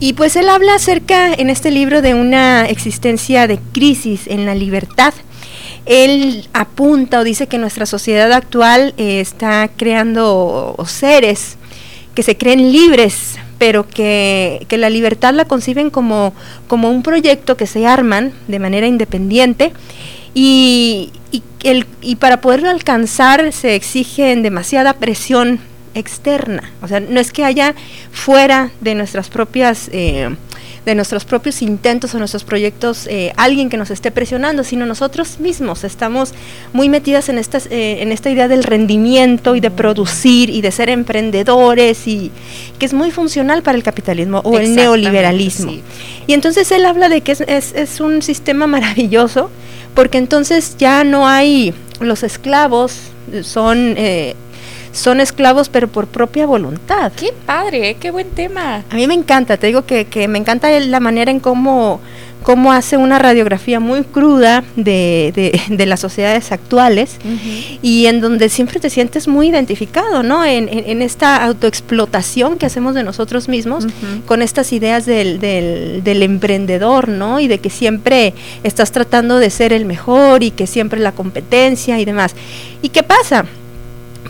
Y 0.00 0.12
pues 0.12 0.36
él 0.36 0.50
habla 0.50 0.74
acerca 0.74 1.32
en 1.32 1.48
este 1.48 1.70
libro 1.70 2.02
de 2.02 2.12
una 2.12 2.66
existencia 2.66 3.46
de 3.46 3.58
crisis 3.72 4.26
en 4.26 4.44
la 4.44 4.54
libertad. 4.54 5.14
Él 5.86 6.46
apunta 6.52 7.20
o 7.20 7.24
dice 7.24 7.46
que 7.46 7.56
nuestra 7.56 7.86
sociedad 7.86 8.30
actual 8.32 8.92
eh, 8.98 9.20
está 9.20 9.70
creando 9.74 10.76
seres 10.86 11.56
que 12.14 12.22
se 12.22 12.36
creen 12.36 12.70
libres, 12.70 13.38
pero 13.58 13.86
que, 13.88 14.64
que 14.68 14.78
la 14.78 14.90
libertad 14.90 15.34
la 15.34 15.44
conciben 15.44 15.90
como, 15.90 16.32
como 16.68 16.90
un 16.90 17.02
proyecto 17.02 17.56
que 17.56 17.66
se 17.66 17.86
arman 17.86 18.32
de 18.46 18.58
manera 18.58 18.86
independiente 18.86 19.72
y, 20.34 21.10
y, 21.32 21.42
el, 21.64 21.86
y 22.00 22.16
para 22.16 22.40
poderlo 22.40 22.70
alcanzar 22.70 23.52
se 23.52 23.74
exigen 23.74 24.42
demasiada 24.42 24.94
presión 24.94 25.60
externa. 25.94 26.70
O 26.82 26.88
sea, 26.88 27.00
no 27.00 27.18
es 27.18 27.32
que 27.32 27.44
haya 27.44 27.74
fuera 28.12 28.70
de 28.80 28.94
nuestras 28.94 29.28
propias... 29.28 29.90
eh, 29.92 30.34
de 30.88 30.94
nuestros 30.94 31.24
propios 31.24 31.60
intentos 31.62 32.14
o 32.14 32.18
nuestros 32.18 32.44
proyectos 32.44 33.06
eh, 33.06 33.32
alguien 33.36 33.68
que 33.68 33.76
nos 33.76 33.90
esté 33.90 34.10
presionando, 34.10 34.64
sino 34.64 34.86
nosotros 34.86 35.38
mismos 35.38 35.84
estamos 35.84 36.32
muy 36.72 36.88
metidas 36.88 37.28
en, 37.28 37.38
estas, 37.38 37.66
eh, 37.70 37.98
en 38.00 38.10
esta 38.10 38.30
idea 38.30 38.48
del 38.48 38.64
rendimiento 38.64 39.54
y 39.54 39.60
de 39.60 39.70
producir 39.70 40.50
y 40.50 40.60
de 40.62 40.70
ser 40.72 40.88
emprendedores 40.88 42.06
y 42.08 42.30
que 42.78 42.86
es 42.86 42.94
muy 42.94 43.10
funcional 43.10 43.62
para 43.62 43.76
el 43.76 43.82
capitalismo 43.84 44.40
o 44.44 44.58
el 44.58 44.74
neoliberalismo. 44.74 45.70
sí. 45.72 45.82
Y 46.26 46.32
entonces 46.32 46.70
él 46.72 46.84
habla 46.86 47.08
de 47.08 47.20
que 47.20 47.32
es, 47.32 47.40
es- 47.42 47.74
es 47.74 48.00
un 48.00 48.22
sistema 48.22 48.66
maravilloso 48.66 49.50
porque 49.94 50.18
entonces 50.18 50.76
ya 50.78 51.04
no 51.04 51.26
hay 51.28 51.74
los 52.00 52.22
esclavos, 52.22 52.92
son... 53.42 53.94
eh, 53.96 54.34
son 54.98 55.20
esclavos 55.20 55.68
pero 55.68 55.88
por 55.88 56.06
propia 56.06 56.46
voluntad. 56.46 57.12
Qué 57.16 57.32
padre, 57.46 57.96
qué 58.00 58.10
buen 58.10 58.30
tema. 58.30 58.84
A 58.90 58.94
mí 58.94 59.06
me 59.06 59.14
encanta, 59.14 59.56
te 59.56 59.66
digo 59.68 59.84
que, 59.86 60.04
que 60.06 60.28
me 60.28 60.38
encanta 60.38 60.68
la 60.80 61.00
manera 61.00 61.30
en 61.30 61.40
cómo, 61.40 62.00
cómo 62.42 62.72
hace 62.72 62.96
una 62.96 63.18
radiografía 63.18 63.80
muy 63.80 64.02
cruda 64.04 64.64
de, 64.76 65.32
de- 65.34 65.60
de 65.76 65.86
las 65.86 66.00
sociedades 66.00 66.50
actuales 66.52 67.16
y 67.82 68.06
en 68.06 68.20
donde 68.20 68.48
siempre 68.48 68.80
te 68.80 68.90
sientes 68.90 69.28
muy 69.28 69.48
identificado, 69.48 70.22
¿no? 70.22 70.44
En, 70.44 70.68
en- 70.68 70.84
en 70.88 71.02
esta 71.02 71.44
autoexplotación 71.44 72.58
que 72.58 72.66
hacemos 72.66 72.94
de 72.94 73.02
nosotros 73.04 73.48
mismos 73.48 73.86
con 74.26 74.42
estas 74.42 74.72
ideas 74.72 75.06
del, 75.06 75.38
del, 75.40 76.02
del 76.04 76.22
emprendedor, 76.22 77.08
¿no? 77.08 77.40
Y 77.40 77.48
de 77.48 77.58
que 77.58 77.70
siempre 77.70 78.34
estás 78.64 78.92
tratando 78.92 79.38
de 79.38 79.50
ser 79.50 79.72
el 79.72 79.84
mejor 79.84 80.42
y 80.42 80.50
que 80.50 80.66
siempre 80.66 81.00
la 81.00 81.12
competencia 81.12 81.98
y 82.00 82.04
demás. 82.04 82.34
¿Y 82.82 82.88
qué 82.90 83.02
pasa? 83.02 83.44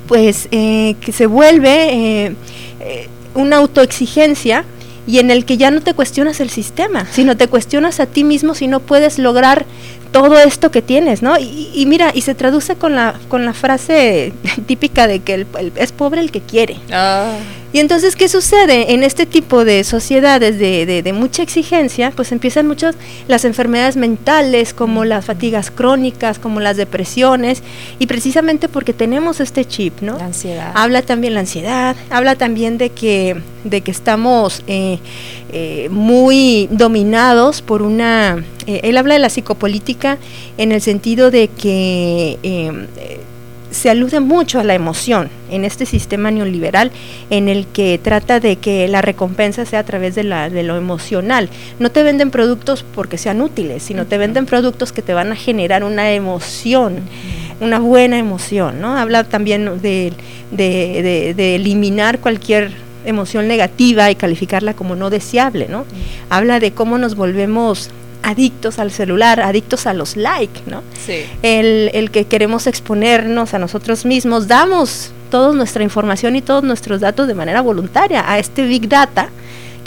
Pues 0.08 0.48
eh, 0.50 0.96
que 1.00 1.12
se 1.12 1.26
vuelve 1.26 1.92
eh, 1.92 2.34
eh, 2.80 3.08
una 3.34 3.58
autoexigencia 3.58 4.64
y 5.06 5.20
en 5.20 5.30
el 5.30 5.44
que 5.44 5.56
ya 5.56 5.70
no 5.70 5.80
te 5.80 5.94
cuestionas 5.94 6.40
el 6.40 6.50
sistema, 6.50 7.06
sino 7.12 7.36
te 7.36 7.46
cuestionas 7.46 8.00
a 8.00 8.06
ti 8.06 8.24
mismo 8.24 8.54
si 8.54 8.66
no 8.66 8.80
puedes 8.80 9.18
lograr 9.18 9.66
todo 10.12 10.38
esto 10.38 10.70
que 10.70 10.82
tienes, 10.82 11.22
¿no? 11.22 11.38
Y, 11.38 11.70
y 11.74 11.86
mira, 11.86 12.10
y 12.14 12.22
se 12.22 12.34
traduce 12.34 12.76
con 12.76 12.94
la, 12.94 13.14
con 13.28 13.44
la 13.44 13.52
frase 13.52 14.32
típica 14.66 15.06
de 15.06 15.20
que 15.20 15.34
el- 15.34 15.46
el- 15.58 15.72
es 15.76 15.92
pobre 15.92 16.20
el 16.20 16.30
que 16.30 16.40
quiere. 16.40 16.76
Y 17.70 17.80
entonces, 17.80 18.16
¿qué 18.16 18.28
sucede? 18.30 18.94
En 18.94 19.02
este 19.02 19.26
tipo 19.26 19.66
de 19.66 19.84
sociedades 19.84 20.58
de, 20.58 20.86
de- 20.86 21.02
de 21.02 21.12
mucha 21.12 21.42
exigencia, 21.42 22.10
pues 22.16 22.32
empiezan 22.32 22.66
muchas 22.66 22.94
las 23.28 23.44
enfermedades 23.44 23.96
mentales, 23.96 24.72
como 24.72 25.04
las 25.04 25.26
fatigas 25.26 25.70
crónicas, 25.70 26.38
como 26.38 26.60
las 26.60 26.78
depresiones, 26.78 27.62
y 27.98 28.06
precisamente 28.06 28.70
porque 28.70 28.94
tenemos 28.94 29.40
este 29.40 29.66
chip, 29.66 30.00
¿no? 30.00 30.16
La 30.16 30.24
ansiedad. 30.24 30.72
Habla 30.74 31.02
también 31.02 31.34
la 31.34 31.40
ansiedad, 31.40 31.94
habla 32.08 32.36
también 32.36 32.78
de 32.78 32.88
que, 32.88 33.36
de 33.64 33.82
que 33.82 33.90
estamos 33.90 34.62
eh, 34.66 34.98
eh, 35.52 35.88
muy 35.90 36.68
dominados 36.70 37.62
por 37.62 37.82
una... 37.82 38.44
eh, 38.66 38.80
él 38.84 38.96
habla 38.96 39.14
de 39.14 39.20
la 39.20 39.28
psicopolítica 39.30 40.18
en 40.58 40.72
el 40.72 40.80
sentido 40.80 41.30
de 41.30 41.48
que... 41.48 42.38
eh, 42.42 42.86
eh, 42.96 43.20
se 43.70 43.90
alude 43.90 44.18
mucho 44.20 44.58
a 44.58 44.64
la 44.64 44.74
emoción 44.74 45.28
en 45.50 45.66
este 45.66 45.84
sistema 45.84 46.30
neoliberal 46.30 46.90
en 47.28 47.50
el 47.50 47.66
que 47.66 48.00
trata 48.02 48.40
de 48.40 48.56
que 48.56 48.88
la 48.88 49.02
recompensa 49.02 49.66
sea 49.66 49.80
a 49.80 49.84
través 49.84 50.14
de, 50.14 50.24
la, 50.24 50.48
de 50.48 50.62
lo 50.62 50.78
emocional. 50.78 51.50
No 51.78 51.90
te 51.90 52.02
venden 52.02 52.30
productos 52.30 52.82
porque 52.94 53.18
sean 53.18 53.42
útiles, 53.42 53.82
sino 53.82 54.06
te 54.06 54.16
venden 54.16 54.46
productos 54.46 54.90
que 54.90 55.02
te 55.02 55.12
van 55.12 55.32
a 55.32 55.36
generar 55.36 55.84
una 55.84 56.10
emoción, 56.12 57.00
una 57.60 57.78
buena 57.78 58.18
emoción. 58.18 58.80
¿no? 58.80 58.96
Habla 58.96 59.24
también 59.24 59.82
de, 59.82 60.14
de- 60.50 61.02
de- 61.02 61.34
de 61.34 61.54
eliminar 61.56 62.20
cualquier 62.20 62.72
emoción 63.04 63.48
negativa 63.48 64.10
y 64.10 64.14
calificarla 64.14 64.74
como 64.74 64.96
no 64.96 65.10
deseable. 65.10 65.68
¿no? 65.68 65.84
Habla 66.30 66.60
de 66.60 66.72
cómo 66.72 66.98
nos 66.98 67.14
volvemos 67.14 67.90
adictos 68.22 68.78
al 68.78 68.90
celular, 68.90 69.40
adictos 69.40 69.86
a 69.86 69.94
los 69.94 70.16
likes, 70.16 70.60
¿no? 70.66 70.82
Sí. 71.06 71.24
El, 71.42 71.90
el 71.94 72.10
que 72.10 72.24
queremos 72.24 72.66
exponernos 72.66 73.54
a 73.54 73.58
nosotros 73.58 74.04
mismos, 74.04 74.48
damos 74.48 75.12
toda 75.30 75.54
nuestra 75.54 75.84
información 75.84 76.36
y 76.36 76.42
todos 76.42 76.64
nuestros 76.64 77.00
datos 77.00 77.28
de 77.28 77.34
manera 77.34 77.60
voluntaria 77.60 78.30
a 78.30 78.38
este 78.38 78.66
Big 78.66 78.88
Data 78.88 79.30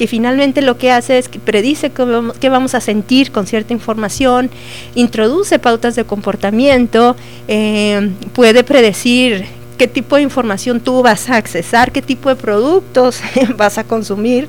que 0.01 0.07
finalmente 0.07 0.63
lo 0.63 0.79
que 0.79 0.91
hace 0.91 1.19
es 1.19 1.29
que 1.29 1.37
predice 1.37 1.91
qué 1.91 2.49
vamos 2.49 2.73
a 2.73 2.79
sentir 2.79 3.31
con 3.31 3.45
cierta 3.45 3.71
información, 3.71 4.49
introduce 4.95 5.59
pautas 5.59 5.95
de 5.95 6.05
comportamiento, 6.05 7.15
eh, 7.47 8.09
puede 8.33 8.63
predecir 8.63 9.45
qué 9.81 9.87
tipo 9.87 10.15
de 10.15 10.21
información 10.21 10.79
tú 10.79 11.01
vas 11.01 11.27
a 11.27 11.37
accesar, 11.37 11.91
qué 11.91 12.03
tipo 12.03 12.29
de 12.29 12.35
productos 12.35 13.19
vas 13.57 13.79
a 13.79 13.83
consumir. 13.83 14.47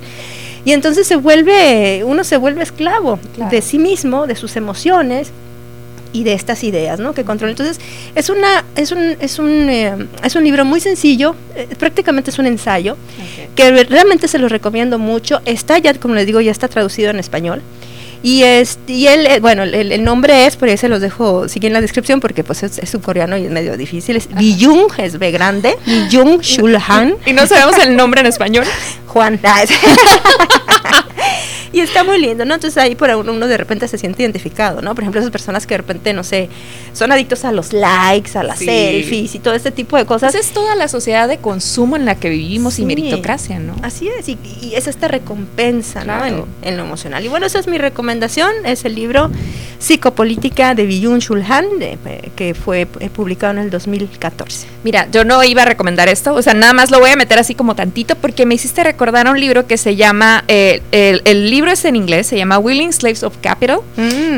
Y 0.66 0.72
entonces 0.72 1.06
se 1.06 1.16
vuelve, 1.16 2.04
uno 2.04 2.22
se 2.22 2.36
vuelve 2.36 2.62
esclavo 2.62 3.18
de 3.50 3.62
sí 3.62 3.78
mismo, 3.78 4.26
de 4.26 4.36
sus 4.36 4.56
emociones 4.56 5.30
y 6.12 6.24
de 6.24 6.34
estas 6.34 6.62
ideas, 6.64 7.00
¿no? 7.00 7.14
Que 7.14 7.24
controla. 7.24 7.52
Entonces 7.52 7.80
es 8.14 8.28
una, 8.28 8.66
es 8.76 8.92
un, 8.92 9.16
es 9.20 9.38
un, 9.38 9.48
eh, 9.70 10.06
es 10.22 10.36
un 10.36 10.44
libro 10.44 10.66
muy 10.66 10.80
sencillo, 10.80 11.34
eh, 11.56 11.66
prácticamente 11.78 12.30
es 12.30 12.38
un 12.38 12.44
ensayo 12.44 12.98
que 13.56 13.84
realmente 13.84 14.28
se 14.28 14.38
lo 14.38 14.50
recomiendo 14.50 14.98
mucho. 14.98 15.40
Está 15.46 15.78
ya, 15.78 15.94
como 15.94 16.12
les 16.14 16.26
digo, 16.26 16.42
ya 16.42 16.50
está 16.50 16.68
traducido 16.68 17.09
en 17.09 17.20
español. 17.20 17.62
Y, 18.23 18.44
es, 18.44 18.78
y 18.86 19.09
él, 19.09 19.27
eh, 19.27 19.40
bueno, 19.40 19.65
el, 19.65 19.93
el 19.93 20.05
nombre 20.05 20.47
es, 20.47 20.57
por 20.57 20.69
ahí 20.69 20.77
se 20.77 20.89
los 20.89 21.01
dejo, 21.01 21.49
sigue 21.49 21.66
en 21.66 21.73
la 21.73 21.81
descripción 21.81 22.20
porque 22.20 22.44
pues 22.44 22.62
es, 22.62 22.78
es 22.78 22.90
subcoreano 22.90 23.36
y 23.36 23.47
es 23.47 23.51
medio 23.51 23.77
difícil. 23.77 24.16
Es 24.16 24.28
Byung, 24.28 24.93
es 24.99 25.19
B 25.19 25.31
grande, 25.31 25.77
Byung 25.86 26.40
Shulhan. 26.40 27.16
Y 27.27 27.32
no 27.32 27.47
sabemos 27.47 27.78
el 27.78 27.97
nombre 27.97 28.20
en 28.20 28.27
español. 28.27 28.65
Juan. 29.09 29.40
Y 31.73 31.81
está 31.81 32.05
muy 32.05 32.20
lindo, 32.20 32.44
¿no? 32.44 32.55
Entonces 32.55 32.77
ahí 32.82 32.94
por 32.94 33.09
uno, 33.11 33.32
uno 33.32 33.47
de 33.47 33.57
repente 33.57 33.89
se 33.89 33.97
siente 33.99 34.23
identificado, 34.23 34.82
¿no? 34.82 34.94
Por 34.94 35.05
ejemplo, 35.05 35.20
esas 35.20 35.32
personas 35.32 35.66
que 35.66 35.74
de 35.74 35.78
repente, 35.78 36.12
no 36.12 36.23
sé, 36.23 36.49
son 36.93 37.11
adictos 37.12 37.44
a 37.44 37.53
los 37.53 37.73
likes, 37.73 38.36
a 38.39 38.43
las 38.43 38.59
Sí. 38.59 38.66
selfies 38.66 39.35
y 39.35 39.39
todo 39.39 39.55
este 39.55 39.70
tipo 39.70 39.97
de 39.97 40.05
cosas. 40.05 40.32
Pues 40.32 40.47
es 40.47 40.53
toda 40.53 40.74
la 40.74 40.89
sociedad 40.89 41.28
de 41.28 41.39
consumo 41.39 41.97
en 41.97 42.05
la 42.05 42.15
que 42.15 42.28
vivimos 42.28 42.74
Sí. 42.74 42.82
y 42.82 42.85
meritocracia, 42.85 43.59
¿no? 43.59 43.74
Así 43.82 44.09
es, 44.19 44.28
y, 44.28 44.39
y 44.61 44.74
es 44.74 44.86
esta 44.86 45.09
recompensa, 45.09 46.05
¿no? 46.05 46.24
En, 46.24 46.44
en 46.62 46.77
lo 46.77 46.85
emocional. 46.85 47.24
Y 47.24 47.28
bueno, 47.28 47.47
esa 47.47 47.59
es 47.59 47.66
mi 47.66 47.78
recomendación, 47.78 48.51
es 48.65 48.85
el 48.85 48.94
libro 48.94 49.31
Psicopolítica 49.78 50.74
de 50.74 50.86
Byung 50.86 51.19
Shulhan, 51.19 51.78
de- 51.78 51.99
eh, 52.07 52.31
que 52.36 52.55
fue 52.55 52.86
eh, 53.01 53.11
publicado 53.11 53.53
en 53.53 53.59
el 53.59 53.70
2014. 53.70 54.66
Mira, 54.85 55.09
yo 55.11 55.24
no 55.24 55.43
iba 55.44 55.62
a 55.62 55.65
recomendar 55.65 56.09
esto, 56.09 56.35
o 56.35 56.40
sea, 56.43 56.55
nada 56.55 56.73
más 56.73 56.90
lo 56.90 56.99
voy 57.01 57.11
a 57.11 57.16
meter 57.16 57.39
así 57.39 57.55
como 57.55 57.74
tantito 57.74 58.15
porque 58.16 58.47
me 58.47 58.55
hiciste 58.55 58.82
recordar 58.85 59.28
un 59.28 59.39
libro 59.39 59.66
que 59.66 59.77
se 59.77 59.97
llama, 59.97 60.44
eh, 60.49 60.81
el, 60.93 61.23
el 61.24 61.51
libro 61.51 61.61
es 61.70 61.84
en 61.84 61.97
inglés, 61.97 62.26
se 62.26 62.36
llama 62.36 62.59
Willing 62.59 62.93
Slaves 62.93 63.22
of 63.22 63.36
Capital, 63.40 63.80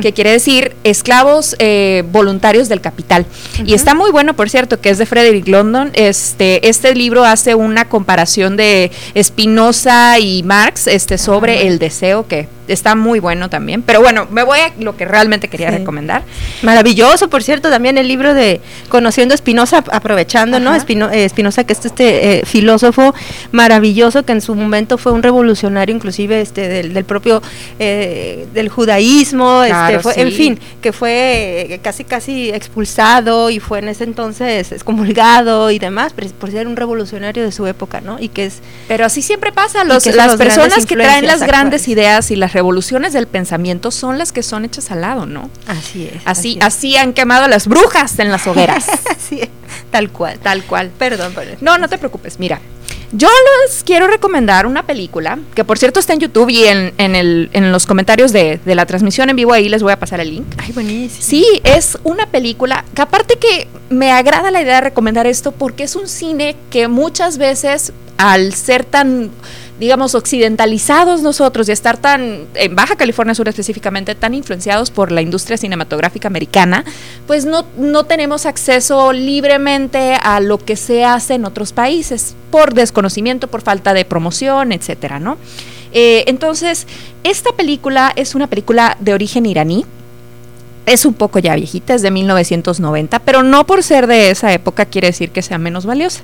que 0.03 0.13
quiere 0.13 0.31
decir 0.31 0.75
esclavos 0.85 1.57
eh, 1.59 2.05
voluntarios 2.11 2.69
del 2.69 2.81
capital. 2.81 3.27
Y 3.65 3.75
está 3.75 3.95
muy 3.95 4.11
bueno, 4.11 4.35
por 4.35 4.51
cierto, 4.51 4.81
que 4.81 4.91
es 4.91 4.99
de 4.99 5.07
Frederick 5.07 5.49
London. 5.49 5.91
Este, 5.95 6.69
este 6.69 6.95
libro 6.95 7.25
hace 7.25 7.55
una 7.55 7.89
comparación 7.89 8.57
de 8.57 8.91
Spinoza 9.21 10.19
y 10.19 10.43
Marx 10.43 10.87
este, 10.87 11.19
sobre 11.19 11.67
el 11.67 11.79
deseo, 11.79 12.27
que 12.27 12.49
está 12.69 12.95
muy 12.95 13.21
bueno 13.21 13.51
también. 13.51 13.83
Pero 13.83 14.01
bueno, 14.01 14.27
me 14.31 14.43
voy 14.43 14.59
a 14.61 14.73
lo 14.79 14.97
que 14.97 15.05
realmente 15.05 15.49
quería 15.49 15.71
Sí. 15.71 15.79
recomendar. 15.79 16.23
Maravilloso, 16.63 17.29
por 17.29 17.43
cierto, 17.43 17.71
también 17.71 17.99
el 17.99 18.09
libro 18.09 18.35
de 18.35 18.61
Conociendo 18.89 19.35
a 19.35 19.37
Spinoza, 19.37 19.79
ap- 19.79 19.89
aprovechando, 19.93 20.61
¿no? 20.61 20.75
Espino- 20.75 21.11
eh, 21.13 21.29
Spinoza, 21.29 21.65
que 21.65 21.73
es 21.75 21.85
este 21.85 22.39
eh, 22.41 22.43
filósofo 22.47 23.15
maravilloso 23.53 24.25
que 24.25 24.33
en 24.33 24.41
su 24.41 24.55
momento 24.55 24.99
fue 24.99 25.13
un 25.13 25.23
revolucionario, 25.23 25.95
inclusive 25.95 26.41
este 26.41 26.69
del, 26.69 26.95
del 26.95 27.05
propio 27.05 27.43
eh, 27.79 28.47
del 28.55 28.69
judaísmo, 28.69 29.63
Claro, 29.67 29.97
este, 29.99 30.03
fue, 30.03 30.15
sí. 30.15 30.21
en 30.21 30.33
fin, 30.33 30.61
que 30.81 30.93
fue 30.93 31.67
eh, 31.75 31.81
casi 31.83 32.05
casi 32.05 32.51
expulsado 32.51 33.51
y 33.51 33.61
fue 33.61 33.79
en 33.81 33.89
ese 33.89 34.05
entonces 34.05 34.73
excomulgado 34.73 35.71
y 35.71 35.79
demás, 35.79 36.13
por, 36.13 36.51
ser 36.51 36.67
un 36.67 36.77
revolucionario 36.77 37.43
de 37.45 37.53
su 37.53 37.67
época, 37.67 38.01
¿no? 38.01 38.19
Y 38.21 38.29
que 38.29 38.47
es 38.47 38.61
Pero 38.89 39.05
así 39.05 39.23
siempre 39.23 39.53
pasa, 39.53 39.85
los, 39.85 40.07
las 40.07 40.37
personas 40.37 40.87
que 40.87 40.95
traen 40.97 41.27
las 41.27 41.41
grandes 41.43 41.89
ideas 41.89 42.31
y 42.31 42.37
las 42.37 42.53
revoluciones 42.55 43.13
del 43.13 43.27
pensamiento 43.27 43.91
son 43.91 44.19
las 44.19 44.33
que 44.33 44.43
son 44.43 44.65
hechas 44.65 44.91
al 44.91 45.03
lado, 45.03 45.27
¿no? 45.27 45.51
Así 45.67 46.07
es. 46.07 46.23
Así, 46.25 46.59
así 46.63 46.97
han 46.97 47.13
quemado 47.13 47.45
a 47.45 47.49
las 47.49 47.67
brujas 47.67 48.19
en 48.19 48.31
las 48.31 48.47
hogueras. 48.47 48.87
Así 49.11 49.41
es, 49.43 49.49
tal 49.91 50.11
cual. 50.11 50.39
Tal 50.39 50.65
cual. 50.65 50.91
Perdón, 50.97 51.35
perdón. 51.35 51.57
No, 51.61 51.77
no 51.79 51.89
te 51.89 51.99
preocupes, 51.99 52.39
mira. 52.39 52.61
Yo 53.13 53.29
les 53.63 53.85
quiero 53.85 54.09
recomendar 54.09 54.67
una 54.67 54.85
película, 54.85 55.39
que 55.55 55.65
por 55.65 55.79
cierto 55.79 56.01
está 56.01 56.15
en 56.15 56.21
YouTube 56.21 56.51
y 56.51 56.65
en, 56.65 56.93
en, 56.99 57.15
el, 57.15 57.49
en 57.53 57.71
los 57.71 57.87
comentarios 57.87 58.33
de, 58.33 58.59
de 58.65 58.75
la 58.75 58.87
transmisión 58.87 59.31
en 59.31 59.37
vivo 59.37 59.53
ahí 59.53 59.69
les 59.69 59.85
voy 59.85 59.93
a 59.93 59.99
pasar 59.99 60.19
el 60.19 60.31
link. 60.31 60.47
Ay, 60.59 60.73
buenísimo. 60.73 61.23
Sí, 61.23 61.47
es 61.63 61.97
una 62.03 62.27
película 62.27 62.85
que 62.93 63.03
aparte 63.03 63.37
que 63.37 63.69
me 63.89 64.11
agrada 64.11 64.51
la 64.51 64.63
idea 64.63 64.77
de 64.77 64.81
recomendar 64.81 65.29
esto 65.29 65.53
porque 65.53 65.85
es 65.85 65.95
un 65.95 66.09
cine 66.09 66.57
que 66.71 66.89
muchas 66.89 67.39
veces 67.39 67.93
al 68.17 68.53
ser 68.55 68.85
tan 68.85 69.31
digamos 69.79 70.15
occidentalizados 70.15 71.23
nosotros 71.23 71.69
y 71.69 71.73
estar 71.73 71.97
tan 71.97 72.47
en 72.55 72.77
Baja 72.77 72.97
California 72.97 73.35
Sur 73.35 73.49
específicamente 73.49 74.15
tan 74.15 74.35
influenciados 74.35 74.91
por 74.91 75.11
la 75.11 75.23
industria 75.23 75.57
cinematográfica 75.57 76.29
americana, 76.29 76.85
pues 77.27 77.45
no 77.45 77.65
no 77.77 78.05
tenemos 78.05 78.47
acceso 78.47 79.13
libremente 79.13 80.15
a 80.23 80.41
lo 80.41 80.59
que 80.59 80.77
se 80.77 81.05
hace 81.05 81.35
en 81.35 81.45
otros 81.45 81.73
países 81.73 82.35
por 82.51 82.75
desconocimiento, 82.75 83.49
por 83.49 83.63
falta 83.63 83.95
de 83.95 84.05
promoción, 84.05 84.73
etcétera, 84.73 85.19
¿no? 85.19 85.39
Eh, 85.93 86.25
entonces, 86.27 86.87
esta 87.23 87.53
película 87.53 88.13
es 88.17 88.35
una 88.35 88.49
película 88.49 88.97
de 89.01 89.15
origen 89.15 89.47
iraní, 89.47 89.87
es 90.87 91.05
un 91.07 91.15
poco 91.15 91.39
ya 91.39 91.55
viejita, 91.55 91.95
es 91.95 92.03
de 92.03 92.11
1990, 92.11 93.19
pero 93.21 93.43
no 93.43 93.67
por 93.67 93.83
ser 93.83 94.07
de 94.07 94.31
esa 94.31 94.53
época 94.53 94.85
quiere 94.87 95.09
decir 95.09 95.31
que 95.31 95.43
sea 95.43 95.59
menos 95.59 95.87
valiosa. 95.87 96.21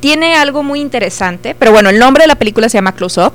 Tiene 0.00 0.34
algo 0.34 0.62
muy 0.62 0.80
interesante, 0.80 1.54
pero 1.58 1.72
bueno, 1.72 1.90
el 1.90 1.98
nombre 1.98 2.24
de 2.24 2.28
la 2.28 2.34
película 2.36 2.68
se 2.68 2.78
llama 2.78 2.92
Close 2.94 3.20
Up, 3.26 3.32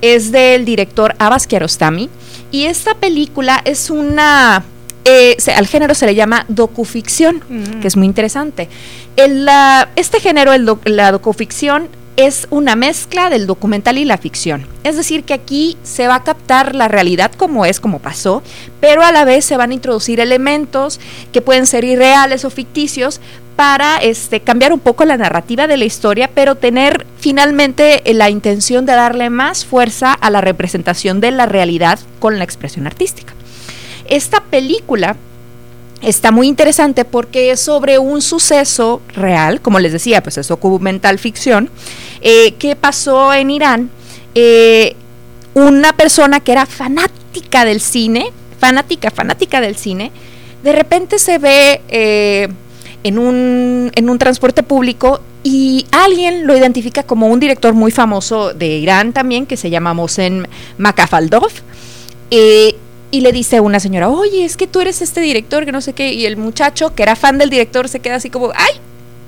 es 0.00 0.30
del 0.32 0.64
director 0.64 1.14
Abbas 1.18 1.46
Kiarostami, 1.46 2.10
y 2.50 2.64
esta 2.66 2.94
película 2.94 3.60
es 3.64 3.90
una... 3.90 4.62
eh, 5.04 5.34
se- 5.38 5.52
al 5.52 5.66
género 5.66 5.94
se 5.94 6.06
le 6.06 6.14
llama 6.14 6.44
docuficción, 6.48 7.42
que 7.80 7.88
es 7.88 7.96
muy 7.96 8.06
interesante. 8.06 8.68
El, 9.16 9.44
la- 9.46 9.88
este 9.96 10.20
género, 10.20 10.52
el 10.52 10.64
doc- 10.66 10.86
la 10.86 11.10
docuficción, 11.10 11.88
es 12.16 12.46
una 12.50 12.76
mezcla 12.76 13.28
del 13.28 13.46
documental 13.46 13.98
y 13.98 14.04
la 14.04 14.18
ficción. 14.18 14.66
Es 14.84 14.96
decir, 14.96 15.24
que 15.24 15.34
aquí 15.34 15.76
se 15.82 16.06
va 16.06 16.16
a 16.16 16.24
captar 16.24 16.74
la 16.74 16.88
realidad 16.88 17.32
como 17.32 17.66
es, 17.66 17.80
como 17.80 17.98
pasó, 17.98 18.42
pero 18.80 19.02
a 19.02 19.12
la 19.12 19.24
vez 19.24 19.44
se 19.44 19.56
van 19.56 19.70
a 19.70 19.74
introducir 19.74 20.20
elementos 20.20 21.00
que 21.32 21.42
pueden 21.42 21.66
ser 21.66 21.84
irreales 21.84 22.44
o 22.44 22.50
ficticios 22.50 23.20
para 23.56 23.98
este, 23.98 24.40
cambiar 24.40 24.72
un 24.72 24.80
poco 24.80 25.04
la 25.04 25.16
narrativa 25.16 25.66
de 25.66 25.76
la 25.76 25.84
historia, 25.84 26.30
pero 26.34 26.56
tener 26.56 27.06
finalmente 27.18 28.08
eh, 28.08 28.14
la 28.14 28.30
intención 28.30 28.84
de 28.86 28.92
darle 28.92 29.30
más 29.30 29.64
fuerza 29.64 30.12
a 30.12 30.30
la 30.30 30.40
representación 30.40 31.20
de 31.20 31.30
la 31.30 31.46
realidad 31.46 31.98
con 32.18 32.38
la 32.38 32.44
expresión 32.44 32.86
artística. 32.86 33.32
Esta 34.06 34.40
película 34.40 35.16
está 36.04 36.30
muy 36.30 36.48
interesante 36.48 37.04
porque 37.04 37.50
es 37.50 37.60
sobre 37.60 37.98
un 37.98 38.22
suceso 38.22 39.00
real, 39.08 39.60
como 39.60 39.78
les 39.78 39.92
decía, 39.92 40.22
pues 40.22 40.38
es 40.38 40.48
documental 40.48 41.18
ficción, 41.18 41.70
eh, 42.20 42.52
que 42.52 42.76
pasó 42.76 43.32
en 43.32 43.50
Irán. 43.50 43.90
Eh, 44.34 44.96
una 45.54 45.92
persona 45.92 46.40
que 46.40 46.52
era 46.52 46.66
fanática 46.66 47.64
del 47.64 47.80
cine, 47.80 48.32
fanática, 48.58 49.10
fanática 49.10 49.60
del 49.60 49.76
cine, 49.76 50.10
de 50.62 50.72
repente 50.72 51.18
se 51.18 51.38
ve 51.38 51.80
eh, 51.88 52.48
en, 53.02 53.18
un, 53.18 53.92
en 53.94 54.10
un 54.10 54.18
transporte 54.18 54.62
público 54.62 55.20
y 55.44 55.86
alguien 55.92 56.46
lo 56.46 56.56
identifica 56.56 57.02
como 57.02 57.26
un 57.28 57.38
director 57.38 57.74
muy 57.74 57.92
famoso 57.92 58.54
de 58.54 58.66
Irán 58.78 59.12
también, 59.12 59.44
que 59.44 59.58
se 59.58 59.68
llama 59.68 59.92
Mohsen 59.92 60.48
Makafaldov. 60.78 61.50
Eh, 62.30 62.74
y 63.14 63.20
le 63.20 63.30
dice 63.30 63.58
a 63.58 63.62
una 63.62 63.78
señora, 63.78 64.08
oye, 64.08 64.44
es 64.44 64.56
que 64.56 64.66
tú 64.66 64.80
eres 64.80 65.00
este 65.00 65.20
director, 65.20 65.64
que 65.64 65.70
no 65.70 65.80
sé 65.80 65.92
qué, 65.92 66.12
y 66.12 66.26
el 66.26 66.36
muchacho 66.36 66.96
que 66.96 67.04
era 67.04 67.14
fan 67.14 67.38
del 67.38 67.48
director 67.48 67.88
se 67.88 68.00
queda 68.00 68.16
así 68.16 68.28
como, 68.28 68.50
ay, 68.56 68.72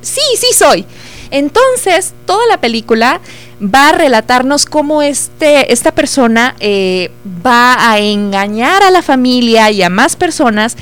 sí, 0.02 0.20
sí 0.36 0.48
soy. 0.52 0.84
Entonces, 1.30 2.12
toda 2.24 2.44
la 2.48 2.60
película 2.60 3.20
va 3.62 3.90
a 3.90 3.92
relatarnos 3.92 4.64
cómo 4.64 5.02
este, 5.02 5.72
esta 5.72 5.92
persona 5.92 6.56
eh, 6.58 7.12
va 7.46 7.92
a 7.92 8.00
engañar 8.00 8.82
a 8.82 8.90
la 8.90 9.02
familia 9.02 9.70
y 9.70 9.84
a 9.84 9.88
más 9.88 10.16
personas 10.16 10.76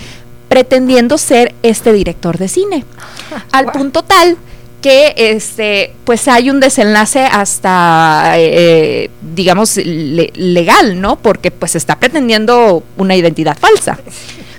pretendiendo 0.49 1.19
ser 1.19 1.55
este 1.63 1.93
director 1.93 2.39
de 2.39 2.49
cine. 2.49 2.87
Al 3.53 3.71
punto 3.71 4.03
tal 4.03 4.39
que 4.85 5.15
este 5.17 5.95
pues 6.05 6.29
hay 6.29 6.51
un 6.51 6.61
desenlace 6.61 7.21
hasta 7.25 8.35
eh, 8.37 9.09
digamos 9.35 9.79
le- 9.79 10.31
legal 10.35 11.01
no 11.01 11.17
porque 11.17 11.51
pues 11.51 11.75
está 11.75 11.99
pretendiendo 11.99 12.83
una 12.99 13.17
identidad 13.17 13.57
falsa. 13.59 13.99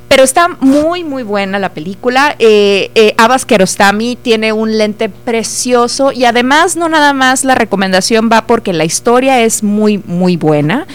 Pero 0.08 0.24
está 0.24 0.48
muy 0.48 1.04
muy 1.04 1.22
buena 1.22 1.60
la 1.60 1.74
película. 1.76 2.36
Eh, 2.40 2.90
eh, 2.96 3.14
Abbas 3.20 3.46
Kiarostami 3.46 4.16
tiene 4.16 4.52
un 4.52 4.80
lente 4.80 5.10
precioso 5.10 6.12
y 6.12 6.26
además 6.26 6.76
no 6.76 6.90
nada 6.90 7.14
más 7.14 7.44
la 7.44 7.54
recomendación 7.54 8.28
va 8.32 8.48
porque 8.48 8.74
la 8.74 8.86
historia 8.86 9.42
es 9.44 9.62
muy 9.62 10.00
muy 10.00 10.38
buena. 10.38 10.88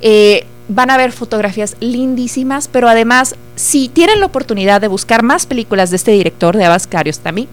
Eh, 0.00 0.46
van 0.68 0.90
a 0.90 0.96
ver 0.96 1.12
fotografías 1.12 1.76
lindísimas, 1.80 2.68
pero 2.68 2.88
además, 2.88 3.36
si 3.54 3.88
tienen 3.88 4.20
la 4.20 4.26
oportunidad 4.26 4.80
de 4.80 4.88
buscar 4.88 5.22
más 5.22 5.46
películas 5.46 5.90
de 5.90 5.96
este 5.96 6.10
director, 6.12 6.56
de 6.56 6.64
Abbas 6.64 6.86
Kiarostami, 6.86 7.48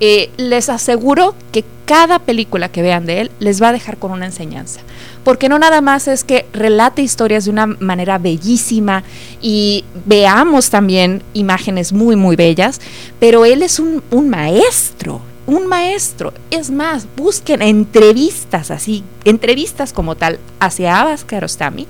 eh, 0.00 0.30
les 0.36 0.68
aseguro 0.68 1.34
que 1.52 1.64
cada 1.86 2.18
película 2.18 2.68
que 2.68 2.82
vean 2.82 3.06
de 3.06 3.22
él 3.22 3.30
les 3.38 3.62
va 3.62 3.68
a 3.68 3.72
dejar 3.72 3.96
con 3.96 4.10
una 4.10 4.26
enseñanza. 4.26 4.80
Porque 5.24 5.48
no 5.48 5.58
nada 5.58 5.80
más 5.80 6.08
es 6.08 6.24
que 6.24 6.46
relate 6.52 7.02
historias 7.02 7.44
de 7.44 7.50
una 7.50 7.66
manera 7.66 8.18
bellísima 8.18 9.04
y 9.40 9.84
veamos 10.04 10.70
también 10.70 11.22
imágenes 11.32 11.92
muy, 11.92 12.16
muy 12.16 12.36
bellas, 12.36 12.80
pero 13.20 13.44
él 13.44 13.62
es 13.62 13.78
un, 13.78 14.02
un 14.10 14.28
maestro 14.28 15.20
un 15.46 15.66
maestro. 15.68 16.32
Es 16.50 16.70
más, 16.70 17.06
busquen 17.16 17.62
entrevistas 17.62 18.70
así, 18.70 19.04
entrevistas 19.24 19.92
como 19.92 20.16
tal 20.16 20.38
hacia 20.60 21.00
Abbas 21.00 21.24
Kiarostami 21.24 21.86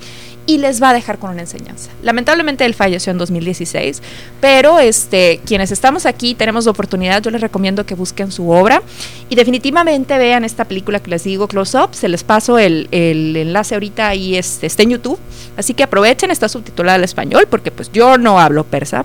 y 0.46 0.58
les 0.58 0.80
va 0.82 0.90
a 0.90 0.94
dejar 0.94 1.18
con 1.18 1.30
una 1.30 1.42
enseñanza. 1.42 1.90
Lamentablemente 2.02 2.64
él 2.64 2.74
falleció 2.74 3.10
en 3.10 3.18
2016, 3.18 4.00
pero 4.40 4.78
este, 4.78 5.40
quienes 5.44 5.72
estamos 5.72 6.06
aquí 6.06 6.34
tenemos 6.34 6.64
la 6.64 6.70
oportunidad, 6.70 7.22
yo 7.22 7.30
les 7.30 7.40
recomiendo 7.40 7.84
que 7.84 7.94
busquen 7.94 8.30
su 8.30 8.50
obra 8.50 8.82
y 9.28 9.34
definitivamente 9.34 10.16
vean 10.18 10.44
esta 10.44 10.64
película 10.64 11.00
que 11.00 11.10
les 11.10 11.24
digo, 11.24 11.48
Close 11.48 11.78
Up, 11.78 11.94
se 11.94 12.08
les 12.08 12.22
paso 12.24 12.58
el, 12.58 12.88
el 12.92 13.36
enlace 13.36 13.74
ahorita 13.74 14.14
y 14.14 14.36
este, 14.36 14.66
está 14.66 14.84
en 14.84 14.90
YouTube, 14.90 15.18
así 15.56 15.74
que 15.74 15.82
aprovechen, 15.82 16.30
está 16.30 16.48
subtitulada 16.48 16.96
al 16.96 17.04
español 17.04 17.46
porque 17.50 17.70
pues 17.70 17.90
yo 17.92 18.18
no 18.18 18.38
hablo 18.38 18.64
persa, 18.64 19.04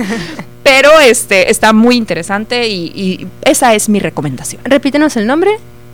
pero 0.62 0.98
este, 1.00 1.50
está 1.50 1.72
muy 1.72 1.96
interesante 1.96 2.68
y, 2.68 2.86
y 2.86 3.26
esa 3.44 3.74
es 3.74 3.88
mi 3.88 4.00
recomendación. 4.00 4.62
Repítenos 4.64 5.16
el 5.16 5.26
nombre. 5.26 5.52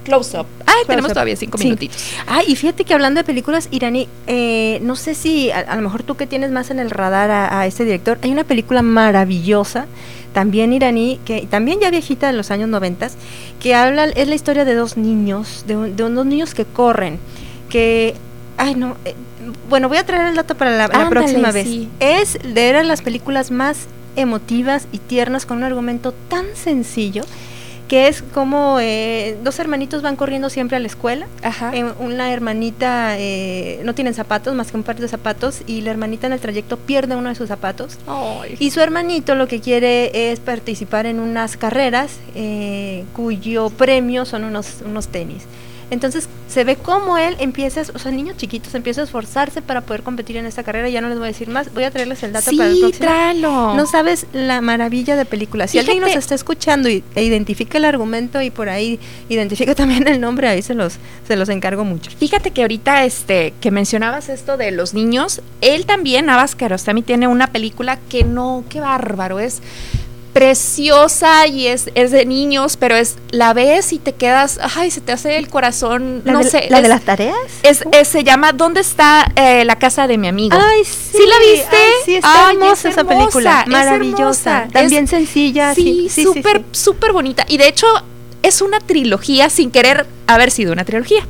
Close 0.09 0.39
Up. 0.41 0.47
Ay, 0.67 0.85
tenemos 0.87 1.13
todavía 1.13 1.37
cinco 1.37 1.59
Sí. 1.59 1.65
minutitos. 1.65 1.97
Ah, 2.27 2.41
y 2.47 2.57
fíjate 2.57 2.85
que 2.85 2.95
hablando 2.95 3.19
de 3.21 3.25
películas 3.25 3.69
iraní, 3.71 4.09
eh, 4.27 4.79
no 4.83 4.97
sé 4.97 5.15
si 5.15 5.51
a, 5.51 5.59
a 5.61 5.77
lo 5.77 5.83
mejor 5.83 6.03
tú 6.03 6.17
que 6.17 6.27
tienes 6.27 6.51
más 6.51 6.71
en 6.71 6.79
el 6.79 6.91
radar 6.91 7.31
a, 7.31 7.61
a 7.61 7.67
este 7.67 7.85
director, 7.85 8.19
hay 8.23 8.31
una 8.33 8.45
película 8.45 8.83
maravillosa, 8.83 9.87
también 10.33 10.73
iraní, 10.73 11.21
que 11.25 11.47
también 11.51 11.81
ya 11.81 11.91
viejita 11.91 12.27
de 12.29 12.33
los 12.33 12.51
años 12.51 12.69
noventas, 12.69 13.17
que 13.61 13.75
habla, 13.75 14.05
es 14.07 14.29
la 14.29 14.35
historia 14.35 14.65
de 14.65 14.75
dos 14.75 14.97
niños, 14.97 15.65
de, 15.67 15.77
un- 15.77 15.97
de 15.97 16.05
unos 16.05 16.27
niños 16.27 16.55
que 16.55 16.65
corren, 16.65 17.19
que, 17.69 18.15
ay 18.57 18.75
no, 18.75 18.97
eh, 19.05 19.15
bueno, 19.69 19.89
voy 19.89 19.99
a 19.99 20.05
traer 20.07 20.29
el 20.29 20.35
dato 20.37 20.55
para 20.57 20.71
la, 20.89 21.09
próxima 21.11 21.51
vez. 21.53 21.67
sí. 21.67 21.89
Es 22.01 22.39
de 22.43 22.69
eran 22.69 22.89
las 22.89 23.03
películas 23.03 23.51
más 23.51 23.79
emotivas 24.17 24.87
y 24.93 24.99
tiernas 24.99 25.47
con 25.47 25.59
un 25.59 25.65
argumento 25.65 26.13
tan 26.29 26.45
sencillo 26.55 27.23
que 27.89 28.07
es 28.07 28.23
como 28.23 28.79
eh, 28.81 29.39
dos 29.43 29.59
hermanitos 29.59 30.03
van 30.03 30.15
corriendo 30.15 30.51
siempre 30.51 30.77
a 30.77 30.81
la 30.81 30.87
escuela. 30.87 31.27
Eh, 31.73 31.85
una 31.99 32.33
hermanita 32.33 33.19
eh, 33.19 33.81
no 33.83 33.95
tienen 33.95 34.15
zapatos, 34.15 34.55
más 34.55 34.71
que 34.71 34.77
un 34.77 34.83
par 34.83 34.97
de 34.97 35.09
zapatos, 35.09 35.63
y 35.67 35.81
la 35.81 35.91
hermanita 35.91 36.27
en 36.27 36.35
el 36.35 36.41
trayecto 36.41 36.77
pierde 36.77 37.17
uno 37.17 37.31
de 37.31 37.35
sus 37.35 37.49
zapatos. 37.49 37.99
Y 38.59 38.71
su 38.71 38.81
hermanito 38.81 39.35
lo 39.35 39.49
que 39.49 39.61
quiere 39.61 40.31
es 40.31 40.39
participar 40.41 41.07
en 41.07 41.19
unas 41.19 41.57
carreras 41.57 42.13
eh, 42.35 43.05
cuyo 43.15 43.71
premio 43.71 44.27
son 44.27 44.45
unos, 44.45 44.83
unos 44.85 45.09
tenis. 45.09 45.45
Entonces 45.91 46.29
se 46.49 46.65
ve 46.65 46.77
cómo 46.77 47.19
él 47.19 47.37
empieza, 47.39 47.83
o 47.95 47.99
sea, 47.99 48.11
niños 48.13 48.37
chiquitos 48.37 48.75
empieza 48.75 49.01
a 49.01 49.05
esforzarse 49.05 49.63
para 49.63 49.81
poder 49.83 50.03
competir 50.03 50.37
en 50.37 50.47
esta 50.47 50.63
carrera. 50.63 50.89
Ya 50.89 51.01
no 51.01 51.09
les 51.09 51.19
voy 51.19 51.27
a 51.27 51.29
decir 51.29 51.49
más, 51.49 51.73
voy 51.73 51.85
a 51.85 51.91
traerles 51.91 52.23
el 52.23 52.33
dato 52.33 52.51
Sí, 52.51 52.57
para 52.57 52.71
el 52.71 52.79
próximo. 52.79 53.07
tráelo. 53.07 53.75
No 53.75 53.87
sabes 53.87 54.27
la 54.33 54.61
maravilla 54.61 55.17
de 55.17 55.25
película. 55.25 55.67
Si 55.67 55.79
alguien 55.79 56.01
nos 56.01 56.15
está 56.15 56.35
escuchando 56.35 56.89
y, 56.89 57.03
e 57.15 57.25
identifica 57.25 57.79
el 57.79 57.85
argumento 57.85 58.41
y 58.43 58.51
por 58.51 58.69
ahí 58.69 58.99
identifica 59.29 59.75
también 59.77 60.07
el 60.09 60.21
nombre, 60.21 60.49
ahí 60.49 60.63
se 60.63 60.75
los, 60.75 60.95
se 61.27 61.37
los 61.37 61.49
encargo 61.49 61.85
mucho. 61.85 62.11
Fíjate 62.19 62.51
que 62.51 62.63
ahorita 62.63 63.05
este 63.05 63.55
que 63.61 63.71
mencionabas 63.71 64.29
esto 64.29 64.57
de 64.57 64.71
los 64.71 64.95
niños, 64.95 65.41
él 65.61 65.87
también, 65.87 66.29
Abbas 66.31 66.55
Kiarostami, 66.55 67.03
tiene 67.03 67.29
una 67.29 67.49
película 67.49 67.99
que 68.09 68.25
no, 68.25 68.65
qué 68.69 68.81
bárbaro, 68.81 69.39
es 69.39 69.61
preciosa 70.39 71.47
y 71.47 71.67
es, 71.67 71.91
es 71.95 72.11
de 72.11 72.25
niños, 72.25 72.77
pero 72.77 72.95
es 72.97 73.17
la 73.31 73.53
ves 73.55 73.93
y 73.93 73.99
te 73.99 74.13
quedas, 74.15 74.59
ay, 74.77 74.91
se 74.91 75.01
te 75.01 75.13
hace 75.13 75.37
el 75.37 75.49
corazón, 75.49 76.23
¿La 76.25 76.33
no 76.33 76.39
de- 76.41 76.51
sé. 76.51 76.67
la 76.71 76.79
de 76.79 76.85
es- 76.85 76.89
las 76.89 77.03
tareas? 77.03 77.37
Es, 77.63 77.85
es- 77.93 78.09
se 78.09 78.25
llama 78.25 78.53
¿Dónde 78.53 78.81
está 78.81 79.31
eh, 79.37 79.65
la 79.65 79.77
casa 79.77 80.07
de 80.07 80.17
mi 80.19 80.29
amigo? 80.29 80.57
Ay, 80.61 80.85
sí. 80.85 81.19
la 81.27 81.39
viste? 81.39 81.77
Ay, 81.77 81.93
sí, 82.05 82.15
está 82.17 82.49
Ay, 82.49 82.57
hermosa 82.57 82.89
esa 82.89 83.05
película, 83.05 83.65
maravillosa, 83.67 84.69
también 84.73 85.07
sencilla, 85.09 85.75
sí, 85.75 85.83
Sí, 85.83 86.09
sí, 86.09 86.09
sí, 86.09 86.23
súper, 86.25 86.65
súper 86.73 87.13
bonita. 87.13 87.45
Y 87.49 87.57
de 87.59 87.69
hecho, 87.69 87.87
es 88.43 88.63
una 88.63 88.79
trilogía 88.81 89.51
sin 89.51 89.71
querer 89.71 90.07
haber 90.27 90.51
sido 90.51 90.73
una 90.73 90.85
trilogía. 90.85 91.27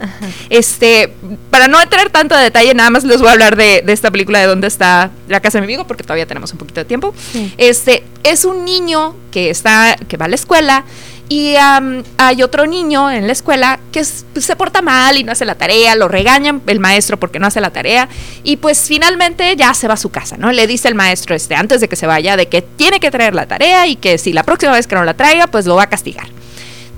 Este, 0.50 1.12
para 1.50 1.68
no 1.68 1.80
entrar 1.80 2.10
tanto 2.10 2.34
a 2.34 2.40
detalle, 2.40 2.74
nada 2.74 2.90
más 2.90 3.04
les 3.04 3.18
voy 3.20 3.28
a 3.28 3.32
hablar 3.32 3.56
de, 3.56 3.82
de 3.84 3.92
esta 3.92 4.10
película 4.10 4.38
de 4.40 4.46
dónde 4.46 4.66
está 4.68 5.10
la 5.28 5.40
casa 5.40 5.58
de 5.58 5.66
mi 5.66 5.72
amigo, 5.72 5.86
porque 5.86 6.02
todavía 6.02 6.26
tenemos 6.26 6.52
un 6.52 6.58
poquito 6.58 6.80
de 6.80 6.84
tiempo. 6.84 7.14
Este, 7.56 8.04
es 8.24 8.44
un 8.44 8.64
niño 8.64 9.14
que 9.30 9.50
está, 9.50 9.96
que 10.08 10.16
va 10.16 10.26
a 10.26 10.28
la 10.28 10.34
escuela. 10.34 10.84
Y 11.30 11.56
am, 11.56 12.04
hay 12.16 12.42
otro 12.42 12.66
niño 12.66 13.10
en 13.10 13.26
la 13.26 13.34
escuela 13.34 13.80
que 13.92 14.00
es- 14.00 14.24
pues, 14.32 14.46
se 14.46 14.56
porta 14.56 14.80
mal 14.80 15.18
y 15.18 15.24
no 15.24 15.32
hace 15.32 15.44
la 15.44 15.56
tarea, 15.56 15.94
lo 15.94 16.08
regañan 16.08 16.62
el 16.66 16.80
maestro 16.80 17.18
porque 17.20 17.38
no 17.38 17.46
hace 17.46 17.60
la 17.60 17.68
tarea 17.70 18.08
y 18.44 18.56
pues 18.56 18.80
finalmente 18.88 19.54
ya 19.54 19.74
se 19.74 19.88
va 19.88 19.94
a 19.94 19.98
su 19.98 20.08
casa, 20.08 20.38
¿no? 20.38 20.50
Le 20.52 20.66
dice 20.66 20.88
el 20.88 20.94
maestro 20.94 21.34
este 21.36 21.54
antes 21.54 21.82
de 21.82 21.88
que 21.88 21.96
se 21.96 22.06
vaya 22.06 22.38
de 22.38 22.48
que 22.48 22.62
tiene 22.62 22.98
que 22.98 23.10
traer 23.10 23.34
la 23.34 23.44
tarea 23.46 23.86
y 23.86 23.96
que 23.96 24.16
si 24.16 24.32
la 24.32 24.42
próxima 24.42 24.72
vez 24.72 24.86
que 24.86 24.94
no 24.94 25.04
la 25.04 25.12
traiga 25.12 25.48
pues 25.48 25.66
lo 25.66 25.74
va 25.76 25.82
a 25.82 25.88
castigar. 25.90 26.28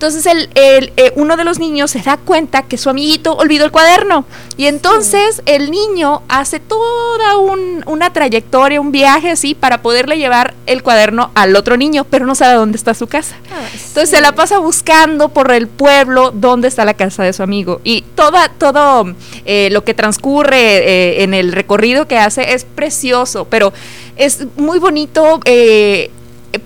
Entonces 0.00 0.24
el, 0.24 0.48
el, 0.54 0.94
eh, 0.96 1.12
uno 1.16 1.36
de 1.36 1.44
los 1.44 1.58
niños 1.58 1.90
se 1.90 1.98
da 2.00 2.16
cuenta 2.16 2.62
que 2.62 2.78
su 2.78 2.88
amiguito 2.88 3.34
olvidó 3.34 3.66
el 3.66 3.70
cuaderno 3.70 4.24
y 4.56 4.64
entonces 4.64 5.42
el 5.44 5.70
niño 5.70 6.22
hace 6.26 6.58
toda 6.58 7.36
un- 7.36 7.82
una 7.84 8.10
trayectoria, 8.10 8.80
un 8.80 8.92
viaje 8.92 9.30
así 9.30 9.54
para 9.54 9.82
poderle 9.82 10.16
llevar 10.16 10.54
el 10.64 10.82
cuaderno 10.82 11.30
al 11.34 11.54
otro 11.54 11.76
niño, 11.76 12.06
pero 12.08 12.24
no 12.24 12.34
sabe 12.34 12.54
dónde 12.54 12.78
está 12.78 12.94
su 12.94 13.08
casa. 13.08 13.36
Entonces 13.88 14.08
se 14.08 14.22
la 14.22 14.32
pasa 14.34 14.56
buscando 14.56 15.28
por 15.28 15.52
el 15.52 15.68
pueblo 15.68 16.30
dónde 16.34 16.68
está 16.68 16.86
la 16.86 16.94
casa 16.94 17.22
de 17.22 17.34
su 17.34 17.42
amigo 17.42 17.82
y 17.84 18.00
toda, 18.14 18.48
todo 18.48 19.14
eh, 19.44 19.68
lo 19.70 19.84
que 19.84 19.92
transcurre 19.92 20.78
eh, 21.18 21.24
en 21.24 21.34
el 21.34 21.52
recorrido 21.52 22.08
que 22.08 22.16
hace 22.16 22.54
es 22.54 22.64
precioso, 22.64 23.44
pero 23.50 23.74
es 24.16 24.46
muy 24.56 24.78
bonito. 24.78 25.40
eh, 25.44 26.10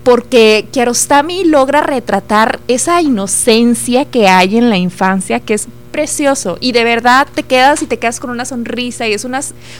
porque 0.03 0.67
Kiarostami 0.71 1.45
logra 1.45 1.81
retratar 1.81 2.59
esa 2.67 3.01
inocencia 3.01 4.05
que 4.05 4.27
hay 4.27 4.57
en 4.57 4.69
la 4.69 4.77
infancia, 4.77 5.39
que 5.39 5.53
es 5.53 5.67
precioso. 5.91 6.57
Y 6.59 6.73
de 6.73 6.83
verdad 6.83 7.27
te 7.33 7.43
quedas 7.43 7.81
y 7.81 7.87
te 7.87 7.97
quedas 7.97 8.19
con 8.19 8.29
una 8.29 8.43
sonrisa 8.43 9.07
y 9.07 9.13
es 9.13 9.23
una, 9.23 9.39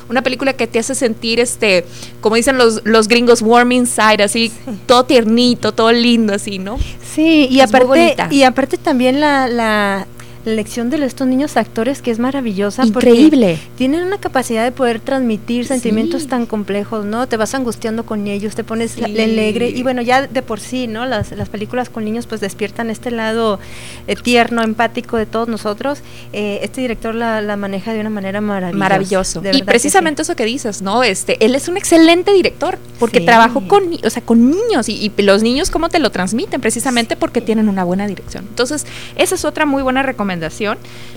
una 0.10 0.22
película 0.22 0.53
que 0.53 0.65
te 0.65 0.80
hace 0.80 0.95
sentir 0.95 1.41
este 1.41 1.86
como 2.22 2.36
dicen 2.36 2.57
los, 2.57 2.82
los 2.86 3.10
gringos 3.10 3.41
warm 3.41 3.73
inside 3.73 4.23
así 4.23 4.49
todo 4.86 5.03
tiernito 5.03 5.73
todo 5.73 5.91
lindo 5.91 6.34
así 6.34 6.57
no 6.57 6.77
Sí, 7.15 7.48
y 7.49 7.61
Es 7.61 7.69
aparte, 7.69 8.15
y 8.30 8.44
aparte 8.44 8.77
también 8.77 9.22
la, 9.22 9.48
la, 9.48 10.06
la 10.45 10.51
elección 10.53 10.89
de 10.89 11.03
estos 11.05 11.27
niños 11.27 11.57
actores 11.57 12.01
que 12.01 12.11
es 12.11 12.19
maravillosa. 12.19 12.84
porque 12.93 13.09
Increíble. 13.09 13.59
Tienen 13.77 14.03
una 14.03 14.17
capacidad 14.19 14.63
de 14.63 14.72
poder 14.72 14.99
transmitir 14.99 15.65
sentimientos 15.65 16.27
tan 16.27 16.45
complejos, 16.45 17.05
¿no? 17.05 17.27
Te 17.27 17.35
vas 17.38 17.53
angustiando 17.55 18.05
con 18.05 18.27
ellos, 18.27 18.55
te 18.55 18.63
pones 18.63 18.91
Sí. 18.91 19.03
alegre 19.03 19.69
y 19.69 19.84
bueno, 19.84 20.01
ya 20.01 20.27
de 20.27 20.41
por 20.41 20.59
sí, 20.59 20.88
¿no? 20.88 21.05
Las, 21.05 21.31
las 21.31 21.49
películas 21.49 21.89
con 21.89 22.05
niños 22.05 22.27
pues 22.27 22.39
despiertan 22.41 22.89
este 22.89 23.11
lado 23.11 23.59
eh, 24.07 24.15
tierno, 24.15 24.63
empático 24.63 25.17
de 25.17 25.26
todos 25.26 25.47
nosotros. 25.47 25.99
Eh, 26.34 26.59
este 26.61 26.81
director 26.81 27.13
la, 27.15 27.41
la 27.41 27.57
maneja 27.57 27.93
de 27.93 27.99
una 28.01 28.09
manera 28.09 28.39
maravillosa. 28.41 28.77
maravilloso 28.77 29.41
y 29.51 29.59
que 29.59 29.65
precisamente 29.65 30.22
eso 30.22 30.35
que 30.35 30.45
dices 30.45 30.81
no 30.81 31.03
este 31.03 31.43
él 31.43 31.55
es 31.55 31.67
un 31.67 31.77
excelente 31.77 32.31
director 32.34 32.77
porque 32.99 33.22
trabajó 33.22 33.67
con 33.67 33.84
o 34.03 34.09
sea 34.09 34.22
con 34.23 34.49
niños 34.49 34.89
y, 34.89 35.11
y 35.17 35.22
los 35.23 35.41
niños 35.43 35.69
cómo 35.72 35.89
te 35.89 35.99
lo 35.99 36.11
transmiten 36.11 36.61
precisamente 36.61 37.15
porque 37.15 37.41
tienen 37.41 37.67
una 37.69 37.84
buena 37.84 38.07
dirección 38.07 38.45
entonces 38.47 38.85
esa 39.15 39.35
es 39.35 39.45
otra 39.45 39.65
muy 39.65 39.81
buena 39.84 40.03
recomendación 40.03 40.35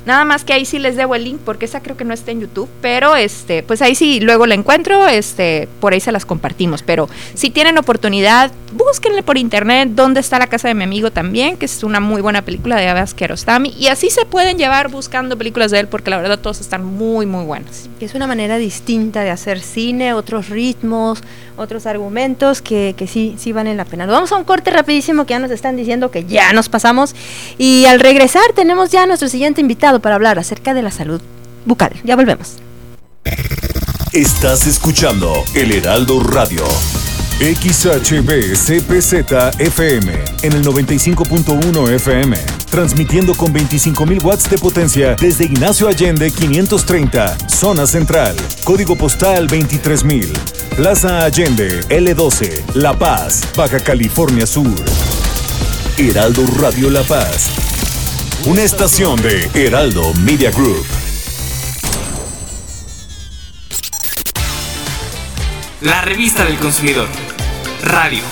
nada 0.06 0.24
más 0.24 0.44
que 0.44 0.52
ahí 0.52 0.64
sí 0.64 0.78
les 0.78 0.96
debo 0.96 1.14
el 1.14 1.24
link 1.24 1.38
porque 1.44 1.66
esa 1.66 1.82
creo 1.82 1.96
que 1.96 2.04
no 2.04 2.14
está 2.14 2.30
en 2.30 2.40
YouTube 2.40 2.68
pero 2.80 3.16
este 3.16 3.62
pues 3.62 3.82
ahí 3.82 3.94
sí 3.94 4.20
luego 4.20 4.46
la 4.46 4.54
encuentro 4.54 5.06
este 5.06 5.68
por 5.80 5.92
ahí 5.92 6.00
se 6.00 6.12
las 6.12 6.24
compartimos. 6.24 6.82
Pero 6.82 7.08
si 7.34 7.50
tienen 7.50 7.78
oportunidad 7.78 8.50
búsquenle 8.72 9.22
por 9.22 9.38
internet 9.38 9.90
dónde 9.92 10.20
está 10.20 10.38
la 10.38 10.46
casa 10.46 10.68
de 10.68 10.74
mi 10.74 10.84
amigo 10.84 11.10
también 11.10 11.56
que 11.56 11.66
es 11.66 11.82
una 11.82 12.00
muy 12.00 12.20
buena 12.20 12.42
película 12.42 12.76
de 12.76 12.88
Abbas 12.88 13.14
Kiarostami 13.14 13.74
y 13.78 13.88
así 13.88 14.10
se 14.10 14.24
pueden 14.24 14.58
llevar 14.58 14.88
buscando 14.88 15.36
películas 15.36 15.70
de 15.70 15.80
él 15.80 15.88
porque 15.88 16.10
la 16.10 16.18
verdad 16.18 16.38
todas 16.38 16.60
están 16.60 16.84
muy 16.84 17.26
muy 17.26 17.44
buenas. 17.44 17.88
Es 18.00 18.14
una 18.14 18.26
manera 18.26 18.58
distinta 18.58 19.22
de 19.22 19.30
hacer 19.30 19.60
cine, 19.60 20.14
otros 20.14 20.48
ritmos, 20.48 21.22
otros 21.56 21.86
argumentos 21.86 22.62
que, 22.62 22.94
que 22.96 23.06
sí, 23.06 23.34
sí 23.38 23.52
valen 23.52 23.76
la 23.76 23.84
pena. 23.84 24.06
Vamos 24.06 24.32
a 24.32 24.36
un 24.36 24.44
corte 24.44 24.70
rapidísimo 24.70 25.26
que 25.26 25.32
ya 25.32 25.38
nos 25.38 25.50
están 25.50 25.76
diciendo 25.76 26.10
que 26.10 26.24
ya 26.24 26.52
nos 26.52 26.68
pasamos. 26.68 27.14
Y 27.58 27.84
al 27.86 28.00
regresar 28.00 28.42
tenemos 28.54 28.90
ya 28.90 29.06
nuestro 29.08 29.28
siguiente 29.28 29.60
invitado 29.60 30.00
para 30.00 30.14
hablar 30.14 30.38
acerca 30.38 30.74
de 30.74 30.82
la 30.82 30.90
salud 30.90 31.20
bucal. 31.64 31.92
Ya 32.04 32.16
volvemos. 32.16 32.56
Estás 34.12 34.66
escuchando 34.66 35.32
El 35.54 35.72
Heraldo 35.72 36.22
Radio. 36.22 36.64
XHB 37.40 38.54
CPZ 38.54 39.60
FM 39.60 40.12
en 40.42 40.52
el 40.52 40.64
95.1 40.64 41.90
FM 41.90 42.58
transmitiendo 42.70 43.34
con 43.34 43.52
25.000 43.52 44.22
watts 44.22 44.50
de 44.50 44.58
potencia 44.58 45.16
desde 45.20 45.44
Ignacio 45.44 45.88
Allende 45.88 46.30
530, 46.30 47.48
zona 47.48 47.86
central, 47.86 48.36
código 48.64 48.96
postal 48.96 49.46
23000, 49.46 50.32
Plaza 50.76 51.24
Allende 51.24 51.80
L12, 51.88 52.74
La 52.74 52.96
Paz, 52.96 53.42
Baja 53.56 53.80
California 53.80 54.46
Sur. 54.46 54.74
Heraldo 55.96 56.44
Radio 56.60 56.90
La 56.90 57.02
Paz, 57.02 57.50
una 58.46 58.62
estación 58.62 59.20
de 59.20 59.50
Heraldo 59.54 60.14
Media 60.14 60.50
Group. 60.50 60.84
La 65.80 66.02
revista 66.02 66.44
del 66.44 66.56
consumidor. 66.56 67.08
Radio. 67.82 68.22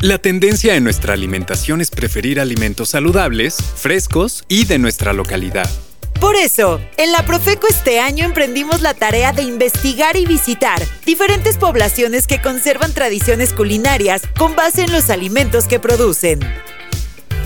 La 0.00 0.18
tendencia 0.18 0.76
en 0.76 0.84
nuestra 0.84 1.14
alimentación 1.14 1.80
es 1.80 1.90
preferir 1.90 2.38
alimentos 2.38 2.90
saludables, 2.90 3.56
frescos 3.56 4.44
y 4.48 4.66
de 4.66 4.78
nuestra 4.78 5.12
localidad. 5.12 5.70
Por 6.20 6.34
eso, 6.34 6.80
en 6.96 7.12
la 7.12 7.26
Profeco 7.26 7.66
este 7.68 8.00
año 8.00 8.24
emprendimos 8.24 8.80
la 8.80 8.94
tarea 8.94 9.32
de 9.32 9.42
investigar 9.42 10.16
y 10.16 10.24
visitar 10.24 10.82
diferentes 11.04 11.58
poblaciones 11.58 12.26
que 12.26 12.40
conservan 12.40 12.94
tradiciones 12.94 13.52
culinarias 13.52 14.22
con 14.38 14.56
base 14.56 14.84
en 14.84 14.92
los 14.92 15.10
alimentos 15.10 15.68
que 15.68 15.78
producen. 15.78 16.40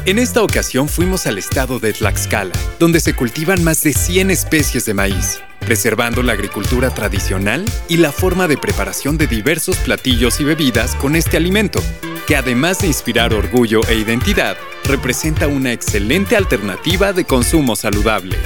En 0.07 0.19
esta 0.19 0.43
ocasión 0.43 0.89
fuimos 0.89 1.27
al 1.27 1.37
estado 1.37 1.79
de 1.79 1.93
Tlaxcala, 1.93 2.53
donde 2.79 3.01
se 3.01 3.15
cultivan 3.15 3.63
más 3.65 3.83
de 3.83 3.93
100 3.93 4.31
especies 4.31 4.87
de 4.87 4.95
maíz, 4.95 5.41
preservando 5.61 6.23
la 6.23 6.32
agricultura 6.32 6.91
tradicional 6.91 7.65
y 7.89 7.99
la 7.99 8.12
forma 8.12 8.49
de 8.49 8.57
preparación 8.57 9.16
de 9.16 9.27
diversos 9.27 9.77
platillos 9.78 10.41
y 10.41 10.45
bebidas 10.45 10.95
con 10.97 11.16
este 11.16 11.37
alimento, 11.37 11.81
que 12.27 12.37
además 12.37 12.81
de 12.81 12.89
inspirar 12.89 13.32
orgullo 13.32 13.81
e 13.89 13.95
identidad, 13.95 14.57
representa 14.85 15.47
una 15.47 15.73
excelente 15.73 16.37
alternativa 16.37 17.12
de 17.12 17.24
consumo 17.24 17.77
saludable. 17.77 18.37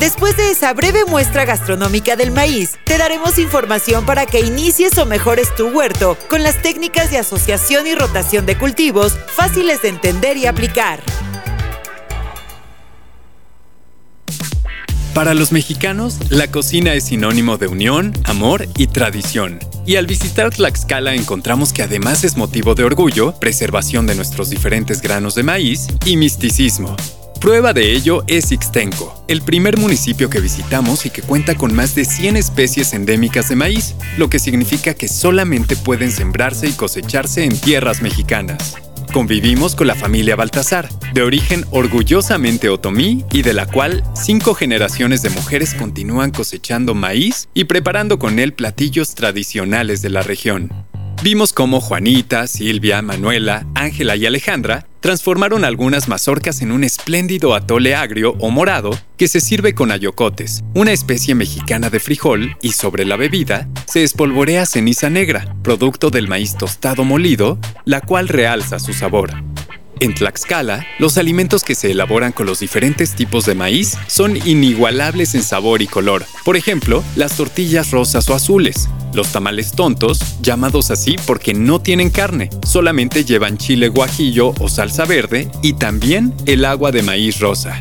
Después 0.00 0.36
de 0.36 0.50
esa 0.50 0.72
breve 0.74 1.04
muestra 1.04 1.44
gastronómica 1.44 2.16
del 2.16 2.32
maíz, 2.32 2.78
te 2.84 2.98
daremos 2.98 3.38
información 3.38 4.04
para 4.04 4.26
que 4.26 4.40
inicies 4.40 4.98
o 4.98 5.06
mejores 5.06 5.54
tu 5.54 5.68
huerto 5.68 6.18
con 6.28 6.42
las 6.42 6.60
técnicas 6.60 7.10
de 7.10 7.18
asociación 7.18 7.86
y 7.86 7.94
rotación 7.94 8.44
de 8.44 8.58
cultivos 8.58 9.16
fáciles 9.28 9.82
de 9.82 9.88
entender 9.88 10.36
y 10.36 10.46
aplicar. 10.46 11.00
Para 15.14 15.32
los 15.32 15.52
mexicanos, 15.52 16.18
la 16.28 16.50
cocina 16.50 16.92
es 16.92 17.04
sinónimo 17.04 17.56
de 17.56 17.68
unión, 17.68 18.12
amor 18.24 18.66
y 18.76 18.88
tradición. 18.88 19.60
Y 19.86 19.94
al 19.94 20.08
visitar 20.08 20.50
Tlaxcala 20.50 21.14
encontramos 21.14 21.72
que 21.72 21.84
además 21.84 22.24
es 22.24 22.36
motivo 22.36 22.74
de 22.74 22.82
orgullo, 22.82 23.32
preservación 23.38 24.08
de 24.08 24.16
nuestros 24.16 24.50
diferentes 24.50 25.00
granos 25.00 25.36
de 25.36 25.44
maíz 25.44 25.86
y 26.04 26.16
misticismo. 26.16 26.96
Prueba 27.40 27.72
de 27.72 27.92
ello 27.92 28.24
es 28.26 28.50
Ixtenco, 28.50 29.24
el 29.28 29.42
primer 29.42 29.78
municipio 29.78 30.28
que 30.28 30.40
visitamos 30.40 31.06
y 31.06 31.10
que 31.10 31.22
cuenta 31.22 31.54
con 31.54 31.72
más 31.72 31.94
de 31.94 32.06
100 32.06 32.36
especies 32.36 32.92
endémicas 32.92 33.48
de 33.48 33.54
maíz, 33.54 33.94
lo 34.18 34.28
que 34.28 34.40
significa 34.40 34.94
que 34.94 35.06
solamente 35.06 35.76
pueden 35.76 36.10
sembrarse 36.10 36.66
y 36.66 36.72
cosecharse 36.72 37.44
en 37.44 37.56
tierras 37.56 38.02
mexicanas. 38.02 38.74
Convivimos 39.14 39.76
con 39.76 39.86
la 39.86 39.94
familia 39.94 40.34
Baltasar, 40.34 40.88
de 41.12 41.22
origen 41.22 41.64
orgullosamente 41.70 42.68
otomí 42.68 43.24
y 43.30 43.42
de 43.42 43.52
la 43.52 43.64
cual 43.64 44.02
cinco 44.16 44.54
generaciones 44.54 45.22
de 45.22 45.30
mujeres 45.30 45.72
continúan 45.74 46.32
cosechando 46.32 46.96
maíz 46.96 47.48
y 47.54 47.62
preparando 47.66 48.18
con 48.18 48.40
él 48.40 48.54
platillos 48.54 49.14
tradicionales 49.14 50.02
de 50.02 50.10
la 50.10 50.22
región. 50.22 50.72
Vimos 51.22 51.52
cómo 51.52 51.80
Juanita, 51.80 52.48
Silvia, 52.48 53.02
Manuela, 53.02 53.68
Ángela 53.76 54.16
y 54.16 54.26
Alejandra 54.26 54.88
transformaron 55.04 55.66
algunas 55.66 56.08
mazorcas 56.08 56.62
en 56.62 56.72
un 56.72 56.82
espléndido 56.82 57.54
atole 57.54 57.94
agrio 57.94 58.36
o 58.40 58.50
morado 58.50 58.98
que 59.18 59.28
se 59.28 59.38
sirve 59.38 59.74
con 59.74 59.92
ayocotes, 59.92 60.64
una 60.74 60.92
especie 60.92 61.34
mexicana 61.34 61.90
de 61.90 62.00
frijol, 62.00 62.56
y 62.62 62.72
sobre 62.72 63.04
la 63.04 63.16
bebida 63.16 63.68
se 63.86 64.02
espolvorea 64.02 64.64
ceniza 64.64 65.10
negra, 65.10 65.54
producto 65.60 66.08
del 66.08 66.26
maíz 66.26 66.56
tostado 66.56 67.04
molido, 67.04 67.58
la 67.84 68.00
cual 68.00 68.28
realza 68.28 68.78
su 68.78 68.94
sabor. 68.94 69.34
En 70.00 70.14
Tlaxcala, 70.14 70.86
los 70.98 71.18
alimentos 71.18 71.62
que 71.62 71.74
se 71.74 71.90
elaboran 71.90 72.32
con 72.32 72.46
los 72.46 72.60
diferentes 72.60 73.14
tipos 73.14 73.46
de 73.46 73.54
maíz 73.54 73.96
son 74.06 74.36
inigualables 74.46 75.34
en 75.34 75.42
sabor 75.42 75.82
y 75.82 75.86
color. 75.86 76.24
Por 76.44 76.56
ejemplo, 76.56 77.04
las 77.16 77.36
tortillas 77.36 77.90
rosas 77.90 78.28
o 78.28 78.34
azules, 78.34 78.88
los 79.14 79.30
tamales 79.30 79.72
tontos, 79.72 80.20
llamados 80.42 80.90
así 80.90 81.16
porque 81.26 81.54
no 81.54 81.80
tienen 81.80 82.10
carne, 82.10 82.50
solamente 82.66 83.24
llevan 83.24 83.56
chile 83.56 83.88
guajillo 83.88 84.54
o 84.58 84.68
salsa 84.68 85.04
verde 85.04 85.48
y 85.62 85.74
también 85.74 86.34
el 86.46 86.64
agua 86.64 86.90
de 86.90 87.02
maíz 87.02 87.38
rosa. 87.38 87.80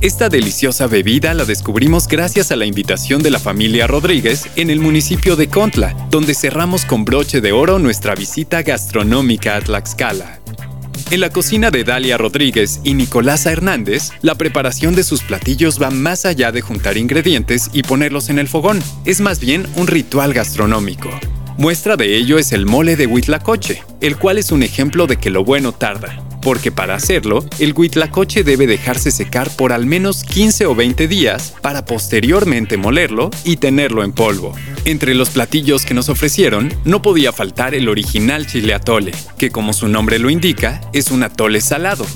Esta 0.00 0.28
deliciosa 0.28 0.86
bebida 0.86 1.32
la 1.32 1.44
descubrimos 1.44 2.08
gracias 2.08 2.50
a 2.52 2.56
la 2.56 2.66
invitación 2.66 3.22
de 3.22 3.30
la 3.30 3.38
familia 3.38 3.86
Rodríguez 3.86 4.48
en 4.56 4.68
el 4.68 4.80
municipio 4.80 5.34
de 5.34 5.48
Contla, 5.48 5.96
donde 6.10 6.34
cerramos 6.34 6.84
con 6.84 7.04
broche 7.04 7.40
de 7.40 7.52
oro 7.52 7.78
nuestra 7.78 8.14
visita 8.14 8.62
gastronómica 8.62 9.56
a 9.56 9.60
Tlaxcala. 9.60 10.43
En 11.10 11.20
la 11.20 11.30
cocina 11.30 11.70
de 11.70 11.84
Dalia 11.84 12.16
Rodríguez 12.16 12.80
y 12.82 12.94
Nicolasa 12.94 13.52
Hernández, 13.52 14.10
la 14.22 14.34
preparación 14.36 14.94
de 14.94 15.04
sus 15.04 15.22
platillos 15.22 15.80
va 15.80 15.90
más 15.90 16.24
allá 16.24 16.50
de 16.50 16.62
juntar 16.62 16.96
ingredientes 16.96 17.70
y 17.72 17.82
ponerlos 17.82 18.30
en 18.30 18.38
el 18.38 18.48
fogón. 18.48 18.82
Es 19.04 19.20
más 19.20 19.38
bien 19.38 19.66
un 19.76 19.86
ritual 19.86 20.32
gastronómico. 20.32 21.10
Muestra 21.58 21.96
de 21.96 22.16
ello 22.16 22.38
es 22.38 22.52
el 22.52 22.66
mole 22.66 22.96
de 22.96 23.06
huitlacoche, 23.06 23.82
el 24.00 24.16
cual 24.16 24.38
es 24.38 24.50
un 24.50 24.62
ejemplo 24.62 25.06
de 25.06 25.18
que 25.18 25.30
lo 25.30 25.44
bueno 25.44 25.72
tarda, 25.72 26.18
porque 26.44 26.70
para 26.70 26.94
hacerlo, 26.94 27.44
el 27.58 27.72
huitlacoche 27.74 28.44
debe 28.44 28.66
dejarse 28.66 29.10
secar 29.10 29.50
por 29.56 29.72
al 29.72 29.86
menos 29.86 30.22
15 30.22 30.66
o 30.66 30.74
20 30.74 31.08
días 31.08 31.54
para 31.62 31.86
posteriormente 31.86 32.76
molerlo 32.76 33.30
y 33.44 33.56
tenerlo 33.56 34.04
en 34.04 34.12
polvo. 34.12 34.54
Entre 34.84 35.14
los 35.14 35.30
platillos 35.30 35.86
que 35.86 35.94
nos 35.94 36.10
ofrecieron, 36.10 36.72
no 36.84 37.00
podía 37.00 37.32
faltar 37.32 37.74
el 37.74 37.88
original 37.88 38.46
chile 38.46 38.74
atole, 38.74 39.12
que 39.38 39.50
como 39.50 39.72
su 39.72 39.88
nombre 39.88 40.18
lo 40.18 40.28
indica, 40.28 40.82
es 40.92 41.10
un 41.10 41.22
atole 41.22 41.62
salado. 41.62 42.06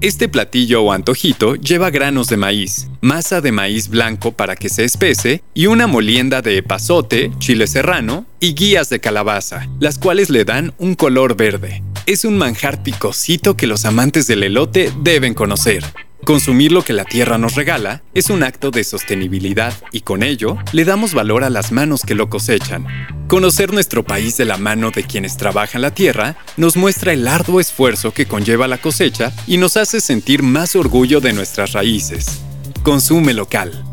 Este 0.00 0.28
platillo 0.28 0.82
o 0.82 0.92
antojito 0.92 1.56
lleva 1.56 1.90
granos 1.90 2.28
de 2.28 2.36
maíz, 2.36 2.88
masa 3.00 3.40
de 3.40 3.50
maíz 3.50 3.88
blanco 3.88 4.30
para 4.30 4.54
que 4.54 4.68
se 4.68 4.84
espese 4.84 5.42
y 5.54 5.66
una 5.66 5.88
molienda 5.88 6.40
de 6.40 6.58
epazote, 6.58 7.32
chile 7.40 7.66
serrano 7.66 8.24
y 8.38 8.54
guías 8.54 8.90
de 8.90 9.00
calabaza, 9.00 9.68
las 9.80 9.98
cuales 9.98 10.30
le 10.30 10.44
dan 10.44 10.72
un 10.78 10.94
color 10.94 11.36
verde. 11.36 11.82
Es 12.06 12.24
un 12.24 12.38
manjar 12.38 12.84
picosito 12.84 13.56
que 13.56 13.66
los 13.66 13.84
amantes 13.84 14.28
del 14.28 14.44
elote 14.44 14.92
deben 15.02 15.34
conocer. 15.34 15.82
Consumir 16.24 16.72
lo 16.72 16.82
que 16.82 16.92
la 16.92 17.04
tierra 17.04 17.38
nos 17.38 17.54
regala 17.54 18.02
es 18.12 18.28
un 18.28 18.42
acto 18.42 18.70
de 18.70 18.84
sostenibilidad 18.84 19.72
y 19.92 20.00
con 20.00 20.22
ello 20.22 20.58
le 20.72 20.84
damos 20.84 21.14
valor 21.14 21.42
a 21.42 21.50
las 21.50 21.72
manos 21.72 22.02
que 22.02 22.14
lo 22.14 22.28
cosechan. 22.28 22.86
Conocer 23.28 23.72
nuestro 23.72 24.04
país 24.04 24.36
de 24.36 24.44
la 24.44 24.56
mano 24.58 24.90
de 24.90 25.04
quienes 25.04 25.36
trabajan 25.36 25.80
la 25.80 25.94
tierra 25.94 26.36
nos 26.56 26.76
muestra 26.76 27.12
el 27.12 27.26
arduo 27.26 27.60
esfuerzo 27.60 28.12
que 28.12 28.26
conlleva 28.26 28.68
la 28.68 28.78
cosecha 28.78 29.32
y 29.46 29.56
nos 29.56 29.76
hace 29.76 30.00
sentir 30.00 30.42
más 30.42 30.76
orgullo 30.76 31.20
de 31.20 31.32
nuestras 31.32 31.72
raíces. 31.72 32.40
Consume 32.82 33.32
local. 33.32 33.84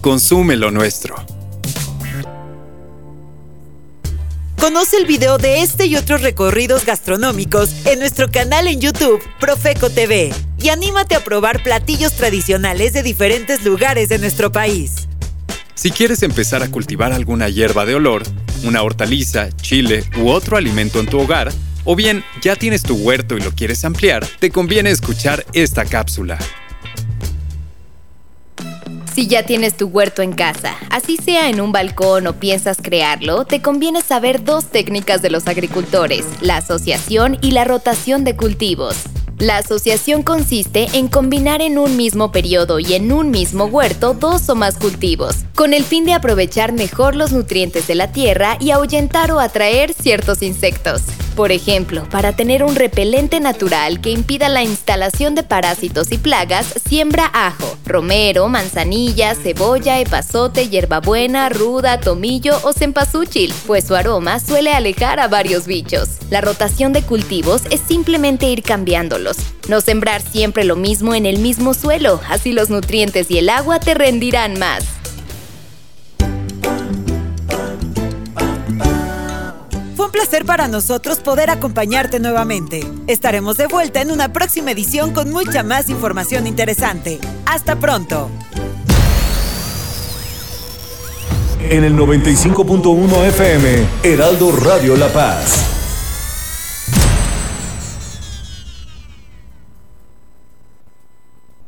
Consume 0.00 0.56
lo 0.56 0.70
nuestro. 0.70 1.16
Conoce 4.60 4.98
el 4.98 5.06
video 5.06 5.38
de 5.38 5.62
este 5.62 5.86
y 5.86 5.96
otros 5.96 6.20
recorridos 6.20 6.84
gastronómicos 6.84 7.86
en 7.86 7.98
nuestro 7.98 8.30
canal 8.30 8.66
en 8.66 8.78
YouTube, 8.78 9.18
Profeco 9.40 9.88
TV, 9.88 10.32
y 10.62 10.68
anímate 10.68 11.14
a 11.14 11.24
probar 11.24 11.62
platillos 11.62 12.12
tradicionales 12.14 12.92
de 12.92 13.02
diferentes 13.02 13.64
lugares 13.64 14.08
de 14.08 14.18
nuestro 14.18 14.52
país. 14.52 15.08
Si 15.74 15.90
quieres 15.90 16.22
empezar 16.22 16.62
a 16.62 16.70
cultivar 16.70 17.12
alguna 17.12 17.48
hierba 17.48 17.86
de 17.86 17.94
olor, 17.94 18.22
una 18.64 18.82
hortaliza, 18.82 19.50
chile 19.56 20.04
u 20.18 20.28
otro 20.28 20.56
alimento 20.58 21.00
en 21.00 21.06
tu 21.06 21.18
hogar, 21.18 21.50
o 21.84 21.96
bien 21.96 22.22
ya 22.42 22.56
tienes 22.56 22.82
tu 22.82 22.94
huerto 22.94 23.38
y 23.38 23.40
lo 23.40 23.52
quieres 23.52 23.84
ampliar, 23.84 24.26
te 24.38 24.50
conviene 24.50 24.90
escuchar 24.90 25.46
esta 25.54 25.86
cápsula. 25.86 26.38
Si 29.14 29.26
ya 29.26 29.44
tienes 29.44 29.76
tu 29.76 29.86
huerto 29.86 30.22
en 30.22 30.32
casa, 30.32 30.76
así 30.90 31.16
sea 31.16 31.48
en 31.48 31.60
un 31.60 31.72
balcón 31.72 32.26
o 32.26 32.34
piensas 32.34 32.78
crearlo, 32.80 33.44
te 33.44 33.60
conviene 33.60 34.02
saber 34.02 34.44
dos 34.44 34.66
técnicas 34.66 35.20
de 35.20 35.30
los 35.30 35.48
agricultores, 35.48 36.26
la 36.40 36.58
asociación 36.58 37.38
y 37.40 37.50
la 37.50 37.64
rotación 37.64 38.24
de 38.24 38.36
cultivos. 38.36 38.96
La 39.40 39.56
asociación 39.56 40.22
consiste 40.22 40.86
en 40.92 41.08
combinar 41.08 41.62
en 41.62 41.78
un 41.78 41.96
mismo 41.96 42.30
periodo 42.30 42.78
y 42.78 42.92
en 42.92 43.10
un 43.10 43.30
mismo 43.30 43.64
huerto 43.64 44.12
dos 44.12 44.46
o 44.50 44.54
más 44.54 44.76
cultivos, 44.76 45.34
con 45.54 45.72
el 45.72 45.82
fin 45.82 46.04
de 46.04 46.12
aprovechar 46.12 46.74
mejor 46.74 47.16
los 47.16 47.32
nutrientes 47.32 47.86
de 47.86 47.94
la 47.94 48.12
tierra 48.12 48.58
y 48.60 48.70
ahuyentar 48.70 49.32
o 49.32 49.40
atraer 49.40 49.94
ciertos 49.94 50.42
insectos. 50.42 51.04
Por 51.36 51.52
ejemplo, 51.52 52.04
para 52.10 52.34
tener 52.34 52.64
un 52.64 52.74
repelente 52.74 53.40
natural 53.40 54.00
que 54.00 54.10
impida 54.10 54.48
la 54.48 54.62
instalación 54.62 55.34
de 55.34 55.42
parásitos 55.42 56.12
y 56.12 56.18
plagas, 56.18 56.66
siembra 56.86 57.30
ajo, 57.32 57.76
romero, 57.86 58.48
manzanilla, 58.48 59.34
cebolla, 59.34 60.00
epazote, 60.00 60.68
hierbabuena, 60.68 61.48
ruda, 61.48 62.00
tomillo 62.00 62.58
o 62.64 62.72
cempasúchil, 62.72 63.54
pues 63.66 63.86
su 63.86 63.94
aroma 63.94 64.40
suele 64.40 64.72
alejar 64.72 65.20
a 65.20 65.28
varios 65.28 65.66
bichos. 65.66 66.18
La 66.30 66.40
rotación 66.40 66.92
de 66.92 67.02
cultivos 67.02 67.62
es 67.70 67.80
simplemente 67.80 68.46
ir 68.50 68.62
cambiándolos. 68.62 69.36
No 69.68 69.80
sembrar 69.80 70.20
siempre 70.22 70.64
lo 70.64 70.76
mismo 70.76 71.14
en 71.14 71.26
el 71.26 71.38
mismo 71.38 71.74
suelo, 71.74 72.20
así 72.28 72.52
los 72.52 72.70
nutrientes 72.70 73.30
y 73.30 73.38
el 73.38 73.48
agua 73.48 73.78
te 73.80 73.94
rendirán 73.94 74.58
más. 74.58 74.99
Placer 80.20 80.44
para 80.44 80.68
nosotros 80.68 81.20
poder 81.20 81.48
acompañarte 81.48 82.20
nuevamente. 82.20 82.86
Estaremos 83.06 83.56
de 83.56 83.66
vuelta 83.68 84.02
en 84.02 84.10
una 84.10 84.30
próxima 84.34 84.70
edición 84.70 85.14
con 85.14 85.30
mucha 85.30 85.62
más 85.62 85.88
información 85.88 86.46
interesante. 86.46 87.18
Hasta 87.46 87.76
pronto. 87.76 88.28
En 91.70 91.84
el 91.84 91.96
95.1 91.96 93.24
FM, 93.28 93.86
Heraldo 94.02 94.52
Radio 94.56 94.94
La 94.94 95.08
Paz. 95.08 95.64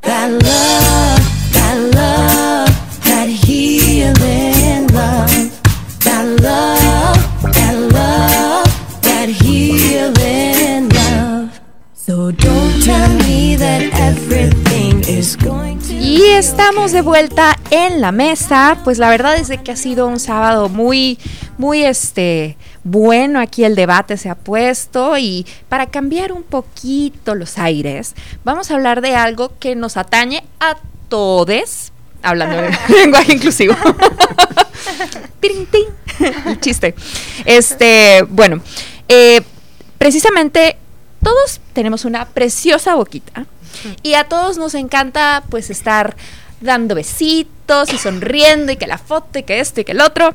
Love, 0.04 0.81
estamos 16.38 16.92
de 16.92 17.02
vuelta 17.02 17.58
en 17.70 18.00
la 18.00 18.10
mesa. 18.10 18.78
Pues 18.84 18.98
la 18.98 19.10
verdad 19.10 19.36
es 19.36 19.48
de 19.48 19.58
que 19.58 19.72
ha 19.72 19.76
sido 19.76 20.06
un 20.06 20.18
sábado 20.18 20.68
muy, 20.68 21.18
muy 21.58 21.82
este 21.84 22.56
bueno. 22.84 23.38
Aquí 23.38 23.64
el 23.64 23.74
debate 23.74 24.16
se 24.16 24.30
ha 24.30 24.34
puesto 24.34 25.18
y 25.18 25.46
para 25.68 25.86
cambiar 25.86 26.32
un 26.32 26.42
poquito 26.42 27.34
los 27.34 27.58
aires, 27.58 28.14
vamos 28.44 28.70
a 28.70 28.74
hablar 28.74 29.02
de 29.02 29.14
algo 29.14 29.52
que 29.58 29.76
nos 29.76 29.96
atañe 29.96 30.42
a 30.58 30.76
todes. 31.08 31.92
Hablando 32.22 32.56
de 32.56 32.70
lenguaje 32.88 33.34
inclusivo. 33.34 33.74
El 36.46 36.60
chiste. 36.60 36.94
Este, 37.44 38.24
bueno, 38.28 38.62
eh, 39.08 39.42
precisamente 39.98 40.76
todos 41.22 41.60
tenemos 41.72 42.04
una 42.04 42.24
preciosa 42.26 42.94
boquita 42.94 43.46
y 44.02 44.14
a 44.14 44.24
todos 44.24 44.58
nos 44.58 44.74
encanta 44.74 45.42
pues 45.48 45.70
estar 45.70 46.16
dando 46.60 46.94
besitos 46.94 47.92
y 47.92 47.98
sonriendo 47.98 48.72
y 48.72 48.76
que 48.76 48.86
la 48.86 48.98
foto 48.98 49.38
y 49.38 49.42
que 49.42 49.60
esto 49.60 49.80
y 49.80 49.84
que 49.84 49.92
el 49.92 50.00
otro, 50.00 50.34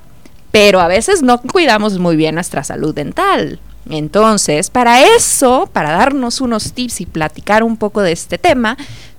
pero 0.51 0.80
a 0.80 0.88
veces 0.88 1.22
no 1.22 1.41
cuidamos 1.41 1.99
muy 1.99 2.15
bien 2.15 2.35
nuestra 2.35 2.64
salud 2.64 2.93
dental. 2.93 3.59
Entonces, 3.89 4.69
para 4.69 5.01
eso, 5.01 5.69
para 5.72 5.91
darnos 5.91 6.41
unos 6.41 6.73
tips 6.73 7.01
y 7.01 7.05
platicar 7.05 7.64
un 7.64 7.77
poco 7.77 8.01
de 8.01 8.11
este 8.11 8.38
tema, 8.38 8.77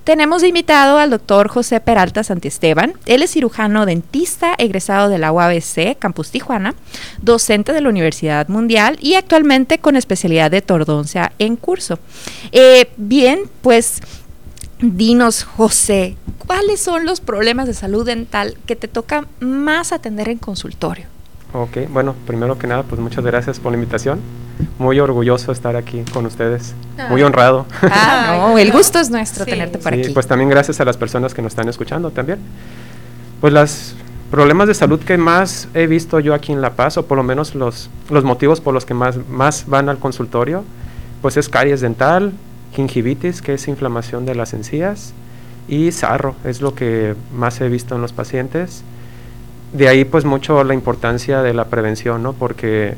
tenemos 0.09 0.41
de 0.41 0.47
invitado 0.47 0.97
al 0.97 1.11
doctor 1.11 1.49
José 1.49 1.79
Peralta 1.81 2.23
Santiesteban. 2.23 2.93
Él 3.05 3.21
es 3.21 3.29
cirujano 3.29 3.85
dentista 3.85 4.55
egresado 4.57 5.07
de 5.07 5.19
la 5.19 5.31
UABC, 5.31 5.99
Campus 5.99 6.31
Tijuana, 6.31 6.73
docente 7.21 7.73
de 7.73 7.81
la 7.81 7.89
Universidad 7.89 8.47
Mundial 8.47 8.97
y 9.01 9.13
actualmente 9.13 9.77
con 9.77 9.95
especialidad 9.95 10.49
de 10.49 10.63
tordoncia 10.63 11.31
en 11.37 11.55
curso. 11.57 11.99
Eh, 12.51 12.89
bien, 12.97 13.41
pues 13.61 14.01
dinos, 14.81 15.43
José, 15.43 16.17
¿cuáles 16.39 16.79
son 16.79 17.05
los 17.05 17.21
problemas 17.21 17.67
de 17.67 17.75
salud 17.75 18.03
dental 18.03 18.57
que 18.65 18.75
te 18.75 18.87
toca 18.87 19.27
más 19.39 19.91
atender 19.91 20.27
en 20.29 20.39
consultorio? 20.39 21.05
Ok, 21.53 21.77
bueno, 21.91 22.13
primero 22.27 22.57
que 22.59 22.67
nada, 22.67 22.83
pues 22.83 23.01
muchas 23.01 23.25
gracias 23.25 23.59
por 23.59 23.71
la 23.71 23.77
invitación. 23.77 24.19
Muy 24.77 24.99
orgulloso 24.99 25.47
de 25.47 25.53
estar 25.53 25.75
aquí 25.75 26.03
con 26.13 26.25
ustedes. 26.25 26.75
Muy 27.09 27.23
honrado. 27.23 27.65
Ah, 27.81 28.35
no, 28.51 28.57
el 28.57 28.71
gusto 28.71 28.99
es 28.99 29.09
nuestro 29.09 29.45
tenerte 29.45 29.79
por 29.79 29.93
Sí, 29.93 30.01
aquí. 30.01 30.09
pues 30.13 30.27
también 30.27 30.49
gracias 30.49 30.79
a 30.79 30.85
las 30.85 30.97
personas 30.97 31.33
que 31.33 31.41
nos 31.41 31.53
están 31.53 31.67
escuchando 31.67 32.11
también. 32.11 32.39
Pues 33.41 33.51
los 33.53 33.95
problemas 34.29 34.67
de 34.67 34.75
salud 34.75 34.99
que 34.99 35.17
más 35.17 35.69
he 35.73 35.87
visto 35.87 36.19
yo 36.19 36.35
aquí 36.35 36.51
en 36.51 36.61
La 36.61 36.71
Paz, 36.75 36.97
o 36.97 37.05
por 37.07 37.17
lo 37.17 37.23
menos 37.23 37.55
los, 37.55 37.89
los 38.11 38.23
motivos 38.23 38.61
por 38.61 38.73
los 38.73 38.85
que 38.85 38.93
más, 38.93 39.15
más 39.29 39.65
van 39.65 39.89
al 39.89 39.97
consultorio, 39.97 40.63
pues 41.23 41.35
es 41.37 41.49
caries 41.49 41.81
dental, 41.81 42.31
gingivitis, 42.75 43.41
que 43.41 43.55
es 43.55 43.67
inflamación 43.67 44.25
de 44.27 44.35
las 44.35 44.53
encías, 44.53 45.13
y 45.67 45.91
sarro, 45.93 46.35
es 46.43 46.61
lo 46.61 46.75
que 46.75 47.15
más 47.35 47.59
he 47.61 47.69
visto 47.69 47.95
en 47.95 48.01
los 48.01 48.13
pacientes. 48.13 48.83
De 49.73 49.87
ahí 49.87 50.05
pues 50.05 50.25
mucho 50.25 50.63
la 50.63 50.73
importancia 50.73 51.41
de 51.41 51.53
la 51.53 51.65
prevención, 51.65 52.23
¿no? 52.23 52.33
Porque 52.33 52.95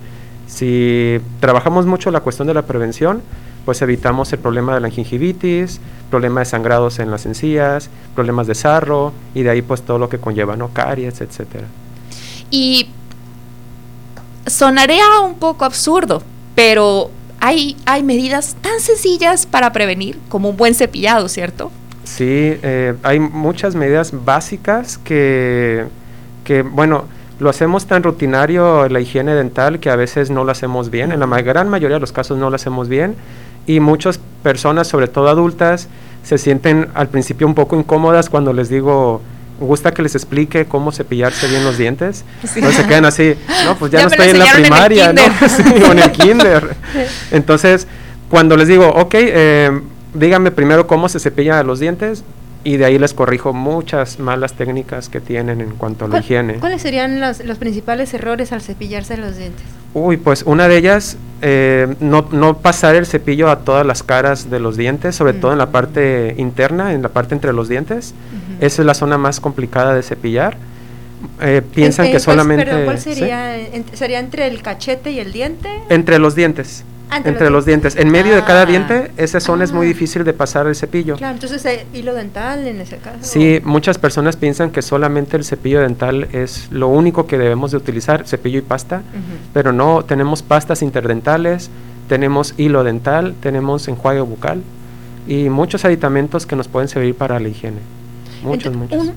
si 0.47 1.19
trabajamos 1.39 1.85
mucho 1.85 2.11
la 2.11 2.21
cuestión 2.21 2.47
de 2.47 2.53
la 2.53 2.63
prevención, 2.63 3.21
pues 3.65 3.81
evitamos 3.81 4.31
el 4.33 4.39
problema 4.39 4.73
de 4.73 4.79
la 4.79 4.89
gingivitis, 4.89 5.79
problema 6.09 6.41
de 6.41 6.45
sangrados 6.45 6.99
en 6.99 7.11
las 7.11 7.25
encías, 7.25 7.89
problemas 8.15 8.47
de 8.47 8.55
sarro 8.55 9.13
y 9.33 9.43
de 9.43 9.49
ahí 9.49 9.61
pues 9.61 9.81
todo 9.81 9.97
lo 9.97 10.09
que 10.09 10.17
conlleva, 10.17 10.55
¿no? 10.55 10.69
Caries, 10.69 11.21
etcétera. 11.21 11.67
Y 12.49 12.89
sonaría 14.45 15.03
un 15.23 15.35
poco 15.35 15.65
absurdo, 15.65 16.21
pero 16.55 17.11
hay, 17.39 17.77
hay 17.85 18.03
medidas 18.03 18.55
tan 18.61 18.79
sencillas 18.79 19.45
para 19.45 19.71
prevenir, 19.71 20.19
como 20.29 20.49
un 20.49 20.57
buen 20.57 20.75
cepillado, 20.75 21.27
¿cierto? 21.29 21.71
Sí, 22.03 22.25
eh, 22.27 22.95
hay 23.03 23.19
muchas 23.19 23.75
medidas 23.75 24.11
básicas 24.25 24.97
que, 24.97 25.85
bueno, 26.59 27.05
lo 27.39 27.49
hacemos 27.49 27.87
tan 27.87 28.03
rutinario 28.03 28.87
la 28.89 28.99
higiene 28.99 29.33
dental 29.33 29.79
que 29.79 29.89
a 29.89 29.95
veces 29.95 30.29
no 30.29 30.43
lo 30.43 30.51
hacemos 30.51 30.91
bien, 30.91 31.11
en 31.11 31.19
la 31.19 31.25
gran 31.41 31.69
mayoría 31.69 31.95
de 31.95 32.01
los 32.01 32.11
casos 32.11 32.37
no 32.37 32.49
lo 32.49 32.55
hacemos 32.55 32.87
bien 32.87 33.15
y 33.65 33.79
muchas 33.79 34.19
personas, 34.43 34.87
sobre 34.87 35.07
todo 35.07 35.29
adultas, 35.29 35.87
se 36.23 36.37
sienten 36.37 36.89
al 36.93 37.07
principio 37.09 37.47
un 37.47 37.55
poco 37.55 37.75
incómodas 37.75 38.29
cuando 38.29 38.53
les 38.53 38.69
digo, 38.69 39.21
gusta 39.59 39.93
que 39.93 40.01
les 40.01 40.15
explique 40.15 40.65
cómo 40.65 40.91
cepillarse 40.91 41.47
bien 41.47 41.63
los 41.63 41.77
dientes. 41.77 42.25
Sí. 42.43 42.59
Entonces 42.59 42.81
se 42.81 42.87
quedan 42.87 43.05
así, 43.05 43.35
no, 43.65 43.75
pues 43.75 43.91
ya, 43.91 43.99
Ya 43.99 44.05
no 44.05 44.11
estoy 44.11 44.29
en 44.29 44.39
la 44.39 44.45
en 44.45 44.61
primaria, 44.61 45.13
¿no? 45.13 45.21
Sí, 45.47 45.63
o 45.87 45.91
en 45.91 45.99
el 45.99 46.11
kinder. 46.11 46.75
Entonces, 47.31 47.87
cuando 48.29 48.57
les 48.57 48.67
digo, 48.67 48.87
ok, 48.87 49.13
eh, 49.15 49.81
díganme 50.13 50.51
primero 50.51 50.87
cómo 50.87 51.09
se 51.09 51.19
cepillan 51.19 51.65
los 51.65 51.79
dientes 51.79 52.23
y 52.63 52.77
de 52.77 52.85
ahí 52.85 52.99
les 52.99 53.13
corrijo 53.13 53.53
muchas 53.53 54.19
malas 54.19 54.53
técnicas 54.53 55.09
que 55.09 55.19
tienen 55.19 55.61
en 55.61 55.71
cuanto 55.71 56.05
a 56.05 56.07
la 56.07 56.11
¿Cuál- 56.13 56.23
higiene. 56.23 56.53
¿Cuáles 56.55 56.81
serían 56.81 57.19
los, 57.19 57.43
los 57.43 57.57
principales 57.57 58.13
errores 58.13 58.51
al 58.51 58.61
cepillarse 58.61 59.17
los 59.17 59.37
dientes? 59.37 59.63
Uy, 59.93 60.17
pues 60.17 60.43
una 60.45 60.67
de 60.67 60.77
ellas, 60.77 61.17
eh, 61.41 61.95
no, 61.99 62.27
no 62.31 62.57
pasar 62.59 62.95
el 62.95 63.05
cepillo 63.05 63.49
a 63.49 63.59
todas 63.59 63.85
las 63.85 64.03
caras 64.03 64.49
de 64.49 64.59
los 64.59 64.77
dientes, 64.77 65.15
sobre 65.15 65.33
todo 65.33 65.51
en 65.51 65.57
la 65.57 65.71
parte 65.71 66.35
interna, 66.37 66.93
en 66.93 67.01
la 67.01 67.09
parte 67.09 67.33
entre 67.35 67.51
los 67.51 67.67
dientes. 67.67 68.13
Esa 68.61 68.81
es 68.83 68.85
la 68.85 68.93
zona 68.93 69.17
más 69.17 69.39
complicada 69.39 69.93
de 69.95 70.03
cepillar. 70.03 70.55
Eh, 71.41 71.61
piensan 71.75 72.05
En- 72.05 72.11
que 72.11 72.17
en- 72.17 72.23
pues, 72.23 72.23
solamente... 72.23 72.65
Perdón, 72.65 72.85
¿cuál 72.85 72.99
¿sí? 72.99 73.13
sería? 73.15 73.57
En- 73.57 73.85
¿Sería 73.93 74.19
entre 74.19 74.47
el 74.47 74.61
cachete 74.61 75.11
y 75.11 75.19
el 75.19 75.31
diente? 75.33 75.69
Entre 75.89 76.19
los 76.19 76.35
dientes. 76.35 76.83
Ah, 77.11 77.17
entre 77.17 77.43
los 77.45 77.51
los 77.51 77.65
dientes. 77.65 77.95
En 77.97 78.09
medio 78.09 78.33
de 78.35 78.43
cada 78.43 78.61
Ah. 78.61 78.65
diente, 78.65 79.11
esa 79.17 79.39
zona 79.41 79.63
es 79.65 79.73
muy 79.73 79.85
difícil 79.85 80.23
de 80.23 80.31
pasar 80.33 80.65
el 80.67 80.75
cepillo. 80.75 81.17
Claro, 81.17 81.33
entonces 81.33 81.63
eh, 81.65 81.85
hilo 81.93 82.13
dental 82.15 82.65
en 82.65 82.79
ese 82.79 82.97
caso. 82.97 83.17
Sí, 83.21 83.59
muchas 83.65 83.97
personas 83.97 84.37
piensan 84.37 84.71
que 84.71 84.81
solamente 84.81 85.35
el 85.37 85.43
cepillo 85.43 85.81
dental 85.81 86.29
es 86.31 86.69
lo 86.71 86.87
único 86.87 87.27
que 87.27 87.37
debemos 87.37 87.71
de 87.71 87.77
utilizar, 87.77 88.25
cepillo 88.27 88.59
y 88.59 88.61
pasta, 88.61 89.01
pero 89.53 89.73
no, 89.73 90.03
tenemos 90.05 90.41
pastas 90.41 90.81
interdentales, 90.81 91.69
tenemos 92.07 92.53
hilo 92.57 92.83
dental, 92.85 93.35
tenemos 93.41 93.87
enjuague 93.89 94.21
bucal 94.21 94.61
y 95.27 95.49
muchos 95.49 95.83
aditamentos 95.85 96.45
que 96.45 96.55
nos 96.55 96.67
pueden 96.69 96.87
servir 96.87 97.15
para 97.15 97.39
la 97.39 97.49
higiene. 97.49 97.77
Muchos, 98.43 98.73
Ent- 98.73 98.77
muchos. 98.77 98.97
un- 99.07 99.13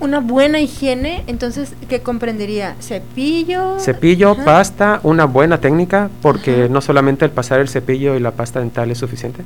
una 0.00 0.20
buena 0.20 0.60
higiene, 0.60 1.24
entonces, 1.26 1.72
¿qué 1.88 2.00
comprendería? 2.00 2.76
Cepillo. 2.80 3.78
Cepillo, 3.80 4.32
Ajá. 4.32 4.44
pasta, 4.44 5.00
una 5.02 5.24
buena 5.24 5.58
técnica, 5.60 6.08
porque 6.22 6.68
no 6.70 6.80
solamente 6.80 7.24
el 7.24 7.30
pasar 7.30 7.60
el 7.60 7.68
cepillo 7.68 8.14
y 8.16 8.20
la 8.20 8.30
pasta 8.32 8.60
dental 8.60 8.90
es 8.90 8.98
suficiente. 8.98 9.42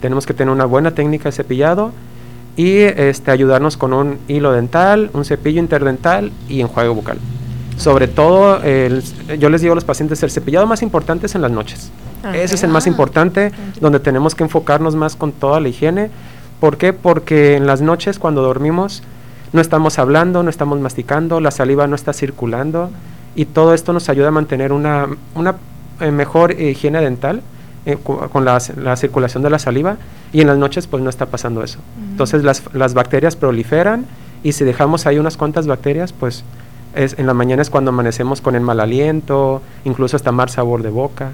Tenemos 0.00 0.26
que 0.26 0.34
tener 0.34 0.52
una 0.52 0.64
buena 0.64 0.92
técnica 0.92 1.24
de 1.24 1.32
cepillado 1.32 1.92
y 2.56 2.78
este, 2.78 3.30
ayudarnos 3.30 3.76
con 3.76 3.92
un 3.92 4.18
hilo 4.28 4.52
dental, 4.52 5.10
un 5.12 5.24
cepillo 5.24 5.60
interdental 5.60 6.32
y 6.48 6.60
enjuague 6.60 6.88
bucal. 6.90 7.18
Sobre 7.76 8.08
todo, 8.08 8.62
el- 8.62 9.02
yo 9.38 9.48
les 9.50 9.60
digo 9.60 9.72
a 9.72 9.74
los 9.74 9.84
pacientes, 9.84 10.22
el 10.22 10.30
cepillado 10.30 10.66
más 10.66 10.82
importante 10.82 11.26
es 11.26 11.34
en 11.34 11.42
las 11.42 11.50
noches. 11.50 11.90
Ese 12.32 12.54
es 12.56 12.62
el 12.64 12.70
más 12.70 12.86
importante, 12.86 13.52
donde 13.80 14.00
tenemos 14.00 14.34
que 14.34 14.42
enfocarnos 14.44 14.96
más 14.96 15.14
con 15.16 15.32
toda 15.32 15.60
la 15.60 15.68
higiene. 15.68 16.10
¿Por 16.60 16.76
qué? 16.78 16.92
Porque 16.92 17.54
en 17.56 17.66
las 17.66 17.82
noches 17.82 18.18
cuando 18.18 18.42
dormimos 18.42 19.02
no 19.52 19.60
estamos 19.60 19.98
hablando, 19.98 20.42
no 20.42 20.50
estamos 20.50 20.80
masticando, 20.80 21.40
la 21.40 21.50
saliva 21.50 21.86
no 21.86 21.94
está 21.94 22.12
circulando 22.12 22.90
y 23.34 23.44
todo 23.44 23.74
esto 23.74 23.92
nos 23.92 24.08
ayuda 24.08 24.28
a 24.28 24.30
mantener 24.32 24.72
una, 24.72 25.06
una 25.34 25.56
eh, 26.00 26.10
mejor 26.10 26.60
higiene 26.60 27.00
dental 27.00 27.42
eh, 27.84 27.96
con 27.96 28.44
la, 28.44 28.58
la 28.76 28.96
circulación 28.96 29.42
de 29.42 29.50
la 29.50 29.58
saliva 29.58 29.96
y 30.32 30.40
en 30.40 30.48
las 30.48 30.58
noches 30.58 30.86
pues 30.86 31.02
no 31.02 31.10
está 31.10 31.26
pasando 31.26 31.62
eso. 31.62 31.78
Entonces 32.10 32.42
las, 32.42 32.62
las 32.72 32.94
bacterias 32.94 33.36
proliferan 33.36 34.06
y 34.42 34.52
si 34.52 34.64
dejamos 34.64 35.06
ahí 35.06 35.18
unas 35.18 35.36
cuantas 35.36 35.66
bacterias 35.66 36.12
pues 36.12 36.44
es, 36.94 37.18
en 37.18 37.26
la 37.26 37.34
mañana 37.34 37.62
es 37.62 37.70
cuando 37.70 37.90
amanecemos 37.90 38.40
con 38.40 38.56
el 38.56 38.62
mal 38.62 38.80
aliento, 38.80 39.62
incluso 39.84 40.16
hasta 40.16 40.32
mal 40.32 40.48
sabor 40.48 40.82
de 40.82 40.90
boca. 40.90 41.32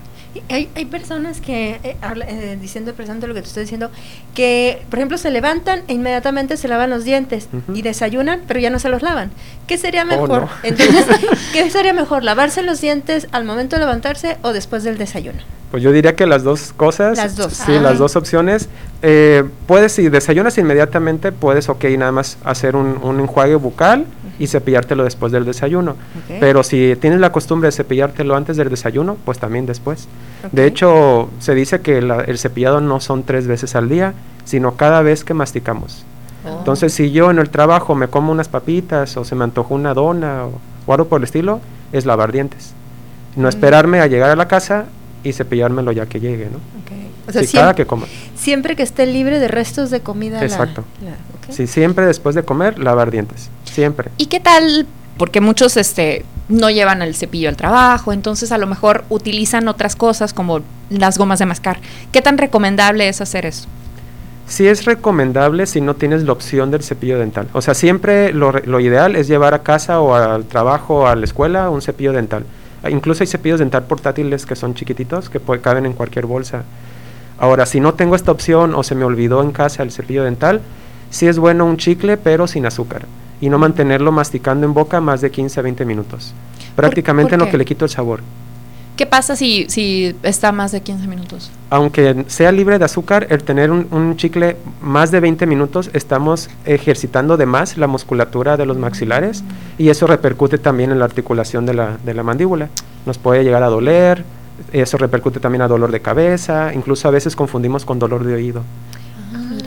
Hay, 0.48 0.70
hay 0.74 0.84
personas 0.86 1.40
que, 1.40 1.78
eh, 1.84 1.96
habla- 2.00 2.24
eh, 2.28 2.56
diciendo 2.60 2.94
precisamente 2.94 3.26
lo 3.26 3.34
que 3.34 3.42
te 3.42 3.48
estoy 3.48 3.64
diciendo, 3.64 3.90
que 4.34 4.82
por 4.88 4.98
ejemplo 4.98 5.18
se 5.18 5.30
levantan 5.30 5.82
e 5.88 5.92
inmediatamente 5.94 6.56
se 6.56 6.68
lavan 6.68 6.90
los 6.90 7.04
dientes 7.04 7.48
y 7.74 7.82
desayunan, 7.82 8.40
pero 8.48 8.58
ya 8.60 8.70
no 8.70 8.78
se 8.78 8.88
los 8.88 9.02
lavan. 9.02 9.30
¿Qué 9.66 9.76
sería 9.78 10.02
Oh, 10.02 10.06
mejor? 10.06 10.42
no. 10.42 10.48
Entonces, 10.62 11.06
¿qué 11.52 11.68
sería 11.70 11.92
mejor? 11.92 12.22
¿Lavarse 12.24 12.62
los 12.62 12.80
dientes 12.80 13.28
al 13.32 13.44
momento 13.44 13.76
de 13.76 13.80
levantarse 13.80 14.38
o 14.42 14.52
después 14.52 14.84
del 14.84 14.96
desayuno? 14.98 15.38
Pues 15.70 15.82
yo 15.82 15.90
diría 15.92 16.14
que 16.16 16.26
las 16.26 16.42
dos 16.42 16.72
cosas. 16.74 17.16
Las 17.16 17.36
dos. 17.36 17.52
Sí, 17.54 17.72
Ah. 17.76 17.80
las 17.80 17.98
dos 17.98 18.14
opciones. 18.16 18.68
Eh, 19.02 19.42
puedes, 19.66 19.92
si 19.92 20.08
desayunas 20.10 20.56
inmediatamente, 20.58 21.32
puedes, 21.32 21.68
ok, 21.70 21.84
nada 21.98 22.12
más 22.12 22.36
hacer 22.44 22.76
un, 22.76 22.98
un 23.02 23.20
enjuague 23.20 23.54
bucal 23.56 24.04
y 24.42 24.46
cepillártelo 24.48 25.04
después 25.04 25.30
del 25.30 25.44
desayuno. 25.44 25.92
Ok. 25.92 26.36
Pero 26.40 26.62
si 26.62 26.96
tienes 27.00 27.20
la 27.20 27.30
costumbre 27.30 27.68
de 27.68 27.72
cepillártelo 27.72 28.34
antes 28.34 28.56
del 28.56 28.68
desayuno, 28.70 29.16
pues 29.24 29.38
también 29.38 29.66
después. 29.66 30.08
De 30.50 30.66
hecho, 30.66 31.28
se 31.38 31.54
dice 31.54 31.80
que 31.80 32.02
la- 32.02 32.22
el 32.22 32.38
cepillado 32.38 32.80
no 32.80 32.98
son 33.00 33.22
tres 33.22 33.46
veces 33.46 33.76
al 33.76 33.88
día, 33.88 34.14
sino 34.44 34.76
cada 34.76 35.02
vez 35.02 35.22
que 35.22 35.34
masticamos. 35.34 36.04
Oh. 36.44 36.58
Entonces, 36.58 36.92
si 36.92 37.12
yo 37.12 37.30
en 37.30 37.38
el 37.38 37.50
trabajo 37.50 37.94
me 37.94 38.08
como 38.08 38.32
unas 38.32 38.48
papitas 38.48 39.16
o 39.16 39.24
se 39.24 39.34
me 39.36 39.44
antojó 39.44 39.74
una 39.76 39.94
dona 39.94 40.46
o, 40.46 40.58
o 40.86 40.92
algo 40.92 41.06
por 41.06 41.20
el 41.20 41.24
estilo, 41.24 41.60
es 41.92 42.04
lavar 42.04 42.32
dientes. 42.32 42.72
No 43.36 43.44
Mm. 43.44 43.48
esperarme 43.48 44.00
a 44.00 44.06
llegar 44.08 44.30
a 44.30 44.34
la 44.36 44.48
casa 44.48 44.86
y 45.22 45.32
cepillármelo 45.34 45.92
ya 45.92 46.06
que 46.06 46.18
llegue, 46.18 46.46
¿no? 46.46 46.58
O 47.28 47.30
sea, 47.30 47.42
Sí, 47.42 47.46
siempre, 47.46 47.60
cada 47.60 47.74
que 47.76 47.86
coma. 47.86 48.06
siempre 48.34 48.74
que 48.74 48.82
esté 48.82 49.06
libre 49.06 49.38
de 49.38 49.46
restos 49.46 49.90
de 49.90 50.00
comida. 50.00 50.38
la- 50.40 50.44
Exacto. 50.44 50.82
la- 51.04 51.12
ok. 51.12 51.52
Sí, 51.54 51.68
siempre 51.68 52.04
después 52.06 52.34
de 52.34 52.42
comer, 52.42 52.80
lavar 52.80 53.12
dientes. 53.12 53.48
Siempre. 53.72 54.10
¿Y 54.18 54.26
qué 54.26 54.40
tal? 54.40 54.86
Porque 55.18 55.40
muchos 55.40 55.76
este, 55.76 56.24
no 56.48 56.70
llevan 56.70 57.02
el 57.02 57.14
cepillo 57.14 57.48
al 57.48 57.56
trabajo, 57.56 58.12
entonces 58.12 58.50
a 58.52 58.58
lo 58.58 58.66
mejor 58.66 59.04
utilizan 59.08 59.68
otras 59.68 59.94
cosas 59.96 60.32
como 60.32 60.60
las 60.90 61.18
gomas 61.18 61.38
de 61.38 61.46
mascar. 61.46 61.78
¿Qué 62.12 62.22
tan 62.22 62.38
recomendable 62.38 63.08
es 63.08 63.20
hacer 63.20 63.46
eso? 63.46 63.66
Sí 64.48 64.66
es 64.66 64.84
recomendable 64.84 65.66
si 65.66 65.80
no 65.80 65.94
tienes 65.94 66.24
la 66.24 66.32
opción 66.32 66.70
del 66.70 66.82
cepillo 66.82 67.18
dental. 67.18 67.48
O 67.52 67.62
sea, 67.62 67.74
siempre 67.74 68.32
lo, 68.32 68.52
lo 68.52 68.80
ideal 68.80 69.16
es 69.16 69.28
llevar 69.28 69.54
a 69.54 69.62
casa 69.62 70.00
o 70.00 70.14
al 70.14 70.44
trabajo 70.44 71.00
o 71.00 71.06
a 71.06 71.14
la 71.14 71.24
escuela 71.24 71.70
un 71.70 71.80
cepillo 71.80 72.12
dental. 72.12 72.44
Ah, 72.82 72.90
Incluso 72.90 73.22
hay 73.22 73.28
cepillos 73.28 73.60
dental 73.60 73.84
portátiles 73.84 74.44
que 74.44 74.56
son 74.56 74.74
chiquititos, 74.74 75.30
que 75.30 75.40
pue- 75.40 75.60
caben 75.60 75.86
en 75.86 75.92
cualquier 75.92 76.26
bolsa. 76.26 76.64
Ahora, 77.38 77.64
si 77.66 77.80
no 77.80 77.94
tengo 77.94 78.16
esta 78.16 78.32
opción 78.32 78.74
o 78.74 78.82
se 78.82 78.94
me 78.94 79.04
olvidó 79.04 79.42
en 79.42 79.52
casa 79.52 79.82
el 79.84 79.92
cepillo 79.92 80.24
dental, 80.24 80.60
sí 81.10 81.28
es 81.28 81.38
bueno 81.38 81.64
un 81.64 81.76
chicle, 81.76 82.16
pero 82.16 82.46
sin 82.46 82.66
azúcar. 82.66 83.02
Y 83.42 83.50
no 83.50 83.58
mantenerlo 83.58 84.10
masticando 84.10 84.64
en 84.64 84.72
boca 84.72 85.02
más 85.02 85.20
de 85.20 85.30
15 85.30 85.60
a 85.60 85.62
20 85.62 85.84
minutos. 85.84 86.32
Prácticamente 86.74 87.32
por 87.32 87.40
en 87.40 87.44
lo 87.44 87.50
que 87.50 87.58
le 87.58 87.66
quito 87.66 87.84
el 87.84 87.90
sabor. 87.90 88.20
¿Qué 88.96 89.04
pasa 89.04 89.36
si, 89.36 89.66
si 89.68 90.16
está 90.22 90.50
más 90.52 90.72
de 90.72 90.80
15 90.80 91.06
minutos? 91.06 91.50
aunque 91.72 92.26
sea 92.28 92.52
libre 92.52 92.78
de 92.78 92.84
azúcar, 92.84 93.26
el 93.30 93.42
tener 93.44 93.70
un, 93.70 93.86
un 93.90 94.18
chicle 94.18 94.58
más 94.82 95.10
de 95.10 95.20
20 95.20 95.46
minutos, 95.46 95.88
estamos 95.94 96.50
ejercitando 96.66 97.38
de 97.38 97.46
más 97.46 97.78
la 97.78 97.86
musculatura 97.86 98.58
de 98.58 98.66
los 98.66 98.76
maxilares 98.76 99.42
y 99.78 99.88
eso 99.88 100.06
repercute 100.06 100.58
también 100.58 100.90
en 100.92 100.98
la 100.98 101.06
articulación 101.06 101.64
de 101.64 101.72
la, 101.72 101.96
de 102.04 102.12
la 102.12 102.22
mandíbula. 102.22 102.68
Nos 103.06 103.16
puede 103.16 103.42
llegar 103.42 103.62
a 103.62 103.68
doler, 103.68 104.22
eso 104.70 104.98
repercute 104.98 105.40
también 105.40 105.62
a 105.62 105.68
dolor 105.68 105.90
de 105.90 106.00
cabeza, 106.00 106.74
incluso 106.74 107.08
a 107.08 107.10
veces 107.10 107.34
confundimos 107.34 107.86
con 107.86 107.98
dolor 107.98 108.22
de 108.24 108.34
oído. 108.34 108.64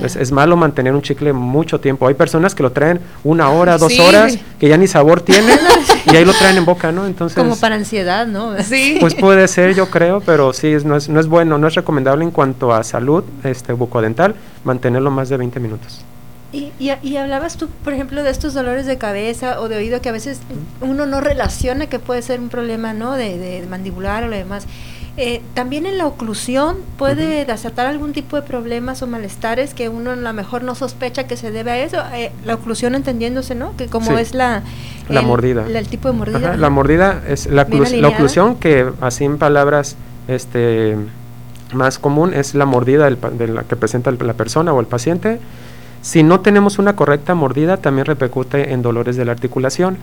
Es, 0.03 0.16
es 0.16 0.32
malo 0.32 0.56
mantener 0.57 0.94
un 0.94 1.02
chicle 1.02 1.34
mucho 1.34 1.80
tiempo. 1.80 2.07
Hay 2.07 2.14
personas 2.14 2.53
que 2.56 2.64
lo 2.64 2.72
traen 2.72 2.99
una 3.24 3.49
hora, 3.49 3.78
dos 3.78 3.94
Sí. 3.94 3.99
horas, 3.99 4.38
que 4.60 4.68
ya 4.68 4.78
ni 4.78 4.88
sabor 4.88 5.22
tiene 5.22 5.53
y 6.12 6.16
ahí 6.16 6.26
lo 6.26 6.34
traen 6.34 6.57
en 6.57 6.66
boca, 6.66 6.91
¿no? 6.91 7.06
Entonces, 7.06 7.38
Como 7.38 7.56
para 7.56 7.76
ansiedad, 7.76 8.28
¿no? 8.28 8.62
Sí. 8.64 8.98
pues 8.99 9.16
puede 9.16 9.48
ser, 9.48 9.74
yo 9.76 9.90
creo, 9.90 10.22
pero 10.22 10.53
sí, 10.53 10.68
es- 10.68 10.86
no, 10.86 10.95
es, 10.95 11.10
no 11.10 11.20
es 11.20 11.28
bueno, 11.28 11.57
no 11.57 11.68
es 11.68 11.76
recomendable 11.76 12.24
en 12.24 12.32
cuanto 12.32 12.74
a 12.74 12.84
salud 12.84 13.24
este, 13.44 13.74
bucodental 13.74 14.36
mantenerlo 14.64 15.12
más 15.12 15.30
de 15.30 15.38
20 15.38 15.60
minutos. 15.60 16.02
Y, 16.52 16.72
y, 16.80 16.91
y 17.02 17.18
hablabas 17.18 17.57
tú, 17.57 17.68
por 17.84 17.91
ejemplo, 17.94 18.24
de 18.24 18.30
estos 18.30 18.53
dolores 18.53 18.86
de 18.86 18.98
cabeza 18.98 19.60
o 19.60 19.68
de 19.68 19.76
oído 19.76 19.99
que 20.02 20.07
a 20.07 20.14
veces 20.14 20.40
uno 20.80 21.06
no 21.06 21.20
relaciona 21.20 21.88
que 21.88 21.99
puede 21.99 22.22
ser 22.22 22.40
un 22.40 22.48
problema, 22.48 22.94
¿no? 22.94 23.12
De, 23.14 23.38
de 23.38 23.66
mandibular 23.68 24.24
o 24.24 24.28
lo 24.28 24.38
demás. 24.38 24.66
Eh, 25.18 25.42
también 25.54 25.86
en 25.86 25.98
la 25.98 26.08
oclusión 26.08 26.76
puede 26.98 27.46
desatar 27.46 27.86
algún 27.88 28.12
tipo 28.12 28.36
de 28.36 28.42
problemas 28.42 29.02
o 29.02 29.08
malestares 29.08 29.74
que 29.74 29.88
uno 29.88 30.12
a 30.12 30.16
lo 30.18 30.34
mejor 30.34 30.64
no 30.64 30.76
sospecha 30.76 31.26
que 31.26 31.38
se 31.38 31.52
debe 31.52 31.72
a 31.72 31.78
eso. 31.80 31.98
Eh, 32.14 32.32
la 32.44 32.56
oclusión 32.56 32.96
entendiéndose, 32.96 33.56
¿no? 33.56 33.76
Que 33.78 33.88
como 33.88 34.12
Sí. 34.12 34.18
es 34.22 34.34
la... 34.34 34.62
Mordida. 35.24 35.66
la- 35.70 35.80
el 35.80 35.88
tipo 35.88 36.10
de 36.10 36.16
mordida. 36.16 36.38
Ajá, 36.50 36.58
la 36.58 36.70
mordida 36.70 37.22
es 37.30 37.46
la, 37.46 37.66
la 37.70 38.08
oclusión 38.10 38.56
que 38.56 38.92
así 39.00 39.24
en 39.24 39.38
palabras 39.38 39.96
este 40.28 40.98
más 41.74 41.98
común 42.00 42.34
es 42.34 42.54
la 42.56 42.66
mordida 42.66 43.06
del 43.06 43.18
de 43.38 43.48
la 43.48 43.64
que 43.64 43.76
presenta 43.76 44.10
el- 44.10 44.18
la 44.22 44.34
persona 44.34 44.74
o 44.74 44.80
el 44.82 44.86
paciente. 44.88 45.40
Si 46.02 46.24
no 46.24 46.42
tenemos 46.42 46.78
una 46.78 46.96
correcta 46.96 47.36
mordida 47.36 47.78
también 47.78 48.06
repercute 48.06 48.74
en 48.74 48.82
dolores 48.82 49.16
de 49.16 49.26
la 49.26 49.32
articulación. 49.32 49.98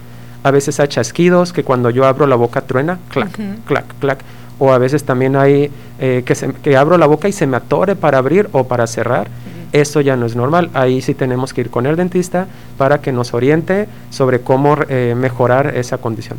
A 0.45 0.51
veces 0.51 0.81
hay 0.81 0.89
chasquidos 0.89 1.53
que 1.53 1.63
cuando 1.65 1.91
yo 1.91 2.05
abro 2.07 2.27
la 2.27 2.35
boca 2.35 2.63
truena, 2.63 2.99
clac, 3.11 3.39
clac, 3.67 3.85
clac. 4.01 4.19
O 4.65 4.71
a 4.73 4.79
veces 4.79 5.03
también 5.03 5.35
hay 5.35 5.73
eh, 5.99 6.23
que, 6.25 6.35
se- 6.37 6.53
que 6.53 6.77
abro 6.77 6.97
la 6.97 7.07
boca 7.07 7.27
y 7.29 7.33
se 7.33 7.49
me 7.49 7.57
atore 7.57 7.97
para 7.97 8.19
abrir 8.19 8.49
o 8.53 8.63
para 8.69 8.87
cerrar. 8.87 9.27
Eso 9.73 10.01
ya 10.01 10.15
no 10.17 10.25
es 10.27 10.37
normal. 10.37 10.71
Ahí 10.73 11.01
sí 11.03 11.15
tenemos 11.15 11.53
que 11.53 11.63
ir 11.63 11.71
con 11.71 11.85
el 11.87 11.97
dentista 11.97 12.47
para 12.79 13.01
que 13.01 13.11
nos 13.11 13.35
oriente 13.35 13.89
sobre 14.11 14.41
cómo 14.41 14.77
eh, 14.89 15.15
mejorar 15.17 15.75
esa 15.77 15.99
condición. 15.99 16.39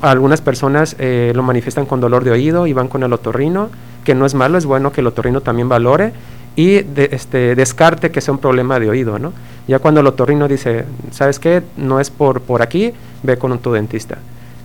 Algunas 0.00 0.40
personas 0.40 0.96
eh, 0.98 1.32
lo 1.34 1.42
manifiestan 1.44 1.86
con 1.86 2.00
dolor 2.00 2.24
de 2.24 2.32
oído 2.32 2.66
y 2.66 2.72
van 2.72 2.88
con 2.88 3.04
el 3.04 3.12
otorrino, 3.12 3.68
que 4.04 4.14
no 4.16 4.26
es 4.26 4.34
malo, 4.34 4.58
es 4.58 4.66
bueno 4.66 4.90
que 4.90 5.00
el 5.00 5.06
otorrino 5.06 5.40
también 5.40 5.68
valore 5.68 6.12
y 6.56 6.82
de- 6.82 7.10
este, 7.12 7.54
descarte 7.54 8.10
que 8.10 8.20
sea 8.20 8.32
un 8.34 8.40
problema 8.40 8.80
de 8.80 8.90
oído, 8.90 9.18
¿no? 9.20 9.32
Ya 9.68 9.78
cuando 9.78 10.00
el 10.00 10.06
otorrino 10.08 10.48
dice, 10.48 10.84
¿sabes 11.12 11.38
qué? 11.38 11.62
No 11.76 12.00
es 12.00 12.10
por, 12.10 12.40
por 12.40 12.60
aquí, 12.60 12.92
ve 13.22 13.36
con 13.38 13.56
tu 13.60 13.70
dentista. 13.72 14.18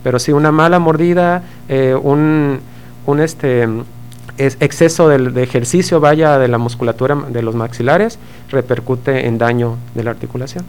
Pero 0.05 0.19
si 0.19 0.31
una 0.31 0.51
mala 0.51 0.77
mordida, 0.77 1.41
eh, 1.67 1.95
un, 1.99 2.59
un 3.07 3.19
este, 3.19 3.67
es- 4.37 4.55
exceso 4.59 5.09
del- 5.09 5.33
de 5.33 5.41
ejercicio, 5.41 5.99
vaya, 5.99 6.37
de 6.37 6.47
la 6.47 6.59
musculatura 6.59 7.15
de 7.15 7.41
los 7.41 7.55
maxilares, 7.55 8.19
repercute 8.51 9.25
en 9.25 9.39
daño 9.39 9.77
de 9.95 10.03
la 10.03 10.11
articulación. 10.11 10.63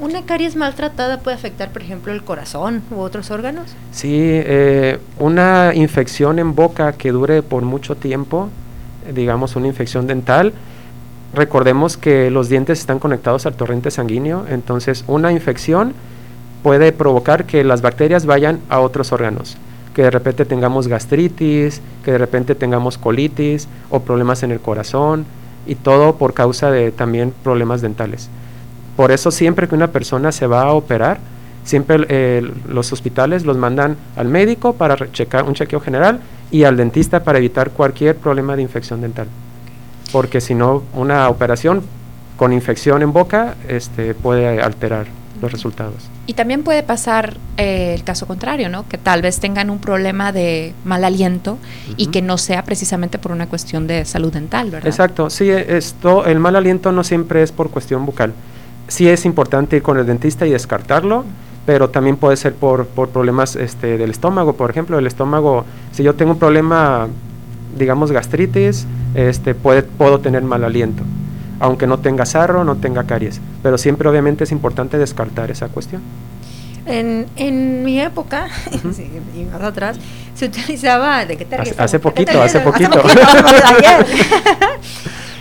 ¿Una 0.00 0.20
caries 0.26 0.54
maltratada 0.54 1.20
puede 1.20 1.34
afectar, 1.34 1.70
por 1.72 1.80
ejemplo, 1.80 2.12
el 2.12 2.22
corazón 2.22 2.82
u 2.94 3.00
otros 3.00 3.30
órganos? 3.30 3.74
Sí, 3.90 4.18
eh, 4.20 4.98
una 5.18 5.72
infección 5.74 6.38
en 6.38 6.54
boca 6.54 6.92
que 6.92 7.10
dure 7.10 7.42
por 7.42 7.62
mucho 7.62 7.96
tiempo, 7.96 8.50
digamos 9.14 9.56
una 9.56 9.66
infección 9.66 10.06
dental, 10.06 10.52
recordemos 11.32 11.96
que 11.96 12.30
los 12.30 12.50
dientes 12.50 12.80
están 12.80 12.98
conectados 12.98 13.46
al 13.46 13.54
torrente 13.54 13.90
sanguíneo, 13.90 14.44
entonces 14.50 15.04
una 15.06 15.32
infección 15.32 15.94
puede 16.62 16.92
provocar 16.92 17.44
que 17.44 17.64
las 17.64 17.82
bacterias 17.82 18.26
vayan 18.26 18.60
a 18.68 18.80
otros 18.80 19.12
órganos, 19.12 19.56
que 19.94 20.02
de 20.02 20.10
repente 20.10 20.44
tengamos 20.44 20.88
gastritis, 20.88 21.80
que 22.04 22.12
de 22.12 22.18
repente 22.18 22.54
tengamos 22.54 22.98
colitis 22.98 23.68
o 23.90 24.00
problemas 24.00 24.42
en 24.42 24.50
el 24.50 24.60
corazón 24.60 25.26
y 25.66 25.74
todo 25.74 26.16
por 26.16 26.34
causa 26.34 26.70
de 26.70 26.90
también 26.92 27.32
problemas 27.42 27.80
dentales. 27.80 28.28
Por 28.96 29.12
eso 29.12 29.30
siempre 29.30 29.68
que 29.68 29.74
una 29.74 29.92
persona 29.92 30.32
se 30.32 30.46
va 30.46 30.62
a 30.62 30.72
operar, 30.72 31.18
siempre 31.64 32.04
eh, 32.08 32.50
los 32.68 32.92
hospitales 32.92 33.44
los 33.44 33.56
mandan 33.56 33.96
al 34.16 34.28
médico 34.28 34.72
para 34.72 34.96
checar 35.12 35.44
un 35.44 35.54
chequeo 35.54 35.80
general 35.80 36.20
y 36.50 36.64
al 36.64 36.76
dentista 36.76 37.22
para 37.22 37.38
evitar 37.38 37.70
cualquier 37.70 38.16
problema 38.16 38.56
de 38.56 38.62
infección 38.62 39.00
dental. 39.00 39.28
Porque 40.10 40.40
si 40.40 40.54
no, 40.54 40.82
una 40.94 41.28
operación 41.28 41.82
con 42.36 42.52
infección 42.52 43.02
en 43.02 43.12
boca 43.12 43.56
este, 43.68 44.14
puede 44.14 44.60
alterar 44.62 45.06
los 45.42 45.52
resultados. 45.52 46.08
Y 46.28 46.34
también 46.34 46.62
puede 46.62 46.82
pasar 46.82 47.38
eh, 47.56 47.94
el 47.94 48.04
caso 48.04 48.26
contrario, 48.26 48.68
¿no? 48.68 48.86
Que 48.86 48.98
tal 48.98 49.22
vez 49.22 49.40
tengan 49.40 49.70
un 49.70 49.78
problema 49.78 50.30
de 50.30 50.74
mal 50.84 51.02
aliento 51.04 51.56
y 51.96 52.08
que 52.08 52.20
no 52.20 52.36
sea 52.36 52.64
precisamente 52.64 53.18
por 53.18 53.32
una 53.32 53.46
cuestión 53.46 53.86
de 53.86 54.04
salud 54.04 54.30
dental, 54.30 54.70
¿verdad? 54.70 54.88
Exacto, 54.88 55.30
sí, 55.30 55.48
esto, 55.48 56.26
el 56.26 56.38
mal 56.38 56.54
aliento 56.54 56.92
no 56.92 57.02
siempre 57.02 57.42
es 57.42 57.50
por 57.50 57.70
cuestión 57.70 58.04
bucal. 58.04 58.34
Sí 58.88 59.08
es 59.08 59.24
importante 59.24 59.76
ir 59.76 59.82
con 59.82 59.98
el 59.98 60.04
dentista 60.04 60.46
y 60.46 60.50
descartarlo, 60.50 61.24
pero 61.64 61.88
también 61.88 62.18
puede 62.18 62.36
ser 62.36 62.52
por, 62.52 62.86
por 62.86 63.08
problemas 63.08 63.56
este, 63.56 63.96
del 63.96 64.10
estómago. 64.10 64.52
Por 64.52 64.68
ejemplo, 64.68 64.98
el 64.98 65.06
estómago, 65.06 65.64
si 65.92 66.02
yo 66.02 66.14
tengo 66.14 66.32
un 66.32 66.38
problema, 66.38 67.08
digamos, 67.78 68.12
gastritis, 68.12 68.86
este, 69.14 69.54
puede, 69.54 69.82
puedo 69.82 70.20
tener 70.20 70.42
mal 70.42 70.62
aliento, 70.62 71.04
aunque 71.60 71.86
no 71.86 71.98
tenga 71.98 72.24
sarro, 72.26 72.64
no 72.64 72.76
tenga 72.76 73.04
caries. 73.04 73.40
Pero 73.62 73.78
siempre 73.78 74.08
obviamente 74.08 74.44
es 74.44 74.52
importante 74.52 74.98
descartar 74.98 75.50
esa 75.50 75.68
cuestión. 75.68 76.02
en, 76.86 77.26
en 77.36 77.84
mi 77.84 78.00
época, 78.00 78.48
sí, 78.94 79.10
y 79.36 79.44
más 79.44 79.62
atrás, 79.62 79.98
se 80.34 80.46
utilizaba, 80.46 81.24
¿de 81.26 81.36
qué 81.36 81.44
te 81.44 81.56
Hace, 81.56 81.74
hace 81.76 81.98
qué 81.98 82.02
te 82.02 82.10
poquito, 82.10 82.42
hace 82.42 82.60
poquito. 82.60 83.02
ayer. 83.04 84.06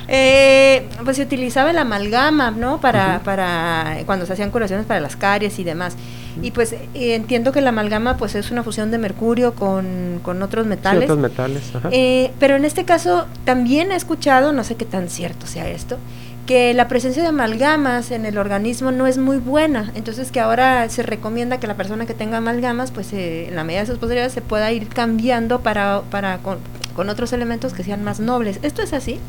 Eh, 0.08 0.88
pues 1.04 1.18
se 1.18 1.24
utilizaba 1.24 1.72
el 1.72 1.78
amalgama, 1.78 2.52
¿no? 2.52 2.80
Para, 2.80 3.20
para 3.24 3.98
cuando 4.06 4.26
se 4.26 4.34
hacían 4.34 4.52
curaciones 4.52 4.86
para 4.86 5.00
las 5.00 5.16
caries 5.16 5.60
y 5.60 5.64
demás. 5.64 5.96
Y 6.42 6.52
pues 6.52 6.74
eh, 6.74 6.88
entiendo 6.94 7.52
que 7.52 7.60
el 7.60 7.68
amalgama 7.68 8.16
pues 8.16 8.36
es 8.36 8.52
una 8.52 8.64
fusión 8.64 8.92
de 8.92 9.00
mercurio 9.00 9.54
con, 9.56 10.20
con 10.24 10.42
otros 10.44 10.64
Sí, 10.66 10.70
metales. 10.70 11.04
otros 11.04 11.20
metales. 11.20 11.76
ajá. 11.76 11.90
Eh, 11.92 12.32
pero 12.40 12.56
en 12.56 12.64
este 12.64 12.86
caso 12.86 13.26
también 13.44 13.92
he 13.92 13.96
escuchado, 13.96 14.54
no 14.54 14.64
sé 14.64 14.76
qué 14.76 14.86
tan 14.86 15.10
cierto 15.10 15.48
sea 15.48 15.68
esto, 15.68 15.98
que 16.46 16.74
la 16.74 16.88
presencia 16.88 17.24
de 17.24 17.28
amalgamas 17.30 18.12
en 18.12 18.26
el 18.26 18.38
organismo 18.38 18.92
no 18.92 19.08
es 19.08 19.18
muy 19.18 19.38
buena. 19.38 19.92
Entonces 19.96 20.32
que 20.32 20.40
ahora 20.40 20.88
se 20.90 21.02
recomienda 21.04 21.60
que 21.60 21.68
la 21.68 21.76
persona 21.76 22.06
que 22.06 22.14
tenga 22.14 22.38
amalgamas, 22.38 22.92
pues 22.92 23.12
eh, 23.14 23.48
en 23.50 23.56
la 23.56 23.64
medida 23.66 23.82
de 23.82 23.88
sus 23.88 23.98
posibilidades 23.98 24.32
se 24.32 24.42
pueda 24.42 24.72
ir 24.72 24.88
cambiando 24.88 25.60
para, 25.62 26.02
para 26.12 26.38
con, 26.38 26.60
con 26.96 27.10
otros 27.10 27.34
elementos 27.34 27.74
que 27.74 27.84
sean 27.84 28.04
más 28.04 28.20
nobles. 28.20 28.60
¿Esto 28.62 28.82
es 28.84 28.94
así? 28.94 29.20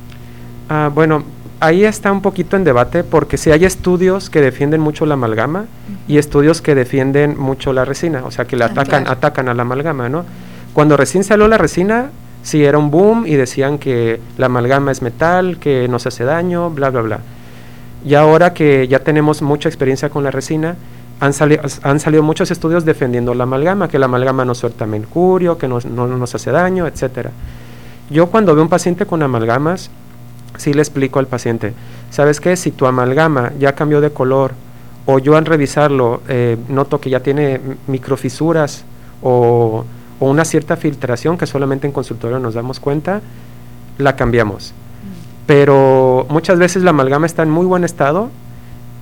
Ah, 0.68 0.90
bueno, 0.94 1.22
ahí 1.60 1.84
está 1.84 2.12
un 2.12 2.20
poquito 2.22 2.56
en 2.56 2.64
debate 2.64 3.04
porque 3.04 3.36
si 3.36 3.50
hay 3.50 3.64
estudios 3.64 4.30
que 4.30 4.40
defienden 4.40 4.80
mucho 4.80 5.06
la 5.06 5.14
amalgama 5.14 5.64
y 6.06 6.18
estudios 6.18 6.60
que 6.62 6.74
defienden 6.74 7.38
mucho 7.38 7.72
la 7.72 7.84
resina, 7.84 8.22
o 8.24 8.30
sea, 8.30 8.44
que 8.46 8.56
le 8.56 8.64
atacan, 8.64 9.02
claro. 9.04 9.10
atacan 9.10 9.48
a 9.48 9.54
la 9.54 9.62
amalgama, 9.62 10.08
¿no? 10.08 10.24
Cuando 10.74 10.96
recién 10.96 11.24
salió 11.24 11.48
la 11.48 11.58
resina, 11.58 12.10
sí 12.42 12.64
era 12.64 12.78
un 12.78 12.90
boom 12.90 13.26
y 13.26 13.34
decían 13.34 13.78
que 13.78 14.20
la 14.36 14.46
amalgama 14.46 14.92
es 14.92 15.02
metal, 15.02 15.58
que 15.58 15.88
nos 15.88 16.06
hace 16.06 16.24
daño, 16.24 16.70
bla, 16.70 16.90
bla, 16.90 17.00
bla. 17.02 17.18
Y 18.04 18.14
ahora 18.14 18.52
que 18.54 18.86
ya 18.86 19.00
tenemos 19.00 19.42
mucha 19.42 19.68
experiencia 19.68 20.08
con 20.10 20.22
la 20.22 20.30
resina, 20.30 20.76
han, 21.20 21.32
sali- 21.32 21.58
han 21.82 21.98
salido 21.98 22.22
muchos 22.22 22.50
estudios 22.52 22.84
defendiendo 22.84 23.34
la 23.34 23.42
amalgama, 23.42 23.88
que 23.88 23.98
la 23.98 24.04
amalgama 24.06 24.44
no 24.44 24.54
suelta 24.54 24.86
mercurio, 24.86 25.58
que 25.58 25.66
nos- 25.66 25.84
no 25.86 26.06
nos 26.06 26.34
hace 26.34 26.52
daño, 26.52 26.86
etcétera. 26.86 27.30
Yo 28.10 28.28
cuando 28.28 28.54
veo 28.54 28.62
un 28.62 28.68
paciente 28.68 29.04
con 29.04 29.22
amalgamas, 29.22 29.90
sí 30.58 30.74
le 30.74 30.82
explico 30.82 31.18
al 31.18 31.26
paciente, 31.26 31.72
¿sabes 32.10 32.40
qué? 32.40 32.54
Si 32.56 32.70
tu 32.70 32.86
amalgama 32.86 33.52
ya 33.58 33.74
cambió 33.74 34.02
de 34.02 34.10
color 34.10 34.52
o 35.06 35.18
yo 35.18 35.36
al 35.36 35.46
revisarlo 35.46 36.20
eh, 36.28 36.58
noto 36.68 37.00
que 37.00 37.08
ya 37.08 37.20
tiene 37.20 37.60
microfisuras 37.86 38.84
o, 39.22 39.86
o 40.20 40.30
una 40.30 40.44
cierta 40.44 40.76
filtración 40.76 41.38
que 41.38 41.46
solamente 41.46 41.86
en 41.86 41.92
consultorio 41.92 42.38
nos 42.38 42.52
damos 42.52 42.78
cuenta, 42.78 43.22
la 43.96 44.16
cambiamos. 44.16 44.74
Pero 45.46 46.26
muchas 46.28 46.58
veces 46.58 46.82
la 46.82 46.90
amalgama 46.90 47.24
está 47.24 47.42
en 47.42 47.50
muy 47.50 47.64
buen 47.64 47.84
estado 47.84 48.28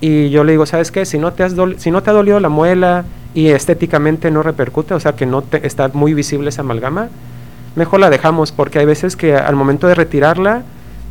y 0.00 0.30
yo 0.30 0.44
le 0.44 0.52
digo, 0.52 0.66
¿sabes 0.66 0.90
qué? 0.92 1.04
Si 1.04 1.18
no 1.18 1.32
te, 1.32 1.42
has 1.42 1.54
si 1.78 1.90
no 1.90 2.02
te 2.02 2.10
ha 2.10 2.12
dolido 2.12 2.38
la 2.38 2.48
muela 2.48 3.04
y 3.34 3.48
estéticamente 3.48 4.30
no 4.30 4.42
repercute, 4.42 4.94
o 4.94 5.00
sea 5.00 5.16
que 5.16 5.26
no 5.26 5.42
te, 5.42 5.66
está 5.66 5.88
muy 5.88 6.14
visible 6.14 6.50
esa 6.50 6.62
amalgama, 6.62 7.08
mejor 7.74 8.00
la 8.00 8.10
dejamos 8.10 8.52
porque 8.52 8.78
hay 8.78 8.86
veces 8.86 9.16
que 9.16 9.34
al 9.34 9.56
momento 9.56 9.86
de 9.86 9.94
retirarla, 9.94 10.62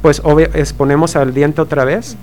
pues 0.05 0.21
obvia- 0.23 0.51
exponemos 0.53 1.15
al 1.15 1.33
diente 1.33 1.61
otra 1.61 1.83
vez 1.83 2.15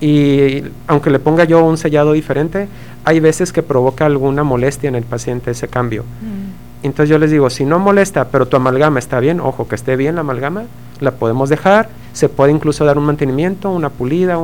y 0.00 0.62
aunque 0.86 1.10
le 1.10 1.18
ponga 1.18 1.42
yo 1.42 1.64
un 1.64 1.76
sellado 1.76 2.12
diferente, 2.12 2.68
hay 3.04 3.18
veces 3.18 3.52
que 3.52 3.60
provoca 3.60 4.06
alguna 4.06 4.44
molestia 4.44 4.86
en 4.86 4.94
el 4.94 5.02
paciente 5.02 5.50
ese 5.50 5.66
cambio. 5.66 6.04
Entonces 6.84 7.10
yo 7.10 7.18
les 7.18 7.32
digo, 7.32 7.50
si 7.50 7.64
no 7.64 7.80
molesta, 7.80 8.28
pero 8.28 8.46
tu 8.46 8.56
amalgama 8.56 9.00
está 9.00 9.18
bien, 9.18 9.40
ojo, 9.40 9.66
que 9.66 9.74
esté 9.74 9.96
bien 9.96 10.14
la 10.14 10.20
amalgama, 10.20 10.62
la 11.00 11.10
podemos 11.10 11.48
dejar, 11.48 11.88
se 12.12 12.28
puede 12.28 12.52
incluso 12.52 12.84
dar 12.84 12.98
un 12.98 13.04
mantenimiento, 13.06 13.68
una 13.72 13.90
pulida, 13.90 14.38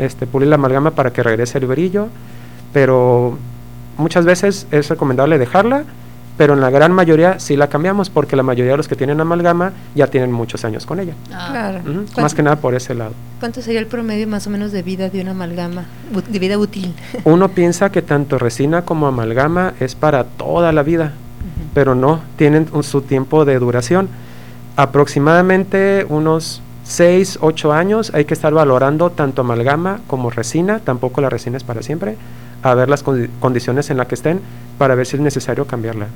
este, 0.00 0.26
pulir 0.26 0.48
la 0.48 0.56
amalgama 0.56 0.90
para 0.90 1.12
que 1.12 1.22
regrese 1.22 1.58
el 1.58 1.66
brillo, 1.66 2.08
pero 2.72 3.38
muchas 3.96 4.24
veces 4.24 4.66
es 4.72 4.88
recomendable 4.88 5.38
dejarla, 5.38 5.84
pero 6.36 6.54
en 6.54 6.60
la 6.60 6.70
gran 6.70 6.90
mayoría 6.92 7.38
sí 7.38 7.56
la 7.56 7.68
cambiamos, 7.68 8.10
porque 8.10 8.34
la 8.36 8.42
mayoría 8.42 8.72
de 8.72 8.76
los 8.76 8.88
que 8.88 8.96
tienen 8.96 9.20
amalgama 9.20 9.72
ya 9.94 10.08
tienen 10.08 10.32
muchos 10.32 10.64
años 10.64 10.84
con 10.86 10.98
ella. 11.00 11.14
Claro. 11.28 11.78
Ujú, 11.80 11.92
¿Cuánto- 11.92 12.20
Más 12.22 12.34
que 12.34 12.42
nada 12.42 12.56
por 12.56 12.74
ese 12.74 12.94
lado. 12.94 13.12
¿Cuánto 13.40 13.62
sería 13.62 13.80
el 13.80 13.86
promedio 13.86 14.26
más 14.26 14.46
o 14.46 14.50
menos 14.50 14.72
de 14.72 14.82
vida 14.82 15.08
de 15.10 15.20
una 15.20 15.30
amalgama, 15.30 15.84
de 16.28 16.38
vida 16.38 16.58
útil? 16.58 16.92
Uno 17.24 17.48
piensa 17.50 17.90
que 17.90 18.02
tanto 18.02 18.38
resina 18.38 18.82
como 18.82 19.06
amalgama 19.06 19.74
es 19.80 19.94
para 19.94 20.24
toda 20.24 20.72
la 20.72 20.82
vida, 20.82 21.12
pero 21.72 21.94
no, 21.94 22.20
tienen 22.36 22.68
un- 22.72 22.82
su 22.82 23.02
tiempo 23.02 23.44
de 23.44 23.58
duración. 23.58 24.08
Aproximadamente 24.76 26.06
unos 26.08 26.60
6, 26.84 27.38
8 27.40 27.72
años 27.72 28.10
hay 28.14 28.24
que 28.24 28.34
estar 28.34 28.52
valorando 28.52 29.10
tanto 29.10 29.42
amalgama 29.42 30.00
como 30.06 30.30
resina, 30.30 30.78
tampoco 30.80 31.20
la 31.20 31.30
resina 31.30 31.56
es 31.56 31.64
para 31.64 31.82
siempre, 31.82 32.16
a 32.62 32.74
ver 32.74 32.88
las 32.88 33.04
condi- 33.04 33.28
condiciones 33.40 33.90
en 33.90 33.96
las 33.96 34.06
que 34.06 34.14
estén 34.14 34.40
para 34.78 34.94
ver 34.94 35.06
si 35.06 35.16
es 35.16 35.22
necesario 35.22 35.66
cambiarla. 35.66 36.06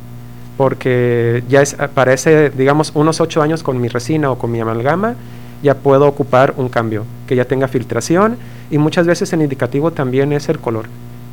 Porque 0.57 1.45
ya 1.49 1.63
es 1.63 1.75
para 1.95 2.13
ese, 2.13 2.51
digamos, 2.51 2.93
unos 2.95 3.21
8 3.21 3.43
años 3.43 3.63
con 3.63 3.81
mi 3.81 3.89
resina 3.89 4.31
o 4.31 4.39
con 4.39 4.51
mi 4.51 4.61
amalgama, 4.61 5.15
ya 5.63 5.75
puedo 5.75 6.07
ocupar 6.07 6.55
un 6.57 6.69
cambio, 6.69 7.05
que 7.27 7.37
ya 7.37 7.45
tenga 7.45 7.69
filtración 7.69 8.37
y 8.71 8.79
muchas 8.79 9.07
veces 9.07 9.33
el 9.33 9.43
indicativo 9.43 9.93
también 9.93 10.33
es 10.33 10.49
el 10.49 10.59
color. 10.59 10.87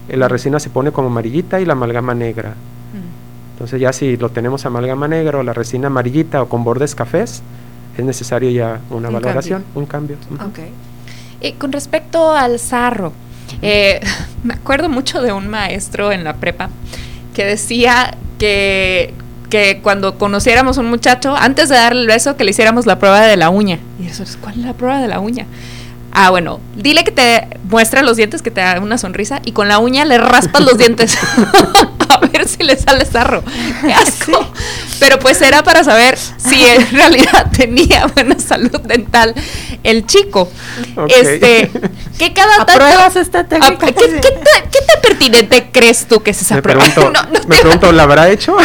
Eh, 0.10 0.18
La 0.18 0.28
resina 0.28 0.60
se 0.60 0.70
pone 0.70 0.92
como 0.92 1.08
amarillita 1.08 1.60
y 1.60 1.66
la 1.66 1.74
amalgama 1.74 2.14
negra. 2.14 2.54
Entonces 3.54 3.80
ya 3.80 3.94
si 3.94 4.18
lo 4.18 4.30
tenemos 4.30 4.66
amalgama 4.66 5.08
negra 5.08 5.40
o 5.40 5.44
la 5.44 5.54
resina 5.54 5.88
amarillita 5.88 6.42
o 6.42 6.50
con 6.50 6.66
bordes 6.66 6.94
cafés, 6.94 7.42
es 7.98 8.04
necesario 8.04 8.50
ya 8.50 8.82
una 8.90 9.08
Un 9.08 9.14
valoración, 9.14 9.64
un 9.76 9.86
cambio. 9.86 10.18
Ujú. 10.30 10.52
Eh, 11.40 11.56
con 11.58 11.72
respecto 11.72 12.32
al 12.32 12.60
sarro, 12.60 13.14
eh, 13.62 14.02
me 14.44 14.56
acuerdo 14.56 14.90
mucho 14.90 15.22
de 15.22 15.32
un 15.32 15.48
maestro 15.48 16.12
en 16.12 16.26
la 16.26 16.34
prepa 16.34 16.70
que 17.36 17.46
decía 17.46 18.18
que, 18.40 19.14
que 19.52 19.82
cuando 19.84 20.18
conociéramos 20.18 20.80
a 20.80 20.82
un 20.82 20.90
muchacho, 20.90 21.36
antes 21.36 21.70
de 21.70 21.76
darle 21.76 22.02
el 22.02 22.08
beso, 22.08 22.36
que 22.36 22.44
le 22.44 22.52
hiciéramos 22.52 22.88
la 22.88 22.98
prueba 22.98 23.22
de 23.22 23.38
la 23.38 23.52
uña. 23.52 23.78
Y 24.02 24.08
eso 24.08 24.24
es, 24.24 24.38
¿cuál 24.38 24.56
es 24.56 24.66
la 24.66 24.74
prueba 24.74 25.00
de 25.00 25.08
la 25.08 25.20
uña? 25.20 25.46
Ah, 26.18 26.30
bueno, 26.30 26.62
dile 26.76 27.04
que 27.04 27.12
te 27.12 27.46
muestra 27.70 28.02
los 28.02 28.16
dientes, 28.16 28.42
que 28.42 28.50
te 28.50 28.62
da 28.62 28.80
una 28.80 28.98
sonrisa, 28.98 29.42
y 29.44 29.52
con 29.52 29.68
la 29.68 29.80
uña 29.80 30.06
le 30.06 30.18
raspas 30.18 30.62
los 30.64 30.78
dientes 30.78 31.18
a 32.10 32.20
ver 32.20 32.48
si 32.48 32.64
le 32.64 32.78
sale 32.78 33.06
sarro. 33.06 33.44
¡Qué 33.82 33.94
asco! 33.94 34.48
Pero 35.00 35.20
pues 35.20 35.42
era 35.42 35.62
para 35.62 35.84
saber 35.84 36.18
si 36.38 36.66
en 36.66 36.90
realidad 36.92 37.52
tenía 37.52 38.06
buena 38.08 38.40
salud 38.40 38.80
dental 38.82 39.36
el 39.84 40.06
chico. 40.06 40.50
Ok. 40.96 41.12
Este, 41.14 41.70
que 42.18 42.32
cada 42.34 42.64
tanto- 42.66 42.72
¿Apruebas 42.86 43.16
esta 43.18 43.44
técnica? 43.44 43.88
Ah, 43.88 43.92
¿Qué, 43.92 43.94
qué 44.22 44.22
qué 44.72 44.80
tan 44.88 45.02
pertinente 45.02 45.70
crees 45.72 46.06
tú 46.08 46.24
que 46.24 46.32
es 46.32 46.42
esa 46.42 46.56
Me 46.56 46.62
prueba? 46.62 46.82
pregunto, 46.86 47.20
me 47.32 47.40
pregunto, 47.58 47.92
¿la 47.92 48.04
habrá 48.04 48.30
hecho? 48.30 48.56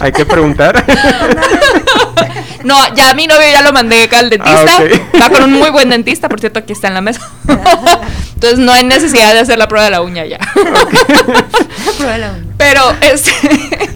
Hay 0.00 0.12
que 0.12 0.26
preguntar. 0.26 0.84
No, 2.62 2.76
ya 2.94 3.14
mi 3.14 3.26
novio 3.26 3.46
ya 3.50 3.62
lo 3.62 3.72
mandé 3.72 4.02
acá 4.02 4.18
al 4.18 4.28
dentista. 4.28 4.66
Ah. 4.78 5.18
Va 5.18 5.30
con 5.30 5.44
un 5.44 5.52
muy 5.54 5.70
buen 5.70 5.88
dentista, 5.88 6.28
por 6.28 6.40
cierto, 6.40 6.58
aquí 6.58 6.74
está 6.74 6.88
en 6.88 6.94
la 6.94 7.00
mesa. 7.00 7.22
Entonces 8.34 8.58
no 8.58 8.70
hay 8.70 8.84
necesidad 8.84 9.32
de 9.32 9.40
hacer 9.40 9.56
la 9.56 9.66
prueba 9.66 9.86
de 9.86 9.90
la 9.90 10.02
uña 10.02 10.26
ya. 10.26 10.38
Pero 12.58 12.82
este 13.00 13.30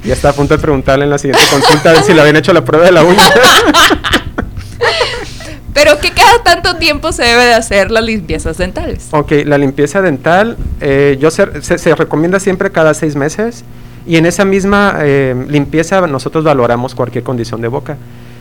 ya 0.03 0.15
está 0.15 0.31
a 0.31 0.33
punto 0.33 0.55
de 0.57 0.63
preguntarle 0.63 1.05
en 1.05 1.11
la 1.11 1.19
siguiente 1.19 1.45
consulta 1.51 1.91
a 1.91 1.93
ver 1.95 2.03
si 2.05 2.15
le 2.15 2.23
habían 2.23 2.37
hecho 2.37 2.55
la 2.55 2.65
prueba 2.65 2.87
de 2.87 2.93
la 2.93 3.05
uña. 3.05 3.23
pero 5.75 5.99
que 5.99 6.13
cada 6.13 6.43
tanto 6.43 6.77
tiempo 6.77 7.13
se 7.13 7.25
debe 7.25 7.45
de 7.45 7.55
hacer 7.55 7.91
las 7.91 8.05
limpiezas 8.05 8.57
dentales. 8.59 9.09
Ok, 9.11 9.33
la 9.45 9.59
limpieza 9.59 10.01
dental, 10.03 10.57
eh, 10.81 11.17
yo 11.21 11.31
se, 11.31 11.63
se- 11.63 11.79
se 11.79 11.95
recomienda 11.95 12.39
siempre 12.41 12.71
cada 12.71 12.95
seis 12.95 13.17
meses 13.17 13.65
y 14.07 14.17
en 14.17 14.27
esa 14.27 14.45
misma 14.45 14.97
eh, 15.01 15.35
limpieza 15.49 16.07
nosotros 16.07 16.45
valoramos 16.45 16.95
cualquier 16.95 17.25
condición 17.25 17.61
de 17.61 17.69
boca. 17.69 17.97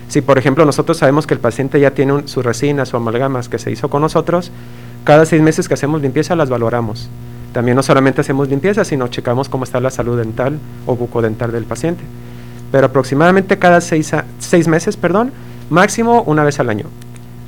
Si 0.10 0.22
por 0.22 0.38
ejemplo 0.38 0.66
nosotros 0.66 0.98
sabemos 0.98 1.26
que 1.26 1.34
el 1.34 1.40
paciente 1.40 1.80
ya 1.80 1.92
tiene 1.92 2.14
un- 2.14 2.28
su 2.28 2.42
resina, 2.42 2.86
su 2.86 2.98
amalgamas 2.98 3.50
que 3.50 3.58
se 3.60 3.72
hizo 3.72 3.90
con 3.90 4.02
nosotros, 4.02 4.52
cada 5.04 5.26
seis 5.26 5.42
meses 5.42 5.68
que 5.68 5.74
hacemos 5.74 6.02
limpieza 6.02 6.36
las 6.36 6.50
valoramos. 6.50 7.10
También 7.54 7.76
no 7.76 7.84
solamente 7.84 8.22
hacemos 8.22 8.50
limpieza, 8.50 8.84
sino 8.84 9.08
checamos 9.08 9.48
cómo 9.50 9.64
está 9.64 9.80
la 9.80 9.90
salud 9.92 10.18
dental 10.18 10.60
o 10.86 10.96
bucodental 10.96 11.52
del 11.52 11.64
paciente. 11.66 12.04
Pero 12.72 12.88
aproximadamente 12.88 13.58
cada 13.60 13.80
seis, 13.82 14.12
seis 14.40 14.68
meses, 14.68 14.98
perdón, 14.98 15.32
máximo 15.70 16.24
una 16.24 16.44
vez 16.44 16.60
al 16.60 16.70
año. 16.70 16.86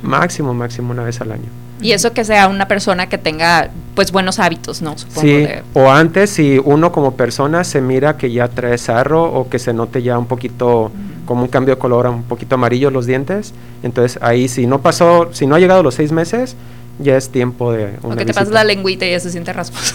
Máximo, 0.02 0.54
máximo 0.54 0.92
una 0.92 1.02
vez 1.02 1.20
al 1.20 1.32
año. 1.32 1.48
Y 1.86 1.92
eso 1.92 2.12
que 2.12 2.24
sea 2.24 2.48
una 2.48 2.66
persona 2.66 3.08
que 3.08 3.16
tenga 3.16 3.68
pues 3.94 4.10
buenos 4.10 4.40
hábitos, 4.40 4.82
¿no? 4.82 4.98
Supongo 4.98 5.20
Sí, 5.20 5.28
de- 5.28 5.62
o 5.72 5.88
antes 5.88 6.30
si 6.30 6.60
uno 6.64 6.90
como 6.90 7.14
persona 7.14 7.62
se 7.62 7.80
mira 7.80 8.16
que 8.16 8.32
ya 8.32 8.48
trae 8.48 8.76
sarro 8.76 9.22
o 9.22 9.48
que 9.48 9.60
se 9.60 9.72
note 9.72 10.02
ya 10.02 10.18
un 10.18 10.26
poquito 10.26 10.90
como 11.26 11.42
un 11.42 11.48
cambio 11.48 11.76
de 11.76 11.78
color, 11.78 12.08
un 12.08 12.24
poquito 12.24 12.56
amarillo 12.56 12.90
los 12.90 13.06
dientes, 13.06 13.54
entonces 13.84 14.18
ahí 14.20 14.48
si 14.48 14.66
no 14.66 14.80
pasó, 14.80 15.28
si 15.32 15.46
no 15.46 15.54
ha 15.54 15.60
llegado 15.60 15.84
los 15.84 15.94
seis 15.94 16.10
meses, 16.10 16.56
ya 16.98 17.16
es 17.16 17.28
tiempo 17.30 17.72
de 17.72 17.92
una 18.02 18.14
o 18.14 18.16
que 18.18 18.24
te 18.24 18.34
pasas 18.34 18.48
la 18.52 18.64
lengüita 18.64 19.06
y 19.06 19.10
ya 19.12 19.20
se 19.20 19.30
siente 19.30 19.52
rasposo. 19.52 19.94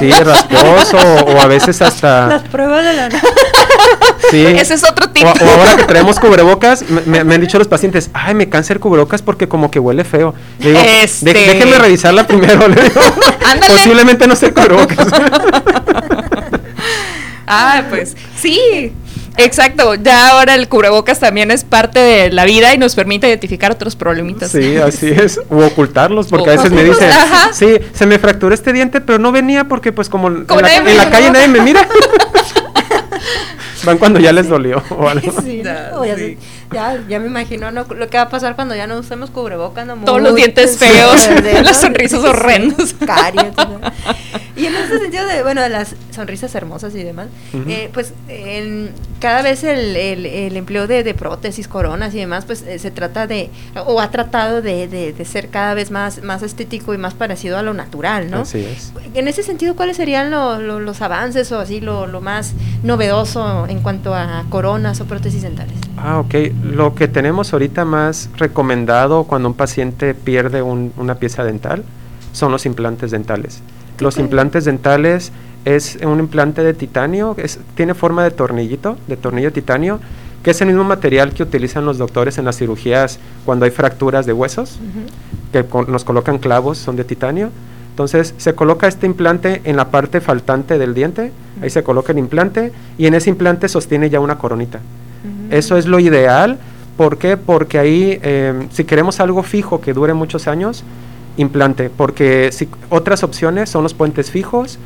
Sí, 0.00 0.10
rasposo 0.10 0.98
o 1.28 1.40
a 1.40 1.46
veces 1.46 1.80
hasta 1.80 2.26
Las 2.26 2.42
pruebas 2.42 2.84
de 2.84 2.92
la 2.94 3.08
Sí. 4.30 4.44
Ese 4.58 4.74
es 4.74 4.84
otro 4.84 5.10
tip. 5.10 5.24
O, 5.26 5.28
o 5.30 5.50
ahora 5.60 5.76
que 5.76 5.84
traemos 5.84 6.18
cubrebocas, 6.20 6.84
me, 7.06 7.18
han 7.20 7.40
dicho 7.40 7.58
los 7.58 7.68
pacientes, 7.68 8.10
ay, 8.14 8.34
me 8.34 8.48
cansa 8.48 8.72
el 8.72 8.80
cubrebocas 8.80 9.22
porque 9.22 9.48
como 9.48 9.70
que 9.70 9.78
huele 9.78 10.04
feo. 10.04 10.34
Le 10.60 10.70
digo, 10.70 10.80
Este. 11.02 11.32
"De- 11.32 11.46
déjeme 11.54 11.78
revisarla 11.78 12.26
primero. 12.26 12.68
Le 12.68 12.82
digo, 12.82 13.00
Posiblemente 13.68 14.26
no 14.26 14.36
sea 14.36 14.48
el 14.48 14.54
cubrebocas. 14.54 15.06
Ah, 17.46 17.84
pues 17.90 18.16
sí. 18.40 18.92
Exacto, 19.38 19.94
ya 19.94 20.28
ahora 20.28 20.54
el 20.54 20.68
cubrebocas 20.68 21.18
también 21.18 21.50
es 21.50 21.64
parte 21.64 21.98
de 21.98 22.30
la 22.30 22.44
vida 22.44 22.74
y 22.74 22.78
nos 22.78 22.94
permite 22.94 23.28
identificar 23.28 23.72
otros 23.72 23.96
problemitas. 23.96 24.50
Sí, 24.50 24.76
así 24.76 25.08
es. 25.08 25.40
O 25.48 25.64
ocultarlos, 25.64 26.26
porque 26.28 26.50
a 26.50 26.52
veces 26.56 26.70
me 26.70 26.84
dicen, 26.84 27.10
Ajá. 27.10 27.48
sí, 27.50 27.78
se 27.94 28.04
me 28.04 28.18
fracturó 28.18 28.54
este 28.54 28.74
diente, 28.74 29.00
pero 29.00 29.18
no 29.18 29.32
venía 29.32 29.64
porque 29.64 29.90
pues 29.90 30.10
como, 30.10 30.28
en, 30.28 30.46
la, 30.46 30.76
en 30.76 31.10
calle 31.10 31.30
nadie 31.30 31.48
me 31.48 31.62
mira. 31.62 31.88
Van 33.84 33.98
cuando 33.98 34.20
ya 34.20 34.32
les 34.32 34.48
dolió 34.48 34.82
o 34.90 35.08
algo. 35.08 35.32
Sí, 35.42 35.62
no, 35.62 36.04
ya, 36.04 36.16
sé- 36.16 36.36
ya, 36.72 36.98
ya 37.08 37.18
me 37.20 37.26
imagino 37.26 37.70
¿no? 37.70 37.84
lo 37.84 38.08
que 38.08 38.16
va 38.16 38.24
a 38.24 38.28
pasar 38.28 38.54
cuando 38.54 38.74
ya 38.74 38.86
no 38.86 38.98
usemos 38.98 39.30
cubrebocas. 39.30 39.86
¿no? 39.86 39.96
Todos 40.04 40.22
los 40.22 40.34
dientes 40.34 40.78
feos, 40.78 41.28
de- 41.42 41.62
las 41.64 41.80
sonrisas 41.80 42.20
horrendas. 42.24 42.94
caries, 43.04 43.56
¿no? 43.56 43.80
Y 44.56 44.66
en 44.66 44.74
ese 44.76 44.98
sentido 44.98 45.26
de, 45.26 45.42
bueno, 45.42 45.62
de 45.62 45.70
las 45.70 45.94
sonrisas 46.14 46.54
hermosas 46.54 46.94
y 46.94 47.02
demás, 47.02 47.28
eh, 47.68 47.90
pues 47.92 48.12
en- 48.28 48.90
cada 49.20 49.40
vez 49.42 49.64
el, 49.64 49.96
el- 49.96 50.26
el 50.26 50.56
empleo 50.56 50.86
de, 50.86 51.02
de 51.04 51.14
prótesis, 51.14 51.68
coronas 51.68 52.14
y 52.14 52.18
demás, 52.18 52.44
pues 52.44 52.62
eh, 52.62 52.78
se 52.78 52.90
trata 52.90 53.26
de, 53.26 53.50
o 53.86 54.00
ha 54.00 54.10
tratado 54.10 54.60
de, 54.62 54.88
de- 54.88 55.12
de 55.12 55.24
ser 55.24 55.48
cada 55.48 55.74
vez 55.74 55.90
más, 55.90 56.22
más 56.22 56.42
estético 56.42 56.92
y 56.92 56.98
más 56.98 57.14
parecido 57.14 57.56
a 57.56 57.62
lo 57.62 57.72
natural, 57.72 58.30
¿no? 58.30 58.40
Así 58.40 58.58
es. 58.64 58.92
En 59.14 59.26
ese 59.28 59.42
sentido, 59.42 59.74
¿cuáles 59.74 59.96
serían 59.96 60.30
lo- 60.30 60.58
lo- 60.58 60.80
los 60.80 61.00
avances 61.02 61.50
o 61.52 61.58
así 61.58 61.80
lo, 61.80 62.06
lo 62.06 62.20
más 62.20 62.52
novedoso 62.82 63.66
en 63.68 63.80
cuanto 63.80 64.14
a 64.14 64.44
coronas 64.50 65.00
o 65.00 65.06
prótesis 65.06 65.42
dentales? 65.42 65.74
Ah, 65.96 66.18
ok. 66.18 66.34
Lo 66.62 66.94
que 66.94 67.08
tenemos 67.08 67.52
ahorita 67.52 67.84
más 67.84 68.30
recomendado 68.36 69.24
cuando 69.24 69.48
un 69.48 69.54
paciente 69.54 70.14
pierde 70.14 70.62
un- 70.62 70.92
una 70.96 71.16
pieza 71.16 71.44
dental 71.44 71.82
son 72.32 72.52
los 72.52 72.66
implantes 72.66 73.10
dentales. 73.10 73.60
Los 73.98 74.18
implantes 74.18 74.64
dentales 74.64 75.32
es 75.64 75.98
un 76.04 76.18
implante 76.20 76.62
de 76.62 76.72
titanio, 76.74 77.34
es- 77.38 77.58
tiene 77.74 77.94
forma 77.94 78.24
de 78.24 78.30
tornillito, 78.30 78.96
de 79.06 79.16
tornillo 79.16 79.48
de 79.48 79.52
titanio, 79.54 80.00
que 80.42 80.50
es 80.52 80.60
el 80.60 80.68
mismo 80.68 80.82
material 80.84 81.32
que 81.34 81.42
utilizan 81.42 81.84
los 81.84 81.98
doctores 81.98 82.38
en 82.38 82.44
las 82.44 82.56
cirugías 82.58 83.18
cuando 83.44 83.64
hay 83.64 83.70
fracturas 83.70 84.26
de 84.26 84.32
huesos, 84.32 84.78
que 85.52 85.64
nos 85.88 86.04
colocan 86.04 86.38
clavos, 86.38 86.78
son 86.78 86.96
de 86.96 87.04
titanio. 87.04 87.50
Entonces 87.90 88.34
se 88.38 88.54
coloca 88.54 88.88
este 88.88 89.06
implante 89.06 89.60
en 89.64 89.76
la 89.76 89.90
parte 89.90 90.20
faltante 90.20 90.78
del 90.78 90.94
diente, 90.94 91.30
ahí 91.60 91.70
se 91.70 91.82
coloca 91.82 92.12
el 92.12 92.18
implante 92.18 92.72
y 92.98 93.06
en 93.06 93.14
ese 93.14 93.30
implante 93.30 93.68
sostiene 93.68 94.08
ya 94.10 94.18
una 94.18 94.38
coronita. 94.38 94.80
Eso 95.50 95.76
es 95.76 95.86
lo 95.86 95.98
ideal. 96.00 96.58
¿Por 96.96 97.16
qué? 97.18 97.36
Porque 97.36 97.78
ahí, 97.78 98.18
eh, 98.22 98.66
si 98.72 98.84
queremos 98.84 99.20
algo 99.20 99.42
fijo 99.42 99.80
que 99.80 99.92
dure 99.92 100.14
muchos 100.14 100.46
años, 100.48 100.84
implante. 101.36 101.90
Porque 101.90 102.50
si, 102.52 102.68
otras 102.90 103.22
opciones 103.22 103.70
son 103.70 103.82
los 103.82 103.94
puentes 103.94 104.30
fijos, 104.30 104.78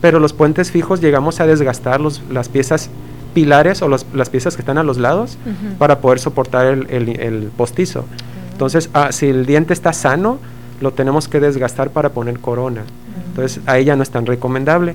pero 0.00 0.18
los 0.18 0.32
puentes 0.32 0.70
fijos 0.70 1.00
llegamos 1.00 1.40
a 1.40 1.46
desgastar 1.46 2.00
los- 2.00 2.22
las 2.30 2.48
piezas 2.48 2.88
pilares 3.34 3.82
o 3.82 3.88
los- 3.88 4.06
las 4.14 4.30
piezas 4.30 4.56
que 4.56 4.62
están 4.62 4.78
a 4.78 4.82
los 4.82 4.96
lados 4.98 5.36
para 5.78 5.98
poder 6.00 6.18
soportar 6.18 6.66
el, 6.66 6.86
el- 6.90 7.20
el 7.20 7.50
postizo. 7.56 8.04
Entonces, 8.52 8.88
ah, 8.94 9.12
si 9.12 9.26
el 9.28 9.46
diente 9.46 9.72
está 9.72 9.92
sano, 9.92 10.38
lo 10.80 10.92
tenemos 10.92 11.28
que 11.28 11.40
desgastar 11.40 11.90
para 11.90 12.08
poner 12.10 12.40
corona. 12.40 12.82
Entonces, 13.28 13.60
ahí 13.66 13.84
ya 13.84 13.94
no 13.96 14.02
es 14.02 14.10
tan 14.10 14.24
recomendable. 14.26 14.94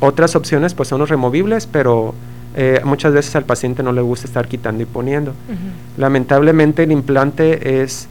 Otras 0.00 0.36
opciones 0.36 0.74
pues 0.74 0.88
son 0.88 1.00
los 1.00 1.10
removibles, 1.10 1.66
pero 1.66 2.14
eh, 2.60 2.80
muchas 2.82 3.12
veces 3.12 3.36
al 3.36 3.44
paciente 3.44 3.84
no 3.84 3.92
le 3.92 4.00
gusta 4.00 4.26
estar 4.26 4.48
quitando 4.48 4.82
y 4.82 4.86
poniendo. 4.86 5.32
Lamentablemente 5.96 6.82
el 6.82 6.90
implante 6.90 7.82
es, 7.82 8.08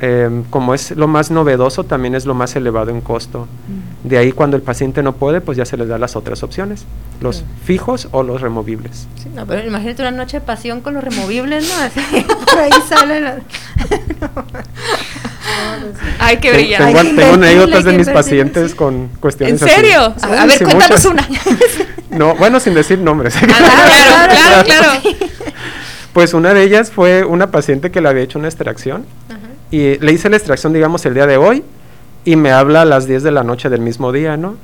eh, 0.00 0.44
como 0.48 0.72
es 0.72 0.92
lo 0.92 1.08
más 1.08 1.30
novedoso, 1.30 1.84
también 1.84 2.14
es 2.14 2.24
lo 2.24 2.32
más 2.32 2.56
elevado 2.56 2.90
en 2.90 3.02
costo. 3.02 3.48
De 4.02 4.16
ahí 4.16 4.32
cuando 4.32 4.56
el 4.56 4.62
paciente 4.62 5.02
no 5.02 5.12
puede, 5.12 5.42
pues 5.42 5.58
ya 5.58 5.66
se 5.66 5.76
les 5.76 5.88
da 5.88 5.98
las 5.98 6.16
otras 6.16 6.42
opciones, 6.42 6.86
los 7.20 7.44
fijos 7.64 8.08
o 8.12 8.22
los 8.22 8.40
removibles. 8.40 9.08
Sí, 9.16 9.28
no, 9.34 9.46
pero 9.46 9.62
imagínate 9.68 10.00
una 10.00 10.10
noche 10.10 10.40
de 10.40 10.46
pasión 10.46 10.80
con 10.80 10.94
los 10.94 11.04
removibles, 11.04 11.68
¿no? 11.68 11.74
Así, 11.84 12.24
por 12.46 12.58
ahí 12.58 12.72
sale 12.88 13.20
la... 13.20 13.36
Ay, 16.18 16.36
qué 16.38 16.52
brillante. 16.52 16.92
Tengo, 16.94 17.16
tengo 17.20 17.34
anécdotas 17.34 17.84
de 17.84 17.92
mis 17.92 18.08
pacientes 18.08 18.74
con 18.74 19.08
cuestiones 19.20 19.60
¿En 19.62 19.68
serio? 19.68 20.14
A 20.22 20.46
ver, 20.46 20.50
sí, 20.52 20.64
cuéntanos 20.64 20.88
muchas. 20.90 21.04
una. 21.06 21.28
No, 22.10 22.34
bueno, 22.34 22.60
sin 22.60 22.74
decir 22.74 22.98
nombres. 22.98 23.34
claro, 23.40 23.64
claro, 24.30 24.64
claro. 24.64 24.92
Pues 26.12 26.34
una 26.34 26.52
de 26.52 26.62
ellas 26.62 26.90
fue 26.90 27.24
una 27.24 27.50
paciente 27.50 27.90
que 27.90 28.02
le 28.02 28.08
había 28.10 28.22
hecho 28.22 28.38
una 28.38 28.48
extracción 28.48 29.06
y 29.70 29.96
le 29.98 30.12
hice 30.12 30.28
la 30.28 30.36
extracción, 30.36 30.74
digamos, 30.74 31.06
el 31.06 31.14
día 31.14 31.26
de 31.26 31.38
hoy 31.38 31.64
y 32.26 32.36
me 32.36 32.50
habla 32.52 32.82
a 32.82 32.84
las 32.84 33.06
10 33.06 33.22
de 33.22 33.30
la 33.30 33.42
noche 33.44 33.70
del 33.70 33.80
mismo 33.80 34.12
día, 34.12 34.36
¿no? 34.36 34.56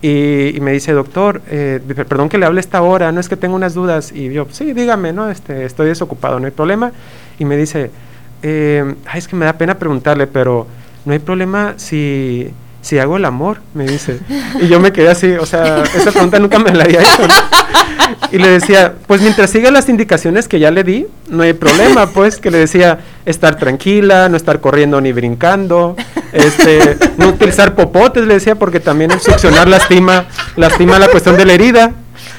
Y, 0.00 0.56
y 0.56 0.60
me 0.60 0.72
dice, 0.72 0.92
doctor, 0.92 1.42
eh, 1.50 1.80
per- 1.94 2.06
perdón 2.06 2.30
que 2.30 2.38
le 2.38 2.46
hable 2.46 2.60
esta 2.60 2.80
hora, 2.80 3.12
no 3.12 3.20
es 3.20 3.28
que 3.28 3.36
tengo 3.36 3.54
unas 3.56 3.74
dudas. 3.74 4.10
Y 4.12 4.32
yo, 4.32 4.46
sí, 4.50 4.72
dígame, 4.72 5.12
¿no? 5.12 5.30
Este, 5.30 5.66
estoy 5.66 5.88
desocupado, 5.88 6.40
no 6.40 6.46
hay 6.46 6.52
problema. 6.52 6.92
Y 7.38 7.44
me 7.44 7.58
dice, 7.58 7.90
eh, 8.48 8.94
ay, 9.06 9.18
es 9.18 9.26
que 9.26 9.34
me 9.34 9.44
da 9.44 9.54
pena 9.54 9.76
preguntarle, 9.76 10.28
pero 10.28 10.68
no 11.04 11.12
hay 11.12 11.18
problema 11.18 11.74
si, 11.78 12.48
si 12.80 12.96
hago 12.96 13.16
el 13.16 13.24
amor, 13.24 13.58
me 13.74 13.84
dice. 13.84 14.20
Y 14.62 14.68
yo 14.68 14.78
me 14.78 14.92
quedé 14.92 15.08
así, 15.08 15.32
o 15.32 15.44
sea, 15.44 15.82
esa 15.82 16.12
pregunta 16.12 16.38
nunca 16.38 16.60
me 16.60 16.72
la 16.72 16.84
había 16.84 17.00
hecho. 17.00 17.26
Y 18.30 18.38
le 18.38 18.48
decía, 18.48 18.94
pues 19.08 19.20
mientras 19.20 19.50
siga 19.50 19.72
las 19.72 19.88
indicaciones 19.88 20.46
que 20.46 20.60
ya 20.60 20.70
le 20.70 20.84
di, 20.84 21.08
no 21.28 21.42
hay 21.42 21.54
problema, 21.54 22.06
pues, 22.06 22.36
que 22.36 22.52
le 22.52 22.58
decía 22.58 23.00
estar 23.24 23.56
tranquila, 23.56 24.28
no 24.28 24.36
estar 24.36 24.60
corriendo 24.60 25.00
ni 25.00 25.10
brincando, 25.12 25.96
este, 26.32 26.98
no 27.16 27.28
utilizar 27.28 27.74
popotes, 27.74 28.26
le 28.26 28.34
decía, 28.34 28.54
porque 28.54 28.78
también 28.78 29.10
el 29.10 29.20
succionar 29.20 29.66
lastima, 29.66 30.26
lastima 30.54 31.00
la 31.00 31.08
cuestión 31.08 31.36
de 31.36 31.46
la 31.46 31.52
herida. 31.52 31.92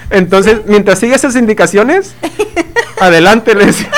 Entonces, 0.09 0.59
mientras 0.67 0.99
siga 0.99 1.17
esas 1.17 1.35
indicaciones, 1.35 2.15
adelante, 3.01 3.55
le 3.55 3.65
decía. 3.65 3.91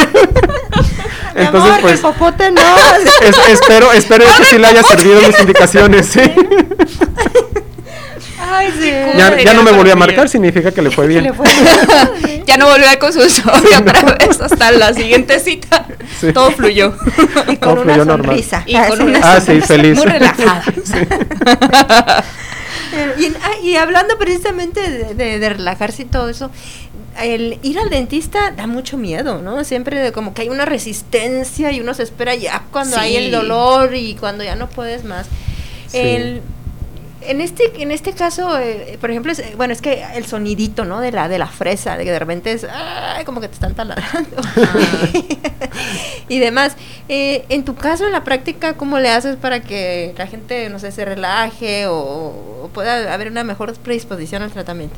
Entonces, 1.39 1.69
amor, 1.71 1.81
pues, 1.81 1.99
popote 1.99 2.51
no. 2.51 2.61
es- 3.21 3.37
espero, 3.49 3.91
espero 3.93 4.25
que 4.37 4.45
sí 4.45 4.57
le 4.57 4.67
haya 4.67 4.83
servido 4.83 5.21
mis 5.21 5.39
indicaciones, 5.39 6.05
sí. 6.07 6.19
Ay, 8.51 8.73
sí. 8.79 8.89
Ya, 9.17 9.37
ya 9.37 9.53
no 9.53 9.63
me 9.63 9.71
volvió 9.71 9.93
a 9.93 9.95
marcar, 9.95 10.27
significa 10.27 10.71
que 10.71 10.81
le 10.81 10.89
fue 10.91 11.07
bien. 11.07 11.31
ya 12.45 12.57
no 12.57 12.67
volvió 12.67 12.89
al 12.89 12.97
consultorio 12.97 13.79
otra 13.79 14.01
vez 14.17 14.41
hasta 14.41 14.71
la 14.71 14.93
siguiente 14.93 15.39
cita. 15.39 15.85
Sí. 16.19 16.33
Todo 16.33 16.51
fluyó. 16.51 16.95
Y 17.47 17.57
Todo 17.57 17.75
con 17.75 17.79
una 17.83 17.93
fluyó 17.93 18.05
normal. 18.05 18.25
sonrisa. 18.27 18.63
Y 18.65 18.75
con 18.75 19.01
una 19.01 19.19
Ah, 19.21 19.39
sí, 19.39 19.61
feliz. 19.61 19.97
Muy 19.97 20.05
relajada. 20.07 20.63
Y, 23.19 23.25
ah, 23.27 23.51
y 23.61 23.75
hablando 23.75 24.17
precisamente 24.17 24.81
de, 24.81 25.13
de- 25.13 25.39
de 25.39 25.49
relajarse 25.49 26.01
y 26.03 26.05
todo 26.05 26.27
eso, 26.29 26.49
el 27.25 27.59
ir 27.63 27.79
al 27.79 27.89
dentista 27.89 28.51
da 28.51 28.67
mucho 28.67 28.97
miedo, 28.97 29.41
¿no? 29.41 29.63
Siempre 29.63 29.99
de 29.99 30.11
como 30.11 30.33
que 30.33 30.43
hay 30.43 30.49
una 30.49 30.65
resistencia 30.65 31.71
y 31.71 31.79
uno 31.81 31.93
se 31.93 32.03
espera 32.03 32.35
ya 32.35 32.63
cuando 32.71 32.97
hay 32.97 33.15
el 33.15 33.31
dolor 33.31 33.95
y 33.95 34.15
cuando 34.15 34.43
ya 34.43 34.55
no 34.55 34.67
puedes 34.67 35.03
más. 35.03 35.27
Sí. 35.87 35.97
El- 35.97 36.41
en 37.21 37.41
este 37.41 37.63
en 37.81 37.91
este 37.91 38.13
caso, 38.13 38.57
eh, 38.57 38.97
por 39.01 39.11
ejemplo, 39.11 39.33
es, 39.33 39.43
bueno, 39.57 39.73
es 39.73 39.81
que 39.81 40.05
el 40.15 40.25
sonidito, 40.25 40.85
¿no? 40.85 41.01
De 41.01 41.11
la 41.11 41.27
de 41.27 41.37
la 41.37 41.47
fresa, 41.47 41.97
de 41.97 42.05
que 42.05 42.11
de 42.13 42.17
repente 42.19 42.53
es 42.53 42.63
ay, 42.63 43.25
como 43.25 43.41
que 43.41 43.49
te 43.49 43.55
están 43.55 43.75
taladrando 43.75 44.37
y 46.29 46.39
demás. 46.39 46.75
Eh, 47.07 47.45
en 47.49 47.65
tu 47.65 47.75
caso, 47.75 48.05
en 48.05 48.11
la 48.13 48.23
práctica, 48.23 48.73
¿cómo 48.75 48.99
le 48.99 49.09
haces 49.09 49.35
para 49.35 49.61
que 49.61 50.13
la 50.17 50.27
gente, 50.27 50.69
no 50.69 50.79
sé, 50.79 50.91
se 50.91 51.03
relaje 51.05 51.87
o, 51.87 51.93
o 52.63 52.69
pueda 52.73 53.13
haber 53.13 53.29
una 53.29 53.43
mejor 53.43 53.73
predisposición 53.75 54.41
al 54.41 54.51
tratamiento? 54.51 54.95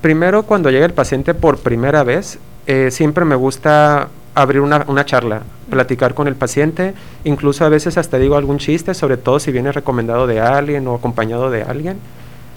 Primero, 0.00 0.44
cuando 0.44 0.70
llega 0.70 0.86
el 0.86 0.92
paciente 0.92 1.34
por 1.34 1.58
primera 1.58 2.04
vez, 2.04 2.38
eh, 2.66 2.90
siempre 2.92 3.24
me 3.24 3.34
gusta 3.34 4.08
abrir 4.34 4.60
una, 4.60 4.84
una 4.86 5.04
charla, 5.04 5.42
platicar 5.68 6.14
con 6.14 6.28
el 6.28 6.36
paciente, 6.36 6.94
incluso 7.24 7.64
a 7.64 7.68
veces 7.68 7.98
hasta 7.98 8.18
digo 8.18 8.36
algún 8.36 8.58
chiste, 8.58 8.94
sobre 8.94 9.16
todo 9.16 9.40
si 9.40 9.50
viene 9.50 9.72
recomendado 9.72 10.28
de 10.28 10.40
alguien 10.40 10.86
o 10.86 10.94
acompañado 10.94 11.50
de 11.50 11.64
alguien. 11.64 11.98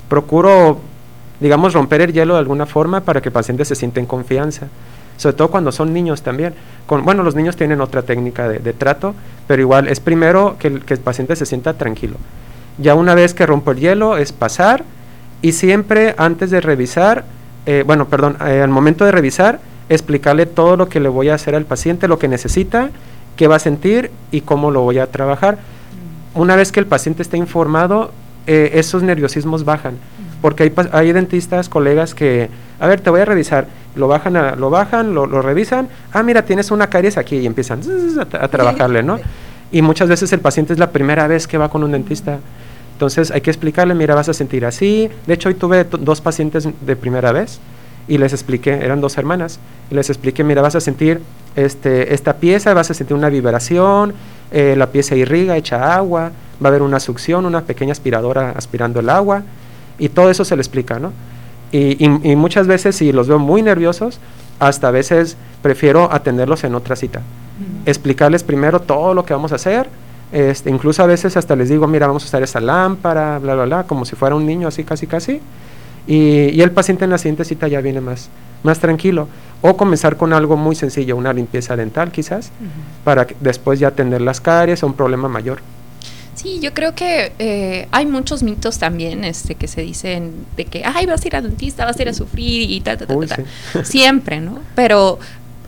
Procuro, 0.08 0.78
digamos, 1.40 1.74
romper 1.74 2.02
el 2.02 2.14
hielo 2.14 2.34
de 2.36 2.40
alguna 2.40 2.68
forma 2.68 3.02
para 3.02 3.22
que 3.22 3.30
el 3.30 3.34
paciente 3.34 3.66
se 3.66 3.74
sienta 3.74 4.00
en 4.00 4.06
confianza, 4.06 4.68
sobre 5.18 5.36
todo 5.36 5.48
cuando 5.48 5.72
son 5.72 5.92
niños 5.92 6.22
también. 6.22 6.54
Con, 6.86 7.04
bueno, 7.04 7.24
los 7.24 7.34
niños 7.34 7.56
tienen 7.56 7.82
otra 7.82 8.04
técnica 8.04 8.48
de, 8.48 8.60
de 8.60 8.74
trato, 8.74 9.16
pero 9.48 9.64
igual 9.64 9.88
es 9.88 10.00
primero 10.00 10.58
que 10.60 10.68
el, 10.68 10.86
que 10.86 10.94
el 10.94 11.00
paciente 11.00 11.36
se 11.36 11.48
sienta 11.48 11.74
tranquilo. 11.74 12.18
Ya 12.78 12.94
una 12.94 13.16
vez 13.16 13.34
que 13.34 13.48
rompo 13.48 13.72
el 13.72 13.80
hielo 13.80 14.18
es 14.18 14.32
pasar 14.32 14.84
y 15.42 15.52
siempre 15.54 16.14
antes 16.18 16.52
de 16.52 16.62
revisar, 16.62 17.24
eh, 17.66 17.84
bueno, 17.86 18.08
perdón, 18.08 18.38
eh, 18.46 18.62
al 18.62 18.70
momento 18.70 19.06
de 19.06 19.12
revisar, 19.12 19.60
explicarle 19.90 20.46
todo 20.46 20.78
lo 20.78 20.88
que 20.90 21.00
le 21.00 21.10
voy 21.10 21.30
a 21.30 21.36
hacer 21.36 21.56
al 21.56 21.66
paciente, 21.66 22.08
lo 22.08 22.18
que 22.20 22.28
necesita, 22.28 22.90
qué 23.36 23.48
va 23.48 23.56
a 23.58 23.60
sentir 23.60 24.12
y 24.32 24.42
cómo 24.42 24.72
lo 24.72 24.82
voy 24.82 25.00
a 25.00 25.08
trabajar. 25.08 25.58
Una 26.34 26.56
vez 26.56 26.72
que 26.72 26.80
el 26.80 26.86
paciente 26.86 27.22
está 27.22 27.38
informado, 27.38 28.12
eh, 28.48 28.72
esos 28.76 29.04
nerviosismos 29.04 29.66
bajan, 29.66 29.96
Porque 30.42 30.64
hay, 30.64 30.74
hay 30.92 31.12
dentistas, 31.12 31.70
colegas 31.70 32.16
que, 32.16 32.50
a 32.80 32.88
ver, 32.88 33.00
te 33.02 33.10
voy 33.12 33.22
a 33.22 33.26
revisar, 33.26 33.68
lo 33.96 34.08
bajan, 34.08 34.36
a- 34.38 34.56
lo, 34.56 34.70
bajan 34.72 35.14
lo, 35.14 35.28
lo 35.28 35.42
revisan, 35.44 35.88
ah, 36.14 36.24
mira, 36.24 36.42
tienes 36.46 36.72
una 36.72 36.88
caries 36.88 37.18
aquí 37.18 37.36
y 37.38 37.46
empiezan 37.46 37.82
a 38.40 38.48
trabajarle, 38.48 39.04
¿no? 39.04 39.20
Y 39.72 39.82
muchas 39.84 40.10
veces 40.10 40.34
el 40.34 40.40
paciente 40.40 40.74
es 40.74 40.80
la 40.80 40.90
primera 40.92 41.28
vez 41.28 41.46
que 41.48 41.58
va 41.60 41.70
con 41.70 41.84
un 41.84 41.92
dentista. 41.92 42.40
Entonces 43.02 43.32
hay 43.32 43.42
que 43.42 43.50
explicarle, 43.50 43.96
mira, 43.96 44.14
vas 44.14 44.30
a 44.30 44.34
sentir 44.36 44.64
así. 44.64 45.10
De 45.26 45.34
hecho, 45.34 45.50
hoy 45.50 45.56
tuve 45.56 45.86
dos 45.86 46.22
pacientes 46.22 46.70
de 46.86 46.96
primera 46.96 47.32
vez 47.32 47.60
y 48.08 48.20
les 48.20 48.32
expliqué, 48.32 48.74
eran 48.74 49.02
dos 49.02 49.18
hermanas, 49.18 49.58
y 49.90 49.96
les 49.96 50.12
expliqué, 50.12 50.44
mira, 50.44 50.62
vas 50.62 50.76
a 50.76 50.80
sentir 50.82 51.20
este, 51.56 52.14
esta 52.14 52.34
pieza, 52.38 52.76
vas 52.76 52.92
a 52.92 52.94
sentir 52.94 53.18
una 53.18 53.30
vibración, 53.30 54.14
eh, 54.52 54.76
la 54.78 54.92
pieza 54.92 55.16
irriga, 55.16 55.58
echa 55.58 55.96
agua, 55.96 56.32
va 56.64 56.66
a 56.66 56.68
haber 56.68 56.84
una 56.84 57.00
succión, 57.00 57.48
una 57.48 57.62
pequeña 57.62 57.92
aspiradora 57.92 58.52
aspirando 58.56 59.00
el 59.00 59.10
agua, 59.10 59.42
y 59.98 60.10
todo 60.10 60.30
eso 60.30 60.46
se 60.46 60.56
le 60.56 60.62
explica, 60.62 61.00
¿no? 61.00 61.12
Y, 61.72 62.06
y- 62.06 62.32
y 62.32 62.36
muchas 62.36 62.68
veces, 62.68 62.96
si 62.98 63.12
los 63.12 63.28
veo 63.28 63.40
muy 63.40 63.64
nerviosos, 63.64 64.20
hasta 64.60 64.90
a 64.90 64.92
veces 64.92 65.38
prefiero 65.64 66.08
atenderlos 66.14 66.64
en 66.66 66.76
otra 66.76 66.96
cita. 66.96 67.22
Explicarles 67.88 68.44
primero 68.44 68.80
todo 68.80 69.16
lo 69.16 69.26
que 69.26 69.34
vamos 69.34 69.52
a 69.54 69.56
hacer, 69.56 69.88
este, 70.32 70.70
incluso 70.70 71.04
a 71.04 71.08
veces 71.08 71.38
hasta 71.38 71.56
les 71.56 71.70
digo, 71.70 71.88
mira, 71.88 72.08
vamos 72.08 72.24
a 72.24 72.26
usar 72.28 72.44
esa 72.44 72.60
lámpara, 72.60 73.40
bla, 73.40 73.56
bla, 73.56 73.66
bla, 73.66 73.84
como 73.84 74.06
si 74.06 74.16
fuera 74.16 74.36
un 74.36 74.46
niño, 74.46 74.68
así, 74.68 74.84
casi, 74.84 75.08
casi. 75.08 75.40
Y, 76.08 76.50
y 76.50 76.62
el 76.62 76.72
paciente 76.72 77.04
en 77.04 77.12
la 77.12 77.18
siguiente 77.18 77.46
cita 77.46 77.68
ya 77.68 77.82
viene 77.82 78.02
más, 78.02 78.30
más 78.64 78.80
tranquilo. 78.80 79.28
O 79.62 79.78
comenzar 79.78 80.18
con 80.18 80.34
algo 80.34 80.58
muy 80.58 80.76
sencillo, 80.76 81.16
una 81.16 81.34
limpieza 81.34 81.76
dental 81.76 82.12
quizás, 82.12 82.52
para 83.04 83.28
que 83.28 83.36
después 83.40 83.80
ya 83.80 83.90
atender 83.90 84.20
las 84.22 84.42
caries 84.42 84.82
o 84.82 84.88
un 84.88 84.94
problema 84.94 85.28
mayor. 85.28 85.60
Sí, 86.34 86.60
yo 86.60 86.74
creo 86.74 86.96
que 86.96 87.32
eh, 87.38 87.88
hay 87.92 88.08
muchos 88.08 88.42
mitos 88.42 88.80
también 88.80 89.24
este, 89.24 89.54
que 89.54 89.68
se 89.68 89.82
dicen 89.82 90.32
de 90.58 90.66
que, 90.66 90.84
ay, 90.84 91.06
vas 91.06 91.24
a 91.24 91.28
ir 91.28 91.36
al 91.36 91.44
dentista, 91.44 91.86
vas 91.86 92.00
a 92.00 92.02
ir 92.02 92.10
a 92.10 92.14
sufrir 92.14 92.72
y 92.72 92.82
tal, 92.82 92.98
tal, 92.98 93.28
tal, 93.28 93.46
sí. 93.74 93.80
Siempre, 93.84 94.42
¿no? 94.42 94.58
Pero 94.74 95.20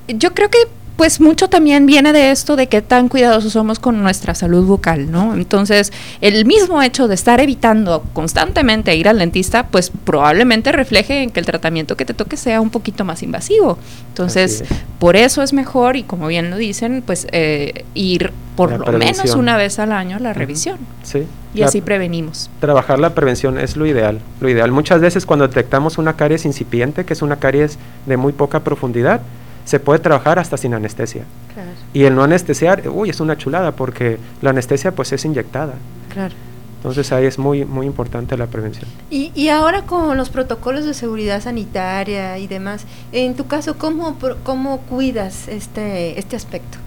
yo 0.08 0.34
creo 0.34 0.50
que 0.50 0.58
pues 0.96 1.20
mucho 1.20 1.50
también 1.50 1.86
viene 1.86 2.14
de 2.14 2.32
esto 2.32 2.56
de 2.56 2.68
qué 2.68 2.82
tan 2.82 3.10
cuidadosos 3.10 3.54
somos 3.54 3.80
con 3.80 4.02
nuestra 4.04 4.36
salud 4.36 4.66
bucal, 4.66 5.12
¿no? 5.12 5.34
Entonces, 5.34 5.92
el 6.22 6.46
mismo 6.46 6.82
hecho 6.82 7.08
de 7.08 7.16
estar 7.16 7.40
evitando 7.42 8.04
constantemente 8.14 8.96
ir 8.96 9.08
al 9.08 9.18
dentista, 9.20 9.68
pues 9.68 9.90
probablemente 10.04 10.72
refleje 10.72 11.24
en 11.24 11.32
que 11.32 11.40
el 11.40 11.46
tratamiento 11.46 11.98
que 11.98 12.06
te 12.06 12.14
toque 12.14 12.38
sea 12.38 12.62
un 12.62 12.70
poquito 12.70 13.06
más 13.06 13.24
invasivo. 13.24 13.78
Entonces, 14.10 14.62
es. 14.62 14.70
por 15.00 15.16
eso 15.16 15.42
es 15.42 15.52
mejor, 15.54 15.96
y 15.96 16.04
como 16.04 16.28
bien 16.28 16.50
lo 16.52 16.58
dicen, 16.58 17.04
pues 17.06 17.28
eh, 17.32 17.86
ir 17.96 18.32
por 18.56 18.70
La 18.72 18.78
lo 18.78 18.98
menos 19.00 19.34
una 19.34 19.58
vez 19.58 19.80
al 19.80 19.92
año 19.92 20.18
a 20.18 20.20
la 20.20 20.32
revisión. 20.34 20.78
Sí. 21.02 21.24
Y 21.56 21.60
La- 21.62 21.66
así 21.68 21.82
prevenimos. 21.82 22.52
Trabajar 22.60 23.00
la 23.00 23.16
prevención 23.16 23.58
es 23.58 23.76
lo 23.78 23.88
ideal, 23.88 24.20
lo 24.42 24.48
ideal. 24.50 24.72
Muchas 24.72 25.02
veces 25.02 25.26
cuando 25.26 25.48
detectamos 25.48 25.98
una 25.98 26.16
caries 26.16 26.46
incipiente, 26.46 27.04
que 27.04 27.14
es 27.14 27.24
una 27.24 27.38
caries 27.38 27.80
de 28.06 28.16
muy 28.18 28.32
poca 28.32 28.60
profundidad, 28.60 29.22
se 29.66 29.80
puede 29.80 30.00
trabajar 30.00 30.40
hasta 30.40 30.58
sin 30.58 30.74
anestesia. 30.74 31.24
Claro, 31.54 31.70
Y 31.94 32.04
el 32.04 32.16
no 32.16 32.24
anestesiar, 32.24 32.84
uy, 32.90 33.10
es 33.10 33.20
una 33.20 33.38
chulada 33.38 33.72
porque 33.72 34.18
la 34.42 34.50
anestesia 34.52 34.92
pues 34.94 35.12
es 35.14 35.26
inyectada. 35.26 35.74
claro. 36.12 36.34
Entonces 36.78 37.14
ahí 37.14 37.26
es 37.26 37.40
muy 37.40 37.64
muy 37.64 37.86
importante 37.86 38.36
la 38.36 38.48
prevención. 38.48 38.90
Y, 39.10 39.32
y 39.36 39.48
ahora 39.48 39.84
con 39.84 40.18
los 40.18 40.30
protocolos 40.30 40.84
de 40.84 40.94
seguridad 40.94 41.42
sanitaria 41.42 42.38
y 42.40 42.48
demás, 42.48 42.84
en 43.14 43.36
tu 43.36 43.48
caso, 43.48 43.78
¿cómo, 43.78 44.18
cómo 44.44 44.80
cuidas 44.80 45.48
este, 45.48 46.20
este 46.20 46.36
aspecto? 46.36 46.80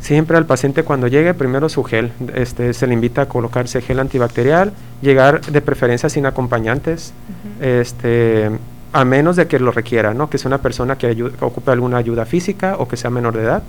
Siempre 0.00 0.36
al 0.36 0.46
paciente 0.46 0.82
cuando 0.82 1.06
llegue, 1.06 1.34
primero 1.34 1.68
su 1.68 1.84
gel, 1.84 2.10
este, 2.34 2.74
se 2.74 2.88
le 2.88 2.94
invita 2.94 3.22
a 3.22 3.28
colocarse 3.28 3.80
gel 3.80 4.00
antibacterial, 4.00 4.72
llegar 5.02 5.40
de 5.40 5.60
preferencia 5.60 6.08
sin 6.08 6.26
acompañantes, 6.26 7.12
este, 7.60 8.50
a 8.98 9.04
menos 9.04 9.36
de 9.36 9.46
que 9.46 9.58
lo 9.58 9.70
requiera, 9.72 10.14
¿no? 10.14 10.30
que 10.30 10.38
sea 10.38 10.48
una 10.48 10.58
persona 10.58 10.96
que, 10.96 11.22
ocupe 11.40 11.70
alguna 11.70 11.98
ayuda 11.98 12.24
física 12.24 12.76
o 12.78 12.88
que 12.88 12.96
sea 12.96 13.10
menor 13.10 13.36
de 13.36 13.42
edad, 13.42 13.62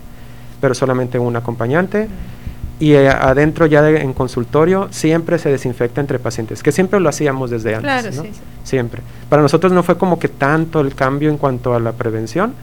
pero 0.61 0.73
solamente 0.73 1.19
un 1.19 1.35
acompañante. 1.35 2.07
Y 2.79 2.93
eh, 2.93 3.09
adentro 3.09 3.65
ya 3.65 3.81
de- 3.81 4.01
en 4.01 4.13
consultorio 4.13 4.87
siempre 4.91 5.39
se 5.39 5.49
desinfecta 5.49 5.99
entre 5.99 6.19
pacientes, 6.19 6.61
que 6.63 6.71
siempre 6.71 6.99
lo 6.99 7.09
hacíamos 7.09 7.49
desde 7.49 7.75
antes. 7.75 7.83
Claro, 7.83 8.11
¿no? 8.15 8.21
sí, 8.23 8.29
sí. 8.33 8.41
Siempre. 8.63 9.01
Para 9.29 9.41
nosotros 9.41 9.71
no 9.73 9.81
fue 9.83 9.97
como 9.97 10.17
que 10.19 10.27
tanto 10.29 10.79
el 10.79 10.93
cambio 10.93 11.29
en 11.29 11.37
cuanto 11.37 11.73
a 11.73 11.79
la 11.79 11.91
prevención, 11.91 12.53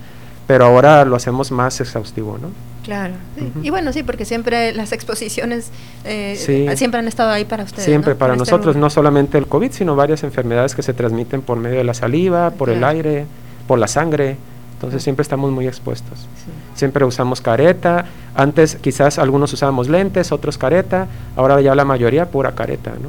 pero 0.46 0.64
ahora 0.66 1.04
lo 1.04 1.16
hacemos 1.16 1.50
más 1.50 1.80
exhaustivo, 1.80 2.38
¿no? 2.40 2.48
Claro. 2.84 3.14
sí. 3.36 3.50
Y 3.62 3.70
bueno, 3.70 3.92
sí, 3.92 4.02
porque 4.02 4.24
siempre 4.24 4.72
las 4.74 4.92
exposiciones 4.92 5.70
eh, 6.04 6.36
Sí. 6.38 6.66
siempre 6.76 7.00
han 7.00 7.08
estado 7.08 7.30
ahí 7.30 7.44
para 7.44 7.64
ustedes. 7.64 7.84
Siempre 7.84 8.12
¿no? 8.12 8.18
para 8.18 8.34
este 8.34 8.40
nosotros, 8.40 8.76
no 8.76 8.90
solamente 8.90 9.38
el 9.38 9.46
COVID, 9.46 9.72
sino 9.72 9.96
varias 9.96 10.22
enfermedades 10.22 10.74
que 10.74 10.82
se 10.82 10.92
transmiten 10.92 11.40
por 11.42 11.56
medio 11.58 11.78
de 11.78 11.84
la 11.84 11.94
saliva, 11.94 12.50
por 12.50 12.68
el 12.68 12.84
aire, 12.84 13.24
por 13.66 13.78
la 13.78 13.88
sangre. 13.88 14.36
Entonces 14.74 15.02
siempre 15.02 15.22
estamos 15.22 15.50
muy 15.50 15.66
expuestos. 15.66 16.28
Siempre 16.74 17.04
usamos 17.06 17.40
careta. 17.40 18.04
Antes 18.34 18.76
quizás 18.76 19.18
algunos 19.18 19.52
usábamos 19.54 19.88
lentes, 19.88 20.30
otros 20.30 20.58
careta. 20.58 21.06
Ahora 21.36 21.60
ya 21.62 21.74
la 21.74 21.86
mayoría 21.86 22.26
pura 22.30 22.54
careta, 22.54 22.90
¿no? 22.90 23.08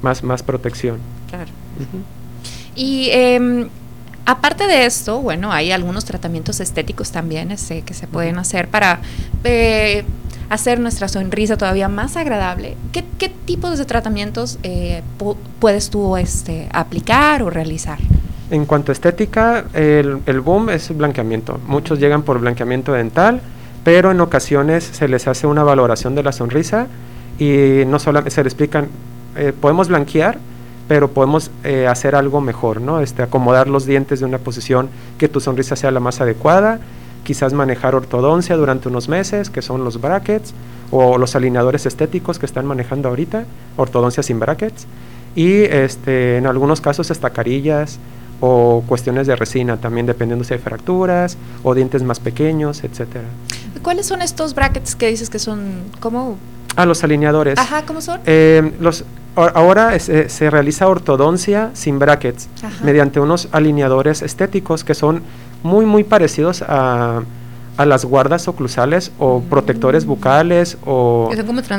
Más, 0.00 0.22
más 0.22 0.42
protección. 0.42 0.98
Claro. 1.28 1.50
Y 2.74 3.08
em, 3.12 3.68
aparte 4.26 4.66
de 4.66 4.86
esto, 4.86 5.20
bueno, 5.20 5.52
hay 5.52 5.72
algunos 5.72 6.04
tratamientos 6.04 6.60
estéticos 6.60 7.10
también 7.10 7.50
este, 7.50 7.82
que 7.82 7.94
se 7.94 8.06
pueden 8.06 8.38
hacer 8.38 8.68
para 8.68 9.00
eh, 9.44 10.04
hacer 10.50 10.80
nuestra 10.80 11.08
sonrisa 11.08 11.56
todavía 11.56 11.88
más 11.88 12.16
agradable. 12.16 12.76
¿Qué, 12.92 13.04
qué 13.18 13.28
tipos 13.28 13.78
de 13.78 13.84
tratamientos 13.84 14.58
eh, 14.62 15.02
pu- 15.18 15.36
puedes 15.58 15.90
tú 15.90 16.16
este, 16.16 16.68
aplicar 16.72 17.42
o 17.42 17.50
realizar? 17.50 17.98
En 18.50 18.66
cuanto 18.66 18.92
a 18.92 18.94
estética, 18.94 19.64
el, 19.72 20.18
el 20.26 20.40
boom 20.40 20.70
es 20.70 20.94
blanqueamiento. 20.96 21.60
Muchos 21.66 21.98
llegan 21.98 22.22
por 22.22 22.38
blanqueamiento 22.40 22.92
dental, 22.92 23.40
pero 23.84 24.10
en 24.10 24.20
ocasiones 24.20 24.84
se 24.84 25.08
les 25.08 25.26
hace 25.26 25.46
una 25.46 25.62
valoración 25.62 26.14
de 26.14 26.22
la 26.22 26.32
sonrisa 26.32 26.86
y 27.38 27.84
no 27.86 27.98
solamente 27.98 28.30
se 28.30 28.42
le 28.42 28.48
explican, 28.48 28.88
eh, 29.36 29.52
podemos 29.58 29.88
blanquear, 29.88 30.38
pero 30.88 31.08
podemos 31.08 31.50
eh, 31.62 31.86
hacer 31.86 32.14
algo 32.14 32.40
mejor, 32.40 32.80
¿no? 32.80 33.00
Este, 33.00 33.22
acomodar 33.22 33.68
los 33.68 33.86
dientes 33.86 34.20
de 34.20 34.26
una 34.26 34.38
posición 34.38 34.88
que 35.18 35.28
tu 35.28 35.40
sonrisa 35.40 35.76
sea 35.76 35.90
la 35.90 36.00
más 36.00 36.20
adecuada, 36.20 36.80
quizás 37.24 37.52
manejar 37.52 37.94
ortodoncia 37.94 38.56
durante 38.56 38.88
unos 38.88 39.08
meses, 39.08 39.50
que 39.50 39.62
son 39.62 39.84
los 39.84 40.00
brackets, 40.00 40.52
o 40.90 41.18
los 41.18 41.34
alineadores 41.34 41.86
estéticos 41.86 42.38
que 42.38 42.46
están 42.46 42.66
manejando 42.66 43.08
ahorita, 43.08 43.44
ortodoncia 43.76 44.22
sin 44.22 44.38
brackets, 44.38 44.86
y 45.34 45.62
este, 45.62 46.36
en 46.36 46.46
algunos 46.46 46.80
casos 46.80 47.10
hasta 47.10 47.30
carillas 47.30 47.98
o 48.40 48.84
cuestiones 48.86 49.26
de 49.26 49.36
resina, 49.36 49.78
también 49.78 50.06
dependiendo 50.06 50.44
si 50.44 50.54
hay 50.54 50.60
fracturas 50.60 51.38
o 51.62 51.74
dientes 51.74 52.02
más 52.02 52.20
pequeños, 52.20 52.84
etcétera. 52.84 53.24
¿Cuáles 53.82 54.06
son 54.06 54.22
estos 54.22 54.54
brackets 54.54 54.94
que 54.94 55.08
dices 55.08 55.30
que 55.30 55.38
son 55.38 55.84
como... 56.00 56.36
Ah, 56.76 56.86
los 56.86 57.02
alineadores. 57.04 57.58
Ajá, 57.58 57.86
¿cómo 57.86 58.00
son? 58.00 58.20
Eh, 58.26 58.72
los, 58.80 59.04
ahora 59.36 59.94
es- 59.94 60.08
eh, 60.08 60.28
se 60.28 60.50
realiza 60.50 60.88
ortodoncia 60.88 61.70
sin 61.74 61.98
brackets 61.98 62.48
Ajá. 62.62 62.84
mediante 62.84 63.20
unos 63.20 63.48
alineadores 63.52 64.22
estéticos 64.22 64.84
que 64.84 64.94
son 64.94 65.22
muy 65.62 65.86
muy 65.86 66.04
parecidos 66.04 66.62
a, 66.62 67.22
a 67.76 67.84
las 67.86 68.04
guardas 68.04 68.46
oclusales 68.46 69.10
o 69.18 69.40
protectores 69.42 70.04
bucales 70.06 70.78
o 70.86 71.28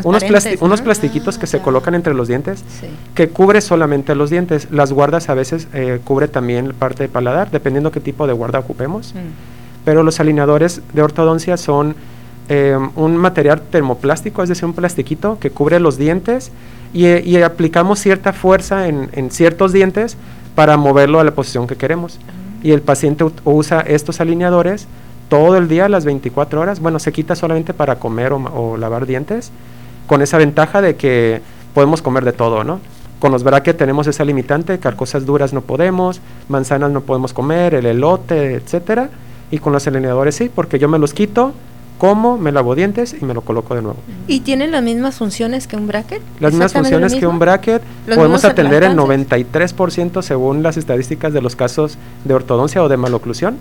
unos, 0.04 0.24
plasti- 0.24 0.58
unos 0.60 0.80
¿no? 0.80 0.84
plastiquitos 0.84 1.38
que 1.38 1.48
se 1.48 1.60
colocan 1.60 1.96
entre 1.96 2.14
los 2.14 2.28
dientes 2.28 2.64
Sí. 2.82 2.88
que 3.14 3.30
cubre 3.30 3.62
solamente 3.62 4.14
los 4.16 4.30
dientes. 4.30 4.68
Las 4.72 4.92
guardas 4.92 5.30
a 5.30 5.34
veces 5.36 5.68
eh, 5.74 6.02
cubre 6.04 6.28
también 6.28 6.74
parte 6.78 7.04
del 7.04 7.10
paladar, 7.12 7.50
dependiendo 7.52 7.92
qué 7.92 8.02
tipo 8.02 8.28
de 8.28 8.34
guarda 8.34 8.60
ocupemos. 8.60 9.14
Pero 9.86 10.04
los 10.04 10.20
alineadores 10.20 10.82
de 10.94 11.02
ortodoncia 11.04 11.56
son 11.58 11.96
eh, 12.50 12.78
un 12.96 13.18
material 13.18 13.62
termoplástico, 13.62 14.44
es 14.44 14.50
decir, 14.50 14.66
un 14.66 14.74
plastiquito 14.74 15.38
que 15.40 15.50
cubre 15.52 15.80
los 15.80 15.98
dientes 15.98 16.52
y, 16.96 17.42
aplicamos 17.42 18.00
cierta 18.00 18.32
fuerza 18.32 18.88
en, 18.88 19.30
ciertos 19.30 19.74
dientes 19.74 20.16
para 20.56 20.78
moverlo 20.78 21.20
a 21.20 21.26
la 21.26 21.32
posición 21.32 21.68
que 21.68 21.76
queremos. 21.76 22.20
Y 22.64 22.72
el 22.72 22.82
paciente 22.82 23.26
usa 23.44 23.82
estos 23.82 24.22
alineadores 24.22 24.88
todo 25.28 25.58
el 25.58 25.68
día, 25.68 25.90
las 25.90 26.06
24 26.06 26.62
horas. 26.62 26.80
Bueno, 26.80 27.00
se 27.00 27.12
quita 27.12 27.36
solamente 27.36 27.74
para 27.74 27.98
comer 27.98 28.32
o 28.32 28.78
lavar 28.78 29.06
dientes, 29.06 29.52
con 30.08 30.22
esa 30.22 30.38
ventaja 30.38 30.82
de 30.82 30.96
que 30.96 31.42
podemos 31.74 32.02
comer 32.02 32.24
de 32.24 32.32
todo, 32.32 32.64
¿no? 32.64 32.80
Con 33.20 33.34
los 33.34 33.44
brackets 33.44 33.78
tenemos 33.78 34.08
esa 34.08 34.24
limitante, 34.24 34.80
que 34.80 34.92
cosas 34.94 35.26
duras 35.26 35.52
no 35.52 35.62
podemos, 35.62 36.22
manzanas 36.48 36.92
no 36.92 37.02
podemos 37.02 37.34
comer, 37.34 37.74
el 37.74 37.86
elote, 37.86 38.54
etcétera. 38.54 39.10
Y 39.52 39.58
con 39.58 39.74
los 39.74 39.86
alineadores 39.86 40.36
sí, 40.36 40.50
porque 40.54 40.80
yo 40.80 40.88
me 40.88 40.98
los 40.98 41.14
quito, 41.14 41.54
como, 41.98 42.38
me 42.38 42.52
lavo 42.52 42.76
dientes 42.76 43.16
y 43.20 43.26
me 43.26 43.34
lo 43.34 43.42
coloco 43.42 43.76
de 43.76 43.82
nuevo. 43.82 43.98
¿Y 44.28 44.42
tienen 44.42 44.72
las 44.72 44.84
mismas 44.84 45.16
funciones 45.16 45.68
que 45.68 45.76
un 45.76 45.88
bracket? 45.88 46.22
Las 46.40 46.52
mismas 46.52 46.72
¿Exactamente 46.72 46.92
lo 46.92 47.00
funciones 47.00 47.20
que 47.20 47.28
un 47.28 47.40
bracket, 47.40 47.82
¿Los 48.08 48.18
podemos 48.18 48.46
atender 48.46 48.84
el 48.84 49.00
alcances? 49.00 49.38
93% 49.38 50.22
según 50.22 50.64
las 50.64 50.78
estadísticas 50.78 51.34
de 51.34 51.42
los 51.42 51.56
casos 51.56 51.98
de 52.24 52.34
ortodoncia 52.34 52.84
o 52.84 52.90
de 52.90 52.98
maloclusión. 52.98 53.58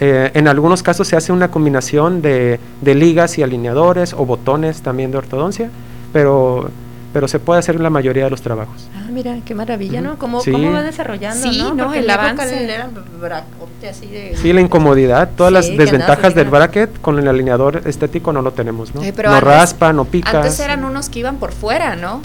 Eh, 0.00 0.32
en 0.34 0.48
algunos 0.48 0.82
casos 0.82 1.06
se 1.06 1.16
hace 1.16 1.32
una 1.32 1.50
combinación 1.50 2.20
de, 2.20 2.58
de 2.80 2.94
ligas 2.94 3.38
y 3.38 3.42
alineadores 3.42 4.12
o 4.12 4.26
botones 4.26 4.82
también 4.82 5.10
de 5.12 5.18
ortodoncia, 5.18 5.70
pero 6.12 6.70
pero 7.14 7.28
se 7.28 7.38
puede 7.38 7.60
hacer 7.60 7.76
en 7.76 7.82
la 7.84 7.90
mayoría 7.90 8.24
de 8.24 8.30
los 8.30 8.42
trabajos. 8.42 8.88
Ah, 8.94 9.06
mira, 9.08 9.36
qué 9.46 9.54
maravilla, 9.54 10.00
¿no? 10.00 10.18
¿Cómo, 10.18 10.40
Sí. 10.40 10.50
cómo 10.50 10.72
va 10.72 10.82
desarrollando, 10.82 11.48
Sí, 11.48 11.58
¿no? 11.62 11.72
¿no? 11.72 11.94
El 11.94 12.10
avance. 12.10 12.64
era 12.64 12.88
bracote 13.20 13.88
así 13.88 14.06
de... 14.08 14.36
Sí, 14.36 14.52
la 14.52 14.60
incomodidad, 14.60 15.30
todas 15.36 15.64
Sí, 15.64 15.70
las 15.70 15.78
desventajas 15.78 16.34
del 16.34 16.50
bracket 16.50 17.00
con 17.00 17.18
el 17.20 17.28
alineador 17.28 17.82
estético 17.86 18.32
no 18.32 18.42
lo 18.42 18.50
tenemos, 18.52 18.94
¿no? 18.96 19.02
Eh, 19.04 19.12
pero 19.14 19.30
no 19.30 19.36
antes- 19.36 19.48
raspa, 19.48 19.92
no 19.92 20.04
pica. 20.04 20.38
Antes 20.38 20.58
eran 20.58 20.84
unos 20.84 21.08
que 21.08 21.20
iban 21.20 21.36
por 21.36 21.52
fuera, 21.52 21.94
¿no? 21.94 22.20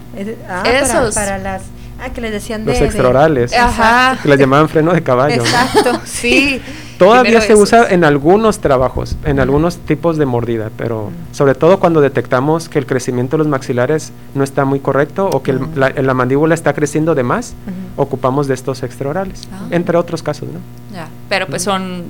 Ah, 0.50 0.64
Esos. 0.68 1.14
Para, 1.14 1.28
para 1.28 1.38
las... 1.38 1.62
Ah, 2.02 2.10
que 2.12 2.22
les 2.22 2.32
decían 2.32 2.66
Los 2.66 2.76
de... 2.76 2.80
de- 2.82 2.86
extraorales, 2.86 3.54
Ajá. 3.54 4.18
que 4.22 4.30
les 4.30 4.40
llamaban 4.40 4.70
freno 4.70 4.94
de 4.94 5.04
caballo. 5.04 5.38
¿no? 5.38 5.44
Exacto, 5.44 6.02
sí. 6.06 6.62
Todavía 6.98 7.22
Primero 7.22 7.42
se 7.46 7.54
esos. 7.54 7.64
usa 7.64 7.88
en 7.90 8.04
algunos 8.04 8.60
trabajos, 8.60 9.16
en 9.24 9.40
algunos 9.40 9.78
tipos 9.78 10.18
de 10.18 10.26
mordida, 10.26 10.70
pero 10.78 11.12
sobre 11.32 11.56
todo 11.56 11.80
cuando 11.80 12.02
detectamos 12.02 12.68
que 12.68 12.78
el 12.78 12.86
crecimiento 12.86 13.38
de 13.38 13.40
los 13.40 13.48
maxilares 13.48 14.12
no 14.36 14.44
está 14.44 14.66
muy 14.66 14.80
correcto 14.82 15.30
o 15.30 15.42
que 15.42 15.52
el- 15.52 15.62
la, 15.76 15.92
la 15.92 16.14
mandíbula 16.14 16.54
está 16.56 16.74
creciendo 16.74 17.16
de 17.16 17.24
más, 17.24 17.54
ocupamos 17.96 18.48
de 18.48 18.54
estos 18.54 18.84
extraorales, 18.84 19.48
Ah. 19.54 19.68
entre 19.72 19.98
otros 19.98 20.22
casos, 20.24 20.50
¿no? 20.50 20.60
Ya, 20.94 21.08
pero 21.30 21.48
pues 21.48 21.62
son, 21.64 22.04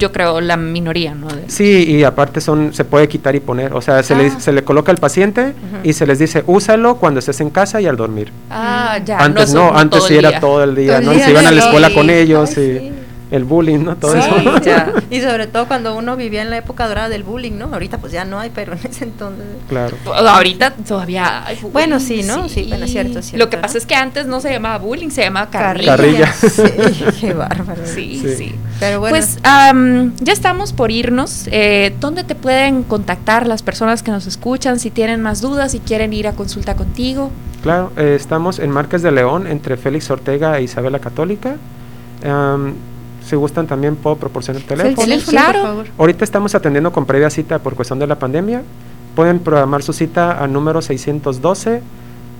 yo 0.00 0.10
creo, 0.10 0.40
la 0.40 0.56
minoría, 0.56 1.14
¿no? 1.14 1.28
De- 1.28 1.48
Sí, 1.48 1.84
y 1.88 2.02
aparte 2.02 2.40
son 2.40 2.72
se 2.74 2.84
puede 2.84 3.06
quitar 3.06 3.36
y 3.36 3.40
poner, 3.40 3.72
o 3.74 3.80
sea, 3.80 4.02
se, 4.02 4.16
le, 4.16 4.26
Ah. 4.26 4.40
se 4.40 4.52
le 4.52 4.64
coloca 4.64 4.90
al 4.90 4.98
paciente 4.98 5.52
y 5.84 5.92
se 5.92 6.06
les 6.06 6.18
dice, 6.18 6.42
úsalo 6.48 6.96
cuando 6.96 7.20
estés 7.20 7.40
en 7.40 7.50
casa 7.50 7.80
y 7.80 7.86
al 7.86 7.96
dormir. 7.96 8.32
Ah, 8.50 8.98
ya. 9.04 9.18
antes 9.18 9.54
no, 9.54 9.72
antes 9.76 10.02
sí 10.04 10.16
era 10.16 10.40
todo 10.40 10.64
el 10.64 10.74
día, 10.74 11.00
Todo 11.00 11.12
el 11.12 11.18
¿no? 11.18 11.22
Y 11.22 11.24
se 11.24 11.30
iban 11.30 11.46
a 11.46 11.52
la 11.52 11.60
escuela 11.60 11.90
con 11.94 12.10
ellos 12.10 12.50
Ay, 12.56 12.64
y 12.64 12.78
sí. 12.78 12.92
El 13.30 13.44
bullying, 13.44 13.80
¿no? 13.84 13.96
Todo 13.96 14.12
Sí, 14.12 14.18
eso. 14.18 14.58
ya. 14.62 14.92
Y 15.10 15.20
sobre 15.20 15.46
todo 15.46 15.66
cuando 15.66 15.96
uno 15.96 16.16
vivía 16.16 16.42
en 16.42 16.50
la 16.50 16.56
época 16.58 16.86
dorada 16.88 17.08
del 17.08 17.22
bullying, 17.22 17.52
¿no? 17.58 17.66
Ahorita 17.72 17.98
pues 17.98 18.12
ya 18.12 18.24
no 18.24 18.38
hay, 18.40 18.50
pero 18.54 18.72
en 18.72 18.78
ese 18.84 19.04
entonces... 19.04 19.44
Claro. 19.68 19.96
Ahorita 20.14 20.72
todavía 20.72 21.44
hay 21.46 21.56
bullying, 21.56 21.72
Bueno, 21.72 22.00
sí, 22.00 22.22
¿no? 22.24 22.48
Sí, 22.48 22.66
bueno, 22.68 22.84
es 22.84 22.90
cierto, 22.90 23.22
cierto, 23.22 23.38
Lo 23.44 23.50
que 23.50 23.56
pasa 23.58 23.78
es 23.78 23.86
que 23.86 23.94
antes 23.94 24.26
no 24.26 24.40
se 24.40 24.50
llamaba 24.52 24.78
bullying, 24.78 25.10
se 25.10 25.22
llamaba 25.22 25.48
Carrilla. 25.50 25.96
carrilla. 25.96 26.32
Sí, 26.50 27.04
qué 27.20 27.32
bárbaro. 27.32 27.82
Sí, 27.84 28.20
Sí. 28.22 28.34
sí. 28.36 28.54
Pero 28.80 28.98
bueno. 29.00 29.14
Pues 29.16 29.38
am, 29.42 30.14
ya 30.20 30.32
estamos 30.32 30.72
por 30.72 30.90
irnos. 30.90 31.48
Eh, 31.52 31.94
¿Dónde 32.00 32.24
te 32.24 32.34
pueden 32.34 32.82
contactar 32.82 33.46
las 33.46 33.62
personas 33.62 34.02
que 34.02 34.10
nos 34.10 34.26
escuchan 34.26 34.78
si 34.80 34.90
tienen 34.90 35.20
más 35.22 35.40
dudas, 35.40 35.72
si 35.72 35.80
quieren 35.80 36.12
ir 36.12 36.26
a 36.26 36.32
consulta 36.32 36.74
contigo? 36.76 37.30
Claro, 37.62 37.92
eh, 37.96 38.14
estamos 38.18 38.58
en 38.58 38.70
Márquez 38.70 39.02
de 39.02 39.12
León, 39.12 39.46
entre 39.46 39.76
Félix 39.76 40.10
Ortega 40.10 40.58
e 40.58 40.62
Isabel 40.62 40.92
la 40.92 40.98
Católica. 40.98 41.56
Am, 42.24 42.74
si 43.24 43.36
gustan 43.36 43.66
también 43.66 43.96
puedo 43.96 44.16
proporcionar 44.16 44.62
el 44.62 44.68
teléfono. 44.68 44.96
teléfono, 44.96 45.30
claro. 45.30 45.60
por 45.60 45.68
favor. 45.68 45.86
Ahorita 45.98 46.24
estamos 46.24 46.54
atendiendo 46.54 46.92
con 46.92 47.06
previa 47.06 47.30
cita 47.30 47.58
por 47.58 47.74
cuestión 47.74 47.98
de 47.98 48.06
la 48.06 48.18
pandemia. 48.18 48.62
Pueden 49.14 49.40
programar 49.40 49.82
su 49.82 49.92
cita 49.92 50.32
al 50.32 50.52
número 50.52 50.82
612 50.82 51.82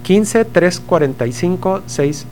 15 0.02 0.44
345 0.44 1.82
6 1.86 2.26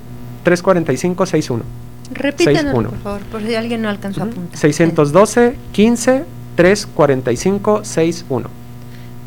345 0.44 1.26
61. 1.26 1.64
Repítanos, 2.10 2.62
61. 2.62 2.88
por 2.88 2.98
favor, 3.00 3.20
por 3.22 3.42
si 3.42 3.54
alguien 3.54 3.82
no 3.82 3.88
alcanzó 3.88 4.22
a 4.22 4.24
apuntar. 4.24 4.58
612 4.58 5.56
15 5.72 6.24
345 6.56 7.84
61. 7.84 8.48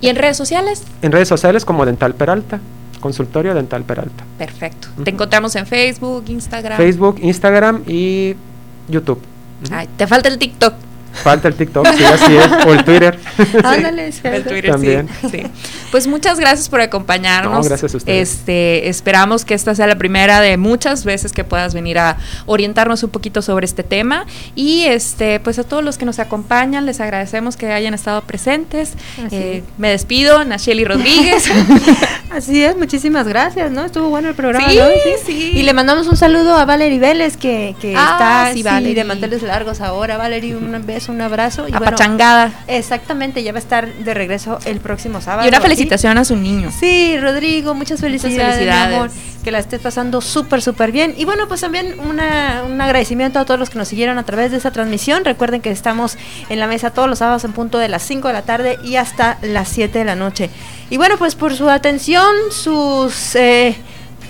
¿Y 0.02 0.08
en 0.08 0.16
redes 0.16 0.36
sociales? 0.36 0.84
En 1.02 1.12
redes 1.12 1.28
sociales 1.28 1.64
como 1.64 1.86
Dental 1.86 2.16
Peralta, 2.16 2.60
consultorio 3.00 3.54
Dental 3.54 3.84
Peralta. 3.84 4.24
Perfecto. 4.38 4.88
Te 5.04 5.12
encontramos 5.12 5.56
en 5.56 5.68
Facebook, 5.68 6.26
Instagram. 6.28 6.78
Facebook, 6.78 7.20
Instagram 7.22 7.84
y 7.88 8.36
YouTube. 8.92 9.22
Te 9.98 10.08
falta 10.08 10.30
el 10.30 10.38
TikTok. 10.38 10.74
Falta 11.14 11.48
el 11.48 11.56
TikTok, 11.56 11.88
sí, 11.96 12.04
así 12.04 12.36
es, 12.36 12.66
o 12.66 12.74
el 12.74 12.84
Twitter. 12.86 13.20
Ándale, 13.64 14.08
es 14.08 14.24
El. 14.24 14.44
Twitter, 14.44 14.72
También. 14.72 15.10
sí, 15.22 15.28
sí. 15.30 15.44
Pues 15.92 16.08
muchas 16.08 16.40
gracias 16.40 16.70
por 16.70 16.80
acompañarnos. 16.82 17.54
No, 17.54 17.64
gracias 17.64 17.94
a 17.94 17.98
ustedes. 17.98 18.30
Este, 18.32 18.88
esperamos 18.88 19.44
que 19.46 19.54
esta 19.54 19.76
sea 19.76 19.88
la 19.88 19.98
primera 19.98 20.40
de 20.40 20.56
muchas 20.58 21.04
veces 21.04 21.34
que 21.34 21.44
puedas 21.44 21.74
venir 21.74 22.00
a 22.00 22.18
orientarnos 22.46 23.04
un 23.04 23.10
poquito 23.10 23.42
sobre 23.42 23.66
este 23.66 23.84
tema. 23.84 24.26
Y 24.56 24.86
este, 24.86 25.40
pues 25.42 25.60
a 25.60 25.64
todos 25.64 25.84
los 25.84 25.98
que 25.98 26.06
nos 26.06 26.20
acompañan, 26.20 26.86
les 26.86 27.02
agradecemos 27.02 27.58
que 27.58 27.72
hayan 27.72 27.94
estado 27.94 28.22
presentes. 28.22 28.94
Eh, 29.32 29.64
me 29.78 29.90
despido, 29.90 30.44
Nacheli 30.46 30.86
Rodríguez. 30.86 31.46
Así 32.32 32.64
es, 32.64 32.78
muchísimas 32.78 33.28
gracias, 33.28 33.72
¿no? 33.72 33.84
Estuvo 33.84 34.08
bueno 34.08 34.30
el 34.30 34.36
programa, 34.36 34.70
Sí, 34.70 34.78
¿no? 34.78 34.86
sí. 35.26 35.52
Y 35.56 35.64
le 35.64 35.74
mandamos 35.74 36.08
un 36.08 36.16
saludo 36.16 36.56
a 36.56 36.64
Valerie 36.64 37.00
Vélez, 37.00 37.36
que, 37.36 37.76
que 37.82 37.94
Ah, 37.98 38.12
está 38.14 38.46
sí, 38.46 38.52
así 38.52 38.64
Valerie. 38.64 38.96
de 38.96 39.04
manteles 39.04 39.42
largos 39.44 39.82
ahora. 39.82 40.16
Valerie, 40.16 40.56
un 40.56 40.72
beso, 40.86 41.01
un 41.10 41.22
abrazo. 41.22 41.68
Y 41.68 41.72
bueno, 41.72 41.88
Apachangada. 41.88 42.52
exactamente, 42.68 43.44
ya 43.44 43.52
va 43.52 43.58
a 43.58 43.62
estar 43.62 43.94
de 43.94 44.14
regreso 44.14 44.60
el 44.66 44.80
próximo 44.80 45.22
sábado. 45.22 45.46
y 45.46 45.50
una 45.50 45.62
felicitación 45.62 46.18
a 46.18 46.26
su 46.26 46.36
niño. 46.36 46.72
Sí, 46.78 47.18
Rodrigo, 47.20 47.74
muchas 47.74 48.00
felicidades, 48.02 48.56
felicidades. 48.56 48.96
amor, 48.96 49.12
que 49.44 49.52
la 49.52 49.60
estés 49.60 49.82
pasando 49.82 50.22
súper, 50.22 50.62
súper 50.62 50.92
bien. 50.92 51.14
Y 51.18 51.26
bueno, 51.26 51.48
pues 51.48 51.62
también 51.62 51.96
una, 52.00 52.64
un 52.66 52.80
agradecimiento 52.80 53.40
a 53.40 53.46
todos 53.46 53.60
los 53.60 53.70
que 53.70 53.78
nos 53.78 53.88
siguieron 53.88 54.18
a 54.18 54.24
través 54.24 54.52
de 54.52 54.58
esta 54.58 54.72
transmisión. 54.72 55.26
Recuerden 55.26 55.62
que 55.62 55.72
estamos 55.72 56.18
en 56.50 56.60
la 56.60 56.68
mesa 56.68 56.92
todos 56.92 57.10
los 57.10 57.20
sábados 57.20 57.44
en 57.44 57.54
punto 57.54 57.78
de 57.78 57.88
las 57.88 58.04
5 58.04 58.28
de 58.28 58.34
la 58.34 58.42
tarde 58.44 58.78
y 58.84 58.96
hasta 58.96 59.38
las 59.42 59.70
7 59.70 60.00
de 60.00 60.06
la 60.06 60.16
noche. 60.16 60.50
Y 60.90 60.98
bueno, 60.98 61.18
pues 61.18 61.36
por 61.36 61.56
su 61.56 61.70
atención, 61.70 62.32
sus... 62.52 63.36
Eh, 63.36 63.76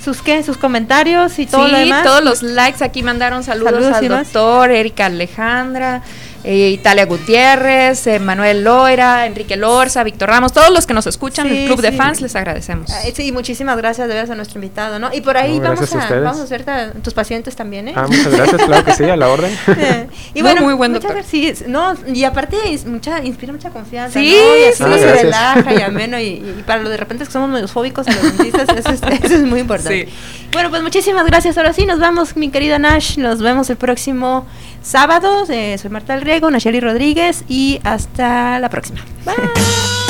¿Sus 0.03 0.23
qué? 0.23 0.41
¿Sus 0.41 0.57
comentarios 0.57 1.37
y 1.37 1.45
todo 1.45 1.67
sí, 1.67 1.71
lo 1.71 1.77
demás? 1.77 2.03
todos 2.03 2.23
los 2.23 2.41
likes 2.41 2.83
aquí 2.83 3.03
mandaron 3.03 3.43
saludos, 3.43 3.73
Saludos 3.73 3.97
al 3.97 4.07
doctor, 4.07 4.71
Erika 4.71 5.05
Alejandra, 5.05 6.01
eh, 6.43 6.69
Italia 6.69 7.05
Gutiérrez, 7.05 8.07
eh, 8.07 8.19
Manuel 8.19 8.63
Loira, 8.63 9.25
Enrique 9.25 9.55
Lorza, 9.55 10.03
Víctor 10.03 10.29
Ramos, 10.29 10.53
todos 10.53 10.69
los 10.71 10.85
que 10.87 10.93
nos 10.93 11.05
escuchan, 11.07 11.47
Sí, 11.49 11.57
el 11.59 11.65
club 11.67 11.81
de 11.81 11.91
sí. 11.91 11.97
fans, 11.97 12.21
les 12.21 12.35
agradecemos. 12.35 12.89
Ay, 12.91 13.13
sí, 13.15 13.31
muchísimas 13.31 13.77
gracias 13.77 14.07
de 14.07 14.13
veras 14.13 14.29
a 14.29 14.35
nuestro 14.35 14.57
invitado, 14.57 14.99
¿no? 14.99 15.13
Y 15.13 15.21
por 15.21 15.37
ahí 15.37 15.57
No, 15.59 15.69
vamos, 15.69 15.93
a 15.93 15.95
a, 15.95 15.99
ustedes. 16.03 16.23
vamos 16.23 16.41
a 16.51 16.57
ver 16.57 16.69
a 16.69 16.91
tus 16.93 17.13
pacientes 17.13 17.55
también, 17.55 17.87
¿eh? 17.89 17.93
Ah, 17.95 18.05
muchas 18.07 18.31
gracias, 18.31 18.61
claro 18.63 18.85
que 18.85 18.93
sí, 18.93 19.03
a 19.03 19.15
la 19.15 19.27
orden. 19.29 19.51
y 20.33 20.39
No, 20.39 20.45
bueno, 20.45 20.61
muy 20.63 20.73
buen 20.73 20.91
muchas 20.91 21.03
doctor. 21.11 21.21
gracias, 21.23 21.59
sí, 21.59 21.65
no, 21.67 21.93
y 22.11 22.23
aparte 22.23 22.57
es 22.73 22.85
mucha, 22.85 23.23
inspira 23.23 23.53
mucha 23.53 23.69
confianza, 23.69 24.19
Sí, 24.19 24.35
¿no? 24.35 24.57
Y 24.57 24.63
así 24.65 24.77
sí. 24.77 24.83
Ah, 24.85 24.97
se 24.97 25.05
gracias. 25.05 25.21
relaja 25.23 25.73
y 25.73 25.81
ameno, 25.81 26.19
y, 26.19 26.25
y 26.25 26.63
para 26.65 26.81
los 26.81 26.91
de 26.91 26.97
repente 26.97 27.25
que 27.25 27.31
somos 27.31 27.49
medio 27.49 27.67
fóbicos 27.67 28.07
a 28.07 28.11
los 28.13 28.23
dentistas, 28.23 28.67
eso 28.77 28.89
es, 28.89 29.01
eso 29.23 29.35
es 29.35 29.43
muy 29.43 29.59
importante. 29.59 30.09
Bueno, 30.53 30.69
pues 30.69 30.81
muchísimas 30.81 31.25
gracias, 31.25 31.57
ahora 31.57 31.71
sí, 31.73 31.85
nos 31.85 31.99
vamos, 31.99 32.35
mi 32.35 32.49
querida 32.49 32.79
Nash, 32.79 33.17
nos 33.17 33.41
vemos 33.41 33.69
el 33.69 33.77
próximo 33.77 34.45
sábado, 34.81 35.45
Eh, 35.49 35.77
soy 35.77 35.89
Marta 35.91 36.13
del 36.13 36.23
Riego, 36.31 36.49
Nacheli 36.49 36.79
Rodríguez, 36.79 37.43
y 37.49 37.81
hasta 37.83 38.57
la 38.59 38.69
próxima. 38.69 39.01
Bye. 39.25 40.00